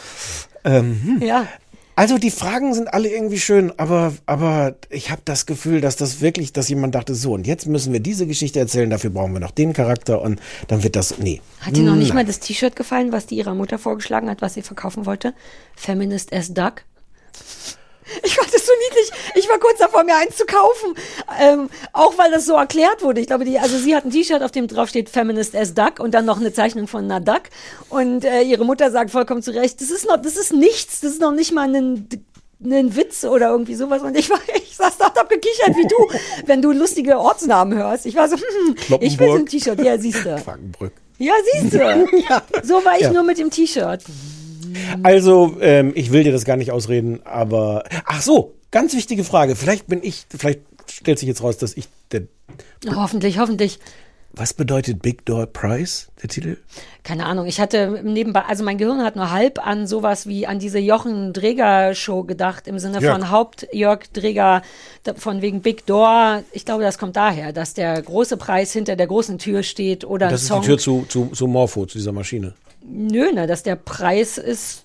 Ähm, 0.64 1.18
hm. 1.20 1.26
ja. 1.26 1.46
Also 1.94 2.16
die 2.16 2.30
Fragen 2.30 2.72
sind 2.72 2.92
alle 2.92 3.08
irgendwie 3.10 3.38
schön, 3.38 3.72
aber, 3.78 4.14
aber 4.24 4.76
ich 4.88 5.10
habe 5.10 5.20
das 5.24 5.44
Gefühl, 5.44 5.82
dass 5.82 5.96
das 5.96 6.22
wirklich, 6.22 6.52
dass 6.52 6.68
jemand 6.68 6.94
dachte, 6.94 7.14
so 7.14 7.34
und 7.34 7.46
jetzt 7.46 7.66
müssen 7.66 7.92
wir 7.92 8.00
diese 8.00 8.26
Geschichte 8.26 8.58
erzählen, 8.58 8.88
dafür 8.88 9.10
brauchen 9.10 9.34
wir 9.34 9.40
noch 9.40 9.50
den 9.50 9.74
Charakter 9.74 10.22
und 10.22 10.40
dann 10.68 10.82
wird 10.82 10.96
das, 10.96 11.18
nee. 11.18 11.42
Hat 11.60 11.76
dir 11.76 11.82
noch 11.82 11.94
nicht 11.94 12.08
Nein. 12.08 12.16
mal 12.16 12.24
das 12.24 12.40
T-Shirt 12.40 12.76
gefallen, 12.76 13.12
was 13.12 13.26
die 13.26 13.36
ihrer 13.36 13.54
Mutter 13.54 13.78
vorgeschlagen 13.78 14.30
hat, 14.30 14.40
was 14.40 14.54
sie 14.54 14.62
verkaufen 14.62 15.04
wollte? 15.04 15.34
Feminist 15.76 16.32
as 16.32 16.54
Duck? 16.54 16.84
Ich 18.22 18.34
fand 18.34 18.52
es 18.54 18.66
so 18.66 18.72
niedlich. 18.88 19.10
Ich 19.36 19.48
war 19.48 19.58
kurz 19.58 19.78
davor, 19.78 20.04
mir 20.04 20.16
eins 20.16 20.36
zu 20.36 20.44
kaufen. 20.44 20.94
Ähm, 21.40 21.70
auch 21.92 22.18
weil 22.18 22.30
das 22.30 22.46
so 22.46 22.54
erklärt 22.54 23.02
wurde. 23.02 23.20
Ich 23.20 23.26
glaube, 23.28 23.44
die, 23.44 23.58
also 23.58 23.78
sie 23.78 23.94
hat 23.94 24.04
ein 24.04 24.10
T-Shirt, 24.10 24.42
auf 24.42 24.50
dem 24.50 24.66
drauf 24.68 24.88
steht 24.88 25.08
Feminist 25.08 25.54
as 25.54 25.74
Duck 25.74 25.98
und 26.00 26.12
dann 26.12 26.24
noch 26.24 26.38
eine 26.40 26.52
Zeichnung 26.52 26.88
von 26.88 27.04
einer 27.04 27.20
Duck. 27.20 27.42
Und 27.88 28.24
äh, 28.24 28.42
ihre 28.42 28.64
Mutter 28.64 28.90
sagt 28.90 29.10
vollkommen 29.10 29.42
zu 29.42 29.52
Recht, 29.52 29.80
das 29.80 29.90
ist 29.90 30.06
noch, 30.06 30.16
das 30.20 30.36
ist 30.36 30.52
nichts, 30.52 31.00
das 31.00 31.12
ist 31.12 31.20
noch 31.20 31.32
nicht 31.32 31.52
mal 31.52 31.68
ein, 31.74 32.08
ein 32.64 32.96
Witz 32.96 33.24
oder 33.24 33.50
irgendwie 33.50 33.74
sowas. 33.74 34.02
Und 34.02 34.16
ich 34.16 34.28
war, 34.30 34.38
ich 34.54 34.76
saß 34.76 34.98
da, 34.98 35.06
hab 35.14 35.28
gekichert 35.28 35.76
wie 35.76 35.86
du, 35.86 36.08
wenn 36.46 36.60
du 36.62 36.72
lustige 36.72 37.18
Ortsnamen 37.18 37.78
hörst. 37.78 38.06
Ich 38.06 38.14
war 38.16 38.28
so, 38.28 38.36
hm, 38.36 38.76
ich 39.00 39.18
will 39.18 39.28
so 39.28 39.34
ein 39.36 39.46
T-Shirt. 39.46 39.80
Ja, 39.82 39.96
siehst 39.98 40.24
du. 40.24 40.42
Ja, 41.18 41.34
siehst 41.52 41.74
du. 41.74 41.78
So 42.64 42.84
war 42.84 42.96
ich 42.96 43.02
Ja. 43.02 43.12
nur 43.12 43.22
mit 43.22 43.38
dem 43.38 43.48
T-Shirt. 43.50 44.02
Also, 45.02 45.56
ähm, 45.60 45.92
ich 45.94 46.12
will 46.12 46.24
dir 46.24 46.32
das 46.32 46.44
gar 46.44 46.56
nicht 46.56 46.70
ausreden, 46.72 47.20
aber 47.24 47.84
ach 48.06 48.22
so, 48.22 48.54
ganz 48.70 48.94
wichtige 48.94 49.24
Frage. 49.24 49.56
Vielleicht 49.56 49.86
bin 49.86 50.00
ich, 50.02 50.24
vielleicht 50.36 50.60
stellt 50.90 51.18
sich 51.18 51.28
jetzt 51.28 51.42
raus, 51.42 51.56
dass 51.58 51.76
ich 51.76 51.88
der. 52.10 52.22
Hoffentlich, 52.94 53.38
hoffentlich. 53.38 53.78
Was 54.34 54.54
bedeutet 54.54 55.02
Big 55.02 55.26
Door 55.26 55.44
Prize, 55.48 56.06
der 56.22 56.30
Titel? 56.30 56.56
Keine 57.04 57.26
Ahnung, 57.26 57.44
ich 57.44 57.60
hatte 57.60 58.00
nebenbei, 58.02 58.40
also 58.48 58.64
mein 58.64 58.78
Gehirn 58.78 59.02
hat 59.04 59.14
nur 59.14 59.30
halb 59.30 59.64
an 59.64 59.86
sowas 59.86 60.26
wie 60.26 60.46
an 60.46 60.58
diese 60.58 60.78
Jochen 60.78 61.34
Dreger 61.34 61.94
Show 61.94 62.22
gedacht, 62.22 62.66
im 62.66 62.78
Sinne 62.78 63.00
Jörg. 63.00 63.12
von 63.12 63.30
Haupt 63.30 63.66
Jörg 63.72 64.06
Dreger, 64.14 64.62
von 65.16 65.42
wegen 65.42 65.60
Big 65.60 65.84
Door. 65.84 66.44
Ich 66.52 66.64
glaube, 66.64 66.82
das 66.82 66.96
kommt 66.96 67.16
daher, 67.16 67.52
dass 67.52 67.74
der 67.74 68.00
große 68.00 68.38
Preis 68.38 68.72
hinter 68.72 68.96
der 68.96 69.06
großen 69.06 69.36
Tür 69.36 69.62
steht 69.62 70.02
oder 70.06 70.28
ein 70.28 70.32
Das 70.32 70.42
ist 70.42 70.48
Song. 70.48 70.62
die 70.62 70.66
Tür 70.68 70.78
zu, 70.78 71.04
zu, 71.10 71.26
zu 71.26 71.46
Morpho, 71.46 71.84
zu 71.84 71.98
dieser 71.98 72.12
Maschine. 72.12 72.54
Nö, 72.84 73.32
ne, 73.32 73.46
dass 73.46 73.62
der 73.62 73.76
Preis 73.76 74.38
ist, 74.38 74.81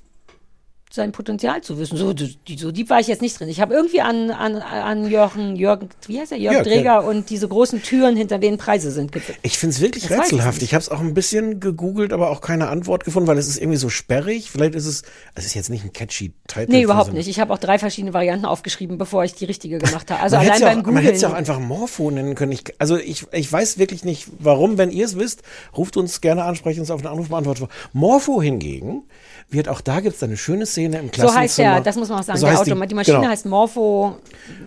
sein 0.90 1.12
Potenzial 1.12 1.62
zu 1.62 1.78
wissen. 1.78 1.98
So, 1.98 2.14
die, 2.14 2.38
so 2.58 2.72
deep 2.72 2.90
war 2.90 3.00
ich 3.00 3.08
jetzt 3.08 3.22
nicht 3.22 3.38
drin. 3.40 3.50
Ich 3.50 3.60
habe 3.60 3.74
irgendwie 3.74 4.02
an, 4.02 4.32
an, 4.32 4.56
an 4.56 5.10
Jörgen, 5.10 5.56
Jörg, 5.56 5.82
wie 6.08 6.20
heißt 6.20 6.32
er, 6.32 6.38
Jörg 6.38 6.56
Jörg, 6.56 6.66
Dreger 6.68 6.84
ja. 6.84 7.00
und 7.00 7.30
diese 7.30 7.48
großen 7.48 7.84
Türen, 7.84 8.16
hinter 8.16 8.40
denen 8.40 8.58
Preise 8.58 8.92
sind. 8.92 9.12
Ich 9.42 9.58
finde 9.58 9.76
es 9.76 9.82
wirklich 9.82 10.08
Das 10.08 10.18
rätselhaft. 10.18 10.62
Ich 10.62 10.74
habe 10.74 10.82
es 10.82 10.90
auch 10.90 11.02
ein 11.02 11.14
bisschen 11.14 11.60
gegoogelt, 11.60 12.14
aber 12.14 12.30
auch 12.30 12.42
keine 12.42 12.70
Antwort 12.70 13.04
gefunden, 13.04 13.28
weil 13.28 13.38
es 13.38 13.48
ist 13.48 13.58
irgendwie 13.58 13.78
so 13.78 13.90
sperrig. 13.90 14.50
Vielleicht 14.50 14.76
ist 14.76 14.86
es, 14.86 15.04
es 15.36 15.46
ist 15.46 15.56
jetzt 15.56 15.70
nicht 15.70 15.84
ein 15.84 15.92
catchy 15.92 16.34
Titel. 16.48 16.72
Nee, 16.72 16.84
überhaupt 16.84 17.08
so 17.08 17.12
eine- 17.12 17.20
nicht. 17.20 17.28
Ich 17.28 17.40
habe 17.40 17.54
auch 17.54 17.60
drei 17.60 17.80
verschiedene 17.80 18.14
Varianten 18.14 18.46
aufgeschrieben, 18.46 18.98
bevor 18.98 19.26
ich 19.26 19.34
die 19.34 19.46
richtige 19.46 19.80
gemacht 19.80 20.10
habe. 20.10 20.22
Also 20.22 20.38
man 20.38 20.46
allein 20.48 20.62
beim 20.62 20.86
auch, 20.86 20.92
man 20.92 21.04
hätte 21.04 21.16
es 21.16 21.22
ja 21.22 21.30
auch 21.30 21.34
einfach 21.34 21.60
Morpho 21.60 22.10
nennen 22.12 22.36
können. 22.36 22.54
Ich, 22.54 22.64
also 22.80 22.98
ich, 22.98 23.26
ich 23.34 23.52
weiß 23.52 23.78
wirklich 23.78 24.06
nicht, 24.06 24.30
warum. 24.40 24.78
Wenn 24.78 24.92
ihr 24.92 25.06
es 25.06 25.18
wisst, 25.18 25.44
ruft 25.76 25.98
uns 25.98 26.22
gerne 26.22 26.44
an, 26.44 26.56
sprecht 26.56 26.80
uns 26.80 26.92
auf 26.92 27.00
einen 27.02 27.08
Anrufbeantworter 27.12 27.60
vor. 27.60 27.70
Morpho 27.94 28.42
hingegen 28.42 29.04
wird 29.50 29.70
auch 29.70 29.80
da 29.82 30.02
gibt 30.02 30.16
es 30.18 30.24
eine 30.24 30.36
schöne 30.36 30.66
Szene 30.66 30.98
im 31.00 31.06
So 31.06 31.12
Klassenzimmer. 31.12 31.40
heißt 31.42 31.58
der, 31.60 31.82
das 31.82 31.96
muss 31.96 32.10
man 32.10 32.20
auch 32.20 32.24
sagen, 32.24 32.38
So 32.40 32.46
der 32.48 32.52
heißt 32.58 32.70
Auto. 32.72 32.86
Die, 32.86 32.96
Maschine 32.96 33.18
genau. 33.20 33.30
heißt 33.30 33.46
Morpho. 33.46 34.18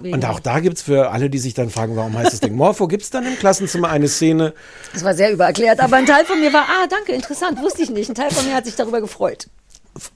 Und 0.02 0.24
auch 0.24 0.40
da 0.40 0.60
gibt's 0.60 0.82
für 0.82 1.10
alle, 1.10 1.28
die 1.28 1.38
sich 1.38 1.52
dann 1.54 1.68
fragen, 1.70 1.96
warum 1.96 2.16
heißt 2.16 2.32
das 2.32 2.40
Ding 2.40 2.54
Morpho, 2.54 2.88
gibt's 2.88 3.10
dann 3.10 3.26
im 3.26 3.36
Klassenzimmer 3.38 3.90
eine 3.90 4.08
Szene. 4.08 4.54
Das 4.94 5.04
war 5.04 5.14
sehr 5.14 5.32
übererklärt, 5.32 5.80
aber 5.80 5.96
ein 5.96 6.06
Teil 6.06 6.24
von 6.24 6.40
mir 6.40 6.52
war, 6.52 6.62
ah, 6.62 6.86
danke, 6.88 7.12
interessant, 7.12 7.60
wusste 7.62 7.82
ich 7.82 7.90
nicht. 7.90 8.08
Ein 8.08 8.14
Teil 8.14 8.30
von 8.30 8.46
mir 8.46 8.54
hat 8.54 8.64
sich 8.64 8.76
darüber 8.76 9.00
gefreut. 9.02 9.48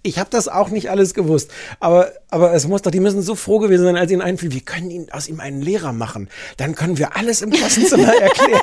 Ich 0.03 0.19
habe 0.19 0.31
das 0.31 0.47
auch 0.49 0.69
nicht 0.71 0.89
alles 0.89 1.15
gewusst, 1.15 1.51
aber 1.81 2.12
aber 2.31 2.55
es 2.55 2.67
muss 2.69 2.83
doch, 2.83 2.93
die 2.93 3.01
müssen 3.01 3.23
so 3.23 3.35
froh 3.35 3.59
gewesen 3.59 3.83
sein, 3.85 3.97
als 3.97 4.11
ihnen 4.11 4.23
einfiel, 4.23 4.53
wir 4.53 4.61
können 4.61 4.89
ihn 4.91 5.09
aus 5.11 5.29
ihm 5.29 5.41
einen 5.41 5.61
Lehrer 5.61 5.93
machen. 5.93 6.31
Dann 6.57 6.75
können 6.77 6.97
wir 6.97 7.17
alles 7.17 7.43
im 7.43 7.51
Klassenzimmer 7.51 8.15
erklären. 8.21 8.61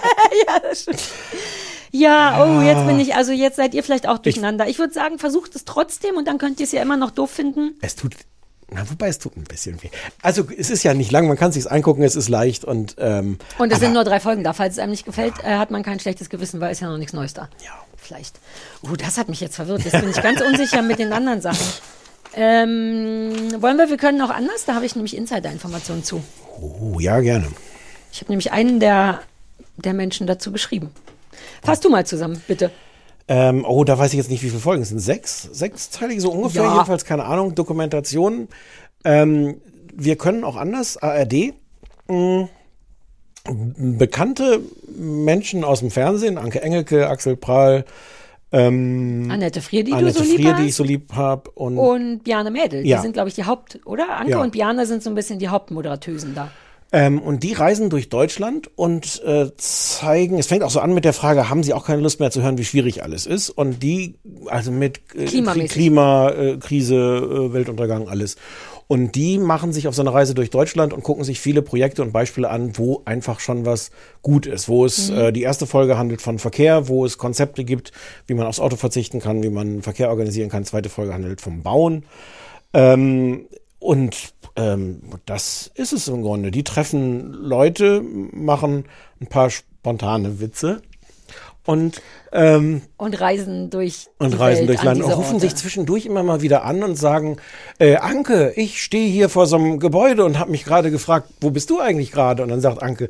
ja, 0.47 0.59
das 0.61 0.81
stimmt. 0.83 1.01
Ja, 1.91 2.43
oh, 2.43 2.61
Ja. 2.61 2.67
jetzt 2.67 2.87
bin 2.87 2.99
ich, 2.99 3.15
also 3.15 3.31
jetzt 3.31 3.57
seid 3.57 3.73
ihr 3.73 3.83
vielleicht 3.83 4.07
auch 4.07 4.17
durcheinander. 4.17 4.67
Ich 4.67 4.79
würde 4.79 4.93
sagen, 4.93 5.19
versucht 5.19 5.55
es 5.55 5.65
trotzdem 5.65 6.15
und 6.17 6.27
dann 6.27 6.37
könnt 6.37 6.59
ihr 6.59 6.65
es 6.65 6.71
ja 6.71 6.81
immer 6.81 6.97
noch 6.97 7.11
doof 7.11 7.31
finden. 7.31 7.75
Es 7.81 7.95
tut, 7.95 8.15
na, 8.69 8.89
wobei 8.89 9.09
es 9.09 9.19
tut 9.19 9.35
ein 9.35 9.43
bisschen 9.43 9.81
weh. 9.83 9.89
Also 10.21 10.47
es 10.57 10.69
ist 10.69 10.83
ja 10.83 10.93
nicht 10.93 11.11
lang, 11.11 11.27
man 11.27 11.35
kann 11.37 11.51
sich's 11.51 11.67
angucken, 11.67 12.03
es 12.03 12.15
ist 12.15 12.29
leicht 12.29 12.63
und 12.63 12.95
ähm, 12.97 13.37
Und 13.57 13.73
es 13.73 13.79
sind 13.79 13.93
nur 13.93 14.05
drei 14.05 14.19
Folgen 14.21 14.43
da. 14.43 14.53
Falls 14.53 14.73
es 14.75 14.79
einem 14.79 14.91
nicht 14.91 15.05
gefällt, 15.05 15.33
äh, 15.43 15.57
hat 15.57 15.71
man 15.71 15.83
kein 15.83 15.99
schlechtes 15.99 16.29
Gewissen, 16.29 16.61
weil 16.61 16.71
es 16.71 16.79
ja 16.79 16.89
noch 16.89 16.97
nichts 16.97 17.13
Neues 17.13 17.33
da. 17.33 17.49
Ja. 17.63 17.71
Vielleicht. 17.97 18.39
Oh, 18.83 18.95
das 18.95 19.17
hat 19.17 19.29
mich 19.29 19.41
jetzt 19.41 19.55
verwirrt. 19.57 19.83
Jetzt 19.83 19.99
bin 19.99 20.09
ich 20.09 20.21
ganz 20.21 20.41
unsicher 20.41 20.81
mit 20.81 20.97
den 20.99 21.13
anderen 21.13 21.41
Sachen. 21.41 21.65
Ähm, 22.33 23.61
wollen 23.61 23.77
wir, 23.77 23.89
wir 23.89 23.97
können 23.97 24.21
auch 24.21 24.29
anders? 24.29 24.65
Da 24.65 24.73
habe 24.75 24.85
ich 24.85 24.95
nämlich 24.95 25.15
Insider-Informationen 25.17 26.03
zu. 26.03 26.23
oh, 26.59 26.99
ja 26.99 27.19
gerne. 27.19 27.47
Ich 28.11 28.21
habe 28.21 28.31
nämlich 28.31 28.51
einen 28.51 28.79
der, 28.79 29.21
der 29.77 29.93
Menschen 29.93 30.27
dazu 30.27 30.51
geschrieben. 30.51 30.91
Fass 31.61 31.79
du 31.79 31.89
mal 31.89 32.05
zusammen, 32.05 32.41
bitte. 32.47 32.71
Ähm, 33.27 33.63
oh, 33.67 33.83
da 33.83 33.97
weiß 33.97 34.11
ich 34.13 34.17
jetzt 34.17 34.29
nicht, 34.29 34.43
wie 34.43 34.49
viele 34.49 34.59
Folgen 34.61 34.81
es 34.81 34.89
sind. 34.89 34.99
Sechs, 34.99 35.43
sechsteilige 35.51 36.19
so 36.21 36.31
ungefähr, 36.31 36.63
Ja. 36.63 36.73
jedenfalls 36.73 37.05
keine 37.05 37.25
Ahnung. 37.25 37.55
Dokumentation. 37.55 38.47
Ähm, 39.05 39.61
wir 39.93 40.15
können 40.17 40.43
auch 40.43 40.55
anders. 40.57 40.97
ARD. 40.97 41.53
Mh, 42.07 42.49
bekannte 43.77 44.61
Menschen 44.97 45.63
aus 45.63 45.79
dem 45.79 45.91
Fernsehen, 45.91 46.37
Anke 46.37 46.61
Engelke, 46.61 47.07
Axel 47.09 47.35
Prahl, 47.35 47.85
ähm, 48.51 49.29
Annette 49.31 49.61
Frier, 49.61 49.83
die 49.83 49.93
Annette 49.93 50.19
du 50.19 50.23
so 50.25 50.29
lieb 50.31 50.35
Frier, 50.41 50.53
hast. 50.53 50.61
die 50.61 50.67
ich 50.67 50.75
so 50.75 50.83
lieb 50.83 51.13
habe. 51.13 51.49
Und, 51.51 51.77
Und 51.77 52.23
Bjarne 52.23 52.51
Mädel. 52.51 52.85
Ja. 52.85 52.97
Die 52.97 53.03
sind, 53.03 53.13
glaube 53.13 53.29
ich, 53.29 53.35
die 53.35 53.45
Haupt, 53.45 53.79
oder? 53.85 54.17
Anke 54.17 54.31
Ja. 54.31 54.41
und 54.41 54.51
Bjarne 54.51 54.85
sind 54.85 55.01
so 55.03 55.09
ein 55.09 55.15
bisschen 55.15 55.39
die 55.39 55.47
Hauptmoderatösen 55.47 56.35
da. 56.35 56.51
Ähm, 56.93 57.21
und 57.21 57.43
die 57.43 57.53
reisen 57.53 57.89
durch 57.89 58.09
Deutschland 58.09 58.69
und 58.75 59.23
äh, 59.23 59.49
zeigen, 59.55 60.37
es 60.37 60.47
fängt 60.47 60.63
auch 60.63 60.69
so 60.69 60.81
an 60.81 60.93
mit 60.93 61.05
der 61.05 61.13
Frage, 61.13 61.49
haben 61.49 61.63
sie 61.63 61.73
auch 61.73 61.85
keine 61.85 62.01
Lust 62.01 62.19
mehr 62.19 62.31
zu 62.31 62.41
hören, 62.43 62.57
wie 62.57 62.65
schwierig 62.65 63.01
alles 63.01 63.25
ist? 63.25 63.49
Und 63.49 63.81
die, 63.81 64.15
also 64.47 64.71
mit 64.71 64.99
äh, 65.15 65.25
Klimamäßig. 65.25 65.71
Klima, 65.71 66.29
äh, 66.31 66.57
Krise, 66.57 66.95
äh, 66.95 67.53
Weltuntergang, 67.53 68.09
alles. 68.09 68.35
Und 68.87 69.15
die 69.15 69.37
machen 69.37 69.71
sich 69.71 69.87
auf 69.87 69.95
so 69.95 70.01
eine 70.01 70.13
Reise 70.13 70.33
durch 70.35 70.49
Deutschland 70.49 70.91
und 70.91 71.01
gucken 71.01 71.23
sich 71.23 71.39
viele 71.39 71.61
Projekte 71.61 72.01
und 72.01 72.11
Beispiele 72.11 72.49
an, 72.49 72.77
wo 72.77 73.03
einfach 73.05 73.39
schon 73.39 73.65
was 73.65 73.91
gut 74.21 74.45
ist. 74.45 74.67
Wo 74.67 74.83
es, 74.83 75.09
Mhm. 75.11 75.17
äh, 75.17 75.31
die 75.31 75.43
erste 75.43 75.65
Folge 75.65 75.97
handelt 75.97 76.21
von 76.21 76.39
Verkehr, 76.39 76.89
wo 76.89 77.05
es 77.05 77.17
Konzepte 77.17 77.63
gibt, 77.63 77.93
wie 78.27 78.33
man 78.33 78.45
aufs 78.47 78.59
Auto 78.59 78.75
verzichten 78.75 79.21
kann, 79.21 79.43
wie 79.43 79.49
man 79.49 79.81
Verkehr 79.81 80.09
organisieren 80.09 80.49
kann. 80.49 80.65
Zweite 80.65 80.89
Folge 80.89 81.13
handelt 81.13 81.39
vom 81.39 81.63
Bauen. 81.63 82.03
Ähm, 82.73 83.45
und 83.81 84.33
ähm, 84.55 85.01
das 85.25 85.71
ist 85.73 85.91
es 85.91 86.07
im 86.07 86.21
Grunde. 86.21 86.51
Die 86.51 86.63
treffen 86.63 87.33
Leute, 87.33 88.01
machen 88.01 88.85
ein 89.19 89.27
paar 89.27 89.49
spontane 89.49 90.39
Witze 90.39 90.81
und 91.65 92.01
ähm, 92.31 92.83
Und 92.97 93.19
reisen 93.19 93.71
durch 93.71 94.07
und 94.19 94.39
reisen 94.39 94.67
Welt 94.67 94.69
durch 94.69 94.79
an 94.81 94.85
Land 94.85 95.03
und 95.03 95.11
rufen 95.11 95.33
Orte. 95.35 95.39
sich 95.41 95.55
zwischendurch 95.55 96.05
immer 96.05 96.21
mal 96.21 96.41
wieder 96.41 96.63
an 96.63 96.83
und 96.83 96.95
sagen, 96.95 97.37
äh, 97.79 97.95
Anke, 97.95 98.53
ich 98.55 98.81
stehe 98.81 99.09
hier 99.09 99.29
vor 99.29 99.47
so 99.47 99.55
einem 99.55 99.79
Gebäude 99.79 100.25
und 100.25 100.37
habe 100.37 100.51
mich 100.51 100.63
gerade 100.63 100.91
gefragt, 100.91 101.29
wo 101.41 101.49
bist 101.49 101.69
du 101.71 101.79
eigentlich 101.79 102.11
gerade? 102.11 102.43
Und 102.43 102.49
dann 102.49 102.61
sagt 102.61 102.83
Anke, 102.83 103.09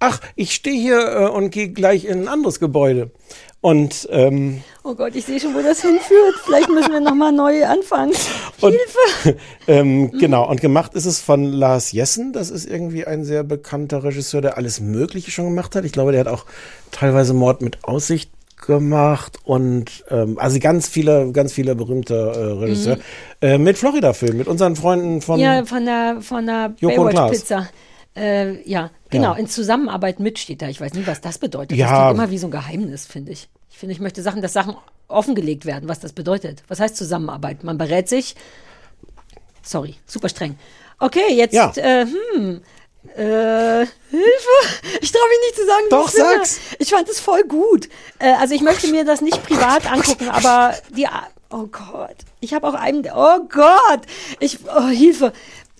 ach, 0.00 0.20
ich 0.34 0.54
stehe 0.54 0.80
hier 0.80 1.00
äh, 1.00 1.28
und 1.28 1.50
gehe 1.50 1.68
gleich 1.68 2.04
in 2.04 2.22
ein 2.22 2.28
anderes 2.28 2.58
Gebäude. 2.58 3.12
Und 3.60 4.08
ähm, 4.10 4.62
Oh 4.82 4.94
Gott, 4.94 5.14
ich 5.14 5.26
sehe 5.26 5.38
schon, 5.38 5.54
wo 5.54 5.60
das 5.60 5.82
hinführt. 5.82 6.34
Vielleicht 6.44 6.70
müssen 6.70 6.92
wir 6.92 7.00
nochmal 7.00 7.32
neu 7.32 7.66
anfangen. 7.66 8.12
Und, 8.60 8.72
Hilfe! 8.72 9.38
ähm, 9.68 10.10
genau, 10.12 10.48
und 10.48 10.60
gemacht 10.60 10.94
ist 10.94 11.06
es 11.06 11.20
von 11.20 11.44
Lars 11.44 11.92
Jessen. 11.92 12.32
Das 12.34 12.50
ist 12.50 12.66
irgendwie 12.66 13.06
ein 13.06 13.24
sehr 13.24 13.42
bekannter 13.42 14.04
Regisseur, 14.04 14.42
der 14.42 14.58
alles 14.58 14.80
Mögliche 14.80 15.30
schon 15.30 15.46
gemacht 15.46 15.74
hat. 15.74 15.84
Ich 15.84 15.92
glaube, 15.92 16.12
der 16.12 16.20
hat 16.20 16.28
auch 16.28 16.44
teilweise 16.90 17.32
Mord 17.32 17.62
mit 17.62 17.84
Aussicht 17.84 18.30
gemacht 18.66 19.38
und 19.44 20.04
ähm, 20.10 20.38
also 20.38 20.58
ganz 20.58 20.88
viele, 20.88 21.32
ganz 21.32 21.52
viele 21.54 21.74
berühmte 21.74 22.14
äh, 22.14 22.62
Regisseure. 22.62 22.96
Mhm. 22.96 23.02
Äh, 23.40 23.58
mit 23.58 23.78
Florida-Film, 23.78 24.36
mit 24.36 24.48
unseren 24.48 24.76
Freunden 24.76 25.22
von 25.22 25.40
ja, 25.40 25.64
von 25.64 25.84
der, 25.86 26.18
von 26.20 26.44
der. 26.44 26.74
Baywatch-Pizza. 26.80 27.68
Äh, 28.16 28.68
ja, 28.68 28.90
genau, 29.08 29.32
Ja. 29.32 29.38
in 29.38 29.46
Zusammenarbeit 29.48 30.18
mit 30.20 30.38
steht 30.38 30.62
da. 30.62 30.68
Ich 30.68 30.80
weiß 30.80 30.94
nie, 30.94 31.06
was 31.06 31.20
das 31.20 31.38
bedeutet. 31.38 31.78
Ja. 31.78 31.86
Das 31.88 31.98
klingt 31.98 32.14
immer 32.14 32.30
wie 32.30 32.38
so 32.38 32.48
ein 32.48 32.50
Geheimnis, 32.50 33.06
finde 33.06 33.32
ich. 33.32 33.48
Ich 33.70 33.78
finde, 33.78 33.92
ich 33.94 34.00
möchte 34.00 34.20
Sachen, 34.22 34.42
dass 34.42 34.52
Sachen 34.52 34.76
offengelegt 35.08 35.64
werden, 35.64 35.88
was 35.88 36.00
das 36.00 36.12
bedeutet. 36.12 36.62
Was 36.68 36.80
heißt 36.80 36.96
Zusammenarbeit? 36.96 37.62
Man 37.64 37.78
berät 37.78 38.08
sich. 38.08 38.34
Sorry, 39.62 39.96
super 40.06 40.28
streng. 40.28 40.58
Okay, 40.98 41.32
jetzt, 41.34 41.54
Ja. 41.54 41.72
äh, 41.76 42.06
hm. 42.34 42.60
Äh, 43.16 43.86
Hilfe! 44.10 44.58
Ich 45.00 45.10
traue 45.10 45.22
mich 45.28 45.38
nicht 45.46 45.56
zu 45.56 45.66
sagen, 45.66 45.84
Doch, 45.88 46.08
sag's. 46.10 46.60
Ich 46.78 46.90
fand 46.90 47.08
es 47.08 47.18
voll 47.18 47.44
gut. 47.44 47.88
Äh, 48.18 48.32
also 48.34 48.54
ich 48.54 48.60
möchte 48.60 48.88
mir 48.88 49.04
das 49.06 49.22
nicht 49.22 49.42
privat 49.42 49.90
angucken, 49.90 50.28
aber 50.28 50.74
die. 50.94 51.06
Oh 51.50 51.66
Gott. 51.66 52.16
Ich 52.40 52.52
habe 52.52 52.68
auch 52.68 52.74
einen. 52.74 53.06
Oh 53.14 53.40
Gott! 53.48 54.02
Ich. 54.38 54.58
Oh, 54.66 54.88
Hilfe! 54.88 55.32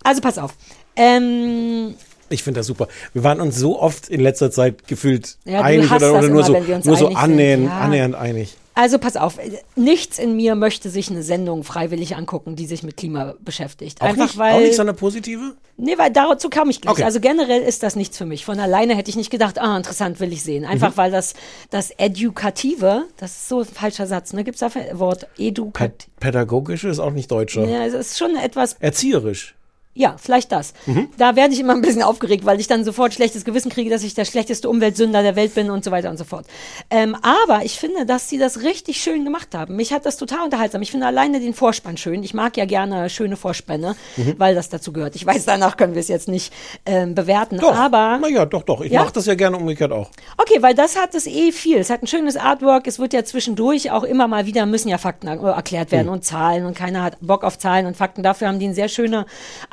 Also 0.02 0.22
pass 0.22 0.38
auf. 0.38 0.54
Ähm, 0.96 1.94
Ich 2.30 2.42
finde 2.42 2.60
das 2.60 2.66
super. 2.66 2.88
Wir 3.12 3.24
waren 3.24 3.40
uns 3.40 3.56
so 3.56 3.78
oft 3.80 4.08
in 4.08 4.20
letzter 4.20 4.50
Zeit 4.50 4.86
gefühlt 4.88 5.36
Ja, 5.44 5.60
einig 5.62 5.90
oder, 5.92 6.12
oder 6.12 6.28
nur 6.28 6.46
immer, 6.46 6.80
so, 6.82 6.88
nur 6.88 6.96
so 6.96 7.08
annähernd, 7.08 7.66
Ja. 7.66 7.78
annähernd 7.80 8.14
einig. 8.14 8.56
Also 8.74 8.98
pass 8.98 9.16
auf, 9.16 9.34
nichts 9.74 10.18
in 10.18 10.36
mir 10.36 10.54
möchte 10.54 10.88
sich 10.90 11.10
eine 11.10 11.22
Sendung 11.24 11.64
freiwillig 11.64 12.16
angucken, 12.16 12.54
die 12.56 12.66
sich 12.66 12.82
mit 12.84 12.96
Klima 12.96 13.34
beschäftigt. 13.40 14.00
Auch, 14.00 14.06
Einfach 14.06 14.22
nicht, 14.26 14.38
weil 14.38 14.54
auch 14.54 14.60
nicht 14.60 14.76
so 14.76 14.82
eine 14.82 14.94
positive? 14.94 15.54
Nee, 15.76 15.98
weil 15.98 16.10
dazu 16.12 16.48
kam 16.48 16.70
ich 16.70 16.80
gleich. 16.80 16.92
Okay. 16.92 17.02
Also 17.02 17.20
generell 17.20 17.62
ist 17.62 17.82
das 17.82 17.96
nichts 17.96 18.16
für 18.16 18.26
mich. 18.26 18.44
Von 18.44 18.60
alleine 18.60 18.94
hätte 18.94 19.10
ich 19.10 19.16
nicht 19.16 19.30
gedacht, 19.30 19.58
ah, 19.58 19.76
interessant 19.76 20.20
will 20.20 20.32
ich 20.32 20.42
sehen. 20.44 20.64
Einfach 20.64 20.92
Mhm. 20.92 20.96
weil 20.98 21.10
das 21.10 21.34
das 21.70 21.90
Edukative, 21.98 23.04
das 23.18 23.32
ist 23.32 23.48
so 23.48 23.60
ein 23.60 23.66
falscher 23.66 24.06
Satz, 24.06 24.32
ne? 24.32 24.44
Gibt's 24.44 24.60
dafür 24.60 24.82
ein 24.82 24.98
Wort 24.98 25.26
Edukat? 25.36 25.98
Pä 25.98 26.04
Pädagogische 26.20 26.88
ist 26.88 27.00
auch 27.00 27.12
nicht 27.12 27.30
deutscher. 27.30 27.66
Ja, 27.66 27.84
es 27.84 27.92
ist 27.94 28.18
schon 28.18 28.36
etwas 28.36 28.74
Erzieherisch. 28.78 29.56
Ja, 29.92 30.14
vielleicht 30.18 30.52
das. 30.52 30.72
Mhm. 30.86 31.08
Da 31.18 31.34
werde 31.36 31.52
ich 31.52 31.60
immer 31.60 31.74
ein 31.74 31.80
bisschen 31.82 32.02
aufgeregt, 32.02 32.44
weil 32.46 32.60
ich 32.60 32.68
dann 32.68 32.84
sofort 32.84 33.12
schlechtes 33.12 33.44
Gewissen 33.44 33.70
kriege, 33.70 33.90
dass 33.90 34.02
ich 34.04 34.14
der 34.14 34.24
schlechteste 34.24 34.68
Umweltsünder 34.70 35.22
der 35.22 35.34
Welt 35.36 35.54
bin 35.54 35.68
und 35.70 35.84
so 35.84 35.90
weiter 35.90 36.10
und 36.10 36.16
so 36.16 36.24
fort. 36.24 36.46
Ähm, 36.90 37.16
aber 37.22 37.64
ich 37.64 37.78
finde, 37.78 38.06
dass 38.06 38.28
sie 38.28 38.38
das 38.38 38.62
richtig 38.62 39.02
schön 39.02 39.24
gemacht 39.24 39.48
haben. 39.54 39.76
Mich 39.76 39.92
hat 39.92 40.06
das 40.06 40.16
total 40.16 40.44
unterhaltsam. 40.44 40.80
Ich 40.82 40.90
finde 40.92 41.06
alleine 41.06 41.40
den 41.40 41.54
Vorspann 41.54 41.96
schön. 41.96 42.22
Ich 42.22 42.34
mag 42.34 42.56
ja 42.56 42.64
gerne 42.66 43.10
schöne 43.10 43.36
Vorspänne, 43.36 43.96
Mhm. 44.16 44.34
weil 44.38 44.54
das 44.54 44.68
dazu 44.68 44.92
gehört. 44.92 45.16
Ich 45.16 45.26
weiß, 45.26 45.44
danach 45.44 45.76
können 45.76 45.94
wir 45.94 46.00
es 46.00 46.08
jetzt 46.08 46.28
nicht 46.28 46.52
ähm, 46.86 47.14
bewerten. 47.14 47.58
Doch, 47.58 47.74
aber 47.76 48.18
naja, 48.18 48.46
doch, 48.46 48.62
doch. 48.62 48.80
Ich 48.82 48.92
Ja? 48.92 49.02
mache 49.02 49.12
das 49.14 49.26
ja 49.26 49.34
gerne 49.34 49.56
umgekehrt 49.56 49.92
auch. 49.92 50.10
Okay, 50.36 50.62
weil 50.62 50.74
das 50.74 50.96
hat 50.96 51.14
es 51.14 51.26
eh 51.26 51.50
viel. 51.52 51.78
Es 51.78 51.90
hat 51.90 52.02
ein 52.02 52.06
schönes 52.06 52.36
Artwork. 52.36 52.86
Es 52.86 52.98
wird 53.00 53.12
ja 53.12 53.24
zwischendurch 53.24 53.90
auch 53.90 54.04
immer 54.04 54.28
mal 54.28 54.46
wieder 54.46 54.66
müssen 54.66 54.88
ja 54.88 54.98
Fakten 54.98 55.26
er- 55.26 55.40
erklärt 55.52 55.90
werden 55.90 56.06
Mhm. 56.06 56.12
und 56.12 56.24
Zahlen 56.24 56.64
und 56.64 56.74
keiner 56.76 57.02
hat 57.02 57.16
Bock 57.20 57.42
auf 57.44 57.58
Zahlen 57.58 57.86
und 57.86 57.96
Fakten. 57.96 58.22
Dafür 58.22 58.48
haben 58.48 58.58
die 58.60 58.66
eine 58.66 58.74
sehr 58.74 58.88
schöne 58.88 59.26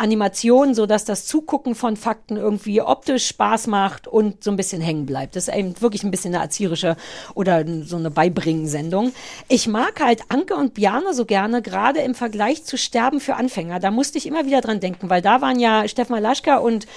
Animation, 0.08 0.74
so 0.74 0.86
dass 0.86 1.04
das 1.04 1.26
Zugucken 1.26 1.76
von 1.76 1.98
Fakten 1.98 2.38
irgendwie 2.38 2.82
optisch 2.82 3.28
Spaß 3.28 3.68
macht 3.68 4.08
und 4.08 4.42
so 4.42 4.52
ein 4.52 4.56
bisschen 4.56 4.82
hängen 4.82 5.06
bleibt. 5.06 5.36
Das 5.36 5.50
ist 5.50 5.54
eben 5.54 5.80
wirklich 5.82 6.04
ein 6.04 6.12
bisschen 6.12 6.34
eine 6.34 6.44
erzieherische 6.44 6.96
oder 7.34 7.66
so 7.84 7.98
eine 7.98 8.10
Beibringen-Sendung. 8.10 9.12
Ich 9.50 9.68
mag 9.68 10.00
halt 10.00 10.22
Anke 10.30 10.56
und 10.56 10.74
Bjarne 10.74 11.14
so 11.14 11.26
gerne, 11.26 11.62
gerade 11.62 12.00
im 12.00 12.16
Vergleich 12.16 12.64
zu 12.64 12.78
Sterben 12.78 13.20
für 13.20 13.36
Anfänger. 13.36 13.80
Da 13.80 13.92
musste 13.92 14.18
ich 14.18 14.28
immer 14.28 14.46
wieder 14.46 14.62
dran 14.62 14.80
denken, 14.80 15.10
weil 15.10 15.22
da 15.22 15.42
waren 15.42 15.60
ja 15.60 15.86
Stefan 15.90 16.24
Laschka 16.24 16.58
und 16.58 16.88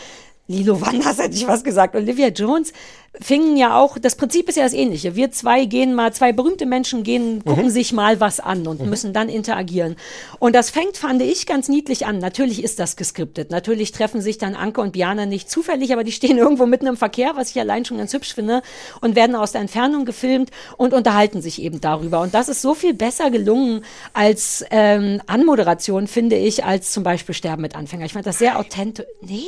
Lilo 0.51 0.81
Wanders 0.81 1.19
hätte 1.19 1.37
ich 1.37 1.47
was 1.47 1.63
gesagt. 1.63 1.95
Olivia 1.95 2.29
Jones 2.29 2.73
fingen 3.21 3.57
ja 3.57 3.77
auch, 3.79 3.99
das 3.99 4.17
Prinzip 4.17 4.49
ist 4.49 4.57
ja 4.57 4.65
das 4.65 4.73
ähnliche. 4.73 5.15
Wir 5.15 5.31
zwei 5.31 5.65
gehen 5.65 5.95
mal, 5.95 6.13
zwei 6.13 6.33
berühmte 6.33 6.67
Menschen 6.67 7.03
gehen, 7.03 7.45
gucken 7.45 7.67
Mhm. 7.67 7.71
sich 7.71 7.93
mal 7.93 8.21
was 8.21 8.41
an 8.41 8.67
und 8.67 8.85
müssen 8.87 9.13
dann 9.13 9.29
interagieren. 9.29 9.97
Und 10.39 10.55
das 10.55 10.71
fängt, 10.71 10.97
fand 10.97 11.23
ich, 11.23 11.47
ganz 11.47 11.69
niedlich 11.69 12.07
an. 12.07 12.19
Natürlich 12.19 12.63
ist 12.65 12.79
das 12.81 12.97
geskriptet. 12.97 13.51
Natürlich 13.51 13.93
treffen 13.93 14.21
sich 14.21 14.39
dann 14.39 14.55
Anke 14.55 14.81
und 14.81 14.93
Biane 14.93 15.27
nicht 15.27 15.51
zufällig, 15.51 15.93
aber 15.93 16.03
die 16.05 16.13
stehen 16.13 16.37
irgendwo 16.45 16.67
mitten 16.67 16.87
im 16.87 16.97
Verkehr, 16.97 17.33
was 17.37 17.51
ich 17.51 17.61
allein 17.61 17.85
schon 17.85 17.99
ganz 17.99 18.13
hübsch 18.13 18.35
finde, 18.35 18.63
und 19.01 19.15
werden 19.17 19.37
aus 19.37 19.53
der 19.53 19.61
Entfernung 19.61 20.05
gefilmt 20.05 20.51
und 20.77 20.95
unterhalten 20.95 21.43
sich 21.43 21.63
eben 21.63 21.81
darüber. 21.81 22.21
Und 22.21 22.35
das 22.35 22.49
ist 22.49 22.61
so 22.63 22.75
viel 22.75 22.95
besser 22.95 23.31
gelungen 23.31 23.85
als 24.15 24.65
ähm, 24.71 25.21
Anmoderation, 25.27 26.07
finde 26.09 26.37
ich, 26.37 26.65
als 26.65 26.91
zum 26.93 27.03
Beispiel 27.05 27.35
Sterben 27.35 27.63
mit 27.63 27.77
Anfänger. 27.77 28.05
Ich 28.05 28.13
fand 28.15 28.27
das 28.27 28.39
sehr 28.39 28.59
authentisch. 28.59 29.07
Nee. 29.21 29.45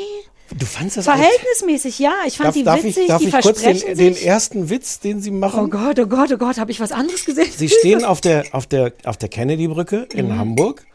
Du 0.59 0.66
fandst 0.66 0.96
das 0.96 1.05
Verhältnismäßig, 1.05 1.98
ja. 1.98 2.12
Ich 2.26 2.36
fand 2.36 2.48
Darf, 2.48 2.55
die 2.55 2.64
darf 2.64 2.82
witzig, 2.84 3.03
ich, 3.03 3.09
darf 3.09 3.20
die 3.22 3.28
ich 3.28 3.40
kurz 3.40 3.62
den, 3.62 3.76
versprechen 3.76 3.98
den 3.98 4.16
ersten 4.16 4.70
Witz, 4.70 5.00
den 5.00 5.20
sie 5.20 5.30
machen? 5.30 5.61
Oh 5.64 5.68
Gott, 5.68 5.98
oh 5.98 6.07
Gott, 6.07 6.32
oh 6.32 6.36
Gott, 6.36 6.59
habe 6.59 6.70
ich 6.70 6.80
was 6.80 6.92
anderes 6.92 7.24
gesehen? 7.24 7.48
Sie 7.57 7.68
stehen 7.68 8.05
auf 8.05 8.20
der, 8.20 8.44
auf 8.53 8.66
der, 8.66 8.92
auf 9.05 9.16
der 9.16 9.28
Kennedy-Brücke 9.28 10.09
in 10.14 10.28
Mhm. 10.28 10.38
Hamburg 10.38 10.86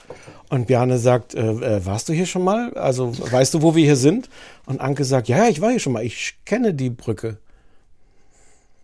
und 0.49 0.67
Bjarne 0.67 0.97
sagt, 0.99 1.33
äh, 1.35 1.41
äh, 1.41 1.85
warst 1.85 2.07
du 2.09 2.13
hier 2.13 2.25
schon 2.25 2.43
mal? 2.43 2.73
Also 2.75 3.13
weißt 3.31 3.53
du, 3.53 3.61
wo 3.61 3.75
wir 3.75 3.83
hier 3.83 3.95
sind? 3.95 4.29
Und 4.65 4.79
Anke 4.79 5.03
sagt, 5.03 5.27
ja, 5.27 5.37
ja, 5.37 5.49
ich 5.49 5.59
war 5.61 5.71
hier 5.71 5.79
schon 5.79 5.93
mal. 5.93 6.03
Ich 6.05 6.35
kenne 6.45 6.73
die 6.73 6.89
Brücke. 6.89 7.37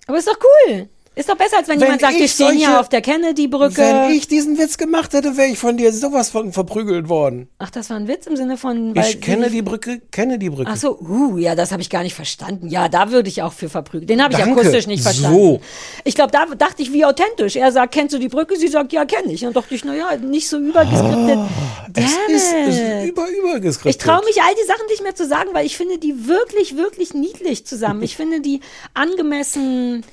Aber 0.08 0.18
ist 0.18 0.28
doch 0.28 0.38
cool. 0.68 0.90
Ist 1.16 1.30
doch 1.30 1.38
besser, 1.38 1.58
als 1.58 1.68
wenn, 1.68 1.80
Wenn 1.80 1.86
jemand 1.86 2.02
sagt, 2.02 2.18
wir 2.18 2.28
stehen 2.28 2.58
hier 2.58 2.80
auf 2.80 2.90
der 2.90 3.02
Kennedy-Brücke. 3.02 3.78
Wenn 3.78 4.12
ich 4.14 4.28
diesen 4.28 4.58
Witz 4.58 4.78
gemacht 4.78 5.14
hätte, 5.14 5.38
wäre 5.38 5.50
ich 5.50 5.60
von 5.60 5.78
dir 5.78 5.94
sowas 5.94 6.30
von 6.30 6.52
verprügelt 6.52 7.08
worden. 7.08 7.50
Ach, 7.60 7.70
das 7.70 7.92
war 7.92 7.98
ein 7.98 8.08
Witz 8.08 8.26
im 8.26 8.36
Sinne 8.36 8.58
von. 8.58 8.96
Ich 8.96 9.22
kenne 9.22 9.52
die 9.52 9.62
Brücke, 9.62 10.02
kenne 10.10 10.40
die 10.40 10.50
Brücke. 10.50 10.72
Ach 10.74 10.76
so, 10.76 11.00
uh, 11.00 11.38
ja, 11.38 11.54
das 11.54 11.72
habe 11.72 11.84
ich 11.84 11.92
gar 11.92 12.02
nicht 12.02 12.16
verstanden. 12.16 12.68
Ja, 12.68 12.90
da 12.90 13.12
würde 13.12 13.30
ich 13.30 13.44
auch 13.44 13.54
für 13.54 13.70
verprügeln. 13.70 14.08
Den 14.08 14.24
habe 14.24 14.34
ich 14.34 14.40
Danke. 14.40 14.60
akustisch 14.60 14.88
nicht 14.88 15.04
verstanden. 15.04 15.38
So. 15.38 15.62
Ich 16.04 16.16
glaube, 16.16 16.32
da 16.32 16.48
dachte 16.58 16.82
ich, 16.82 16.92
wie 16.92 17.06
authentisch. 17.06 17.58
Er 17.58 17.72
sagt, 17.72 17.94
kennst 17.94 18.16
du 18.16 18.20
die 18.20 18.30
Brücke? 18.30 18.58
Sie 18.58 18.68
sagt, 18.68 18.92
ja, 18.92 19.06
kenne 19.06 19.34
ich. 19.34 19.46
Und 19.46 19.56
dachte 19.56 19.76
ich, 19.76 19.86
naja, 19.86 20.18
nicht 20.18 20.50
so 20.50 20.58
übergeskriptet. 20.58 21.38
Damn 21.92 22.06
ist, 22.30 22.54
es 22.54 22.54
it. 22.54 22.68
ist 22.70 23.10
über, 23.10 23.28
übergeskriptet. 23.30 24.02
Ich 24.02 24.04
traue 24.04 24.26
mich 24.26 24.42
all 24.42 24.54
die 24.56 24.68
Sachen 24.68 24.88
nicht 24.90 25.04
mehr 25.04 25.14
zu 25.14 25.28
sagen, 25.28 25.50
weil 25.54 25.68
ich 25.68 25.78
finde 25.78 26.00
die 26.00 26.28
wirklich, 26.28 26.76
wirklich 26.76 27.14
niedlich 27.14 27.68
zusammen. 27.68 28.02
Ich 28.02 28.16
finde 28.16 28.42
die 28.42 28.62
angemessen 28.96 30.04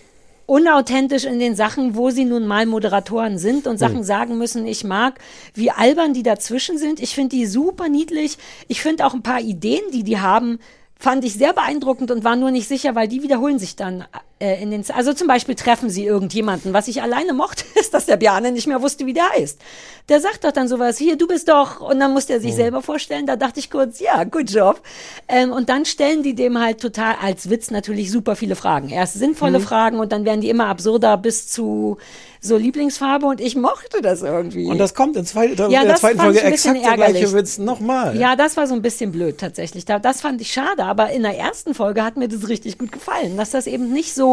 unauthentisch 0.50 1.26
in 1.26 1.38
den 1.38 1.54
Sachen, 1.54 1.94
wo 1.94 2.10
sie 2.10 2.24
nun 2.24 2.44
mal 2.44 2.66
Moderatoren 2.66 3.38
sind 3.38 3.68
und 3.68 3.78
Sachen 3.78 3.98
Hm. 3.98 4.02
sagen 4.02 4.36
müssen. 4.36 4.66
Ich 4.66 4.82
mag, 4.82 5.20
wie 5.54 5.70
albern 5.70 6.12
die 6.12 6.24
dazwischen 6.24 6.76
sind. 6.76 6.98
Ich 6.98 7.14
finde 7.14 7.36
die 7.36 7.46
super 7.46 7.88
niedlich. 7.88 8.36
Ich 8.66 8.82
finde 8.82 9.06
auch 9.06 9.14
ein 9.14 9.22
paar 9.22 9.40
Ideen, 9.40 9.84
die 9.92 10.02
die 10.02 10.18
haben, 10.18 10.58
fand 10.98 11.24
ich 11.24 11.34
sehr 11.34 11.52
beeindruckend 11.52 12.10
und 12.10 12.24
war 12.24 12.34
nur 12.34 12.50
nicht 12.50 12.66
sicher, 12.66 12.96
weil 12.96 13.06
die 13.06 13.22
wiederholen 13.22 13.60
sich 13.60 13.76
dann 13.76 14.04
äh, 14.40 14.60
in 14.62 14.70
den, 14.70 14.84
also 14.94 15.12
zum 15.12 15.28
Beispiel 15.28 15.54
treffen 15.54 15.90
sie 15.90 16.04
irgendjemanden. 16.06 16.72
Was 16.72 16.88
ich 16.88 17.02
alleine 17.02 17.32
mochte, 17.34 17.64
ist, 17.78 17.94
dass 17.94 18.06
der 18.06 18.16
Bjarne 18.16 18.50
nicht 18.52 18.66
mehr 18.66 18.82
wusste, 18.82 19.06
wie 19.06 19.12
der 19.12 19.28
heißt. 19.30 19.58
Der 20.08 20.20
sagt 20.20 20.42
doch 20.44 20.50
dann 20.50 20.66
sowas, 20.66 20.98
hier, 20.98 21.16
du 21.16 21.28
bist 21.28 21.48
doch, 21.48 21.80
und 21.80 22.00
dann 22.00 22.12
muss 22.12 22.26
der 22.26 22.40
sich 22.40 22.54
selber 22.54 22.82
vorstellen. 22.82 23.26
Da 23.26 23.36
dachte 23.36 23.60
ich 23.60 23.70
kurz, 23.70 24.00
ja, 24.00 24.24
good 24.24 24.50
job. 24.50 24.80
Ähm, 25.28 25.52
und 25.52 25.68
dann 25.68 25.84
stellen 25.84 26.24
die 26.24 26.34
dem 26.34 26.58
halt 26.58 26.80
total 26.80 27.14
als 27.22 27.48
Witz 27.48 27.70
natürlich 27.70 28.10
super 28.10 28.34
viele 28.34 28.56
Fragen. 28.56 28.88
Erst 28.88 29.14
sinnvolle 29.14 29.58
Mhm. 29.60 29.62
Fragen 29.62 29.98
und 30.00 30.10
dann 30.10 30.24
werden 30.24 30.40
die 30.40 30.48
immer 30.48 30.66
absurder 30.66 31.16
bis 31.16 31.48
zu 31.48 31.98
so 32.42 32.56
Lieblingsfarbe 32.56 33.26
und 33.26 33.38
ich 33.40 33.54
mochte 33.54 34.00
das 34.00 34.22
irgendwie. 34.22 34.66
Und 34.66 34.78
das 34.78 34.94
kommt 34.94 35.14
in, 35.16 35.26
zwei, 35.26 35.46
in 35.48 35.56
Ja, 35.70 35.82
der 35.82 35.92
das 35.92 36.00
zweiten 36.00 36.18
Folge 36.20 36.42
exakt 36.42 36.82
der 36.82 36.94
gleiche. 36.94 37.32
Witz 37.34 37.58
nochmal. 37.58 38.16
Ja, 38.18 38.34
das 38.34 38.56
war 38.56 38.66
so 38.66 38.74
ein 38.74 38.80
bisschen 38.80 39.12
blöd 39.12 39.36
tatsächlich. 39.36 39.84
Da- 39.84 39.98
Das 39.98 40.22
fand 40.22 40.40
ich 40.40 40.50
schade, 40.50 40.84
aber 40.84 41.10
in 41.10 41.22
der 41.22 41.36
ersten 41.38 41.74
Folge 41.74 42.02
hat 42.02 42.16
mir 42.16 42.28
das 42.28 42.48
richtig 42.48 42.78
gut 42.78 42.92
gefallen, 42.92 43.36
dass 43.36 43.50
das 43.50 43.66
eben 43.66 43.92
nicht 43.92 44.14
so, 44.14 44.29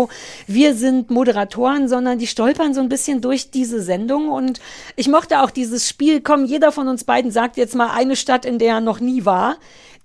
wir 0.47 0.75
sind 0.75 1.09
Moderatoren, 1.09 1.87
sondern 1.87 2.19
die 2.19 2.27
stolpern 2.27 2.73
so 2.73 2.81
ein 2.81 2.89
bisschen 2.89 3.21
durch 3.21 3.51
diese 3.51 3.81
Sendung 3.81 4.29
und 4.29 4.59
ich 4.95 5.07
mochte 5.07 5.41
auch 5.41 5.51
dieses 5.51 5.87
Spiel, 5.89 6.21
komm, 6.21 6.45
jeder 6.45 6.71
von 6.71 6.87
uns 6.87 7.03
beiden 7.03 7.31
sagt 7.31 7.57
jetzt 7.57 7.75
mal 7.75 7.91
eine 7.91 8.15
Stadt, 8.15 8.45
in 8.45 8.59
der 8.59 8.75
er 8.75 8.81
noch 8.81 8.99
nie 8.99 9.25
war. 9.25 9.57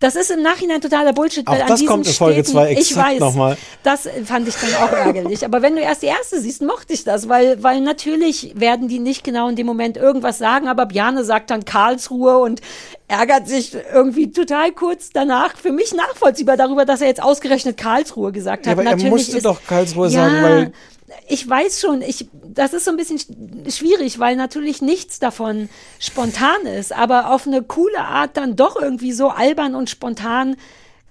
Das 0.03 0.17
ist 0.17 0.33
im 0.33 0.43
Nachhinein 0.43 0.81
totaler 0.81 1.13
Bullshit, 1.13 1.47
Auch 1.47 1.53
weil 1.53 1.63
an 1.63 1.69
das 1.69 1.79
diesen 1.79 1.89
kommt 1.93 2.07
in 2.09 2.13
Folge 2.13 2.35
Städten, 2.41 2.51
zwei 2.51 2.73
ich 2.73 2.79
exakt 2.79 3.11
weiß, 3.13 3.21
nochmal. 3.21 3.57
das 3.85 4.09
fand 4.25 4.49
ich 4.49 4.55
dann 4.57 4.75
auch 4.83 4.93
ärgerlich. 4.93 5.45
Aber 5.45 5.63
wenn 5.63 5.77
du 5.77 5.81
erst 5.81 6.03
die 6.03 6.07
erste 6.07 6.41
siehst, 6.41 6.61
mochte 6.63 6.93
ich 6.93 7.05
das, 7.05 7.29
weil, 7.29 7.63
weil 7.63 7.81
natürlich 7.81 8.53
werden 8.57 8.89
die 8.89 8.99
nicht 8.99 9.23
genau 9.23 9.49
in 9.49 9.55
dem 9.55 9.67
Moment 9.67 9.97
irgendwas 9.97 10.39
sagen, 10.39 10.67
aber 10.67 10.87
Bjarne 10.87 11.23
sagt 11.23 11.51
dann 11.51 11.65
Karlsruhe 11.65 12.39
und 12.39 12.61
ärgert 13.07 13.47
sich 13.47 13.77
irgendwie 13.95 14.33
total 14.33 14.73
kurz 14.73 15.11
danach. 15.11 15.57
Für 15.57 15.71
mich 15.71 15.95
nachvollziehbar 15.95 16.57
darüber, 16.57 16.85
dass 16.85 17.01
er 17.01 17.07
jetzt 17.07 17.23
ausgerechnet 17.23 17.77
Karlsruhe 17.77 18.33
gesagt 18.33 18.67
Ja, 18.67 18.73
hat. 18.73 18.79
aber 18.79 18.85
er 18.89 18.97
Natürlich 18.97 19.11
musste 19.13 19.37
ist, 19.37 19.47
doch 19.47 19.61
Karlsruhe 19.67 20.09
ja, 20.09 20.11
sagen, 20.29 20.43
weil 20.43 20.73
ich 21.29 21.49
weiß 21.49 21.81
schon, 21.81 22.03
ich, 22.03 22.29
das 22.55 22.73
ist 22.73 22.85
so 22.85 22.91
ein 22.91 22.97
bisschen 22.97 23.19
sch- 23.19 23.71
schwierig, 23.77 24.19
weil 24.19 24.37
natürlich 24.37 24.83
nichts 24.83 25.19
davon 25.19 25.69
spontan 25.99 26.63
ist, 26.67 26.93
aber 26.93 27.31
auf 27.33 27.47
eine 27.47 27.63
coole 27.63 28.01
Art 28.01 28.37
dann 28.37 28.57
doch 28.57 28.77
irgendwie 28.81 29.13
so 29.13 29.29
albern 29.29 29.75
und 29.75 29.91
spontan. 29.91 30.57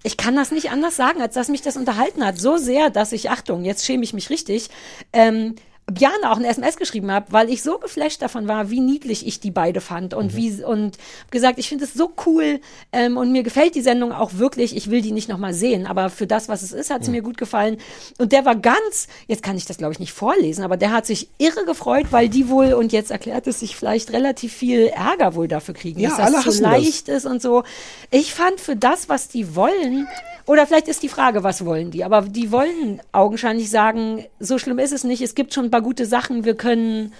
Ich 0.04 0.18
kann 0.18 0.36
das 0.36 0.52
nicht 0.52 0.72
anders 0.72 0.96
sagen, 0.96 1.22
als 1.22 1.36
dass 1.36 1.48
mich 1.50 1.62
das 1.62 1.78
unterhalten 1.78 2.26
hat. 2.26 2.40
So 2.40 2.58
sehr, 2.58 2.90
dass 2.90 3.12
ich, 3.12 3.30
Achtung, 3.30 3.64
jetzt 3.64 3.86
schäme 3.86 4.04
ich 4.04 4.14
mich 4.14 4.30
richtig, 4.30 4.70
ähm, 5.14 5.56
Björn 5.94 6.24
auch 6.26 6.38
eine 6.38 6.48
SMS 6.48 6.78
geschrieben 6.78 7.12
habe, 7.12 7.28
weil 7.32 7.50
ich 7.50 7.62
so 7.64 7.78
geflasht 7.78 8.22
davon 8.22 8.48
war, 8.48 8.70
wie 8.70 8.80
niedlich 8.80 9.26
ich 9.28 9.40
die 9.40 9.52
beide 9.52 9.82
fand 9.82 10.14
und 10.14 10.36
wie 10.36 10.64
und 10.64 10.98
gesagt, 11.30 11.60
ich 11.60 11.70
finde 11.70 11.86
es 11.86 11.94
so 11.94 12.12
cool 12.26 12.60
ähm, 12.92 13.18
und 13.18 13.32
mir 13.32 13.44
gefällt 13.44 13.76
die 13.76 13.82
Sendung 13.82 14.12
auch 14.12 14.36
wirklich. 14.36 14.76
Ich 14.76 14.90
will 14.90 15.02
die 15.02 15.12
nicht 15.12 15.30
nochmal 15.30 15.54
sehen, 15.54 15.86
aber 15.88 16.10
für 16.10 16.28
das, 16.28 16.50
was 16.50 16.62
es 16.62 16.72
ist, 16.72 16.90
hat 16.90 17.04
sie 17.06 17.12
mir 17.12 17.22
gut 17.22 17.38
gefallen. 17.38 17.78
Und 18.18 18.32
der 18.32 18.46
war 18.46 18.56
ganz, 18.56 19.08
jetzt 19.28 19.44
kann 19.44 19.58
ich 19.58 19.66
das 19.66 19.78
glaube 19.78 19.94
ich 19.94 20.00
nicht 20.00 20.14
vorlesen, 20.14 20.64
aber 20.64 20.78
der 20.78 20.92
hat 20.92 21.06
sich 21.06 21.30
irre 21.38 21.66
gefreut, 21.66 22.08
weil 22.12 22.30
die 22.30 22.50
wohl 22.50 22.74
und 22.74 22.92
jetzt 22.92 23.12
erklärt 23.12 23.48
es 23.48 23.60
sich 23.60 23.76
vielleicht 23.76 24.12
relativ 24.14 24.54
viel 24.54 24.88
Ärger 24.88 25.36
wohl 25.36 25.48
dafür 25.48 25.74
kriegen, 25.74 26.00
Ja, 26.00 26.10
dass 26.10 26.18
das 26.18 26.30
so 26.32 26.38
hassen 26.38 26.46
das. 26.46 26.60
leicht 26.60 27.10
ist 27.10 27.26
und 27.26 27.42
so. 27.42 27.64
Ich 28.10 28.34
fand 28.34 28.60
für 28.60 28.76
das, 28.76 29.10
was 29.10 29.28
die 29.28 29.56
wollen, 29.56 30.08
oder 30.48 30.66
vielleicht 30.66 30.88
ist 30.88 31.04
die 31.04 31.10
Frage, 31.10 31.44
was 31.44 31.66
wollen 31.66 31.92
die? 31.92 32.04
Aber 32.04 32.22
die 32.24 32.52
wollen 32.52 33.02
augenscheinlich 33.12 33.70
sagen, 33.70 34.26
so 34.40 34.58
schlimm 34.58 34.80
ist 34.80 34.92
es 34.92 35.04
nicht. 35.04 35.22
Es 35.22 35.36
gibt 35.36 35.54
schon 35.54 35.66
ein 35.66 35.72
paar 35.72 35.81
gute 35.82 36.06
Sachen. 36.06 36.46
Wir 36.46 36.56
können 36.56 37.14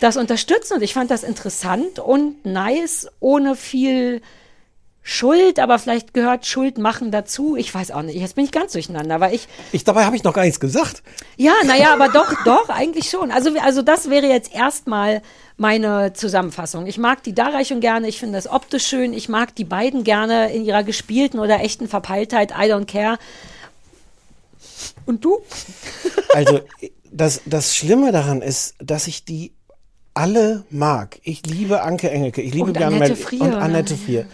das 0.00 0.16
unterstützen. 0.16 0.74
Und 0.74 0.82
ich 0.82 0.94
fand 0.94 1.10
das 1.10 1.22
interessant 1.22 1.98
und 1.98 2.44
nice, 2.44 3.08
ohne 3.20 3.56
viel 3.56 4.22
Schuld. 5.02 5.60
Aber 5.60 5.78
vielleicht 5.78 6.14
gehört 6.14 6.46
Schuld 6.46 6.78
machen 6.78 7.10
dazu. 7.10 7.56
Ich 7.56 7.72
weiß 7.72 7.92
auch 7.92 8.02
nicht. 8.02 8.16
Jetzt 8.16 8.34
bin 8.34 8.44
ich 8.44 8.50
ganz 8.50 8.72
durcheinander, 8.72 9.20
weil 9.20 9.34
ich 9.34 9.46
Ich, 9.72 9.84
dabei 9.84 10.04
habe 10.04 10.16
ich 10.16 10.24
noch 10.24 10.32
gar 10.32 10.42
nichts 10.42 10.60
gesagt. 10.60 11.02
ja, 11.36 11.54
naja, 11.64 11.92
aber 11.92 12.08
doch, 12.08 12.32
doch, 12.44 12.68
eigentlich 12.68 13.08
schon. 13.08 13.30
Also, 13.30 13.50
also 13.60 13.82
das 13.82 14.10
wäre 14.10 14.26
jetzt 14.26 14.52
erstmal 14.52 15.22
meine 15.56 16.12
Zusammenfassung. 16.12 16.86
Ich 16.86 16.98
mag 16.98 17.22
die 17.22 17.34
Darreichung 17.34 17.80
gerne, 17.80 18.08
ich 18.08 18.18
finde 18.18 18.36
das 18.36 18.48
optisch 18.48 18.86
schön, 18.86 19.12
ich 19.12 19.28
mag 19.28 19.54
die 19.54 19.64
beiden 19.64 20.04
gerne 20.04 20.52
in 20.52 20.64
ihrer 20.64 20.82
gespielten 20.82 21.38
oder 21.38 21.60
echten 21.60 21.88
Verpeiltheit, 21.88 22.50
I 22.50 22.70
don't 22.70 22.86
care. 22.86 23.18
Und 25.06 25.24
du? 25.24 25.38
Also, 26.34 26.60
das, 27.16 27.40
das 27.46 27.74
Schlimme 27.74 28.12
daran 28.12 28.42
ist, 28.42 28.74
dass 28.78 29.06
ich 29.06 29.24
die 29.24 29.52
alle 30.14 30.64
mag. 30.70 31.18
Ich 31.22 31.44
liebe 31.46 31.82
Anke 31.82 32.10
Engelke, 32.10 32.42
ich 32.42 32.52
liebe 32.52 32.66
Und 32.66 32.72
Björn 32.74 32.94
Annette 32.94 33.16
Frier, 33.16 33.42
und 33.42 33.50
ne? 33.50 33.58
Annette 33.58 33.96
Frier. 33.96 34.26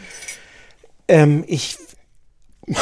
Ähm, 1.09 1.45
ich 1.47 1.79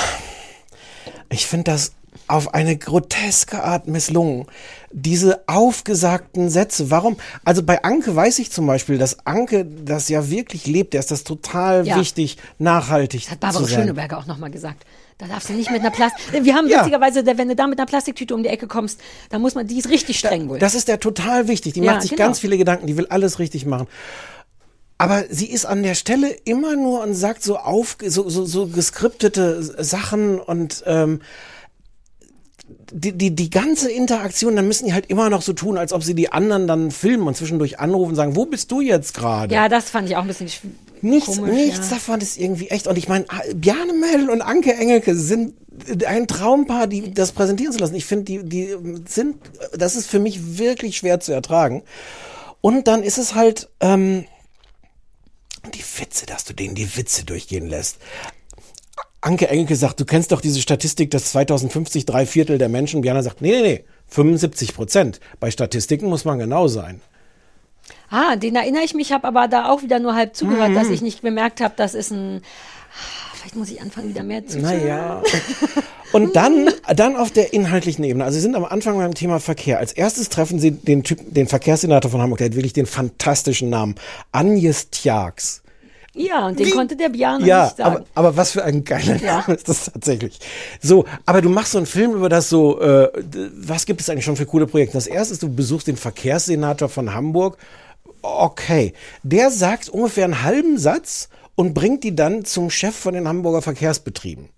ich 1.31 1.47
finde 1.47 1.71
das 1.73 1.93
auf 2.27 2.55
eine 2.55 2.77
groteske 2.77 3.63
Art 3.63 3.89
misslungen. 3.89 4.47
Diese 4.93 5.45
aufgesagten 5.47 6.51
Sätze, 6.51 6.91
warum? 6.91 7.17
Also 7.45 7.63
bei 7.63 7.85
Anke 7.85 8.17
weiß 8.17 8.41
ich 8.41 8.51
zum 8.51 8.67
Beispiel, 8.67 8.99
dass 8.99 9.25
Anke 9.25 9.65
das 9.65 10.09
ja 10.09 10.29
wirklich 10.31 10.67
lebt. 10.67 10.95
Der 10.95 11.01
ist 11.01 11.13
das 11.13 11.23
total 11.23 11.87
Ja. 11.87 11.97
wichtig, 11.97 12.39
nachhaltig 12.59 13.31
Hat 13.31 13.39
Barbara. 13.39 13.69
Schöneberger 13.69 14.19
auch 14.19 14.27
nochmal 14.27 14.51
gesagt. 14.51 14.85
Da 15.19 15.27
darfst 15.27 15.49
du 15.49 15.53
nicht 15.53 15.71
mit 15.71 15.81
einer 15.81 15.91
Plastik. 15.91 16.25
Wir 16.45 16.55
haben 16.57 16.69
Ja. 16.69 16.81
witzigerweise, 16.81 17.25
wenn 17.25 17.49
du 17.49 17.55
da 17.55 17.69
mit 17.69 17.79
einer 17.79 17.87
Plastiktüte 17.87 18.35
um 18.35 18.43
die 18.43 18.49
Ecke 18.49 18.67
kommst, 18.67 19.01
da 19.29 19.39
muss 19.39 19.55
man, 19.55 19.67
die 19.69 19.79
ist 19.79 19.89
richtig 19.91 20.19
streng 20.19 20.49
wohl. 20.49 20.59
Das 20.59 20.75
ist 20.75 20.89
der 20.89 20.99
total 20.99 21.47
wichtig. 21.47 21.75
Die 21.75 21.81
Ja, 21.81 21.93
macht 21.93 22.03
sich 22.03 22.11
genau. 22.13 22.25
ganz 22.25 22.41
viele 22.41 22.59
Gedanken, 22.59 22.87
die 22.89 22.97
will 22.97 23.07
alles 23.07 23.39
richtig 23.39 23.67
machen. 23.67 23.87
Aber 24.99 25.25
sie 25.31 25.47
ist 25.51 25.67
an 25.67 25.83
der 25.83 25.95
Stelle 25.95 26.31
immer 26.45 26.75
nur 26.77 27.03
und 27.03 27.15
sagt 27.15 27.43
so 27.43 27.57
auf, 27.59 27.97
so, 28.07 28.29
so, 28.29 28.45
so 28.45 28.67
geskriptete 28.67 29.63
Sachen 29.83 30.39
und 30.41 30.83
ähm, 30.87 31.21
die, 32.93 33.13
die, 33.13 33.35
die 33.35 33.51
ganze 33.51 33.91
Interaktion, 33.91 34.57
dann 34.57 34.67
müssen 34.67 34.87
die 34.87 34.93
halt 34.95 35.07
immer 35.11 35.31
noch 35.31 35.43
so 35.43 35.53
tun, 35.53 35.79
als 35.79 35.93
ob 35.93 36.03
sie 36.03 36.15
die 36.15 36.33
anderen 36.33 36.67
dann 36.67 36.91
filmen 36.91 37.27
und 37.27 37.37
zwischendurch 37.37 37.79
anrufen 37.79 38.11
und 38.11 38.17
sagen, 38.17 38.37
wo 38.37 38.47
bist 38.47 38.71
du 38.73 38.81
jetzt 38.81 39.15
gerade? 39.15 39.55
ja, 39.55 39.69
das 39.69 39.91
fand 39.91 40.09
ich 40.09 40.17
auch 40.17 40.23
ein 40.23 40.27
bisschen 40.29 40.49
sch- 40.49 40.61
Nichts, 41.03 41.37
komisch. 41.39 41.55
nichts 41.55 41.89
ja. 41.91 41.95
davon 41.97 42.21
ist 42.21 42.39
irgendwie 42.39 42.69
echt. 42.69 42.87
Und 42.87 42.99
ich 42.99 43.09
meine, 43.09 43.25
Bjarne 43.55 43.95
Mädel 43.95 44.29
und 44.29 44.43
Anke 44.43 44.75
Engelke 44.75 45.15
sind 45.15 45.55
ein 46.07 46.27
Traumpaar, 46.27 46.87
die 46.87 47.15
das 47.15 47.33
präsentieren 47.33 47.73
zu 47.73 47.79
lassen. 47.79 47.95
Ich 47.95 48.05
finde, 48.05 48.25
die, 48.25 48.45
die 48.45 48.77
sind, 49.09 49.37
das 49.73 49.97
ist 49.97 50.11
für 50.11 50.19
mich 50.19 50.59
wirklich 50.59 50.99
schwer 50.99 51.19
zu 51.21 51.33
ertragen. 51.33 51.83
Und 52.61 52.87
dann 52.87 53.03
ist 53.03 53.17
es 53.17 53.35
halt, 53.35 53.71
ähm, 53.81 54.27
die 55.75 55.85
Witze, 55.99 56.27
dass 56.27 56.45
du 56.45 56.53
denen 56.53 56.75
die 56.75 56.97
Witze 56.97 57.25
durchgehen 57.25 57.67
lässt. 57.67 57.97
Anke 59.23 59.49
Engelke 59.49 59.77
sagt, 59.77 60.01
du 60.01 60.05
kennst 60.05 60.33
doch 60.33 60.41
diese 60.41 60.61
Statistik, 60.61 61.11
dass 61.11 61.33
2050 61.33 62.07
drei 62.07 62.25
Viertel 62.27 62.57
der 62.59 62.69
Menschen, 62.69 63.03
Bjarne 63.03 63.23
sagt, 63.23 63.43
nee, 63.43 63.51
nee, 63.51 63.63
nee, 63.63 63.85
75 64.09 64.75
Prozent. 64.75 65.21
Bei 65.41 65.51
Statistiken 65.51 66.07
muss 66.09 66.25
man 66.25 66.39
genau 66.39 66.69
sein. 66.69 67.01
Ah, 68.09 68.37
den 68.37 68.57
erinnere 68.57 68.83
ich 68.83 68.95
mich, 68.95 69.13
habe 69.13 69.27
aber 69.29 69.47
da 69.47 69.69
auch 69.71 69.83
wieder 69.83 69.99
nur 70.01 70.15
halb 70.15 70.35
zugehört, 70.35 70.71
Mhm. 70.71 70.75
dass 70.75 70.89
ich 70.89 71.03
nicht 71.03 71.23
bemerkt 71.23 71.61
habe, 71.61 71.75
das 71.77 71.95
ist 71.95 72.11
ein. 72.11 72.43
Vielleicht 73.35 73.57
muss 73.57 73.71
ich 73.71 73.81
anfangen, 73.81 74.09
wieder 74.11 74.23
mehr 74.23 74.47
zu 74.47 74.59
Naja. 74.59 75.23
Und 76.13 76.35
dann, 76.35 76.69
dann 76.95 77.15
auf 77.17 77.31
der 77.31 77.53
inhaltlichen 77.55 78.05
Ebene. 78.05 78.25
Also 78.25 78.35
Sie 78.35 78.41
sind 78.43 78.57
am 78.57 78.65
Anfang 78.65 78.99
beim 78.99 79.15
Thema 79.15 79.39
Verkehr. 79.39 79.79
Als 79.79 79.93
erstes 79.93 80.29
treffen 80.29 80.59
Sie 80.59 80.73
den 80.73 81.05
Typ, 81.05 81.21
den 81.33 81.47
Verkehrssenator 81.47 82.11
von 82.11 82.21
Hamburg, 82.21 82.39
der 82.39 82.49
hat 82.49 82.57
wirklich 82.57 82.73
den 82.73 82.87
fantastischen 82.87 83.71
Namen. 83.71 83.95
Agnes 84.33 84.91
Tjax. 84.91 85.63
Ja, 86.15 86.49
und 86.49 86.59
den 86.59 86.71
konnte 86.71 86.97
der 86.97 87.09
Björn 87.09 87.45
Ja, 87.45 87.65
nicht 87.67 87.77
sagen. 87.77 87.97
aber, 87.97 88.05
aber 88.15 88.37
was 88.37 88.51
für 88.53 88.65
ein 88.65 88.83
geiler 88.85 89.17
Ja. 89.17 89.41
Name 89.41 89.55
ist 89.55 89.69
das 89.69 89.93
tatsächlich. 89.93 90.41
So, 90.81 91.05
aber 91.25 91.41
du 91.41 91.49
machst 91.49 91.73
so 91.73 91.79
einen 91.79 91.87
Film 91.87 92.13
über 92.15 92.29
das 92.29 92.49
so, 92.49 92.81
äh, 92.81 93.09
was 93.57 93.87
gibt 93.87 94.01
es 94.01 94.11
eigentlich 94.11 94.25
schon 94.25 94.37
für 94.37 94.47
coole 94.47 94.67
Projekte? 94.67 94.97
Das 94.97 95.07
erste 95.07 95.35
ist, 95.35 95.43
du 95.43 95.55
besuchst 95.55 95.87
den 95.87 95.97
Verkehrssenator 95.97 96.89
von 96.89 97.15
Hamburg. 97.15 97.59
Okay, 98.23 98.93
der 99.23 99.51
sagt 99.51 99.89
ungefähr 99.89 100.25
einen 100.25 100.43
halben 100.43 100.79
Satz 100.79 101.29
und 101.55 101.75
bringt 101.75 102.05
die 102.05 102.15
dann 102.17 102.45
zum 102.45 102.71
Chef 102.71 102.95
von 102.95 103.15
den 103.15 103.29
Hamburger 103.29 103.63
Verkehrsbetrieben. 103.63 104.49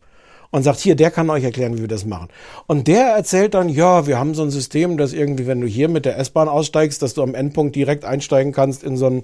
Und 0.55 0.65
sagt, 0.65 0.81
hier, 0.81 0.97
der 0.97 1.11
kann 1.11 1.31
euch 1.31 1.45
erklären, 1.45 1.79
wie 1.79 1.81
wir 1.81 1.89
das 1.89 2.05
machen. 2.05 2.29
Und 2.67 2.87
der 2.87 3.07
erzählt 3.07 3.55
dann, 3.55 3.71
ja, 3.71 4.07
wir 4.07 4.19
haben 4.19 4.35
so 4.35 4.43
ein 4.43 4.51
System, 4.51 4.99
dass 4.99 5.15
irgendwie, 5.15 5.47
wenn 5.47 5.63
du 5.63 5.67
hier 5.67 5.89
mit 5.89 6.05
der 6.05 6.19
S-Bahn 6.19 6.47
aussteigst, 6.47 7.01
dass 7.01 7.15
du 7.15 7.23
am 7.23 7.35
Endpunkt 7.35 7.75
direkt 7.75 8.05
einsteigen 8.05 8.53
kannst 8.53 8.83
in 8.83 8.99
so 8.99 9.07
ein 9.07 9.23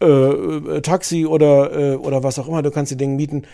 äh, 0.00 0.06
äh, 0.06 0.80
Taxi 0.82 1.26
oder, 1.26 1.72
äh, 1.92 1.96
oder 1.96 2.22
was 2.22 2.38
auch 2.38 2.48
immer, 2.48 2.62
du 2.62 2.70
kannst 2.70 2.92
die 2.92 2.96
Dinge 2.96 3.16
mieten. 3.16 3.44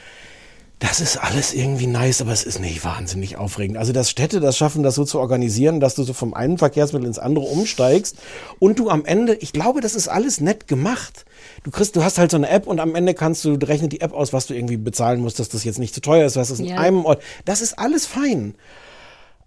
Das 0.81 1.01
ist 1.01 1.17
alles 1.17 1.55
irgendwie 1.55 1.87
nice, 1.87 2.21
aber 2.21 2.33
es 2.33 2.43
ist 2.45 2.59
nicht 2.61 2.85
wahnsinnig 2.85 3.37
aufregend. 3.37 3.79
Also, 3.79 3.93
dass 3.93 4.11
Städte 4.11 4.41
das 4.41 4.59
schaffen, 4.59 4.83
das 4.83 4.97
so 4.97 5.05
zu 5.05 5.21
organisieren, 5.21 5.79
dass 5.81 5.95
du 5.95 6.03
so 6.03 6.13
vom 6.13 6.35
einen 6.35 6.59
Verkehrsmittel 6.59 7.07
ins 7.07 7.19
andere 7.21 7.45
umsteigst 7.47 8.17
und 8.59 8.79
du 8.81 8.91
am 8.91 9.05
Ende, 9.05 9.35
ich 9.37 9.53
glaube, 9.53 9.81
das 9.81 9.95
ist 9.95 10.09
alles 10.09 10.41
nett 10.41 10.67
gemacht. 10.67 11.25
Du 11.63 11.71
kriegst, 11.71 11.95
du 11.97 12.03
hast 12.03 12.19
halt 12.19 12.33
so 12.33 12.37
eine 12.37 12.51
App 12.51 12.67
und 12.67 12.81
am 12.81 12.97
Ende 12.97 13.15
kannst 13.15 13.45
du, 13.45 13.55
rechnet 13.55 13.93
die 13.93 14.01
App 14.01 14.13
aus, 14.13 14.33
was 14.33 14.47
du 14.47 14.55
irgendwie 14.55 14.77
bezahlen 14.77 15.21
musst, 15.21 15.39
dass 15.39 15.49
das 15.49 15.65
jetzt 15.65 15.79
nicht 15.79 15.95
zu 15.95 16.01
teuer 16.03 16.27
ist, 16.27 16.37
was 16.37 16.49
das 16.49 16.59
in 16.59 16.67
Ja. 16.67 16.77
einem 16.77 17.05
Ort. 17.07 17.23
Das 17.45 17.63
ist 17.63 17.79
alles 17.79 18.05
fein. 18.05 18.55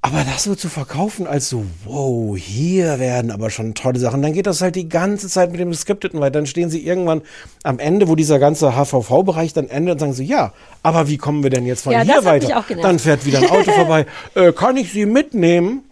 Aber 0.07 0.23
das 0.23 0.43
so 0.43 0.55
zu 0.55 0.69
verkaufen 0.69 1.27
als 1.27 1.49
so, 1.49 1.65
wow, 1.83 2.37
hier 2.37 2.97
werden 2.97 3.29
aber 3.29 3.49
schon 3.49 3.73
tolle 3.73 3.99
Sachen, 3.99 4.21
dann 4.21 4.31
geht 4.31 4.47
das 4.47 4.61
halt 4.61 4.75
die 4.75 4.87
ganze 4.87 5.27
Zeit 5.27 5.51
mit 5.51 5.59
dem 5.59 5.71
Geskripteten 5.71 6.21
weiter. 6.21 6.39
Dann 6.39 6.45
stehen 6.45 6.69
sie 6.69 6.85
irgendwann 6.85 7.21
am 7.63 7.77
Ende, 7.77 8.07
wo 8.07 8.15
dieser 8.15 8.39
ganze 8.39 8.71
HVV-Bereich 8.77 9.51
dann 9.51 9.67
endet 9.67 9.95
und 9.95 9.99
sagen 9.99 10.13
sie, 10.13 10.23
ja, 10.23 10.53
aber 10.81 11.09
wie 11.09 11.17
kommen 11.17 11.43
wir 11.43 11.49
denn 11.49 11.65
jetzt 11.65 11.81
von 11.81 11.91
Ja, 11.91 12.01
hier 12.01 12.23
weiter? 12.23 12.63
Dann 12.81 12.99
fährt 12.99 13.25
wieder 13.25 13.39
ein 13.39 13.49
Auto 13.49 13.71
vorbei. 13.75 14.05
Äh, 14.33 14.53
kann 14.53 14.77
ich 14.77 14.93
sie 14.93 15.05
mitnehmen? 15.05 15.83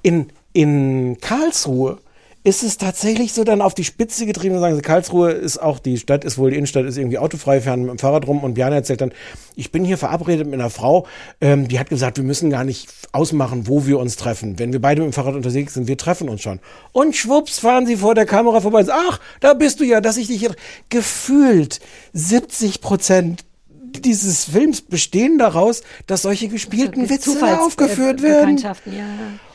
In, 0.00 0.30
in 0.54 1.18
Karlsruhe 1.20 1.98
ist 2.44 2.62
es 2.62 2.78
tatsächlich 2.78 3.32
so 3.32 3.44
dann 3.44 3.60
auf 3.60 3.74
die 3.74 3.84
Spitze 3.84 4.24
getrieben 4.24 4.54
und 4.54 4.60
sagen 4.60 4.76
sie, 4.76 4.82
Karlsruhe 4.82 5.32
ist 5.32 5.58
auch 5.58 5.78
die 5.78 5.98
Stadt, 5.98 6.24
ist 6.24 6.38
wohl 6.38 6.50
die 6.50 6.56
Innenstadt, 6.56 6.86
ist 6.86 6.96
irgendwie 6.96 7.18
autofrei, 7.18 7.60
fahren 7.60 7.82
mit 7.82 7.90
dem 7.90 7.98
Fahrrad 7.98 8.26
rum 8.26 8.42
und 8.44 8.54
Björn 8.54 8.72
erzählt 8.72 9.00
dann, 9.00 9.12
ich 9.56 9.72
bin 9.72 9.84
hier 9.84 9.98
verabredet 9.98 10.46
mit 10.46 10.54
einer 10.54 10.70
Frau, 10.70 11.06
ähm, 11.40 11.68
die 11.68 11.78
hat 11.78 11.90
gesagt, 11.90 12.16
wir 12.16 12.24
müssen 12.24 12.48
gar 12.48 12.64
nicht 12.64 12.88
ausmachen, 13.12 13.66
wo 13.66 13.86
wir 13.86 13.98
uns 13.98 14.16
treffen. 14.16 14.58
Wenn 14.58 14.72
wir 14.72 14.80
beide 14.80 15.02
mit 15.02 15.10
dem 15.10 15.14
Fahrrad 15.14 15.34
unterwegs 15.34 15.74
sind, 15.74 15.88
wir 15.88 15.98
treffen 15.98 16.28
uns 16.28 16.40
schon. 16.40 16.60
Und 16.92 17.16
schwupps 17.16 17.58
fahren 17.58 17.86
sie 17.86 17.96
vor 17.96 18.14
der 18.14 18.26
Kamera 18.26 18.60
vorbei 18.60 18.80
und 18.80 18.86
sagen, 18.86 19.02
ach, 19.10 19.20
da 19.40 19.54
bist 19.54 19.80
du 19.80 19.84
ja, 19.84 20.00
dass 20.00 20.16
ich 20.16 20.28
dich 20.28 20.38
hier, 20.38 20.54
gefühlt 20.88 21.80
70 22.12 22.80
Prozent 22.80 23.44
dieses 24.04 24.44
Films 24.44 24.82
bestehen 24.82 25.38
daraus, 25.38 25.82
dass 26.06 26.22
solche 26.22 26.48
gespielten 26.48 27.08
Witze 27.08 27.30
Zufalls- 27.30 27.58
aufgeführt 27.58 28.20
äh, 28.20 28.24
werden. 28.24 28.58
Ja. 28.58 28.74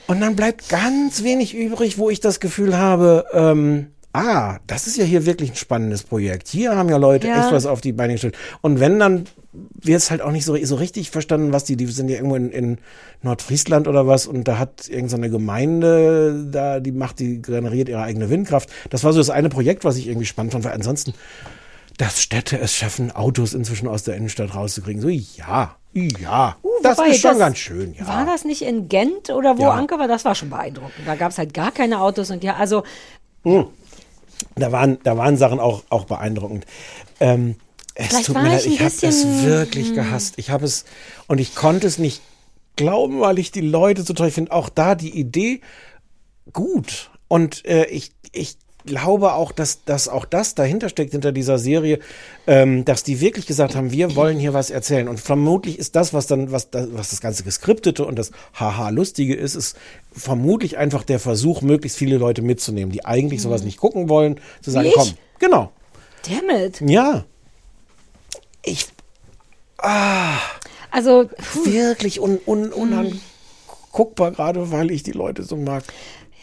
Und 0.08 0.22
dann 0.22 0.36
bleibt 0.36 0.70
ganz 0.70 1.24
wenig 1.24 1.56
übrig, 1.56 1.98
wo 1.98 2.10
ich 2.10 2.20
das 2.20 2.40
Gefühl 2.40 2.78
habe, 2.78 3.26
ähm, 3.34 3.88
ah, 4.12 4.58
das 4.68 4.86
ist 4.88 4.98
ja 4.98 5.04
hier 5.06 5.26
wirklich 5.26 5.52
ein 5.52 5.56
spannendes 5.56 6.04
Projekt. 6.04 6.48
Hier 6.48 6.76
haben 6.76 6.90
ja 6.90 6.98
Leute 6.98 7.28
Ja. 7.28 7.42
echt 7.44 7.52
was 7.52 7.66
auf 7.66 7.82
die 7.82 7.94
Beine 7.94 8.14
gestellt. 8.14 8.38
Und 8.62 8.80
wenn, 8.80 9.00
dann 9.00 9.26
wird 9.54 9.98
es 10.00 10.12
halt 10.12 10.22
auch 10.22 10.32
nicht 10.32 10.46
so, 10.46 10.58
so 10.64 10.76
richtig 10.76 11.10
verstanden, 11.12 11.54
was 11.54 11.64
die, 11.64 11.76
die 11.78 11.86
sind 11.86 12.10
ja 12.10 12.16
irgendwo 12.18 12.36
in, 12.36 12.52
in 12.52 12.78
Nordfriesland 13.22 13.88
oder 13.88 14.08
was 14.08 14.26
und 14.28 14.48
da 14.48 14.58
hat 14.58 14.88
irgendeine 14.90 15.30
Gemeinde, 15.30 16.48
da, 16.52 16.80
die 16.80 16.92
macht, 16.92 17.20
die 17.20 17.42
generiert 17.42 17.88
ihre 17.90 18.02
eigene 18.02 18.30
Windkraft. 18.30 18.70
Das 18.90 19.04
war 19.04 19.14
so 19.14 19.20
das 19.20 19.30
eine 19.30 19.50
Projekt, 19.50 19.84
was 19.86 19.98
ich 19.98 20.08
irgendwie 20.08 20.26
spannend 20.26 20.54
fand, 20.54 20.66
weil 20.66 20.74
ansonsten, 20.74 21.14
dass 21.98 22.22
Städte 22.22 22.58
es 22.60 22.76
schaffen, 22.76 23.12
Autos 23.12 23.54
inzwischen 23.54 23.88
aus 23.88 24.04
der 24.04 24.16
Innenstadt 24.16 24.56
rauszukriegen. 24.56 25.02
So, 25.02 25.10
ja, 25.10 25.76
ja. 25.94 26.58
das 26.82 26.98
Uh, 26.98 27.02
Wobei, 27.02 27.10
ist 27.10 27.22
schon 27.22 27.38
ganz 27.38 27.58
schön, 27.58 27.94
ja. 27.94 28.08
War 28.08 28.26
das 28.26 28.46
nicht 28.46 28.64
in 28.64 28.90
Gent 28.90 29.30
oder 29.30 29.58
wo 29.58 29.64
Ja. 29.64 29.72
Anke 29.72 30.00
war? 30.00 30.08
Das 30.08 30.26
war 30.26 30.36
schon 30.36 30.50
beeindruckend. 30.50 31.06
Da 31.06 31.16
gab 31.16 31.32
es 31.32 31.38
halt 31.38 31.54
gar 31.54 31.72
keine 31.72 32.02
Autos 32.02 32.32
und 32.32 32.44
ja, 32.44 32.56
also 32.56 32.84
Hm. 33.44 33.68
Da 34.56 34.72
waren, 34.72 35.00
da 35.04 35.18
waren 35.18 35.38
Sachen 35.38 35.60
auch, 35.60 35.84
auch 35.90 36.06
beeindruckend. 36.06 36.66
Ähm, 37.20 37.56
es 37.96 38.08
Vielleicht 38.08 38.26
tut 38.28 38.36
war 38.36 38.44
mir 38.44 38.50
leid, 38.50 38.66
ich 38.66 38.76
ich 38.76 38.80
habe 38.80 39.08
es 39.08 39.44
wirklich 39.44 39.90
hm. 39.90 39.96
gehasst. 39.96 40.34
Ich 40.38 40.50
habe 40.50 40.66
es 40.66 40.86
und 41.28 41.40
ich 41.40 41.56
konnte 41.56 41.88
es 41.88 41.98
nicht 41.98 42.22
glauben, 42.76 43.20
weil 43.20 43.40
ich 43.40 43.52
die 43.52 43.62
Leute 43.62 44.02
so 44.04 44.14
toll 44.14 44.32
finde. 44.32 44.52
Auch 44.52 44.70
da 44.70 44.96
die 44.96 45.18
Idee 45.18 45.62
gut. 46.52 47.12
Und 47.28 47.66
äh, 47.66 47.86
ich, 47.86 48.12
ich 48.32 48.58
glaube 48.86 49.34
auch, 49.34 49.52
dass, 49.52 49.84
dass 49.86 50.08
auch 50.08 50.26
das 50.26 50.56
dahinter 50.56 50.90
steckt, 50.90 51.12
hinter 51.12 51.32
dieser 51.32 51.58
Serie, 51.58 52.00
ähm, 52.48 52.86
dass 52.86 53.04
die 53.04 53.22
wirklich 53.22 53.46
gesagt 53.46 53.76
haben, 53.76 53.92
wir 53.92 54.16
wollen 54.16 54.38
hier 54.38 54.54
was 54.54 54.70
erzählen. 54.70 55.08
Und 55.08 55.20
vermutlich 55.20 55.80
ist 55.80 55.96
das, 55.96 56.14
was 56.14 56.28
dann, 56.28 56.52
was, 56.52 56.70
das, 56.70 56.88
was 56.92 57.10
das 57.10 57.22
ganze 57.22 57.44
Geskriptete 57.44 58.06
und 58.06 58.18
das 58.18 58.32
Haha-Lustige 58.54 59.36
ist, 59.36 59.56
ist 59.56 59.78
vermutlich 60.12 60.78
einfach 60.78 61.04
der 61.04 61.20
Versuch, 61.20 61.62
möglichst 61.62 61.98
viele 61.98 62.18
Leute 62.18 62.42
mitzunehmen, 62.42 62.92
die 62.92 63.06
eigentlich 63.06 63.42
sowas 63.42 63.64
nicht 63.64 63.78
gucken 63.78 64.10
wollen, 64.10 64.40
zu 64.62 64.72
sagen, 64.72 64.88
ich? 64.88 64.94
komm, 64.96 65.10
genau. 65.40 65.72
Damn 66.28 66.50
it. 66.50 66.82
Ja. 66.82 67.26
Ich. 68.64 68.88
Ah. 69.78 70.38
Also. 70.92 71.30
Wirklich 71.64 72.20
un, 72.22 72.40
un, 72.46 72.72
unanguckbar, 72.72 74.32
gerade 74.32 74.72
weil 74.72 74.92
ich 74.92 75.04
die 75.04 75.12
Leute 75.12 75.44
so 75.44 75.58
mag. 75.58 75.84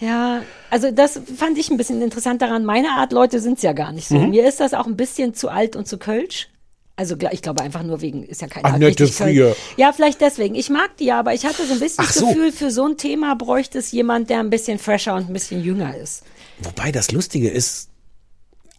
Ja, 0.01 0.42
also 0.70 0.90
das 0.90 1.20
fand 1.36 1.59
ich 1.59 1.70
ein 1.70 1.76
bisschen 1.76 2.01
interessant 2.01 2.40
daran. 2.42 2.64
Meine 2.64 2.90
Art 2.92 3.12
Leute 3.12 3.38
sind's 3.38 3.62
ja 3.62 3.72
gar 3.72 3.92
nicht 3.92 4.09
so. 4.09 4.16
Mhm. 4.16 4.30
Mir 4.30 4.48
ist 4.48 4.61
das 4.61 4.74
auch 4.74 4.86
ein 4.86 4.96
bisschen 4.96 5.34
zu 5.34 5.51
alt 5.51 5.76
und 5.76 5.86
zu 5.86 5.98
kölsch. 5.98 6.48
Also 6.96 7.16
ich 7.30 7.40
glaube 7.40 7.62
einfach 7.62 7.82
nur 7.82 8.03
wegen, 8.03 8.24
ist 8.24 8.42
ja 8.42 8.48
kein 8.48 8.64
Annette 8.64 9.07
Frier. 9.07 9.57
Ja, 9.78 9.92
vielleicht 9.92 10.20
deswegen. 10.20 10.55
Ich 10.55 10.68
mag 10.68 10.96
die 10.98 11.07
ja, 11.07 11.18
aber 11.18 11.32
ich 11.32 11.46
hatte 11.46 11.64
so 11.64 11.72
ein 11.72 11.80
bisschen 11.80 12.05
Ach 12.05 12.12
das 12.12 12.16
so. 12.16 12.26
Gefühl, 12.28 12.53
für 12.53 12.70
so 12.70 12.86
ein 12.86 12.98
Thema 12.98 13.35
bräuchte 13.36 13.78
es 13.78 13.90
jemand, 13.93 14.28
der 14.28 14.40
ein 14.40 14.51
bisschen 14.51 14.78
fresher 14.78 15.14
und 15.14 15.28
ein 15.28 15.32
bisschen 15.32 15.62
jünger 15.62 15.97
ist. 15.97 16.24
Wobei 16.62 16.93
das 16.93 17.10
Lustige 17.10 17.48
ist, 17.48 17.90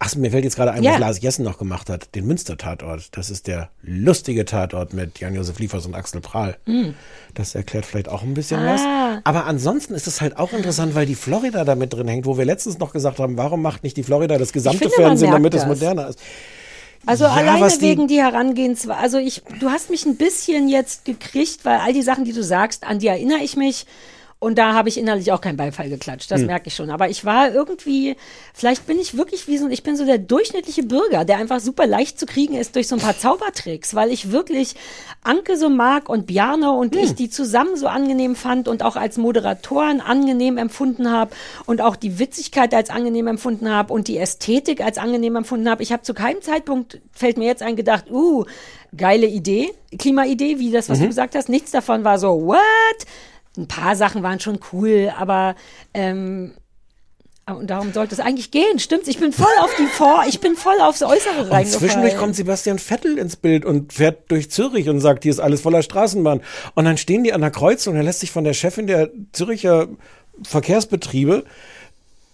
ach, 0.03 0.15
mir 0.15 0.31
fällt 0.31 0.43
jetzt 0.43 0.55
gerade 0.55 0.71
ein, 0.71 0.81
Ja. 0.81 0.93
was 0.93 0.99
Lars 0.99 1.21
Jessen 1.21 1.45
noch 1.45 1.59
gemacht 1.59 1.87
hat, 1.89 2.15
den 2.15 2.25
Münster-Tatort. 2.25 3.09
Das 3.15 3.29
ist 3.29 3.45
der 3.45 3.69
lustige 3.83 4.45
Tatort 4.45 4.93
mit 4.93 5.19
Jan-Josef 5.19 5.59
Liefers 5.59 5.85
und 5.85 5.93
Axel 5.93 6.21
Prahl. 6.21 6.57
Hm. 6.65 6.95
Das 7.35 7.53
erklärt 7.53 7.85
vielleicht 7.85 8.09
auch 8.09 8.23
ein 8.23 8.33
bisschen 8.33 8.59
Ah. 8.59 8.73
was. 8.73 8.81
Aber 9.25 9.45
ansonsten 9.45 9.93
ist 9.93 10.07
es 10.07 10.19
halt 10.19 10.37
auch 10.37 10.53
interessant, 10.53 10.95
weil 10.95 11.05
die 11.05 11.13
Florida 11.15 11.63
da 11.65 11.75
mit 11.75 11.93
drin 11.93 12.07
hängt, 12.07 12.25
wo 12.25 12.37
wir 12.37 12.45
letztens 12.45 12.79
noch 12.79 12.93
gesagt 12.93 13.19
haben, 13.19 13.37
warum 13.37 13.61
macht 13.61 13.83
nicht 13.83 13.95
die 13.95 14.03
Florida 14.03 14.37
das 14.39 14.51
gesamte 14.53 14.79
finde, 14.79 14.95
Fernsehen, 14.95 15.31
damit 15.31 15.53
es 15.53 15.65
moderner 15.67 16.07
ist? 16.09 16.19
Also 17.05 17.23
Ja, 17.25 17.31
alleine 17.31 17.67
die- 17.67 17.81
wegen 17.81 18.07
die 18.07 18.21
Herangehensweise. 18.21 18.99
Also 18.99 19.17
ich, 19.17 19.41
du 19.59 19.69
hast 19.69 19.89
mich 19.89 20.05
ein 20.05 20.17
bisschen 20.17 20.67
jetzt 20.69 21.05
gekriegt, 21.05 21.59
weil 21.63 21.77
all 21.79 21.93
die 21.93 22.01
Sachen, 22.03 22.25
die 22.25 22.33
du 22.33 22.43
sagst, 22.43 22.83
an 22.83 22.99
die 22.99 23.07
erinnere 23.07 23.39
ich 23.43 23.55
mich. 23.55 23.85
Und 24.43 24.57
da 24.57 24.73
habe 24.73 24.89
ich 24.89 24.97
innerlich 24.97 25.31
auch 25.31 25.39
keinen 25.39 25.55
Beifall 25.57 25.87
geklatscht. 25.87 26.31
Das 26.31 26.39
Hm. 26.41 26.47
merke 26.47 26.67
ich 26.69 26.75
schon. 26.75 26.89
Aber 26.89 27.07
ich 27.09 27.25
war 27.25 27.51
irgendwie, 27.53 28.15
vielleicht 28.55 28.87
bin 28.87 28.97
ich 28.99 29.15
wirklich 29.15 29.47
wie 29.47 29.59
so, 29.59 29.67
ich 29.67 29.83
bin 29.83 29.95
so 29.95 30.03
der 30.03 30.17
durchschnittliche 30.17 30.81
Bürger, 30.81 31.25
der 31.25 31.37
einfach 31.37 31.59
super 31.59 31.85
leicht 31.85 32.17
zu 32.19 32.25
kriegen 32.25 32.55
ist 32.55 32.75
durch 32.75 32.87
so 32.87 32.95
ein 32.95 33.01
paar 33.01 33.15
Zaubertricks, 33.19 33.93
weil 33.93 34.09
ich 34.11 34.31
wirklich 34.31 34.73
Anke 35.23 35.57
so 35.57 35.69
mag 35.69 36.09
und 36.09 36.25
Bjarne 36.25 36.71
und 36.71 36.95
Hm. 36.95 37.03
ich 37.03 37.13
die 37.13 37.29
zusammen 37.29 37.75
so 37.77 37.85
angenehm 37.85 38.35
fand 38.35 38.67
und 38.67 38.81
auch 38.81 38.95
als 38.95 39.17
Moderatoren 39.17 40.01
angenehm 40.01 40.57
empfunden 40.57 41.11
habe 41.11 41.35
und 41.67 41.79
auch 41.79 41.95
die 41.95 42.17
Witzigkeit 42.17 42.73
als 42.73 42.89
angenehm 42.89 43.27
empfunden 43.27 43.69
habe 43.69 43.93
und 43.93 44.07
die 44.07 44.17
Ästhetik 44.17 44.81
als 44.83 44.97
angenehm 44.97 45.35
empfunden 45.35 45.69
habe. 45.69 45.83
Ich 45.83 45.91
habe 45.91 46.01
zu 46.01 46.15
keinem 46.15 46.41
Zeitpunkt, 46.41 46.99
fällt 47.11 47.37
mir 47.37 47.45
jetzt 47.45 47.61
ein, 47.61 47.75
gedacht, 47.75 48.09
uh, 48.09 48.45
geile 48.97 49.27
Idee, 49.27 49.71
Klimaidee, 49.99 50.57
wie 50.57 50.71
das, 50.71 50.89
was 50.89 50.97
Mhm. 50.97 51.03
du 51.03 51.07
gesagt 51.09 51.35
hast. 51.35 51.47
Nichts 51.47 51.69
davon 51.69 52.03
war 52.03 52.17
so, 52.17 52.47
what? 52.47 52.57
Ein 53.57 53.67
paar 53.67 53.95
Sachen 53.95 54.23
waren 54.23 54.39
schon 54.39 54.59
cool, 54.71 55.11
aber 55.17 55.55
ähm, 55.93 56.53
und 57.47 57.69
darum 57.69 57.91
sollte 57.91 58.13
es 58.13 58.21
eigentlich 58.21 58.51
gehen, 58.51 58.79
stimmt's? 58.79 59.07
Ich 59.09 59.19
bin 59.19 59.33
voll 59.33 59.51
auf 59.61 59.71
die 59.77 59.87
Vor, 59.87 60.23
ich 60.27 60.39
bin 60.39 60.55
voll 60.55 60.79
aufs 60.79 61.01
Äußere 61.01 61.41
Und 61.43 61.51
reingefallen. 61.51 61.67
zwischendurch 61.67 62.15
kommt 62.15 62.35
Sebastian 62.35 62.79
Vettel 62.79 63.17
ins 63.17 63.35
Bild 63.35 63.65
und 63.65 63.91
fährt 63.93 64.31
durch 64.31 64.49
Zürich 64.51 64.87
und 64.87 65.01
sagt, 65.01 65.23
hier 65.23 65.31
ist 65.31 65.39
alles 65.39 65.61
voller 65.61 65.81
Straßenbahn. 65.81 66.41
Und 66.75 66.85
dann 66.85 66.97
stehen 66.97 67.23
die 67.23 67.33
an 67.33 67.41
der 67.41 67.51
Kreuzung 67.51 67.93
und 67.93 67.97
er 67.97 68.03
lässt 68.03 68.21
sich 68.21 68.31
von 68.31 68.43
der 68.43 68.53
Chefin 68.53 68.87
der 68.87 69.09
Züricher 69.33 69.87
Verkehrsbetriebe 70.43 71.43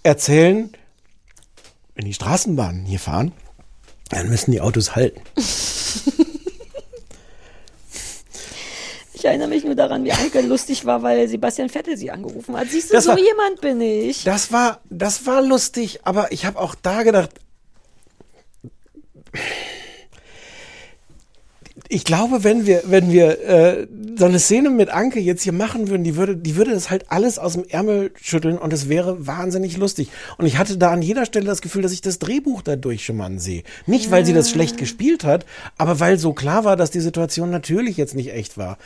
erzählen, 0.03 0.69
wenn 1.95 2.05
die 2.05 2.13
Straßenbahnen 2.13 2.85
hier 2.85 2.99
fahren, 2.99 3.31
dann 4.09 4.29
müssen 4.29 4.51
die 4.51 4.61
Autos 4.61 4.95
halten. 4.95 5.21
Ich 9.16 9.16
erinnere 9.27 9.49
mich 9.49 9.63
nur 9.63 9.75
daran, 9.75 10.03
wie 10.03 10.11
Anke 10.11 10.41
lustig 10.41 10.85
war, 10.85 11.03
weil 11.03 11.27
Sebastian 11.27 11.69
Vettel 11.69 11.95
sie 11.97 12.09
angerufen 12.09 12.55
hat. 12.57 12.67
Siehst 12.69 12.89
du, 12.89 12.93
Das 12.95 13.03
so 13.03 13.11
war- 13.11 13.19
jemand 13.19 13.61
bin 13.61 13.79
ich. 13.81 14.23
Das 14.23 14.51
war, 14.51 14.81
das 14.89 15.25
war 15.27 15.41
lustig, 15.41 15.99
aber 16.03 16.31
ich 16.31 16.45
habe 16.45 16.59
auch 16.59 16.73
da 16.75 17.03
gedacht, 17.03 17.29
ich 21.89 22.03
glaube, 22.03 22.43
wenn 22.43 22.65
wir, 22.65 22.81
wenn 22.85 23.11
wir 23.11 23.39
äh, 23.47 23.87
so 24.17 24.25
eine 24.25 24.39
Szene 24.39 24.69
mit 24.69 24.89
Anke 24.89 25.19
jetzt 25.21 25.43
hier 25.43 25.53
machen 25.53 25.87
würden, 25.87 26.03
die 26.03 26.17
würde, 26.17 26.35
die 26.35 26.57
würde 26.57 26.71
das 26.71 26.89
halt 26.89 27.05
alles 27.11 27.39
aus 27.39 27.53
dem 27.53 27.63
Ärmel 27.65 28.11
schütteln 28.21 28.57
und 28.57 28.73
es 28.73 28.89
wäre 28.89 29.25
wahnsinnig 29.25 29.77
lustig. 29.77 30.09
Und 30.37 30.47
ich 30.47 30.57
hatte 30.57 30.77
da 30.77 30.91
an 30.91 31.01
jeder 31.01 31.25
Stelle 31.25 31.45
das 31.45 31.61
Gefühl, 31.61 31.83
dass 31.83 31.93
ich 31.93 32.01
das 32.01 32.19
Drehbuch 32.19 32.61
dadurch 32.61 33.05
schon 33.05 33.15
mal 33.17 33.39
sehe. 33.39 33.63
Nicht, 33.85 34.11
weil 34.11 34.25
sie 34.25 34.33
das 34.33 34.49
schlecht 34.49 34.77
gespielt 34.77 35.23
hat, 35.23 35.45
aber 35.77 35.99
weil 36.01 36.17
so 36.17 36.33
klar 36.33 36.65
war, 36.65 36.75
dass 36.75 36.91
die 36.91 36.99
Situation 36.99 37.51
natürlich 37.51 37.95
jetzt 37.95 38.15
nicht 38.15 38.33
echt 38.33 38.57
war. 38.57 38.77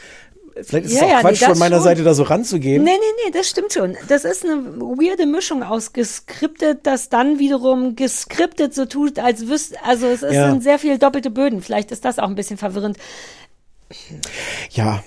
Vielleicht 0.61 0.85
ist 0.87 0.93
Ja, 0.93 0.97
es 0.97 1.03
auch 1.03 1.07
ja, 1.09 1.15
nee, 1.17 1.21
Quatsch 1.21 1.41
das 1.41 1.49
von 1.49 1.59
meiner 1.59 1.75
schon. 1.77 1.83
Seite, 1.83 2.03
da 2.03 2.13
so 2.13 2.23
ranzugehen. 2.23 2.83
Nee, 2.83 2.91
nee, 2.91 3.23
nee, 3.25 3.31
das 3.31 3.49
stimmt 3.49 3.71
schon. 3.73 3.95
Das 4.09 4.25
ist 4.25 4.43
eine 4.45 4.57
weirde 4.79 5.25
Mischung 5.25 5.63
aus 5.63 5.93
geskriptet, 5.93 6.79
das 6.83 7.09
dann 7.09 7.39
wiederum 7.39 7.95
geskriptet 7.95 8.73
so 8.75 8.85
tut, 8.85 9.17
als 9.19 9.47
wüsste, 9.47 9.75
also 9.83 10.07
es 10.07 10.23
ist 10.23 10.33
Ja. 10.33 10.49
sind 10.49 10.61
sehr 10.63 10.77
viele 10.79 10.99
doppelte 10.99 11.29
Böden. 11.29 11.61
Vielleicht 11.61 11.91
ist 11.91 12.03
das 12.05 12.19
auch 12.19 12.27
ein 12.27 12.35
bisschen 12.35 12.57
verwirrend. 12.57 12.97
Ja, 14.71 15.03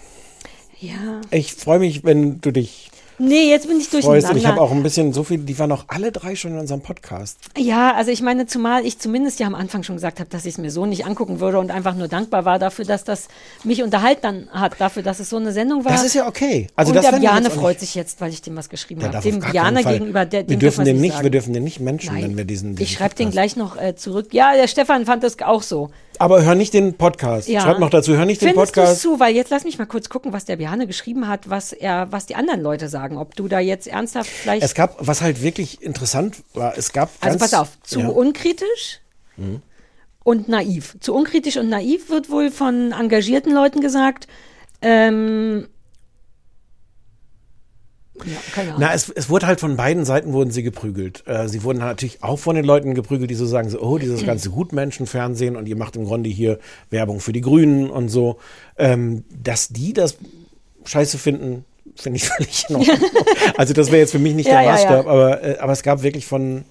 Ja. 0.81 1.21
ich 1.31 1.55
freue 1.55 1.79
mich, 1.79 2.05
wenn 2.05 2.41
du 2.41 2.51
dich 2.51 2.91
Nee, 3.19 3.51
jetzt 3.51 3.69
bin 3.69 3.79
ich 3.79 3.89
freust. 3.89 4.05
durcheinander. 4.05 4.31
Und 4.31 4.37
ich 4.37 4.47
habe 4.47 4.61
auch 4.61 4.73
ein 4.73 4.83
bisschen 4.83 5.13
so 5.13 5.25
viel, 5.25 5.39
die 5.39 5.59
waren 5.59 5.71
auch 5.73 5.85
alle 5.89 6.11
drei 6.11 6.35
schon 6.35 6.53
in 6.53 6.59
unserem 6.59 6.81
Podcast. 6.81 7.39
Ja, 7.57 7.95
also 7.95 8.11
ich 8.11 8.23
meine, 8.23 8.47
zumal 8.47 8.85
ich 8.85 8.99
zumindest 8.99 9.41
ja 9.41 9.47
am 9.47 9.55
Anfang 9.55 9.83
schon 9.83 9.97
gesagt 9.97 10.21
habe, 10.21 10.29
dass 10.31 10.45
ich 10.45 10.55
es 10.55 10.59
mir 10.59 10.71
so 10.71 10.87
nicht 10.87 11.07
angucken 11.07 11.41
würde 11.41 11.59
und 11.59 11.71
einfach 11.71 11.95
nur 11.95 12.09
dankbar 12.09 12.45
war 12.45 12.59
dafür, 12.59 12.85
dass 12.85 13.05
das 13.05 13.29
mich 13.63 13.83
unterhalten 13.83 14.49
hat, 14.53 14.81
dafür, 14.81 15.03
dass 15.03 15.21
es 15.21 15.31
so 15.31 15.37
eine 15.37 15.53
Sendung 15.53 15.85
war. 15.85 15.93
Das 15.93 16.05
ist 16.05 16.15
ja 16.15 16.27
okay. 16.27 16.69
Also 16.75 16.91
und 16.91 16.97
das 16.97 17.05
der 17.07 17.15
ich 17.15 17.21
Bjane 17.21 17.51
freut 17.51 17.81
sich 17.81 17.95
jetzt, 17.95 18.21
weil 18.21 18.31
ich 18.31 18.43
dem 18.43 18.57
was 18.57 18.69
geschrieben 18.69 19.03
habe. 19.05 19.21
Dem 19.21 19.41
Bjane 19.41 19.85
gegenüber, 19.85 20.25
der, 20.25 20.41
wir 20.41 20.57
dem 20.57 20.61
dürfen 20.61 20.79
man 20.79 20.87
den 20.87 21.01
nicht 21.01 21.13
sagen. 21.13 21.25
wir 21.25 21.31
dürfen 21.31 21.53
den 21.53 21.65
nicht 21.65 21.81
menschen, 21.81 22.15
Nein. 22.15 22.25
wenn 22.25 22.37
wir 22.37 22.45
diesen. 22.45 22.73
Ich 22.73 22.79
diesen 22.79 22.97
schreibe 22.97 23.15
den 23.15 23.31
gleich 23.31 23.57
noch 23.57 23.81
äh, 23.81 23.95
zurück. 23.95 24.29
Ja, 24.33 24.55
der 24.55 24.67
Stefan 24.67 25.07
fand 25.07 25.23
das 25.23 25.41
auch 25.41 25.63
so. 25.63 25.91
Aber 26.21 26.43
hör 26.45 26.55
nicht 26.55 26.75
den 26.75 26.95
Podcast. 26.95 27.49
Ja. 27.49 27.61
Schreib 27.61 27.79
noch 27.79 27.91
dazu, 27.91 28.17
hör 28.17 28.25
nicht 28.25 28.41
den 28.41 28.51
Findest 28.51 28.75
Podcast. 28.75 28.93
du's 29.05 29.13
zu, 29.13 29.21
weil 29.21 29.35
jetzt 29.35 29.51
lass 29.51 29.65
mich 29.65 29.79
mal 29.79 29.87
kurz 29.87 30.09
gucken, 30.09 30.33
was 30.33 30.45
der 30.45 30.57
Bjane 30.57 30.87
geschrieben 30.87 31.29
hat, 31.29 31.51
was 31.51 31.73
er, 31.73 32.11
was 32.13 32.27
die 32.27 32.35
anderen 32.35 32.61
Leute 32.61 32.89
sagen. 32.89 33.17
Ob 33.19 33.35
du 33.37 33.49
da 33.49 33.59
jetzt 33.61 33.87
ernsthaft 33.87 34.31
vielleicht. 34.31 34.63
Es 34.63 34.75
gab, 34.75 34.97
was 34.99 35.23
halt 35.23 35.43
wirklich 35.43 35.83
interessant 35.83 36.37
war, 36.55 36.77
es 36.79 36.93
gab. 36.93 37.11
also 37.21 37.39
ganz, 37.39 37.51
pass 37.51 37.61
auf, 37.61 37.69
zu 37.83 38.01
ja. 38.01 38.09
unkritisch 38.09 39.01
Mhm. 39.37 39.63
und 40.23 40.49
naiv. 40.49 40.97
Zu 41.01 41.15
unkritisch 41.15 41.57
und 41.57 41.69
naiv 41.69 42.09
wird 42.11 42.31
wohl 42.31 42.51
von 42.51 42.93
engagierten 42.93 43.53
Leuten 43.53 43.81
gesagt. 43.81 44.29
Ähm, 44.83 45.67
ja. 48.25 48.77
Na, 48.79 48.95
es, 48.95 49.09
es 49.09 49.29
wurde 49.29 49.47
halt 49.47 49.61
von 49.61 49.77
beiden 49.77 50.05
Seiten 50.05 50.33
wurden 50.33 50.51
sie 50.51 50.63
geprügelt. 50.63 51.25
Äh, 51.27 51.49
sie 51.49 51.63
wurden 51.63 51.79
natürlich 51.79 52.23
auch 52.23 52.39
von 52.39 52.55
den 52.55 52.65
Leuten 52.65 52.95
geprügelt, 52.95 53.31
die 53.31 53.35
so 53.35 53.47
sagen, 53.47 53.69
so, 53.69 53.81
oh, 53.81 53.99
dieses 53.99 54.25
ganze 54.25 54.51
Gutmenschenfernsehen 54.51 55.57
und 55.57 55.67
ihr 55.67 55.77
macht 55.77 55.97
im 55.97 56.05
Grunde 56.05 56.31
hier 56.31 56.59
Werbung 56.91 57.21
für 57.21 57.33
die 57.33 57.41
Grünen 57.41 57.91
und 57.91 58.09
so. 58.09 58.39
Ähm, 58.79 59.25
dass 59.31 59.69
die 59.69 59.93
das 59.93 60.17
scheiße 60.85 61.19
finden, 61.19 61.65
finde 61.97 62.19
ich 62.19 62.25
völlig 62.29 62.67
in 62.69 62.77
Ordnung. 62.77 62.99
also 63.57 63.75
das 63.75 63.89
wäre 63.89 63.99
jetzt 63.99 64.13
für 64.13 64.19
mich 64.19 64.35
nicht 64.35 64.49
Ja, 64.49 64.63
der 64.63 64.71
Maßstab, 64.71 65.05
ja. 65.07 65.11
Aber, 65.11 65.43
äh, 65.43 65.59
aber 65.59 65.73
es 65.73 65.83
gab 65.83 66.03
wirklich 66.03 66.27
von 66.27 66.65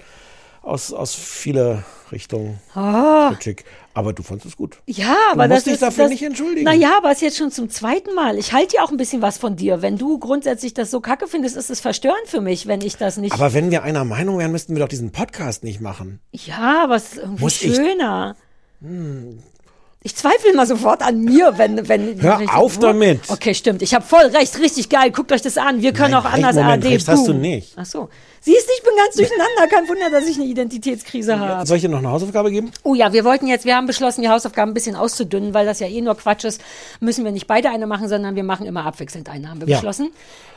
aus, 0.64 0.92
aus 0.94 1.14
vieler 1.14 1.84
Richtungen 2.12 2.60
Oh. 2.76 3.30
Kritik. 3.30 3.66
Aber 3.96 4.12
du 4.14 4.24
fandest 4.24 4.48
es 4.48 4.58
gut. 4.58 4.78
Ja, 4.88 5.14
Du 5.34 5.40
aber 5.40 5.48
musst 5.48 5.52
das 5.58 5.64
dich 5.66 5.74
ist 5.74 5.82
dafür 5.84 6.06
das, 6.06 6.12
nicht 6.12 6.24
entschuldigen. 6.24 6.64
Naja, 6.66 6.98
aber 6.98 7.10
es 7.12 7.18
ist 7.18 7.22
jetzt 7.22 7.38
schon 7.38 7.52
zum 7.52 7.70
zweiten 7.70 8.16
Mal. 8.16 8.40
Ich 8.40 8.52
halte 8.54 8.78
ja 8.78 8.84
auch 8.84 8.90
ein 8.90 8.98
bisschen 8.98 9.22
was 9.22 9.38
von 9.38 9.56
dir. 9.56 9.84
Wenn 9.84 9.98
du 10.00 10.18
grundsätzlich 10.18 10.74
das 10.74 10.90
so 10.90 11.00
kacke 11.00 11.28
findest, 11.28 11.56
ist 11.58 11.70
es 11.70 11.80
verstörend 11.80 12.28
für 12.28 12.42
mich, 12.42 12.66
wenn 12.66 12.82
ich 12.82 12.98
das 12.98 13.18
nicht. 13.18 13.34
Aber 13.34 13.54
wenn 13.54 13.70
wir 13.70 13.84
einer 13.84 14.04
Meinung 14.04 14.40
wären, 14.40 14.52
müssten 14.52 14.74
wir 14.76 14.82
doch 14.82 14.88
diesen 14.90 15.12
Podcast 15.12 15.64
nicht 15.64 15.80
machen. 15.80 16.20
ja, 16.32 16.92
ist 16.96 17.18
irgendwie 17.18 17.44
Muss 17.44 17.62
ich- 17.62 17.76
schöner. 17.76 18.36
Ich 20.06 20.16
zweifle 20.18 20.52
immer 20.52 20.66
sofort 20.66 21.02
an 21.02 21.22
mir, 21.22 21.58
wenn 21.58 21.88
wenn 21.88 22.22
Hör 22.22 22.40
wenn 22.40 22.46
ich- 22.46 22.54
auf 22.54 22.78
damit. 22.78 23.22
Okay, 23.30 23.54
stimmt. 23.54 23.82
Ich 23.82 23.94
habe 23.94 24.04
voll 24.06 24.26
recht. 24.26 24.60
Richtig 24.60 24.90
geil. 24.90 25.12
Guckt 25.12 25.32
euch 25.32 25.42
das 25.42 25.58
an. 25.58 25.82
Wir 25.82 25.94
können 25.94 26.12
Nein, 26.12 26.20
auch 26.22 26.26
recht, 26.26 26.36
anders 26.36 26.56
Moment, 26.56 26.84
ARD. 26.84 26.94
recht 26.94 27.08
hast 27.08 27.26
du 27.28 27.34
nicht. 27.34 27.74
Ach 27.78 27.86
so. 27.86 28.10
Siehst 28.42 28.68
du, 28.68 28.72
ich 28.78 28.84
bin 28.84 28.92
ganz 28.98 29.16
durcheinander. 29.16 29.68
Kein 29.70 29.88
Wunder, 29.88 30.10
dass 30.10 30.28
ich 30.28 30.36
eine 30.36 30.46
Identitätskrise 30.46 31.40
habe. 31.40 31.66
Soll 31.66 31.78
ich 31.78 31.84
dir 31.84 31.88
noch 31.90 32.00
eine 32.00 32.10
Hausaufgabe 32.12 32.52
geben? 32.52 32.72
Oh 32.84 32.94
ja, 32.96 33.14
wir 33.14 33.24
wollten 33.24 33.48
jetzt, 33.48 33.64
wir 33.64 33.78
haben 33.78 33.88
beschlossen, 33.88 34.22
die 34.22 34.28
Hausaufgaben 34.30 34.72
ein 34.72 34.74
bisschen 34.74 34.98
auszudünnen, 34.98 35.54
weil 35.54 35.66
das 35.66 35.80
ja 35.80 35.88
eh 35.88 36.02
nur 36.02 36.16
Quatsch 36.18 36.44
ist. 36.44 36.60
Müssen 37.00 37.24
wir 37.24 37.32
nicht 37.32 37.48
beide 37.48 37.70
eine 37.70 37.88
machen, 37.88 38.10
sondern 38.10 38.36
wir 38.36 38.44
machen 38.44 38.66
immer 38.66 38.86
abwechselnd 38.86 39.30
eine, 39.30 39.50
haben 39.50 39.62
wir 39.62 39.70
Ja. 39.70 39.78
beschlossen. 39.78 40.10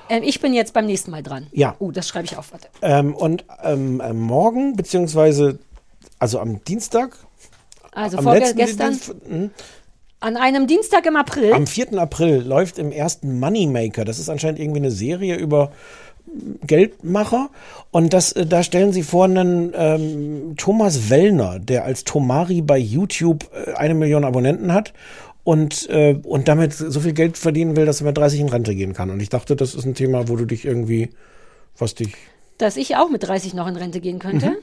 Ähm, 0.08 0.24
ich 0.24 0.40
bin 0.40 0.54
jetzt 0.54 0.72
beim 0.72 0.86
nächsten 0.86 1.12
Mal 1.12 1.22
dran. 1.22 1.46
Ja. 1.52 1.76
Oh, 1.78 1.92
das 1.92 2.08
schreibe 2.08 2.24
ich 2.26 2.36
auf, 2.36 2.50
warte. 2.50 2.66
Ähm, 2.82 3.14
und 3.14 3.44
ähm, 3.62 4.00
äh, 4.00 4.12
morgen, 4.12 4.74
beziehungsweise 4.74 5.60
also 6.18 6.40
am 6.40 6.64
Dienstag, 6.64 7.16
Also 7.96 8.18
am 8.18 8.24
vorgestern, 8.24 9.00
hm, 9.26 9.50
an 10.20 10.36
einem 10.36 10.66
Dienstag 10.66 11.06
im 11.06 11.16
April. 11.16 11.54
am 11.54 11.66
4. 11.66 11.94
April 11.98 12.42
läuft 12.42 12.78
im 12.78 12.92
ersten 12.92 13.40
Moneymaker, 13.40 14.04
das 14.04 14.18
ist 14.18 14.28
anscheinend 14.28 14.60
irgendwie 14.60 14.80
eine 14.80 14.90
Serie 14.90 15.36
über 15.36 15.72
Geldmacher 16.66 17.48
und 17.90 18.12
das, 18.12 18.32
äh, 18.32 18.44
da 18.44 18.62
stellen 18.62 18.92
sie 18.92 19.02
vor 19.02 19.24
einen 19.24 19.72
ähm, 19.74 20.54
Thomas 20.58 21.08
Wellner, 21.08 21.58
der 21.58 21.84
als 21.84 22.04
Tomari 22.04 22.60
bei 22.60 22.76
YouTube 22.76 23.48
äh, 23.54 23.72
eine 23.72 23.94
Million 23.94 24.24
Abonnenten 24.24 24.74
hat 24.74 24.92
und, 25.42 25.88
äh, 25.88 26.18
und 26.22 26.48
damit 26.48 26.74
so 26.74 27.00
viel 27.00 27.14
Geld 27.14 27.38
verdienen 27.38 27.76
will, 27.76 27.86
dass 27.86 28.02
er 28.02 28.08
mit 28.08 28.18
30 28.18 28.40
in 28.40 28.48
Rente 28.50 28.74
gehen 28.74 28.92
kann. 28.92 29.10
Und 29.10 29.20
ich 29.20 29.30
dachte, 29.30 29.56
das 29.56 29.74
ist 29.74 29.86
ein 29.86 29.94
Thema, 29.94 30.28
wo 30.28 30.36
du 30.36 30.44
dich 30.44 30.66
irgendwie, 30.66 31.08
was 31.78 31.94
dich. 31.94 32.12
Dass 32.58 32.76
ich 32.76 32.96
auch 32.96 33.08
mit 33.08 33.22
30 33.22 33.54
noch 33.54 33.66
in 33.68 33.76
Rente 33.76 34.00
gehen 34.00 34.18
könnte. 34.18 34.50
Mhm. 34.50 34.56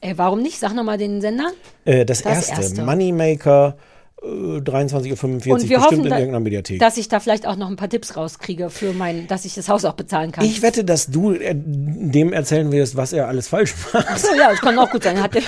Ey, 0.00 0.16
warum 0.18 0.42
nicht? 0.42 0.58
Sag 0.58 0.74
nochmal 0.74 0.98
den 0.98 1.20
Sender. 1.20 1.50
Äh, 1.84 2.04
das, 2.04 2.22
Das 2.22 2.48
erste, 2.48 2.62
erste. 2.62 2.82
Moneymaker, 2.82 3.76
äh, 4.22 4.26
23.45 4.26 5.12
Uhr, 5.12 5.22
Und 5.24 5.44
wir 5.44 5.56
bestimmt 5.58 5.84
hoffen, 5.84 5.98
in 6.00 6.04
irgendeiner 6.12 6.40
Mediathek. 6.40 6.78
dass 6.80 6.96
ich 6.96 7.08
da 7.08 7.20
vielleicht 7.20 7.46
auch 7.46 7.56
noch 7.56 7.68
ein 7.68 7.76
paar 7.76 7.88
Tipps 7.88 8.16
rauskriege 8.16 8.70
für 8.70 8.92
mein, 8.92 9.26
dass 9.28 9.44
ich 9.44 9.54
das 9.54 9.68
Haus 9.68 9.84
auch 9.84 9.92
bezahlen 9.94 10.32
kann. 10.32 10.44
ich 10.44 10.62
wette, 10.62 10.84
dass 10.84 11.06
du 11.06 11.32
äh, 11.32 11.54
dem 11.54 12.32
erzählen 12.32 12.70
wirst, 12.72 12.96
was 12.96 13.12
er 13.12 13.28
alles 13.28 13.48
falsch 13.48 13.74
macht. 13.92 14.06
Ach 14.08 14.16
so, 14.18 14.34
ja, 14.34 14.50
das 14.50 14.60
kann 14.60 14.78
auch 14.78 14.90
gut 14.90 15.02
sein. 15.04 15.16
Der, 15.16 15.42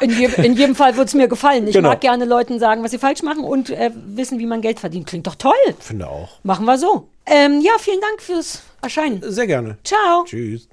in, 0.00 0.10
je, 0.10 0.26
in 0.42 0.54
jedem 0.54 0.74
Fall 0.74 0.96
wird 0.96 1.08
es 1.08 1.14
mir 1.14 1.28
gefallen. 1.28 1.66
Ich 1.68 1.74
Genau. 1.74 1.90
mag 1.90 2.00
gerne 2.00 2.24
Leuten 2.24 2.58
sagen, 2.58 2.82
was 2.82 2.90
sie 2.90 2.98
falsch 2.98 3.22
machen 3.22 3.44
und 3.44 3.70
äh, 3.70 3.90
wissen, 4.06 4.38
wie 4.38 4.46
man 4.46 4.60
Geld 4.60 4.80
verdient. 4.80 5.06
Klingt 5.06 5.26
doch 5.26 5.34
toll. 5.36 5.52
Finde 5.78 6.08
auch. 6.08 6.38
Machen 6.42 6.66
wir 6.66 6.78
so. 6.78 7.08
Ähm, 7.26 7.60
ja, 7.60 7.72
vielen 7.78 8.00
Dank 8.00 8.22
fürs 8.22 8.62
Erscheinen. 8.82 9.20
Sehr 9.26 9.46
gerne. 9.46 9.78
Ciao. 9.84 10.24
Tschüss. 10.24 10.68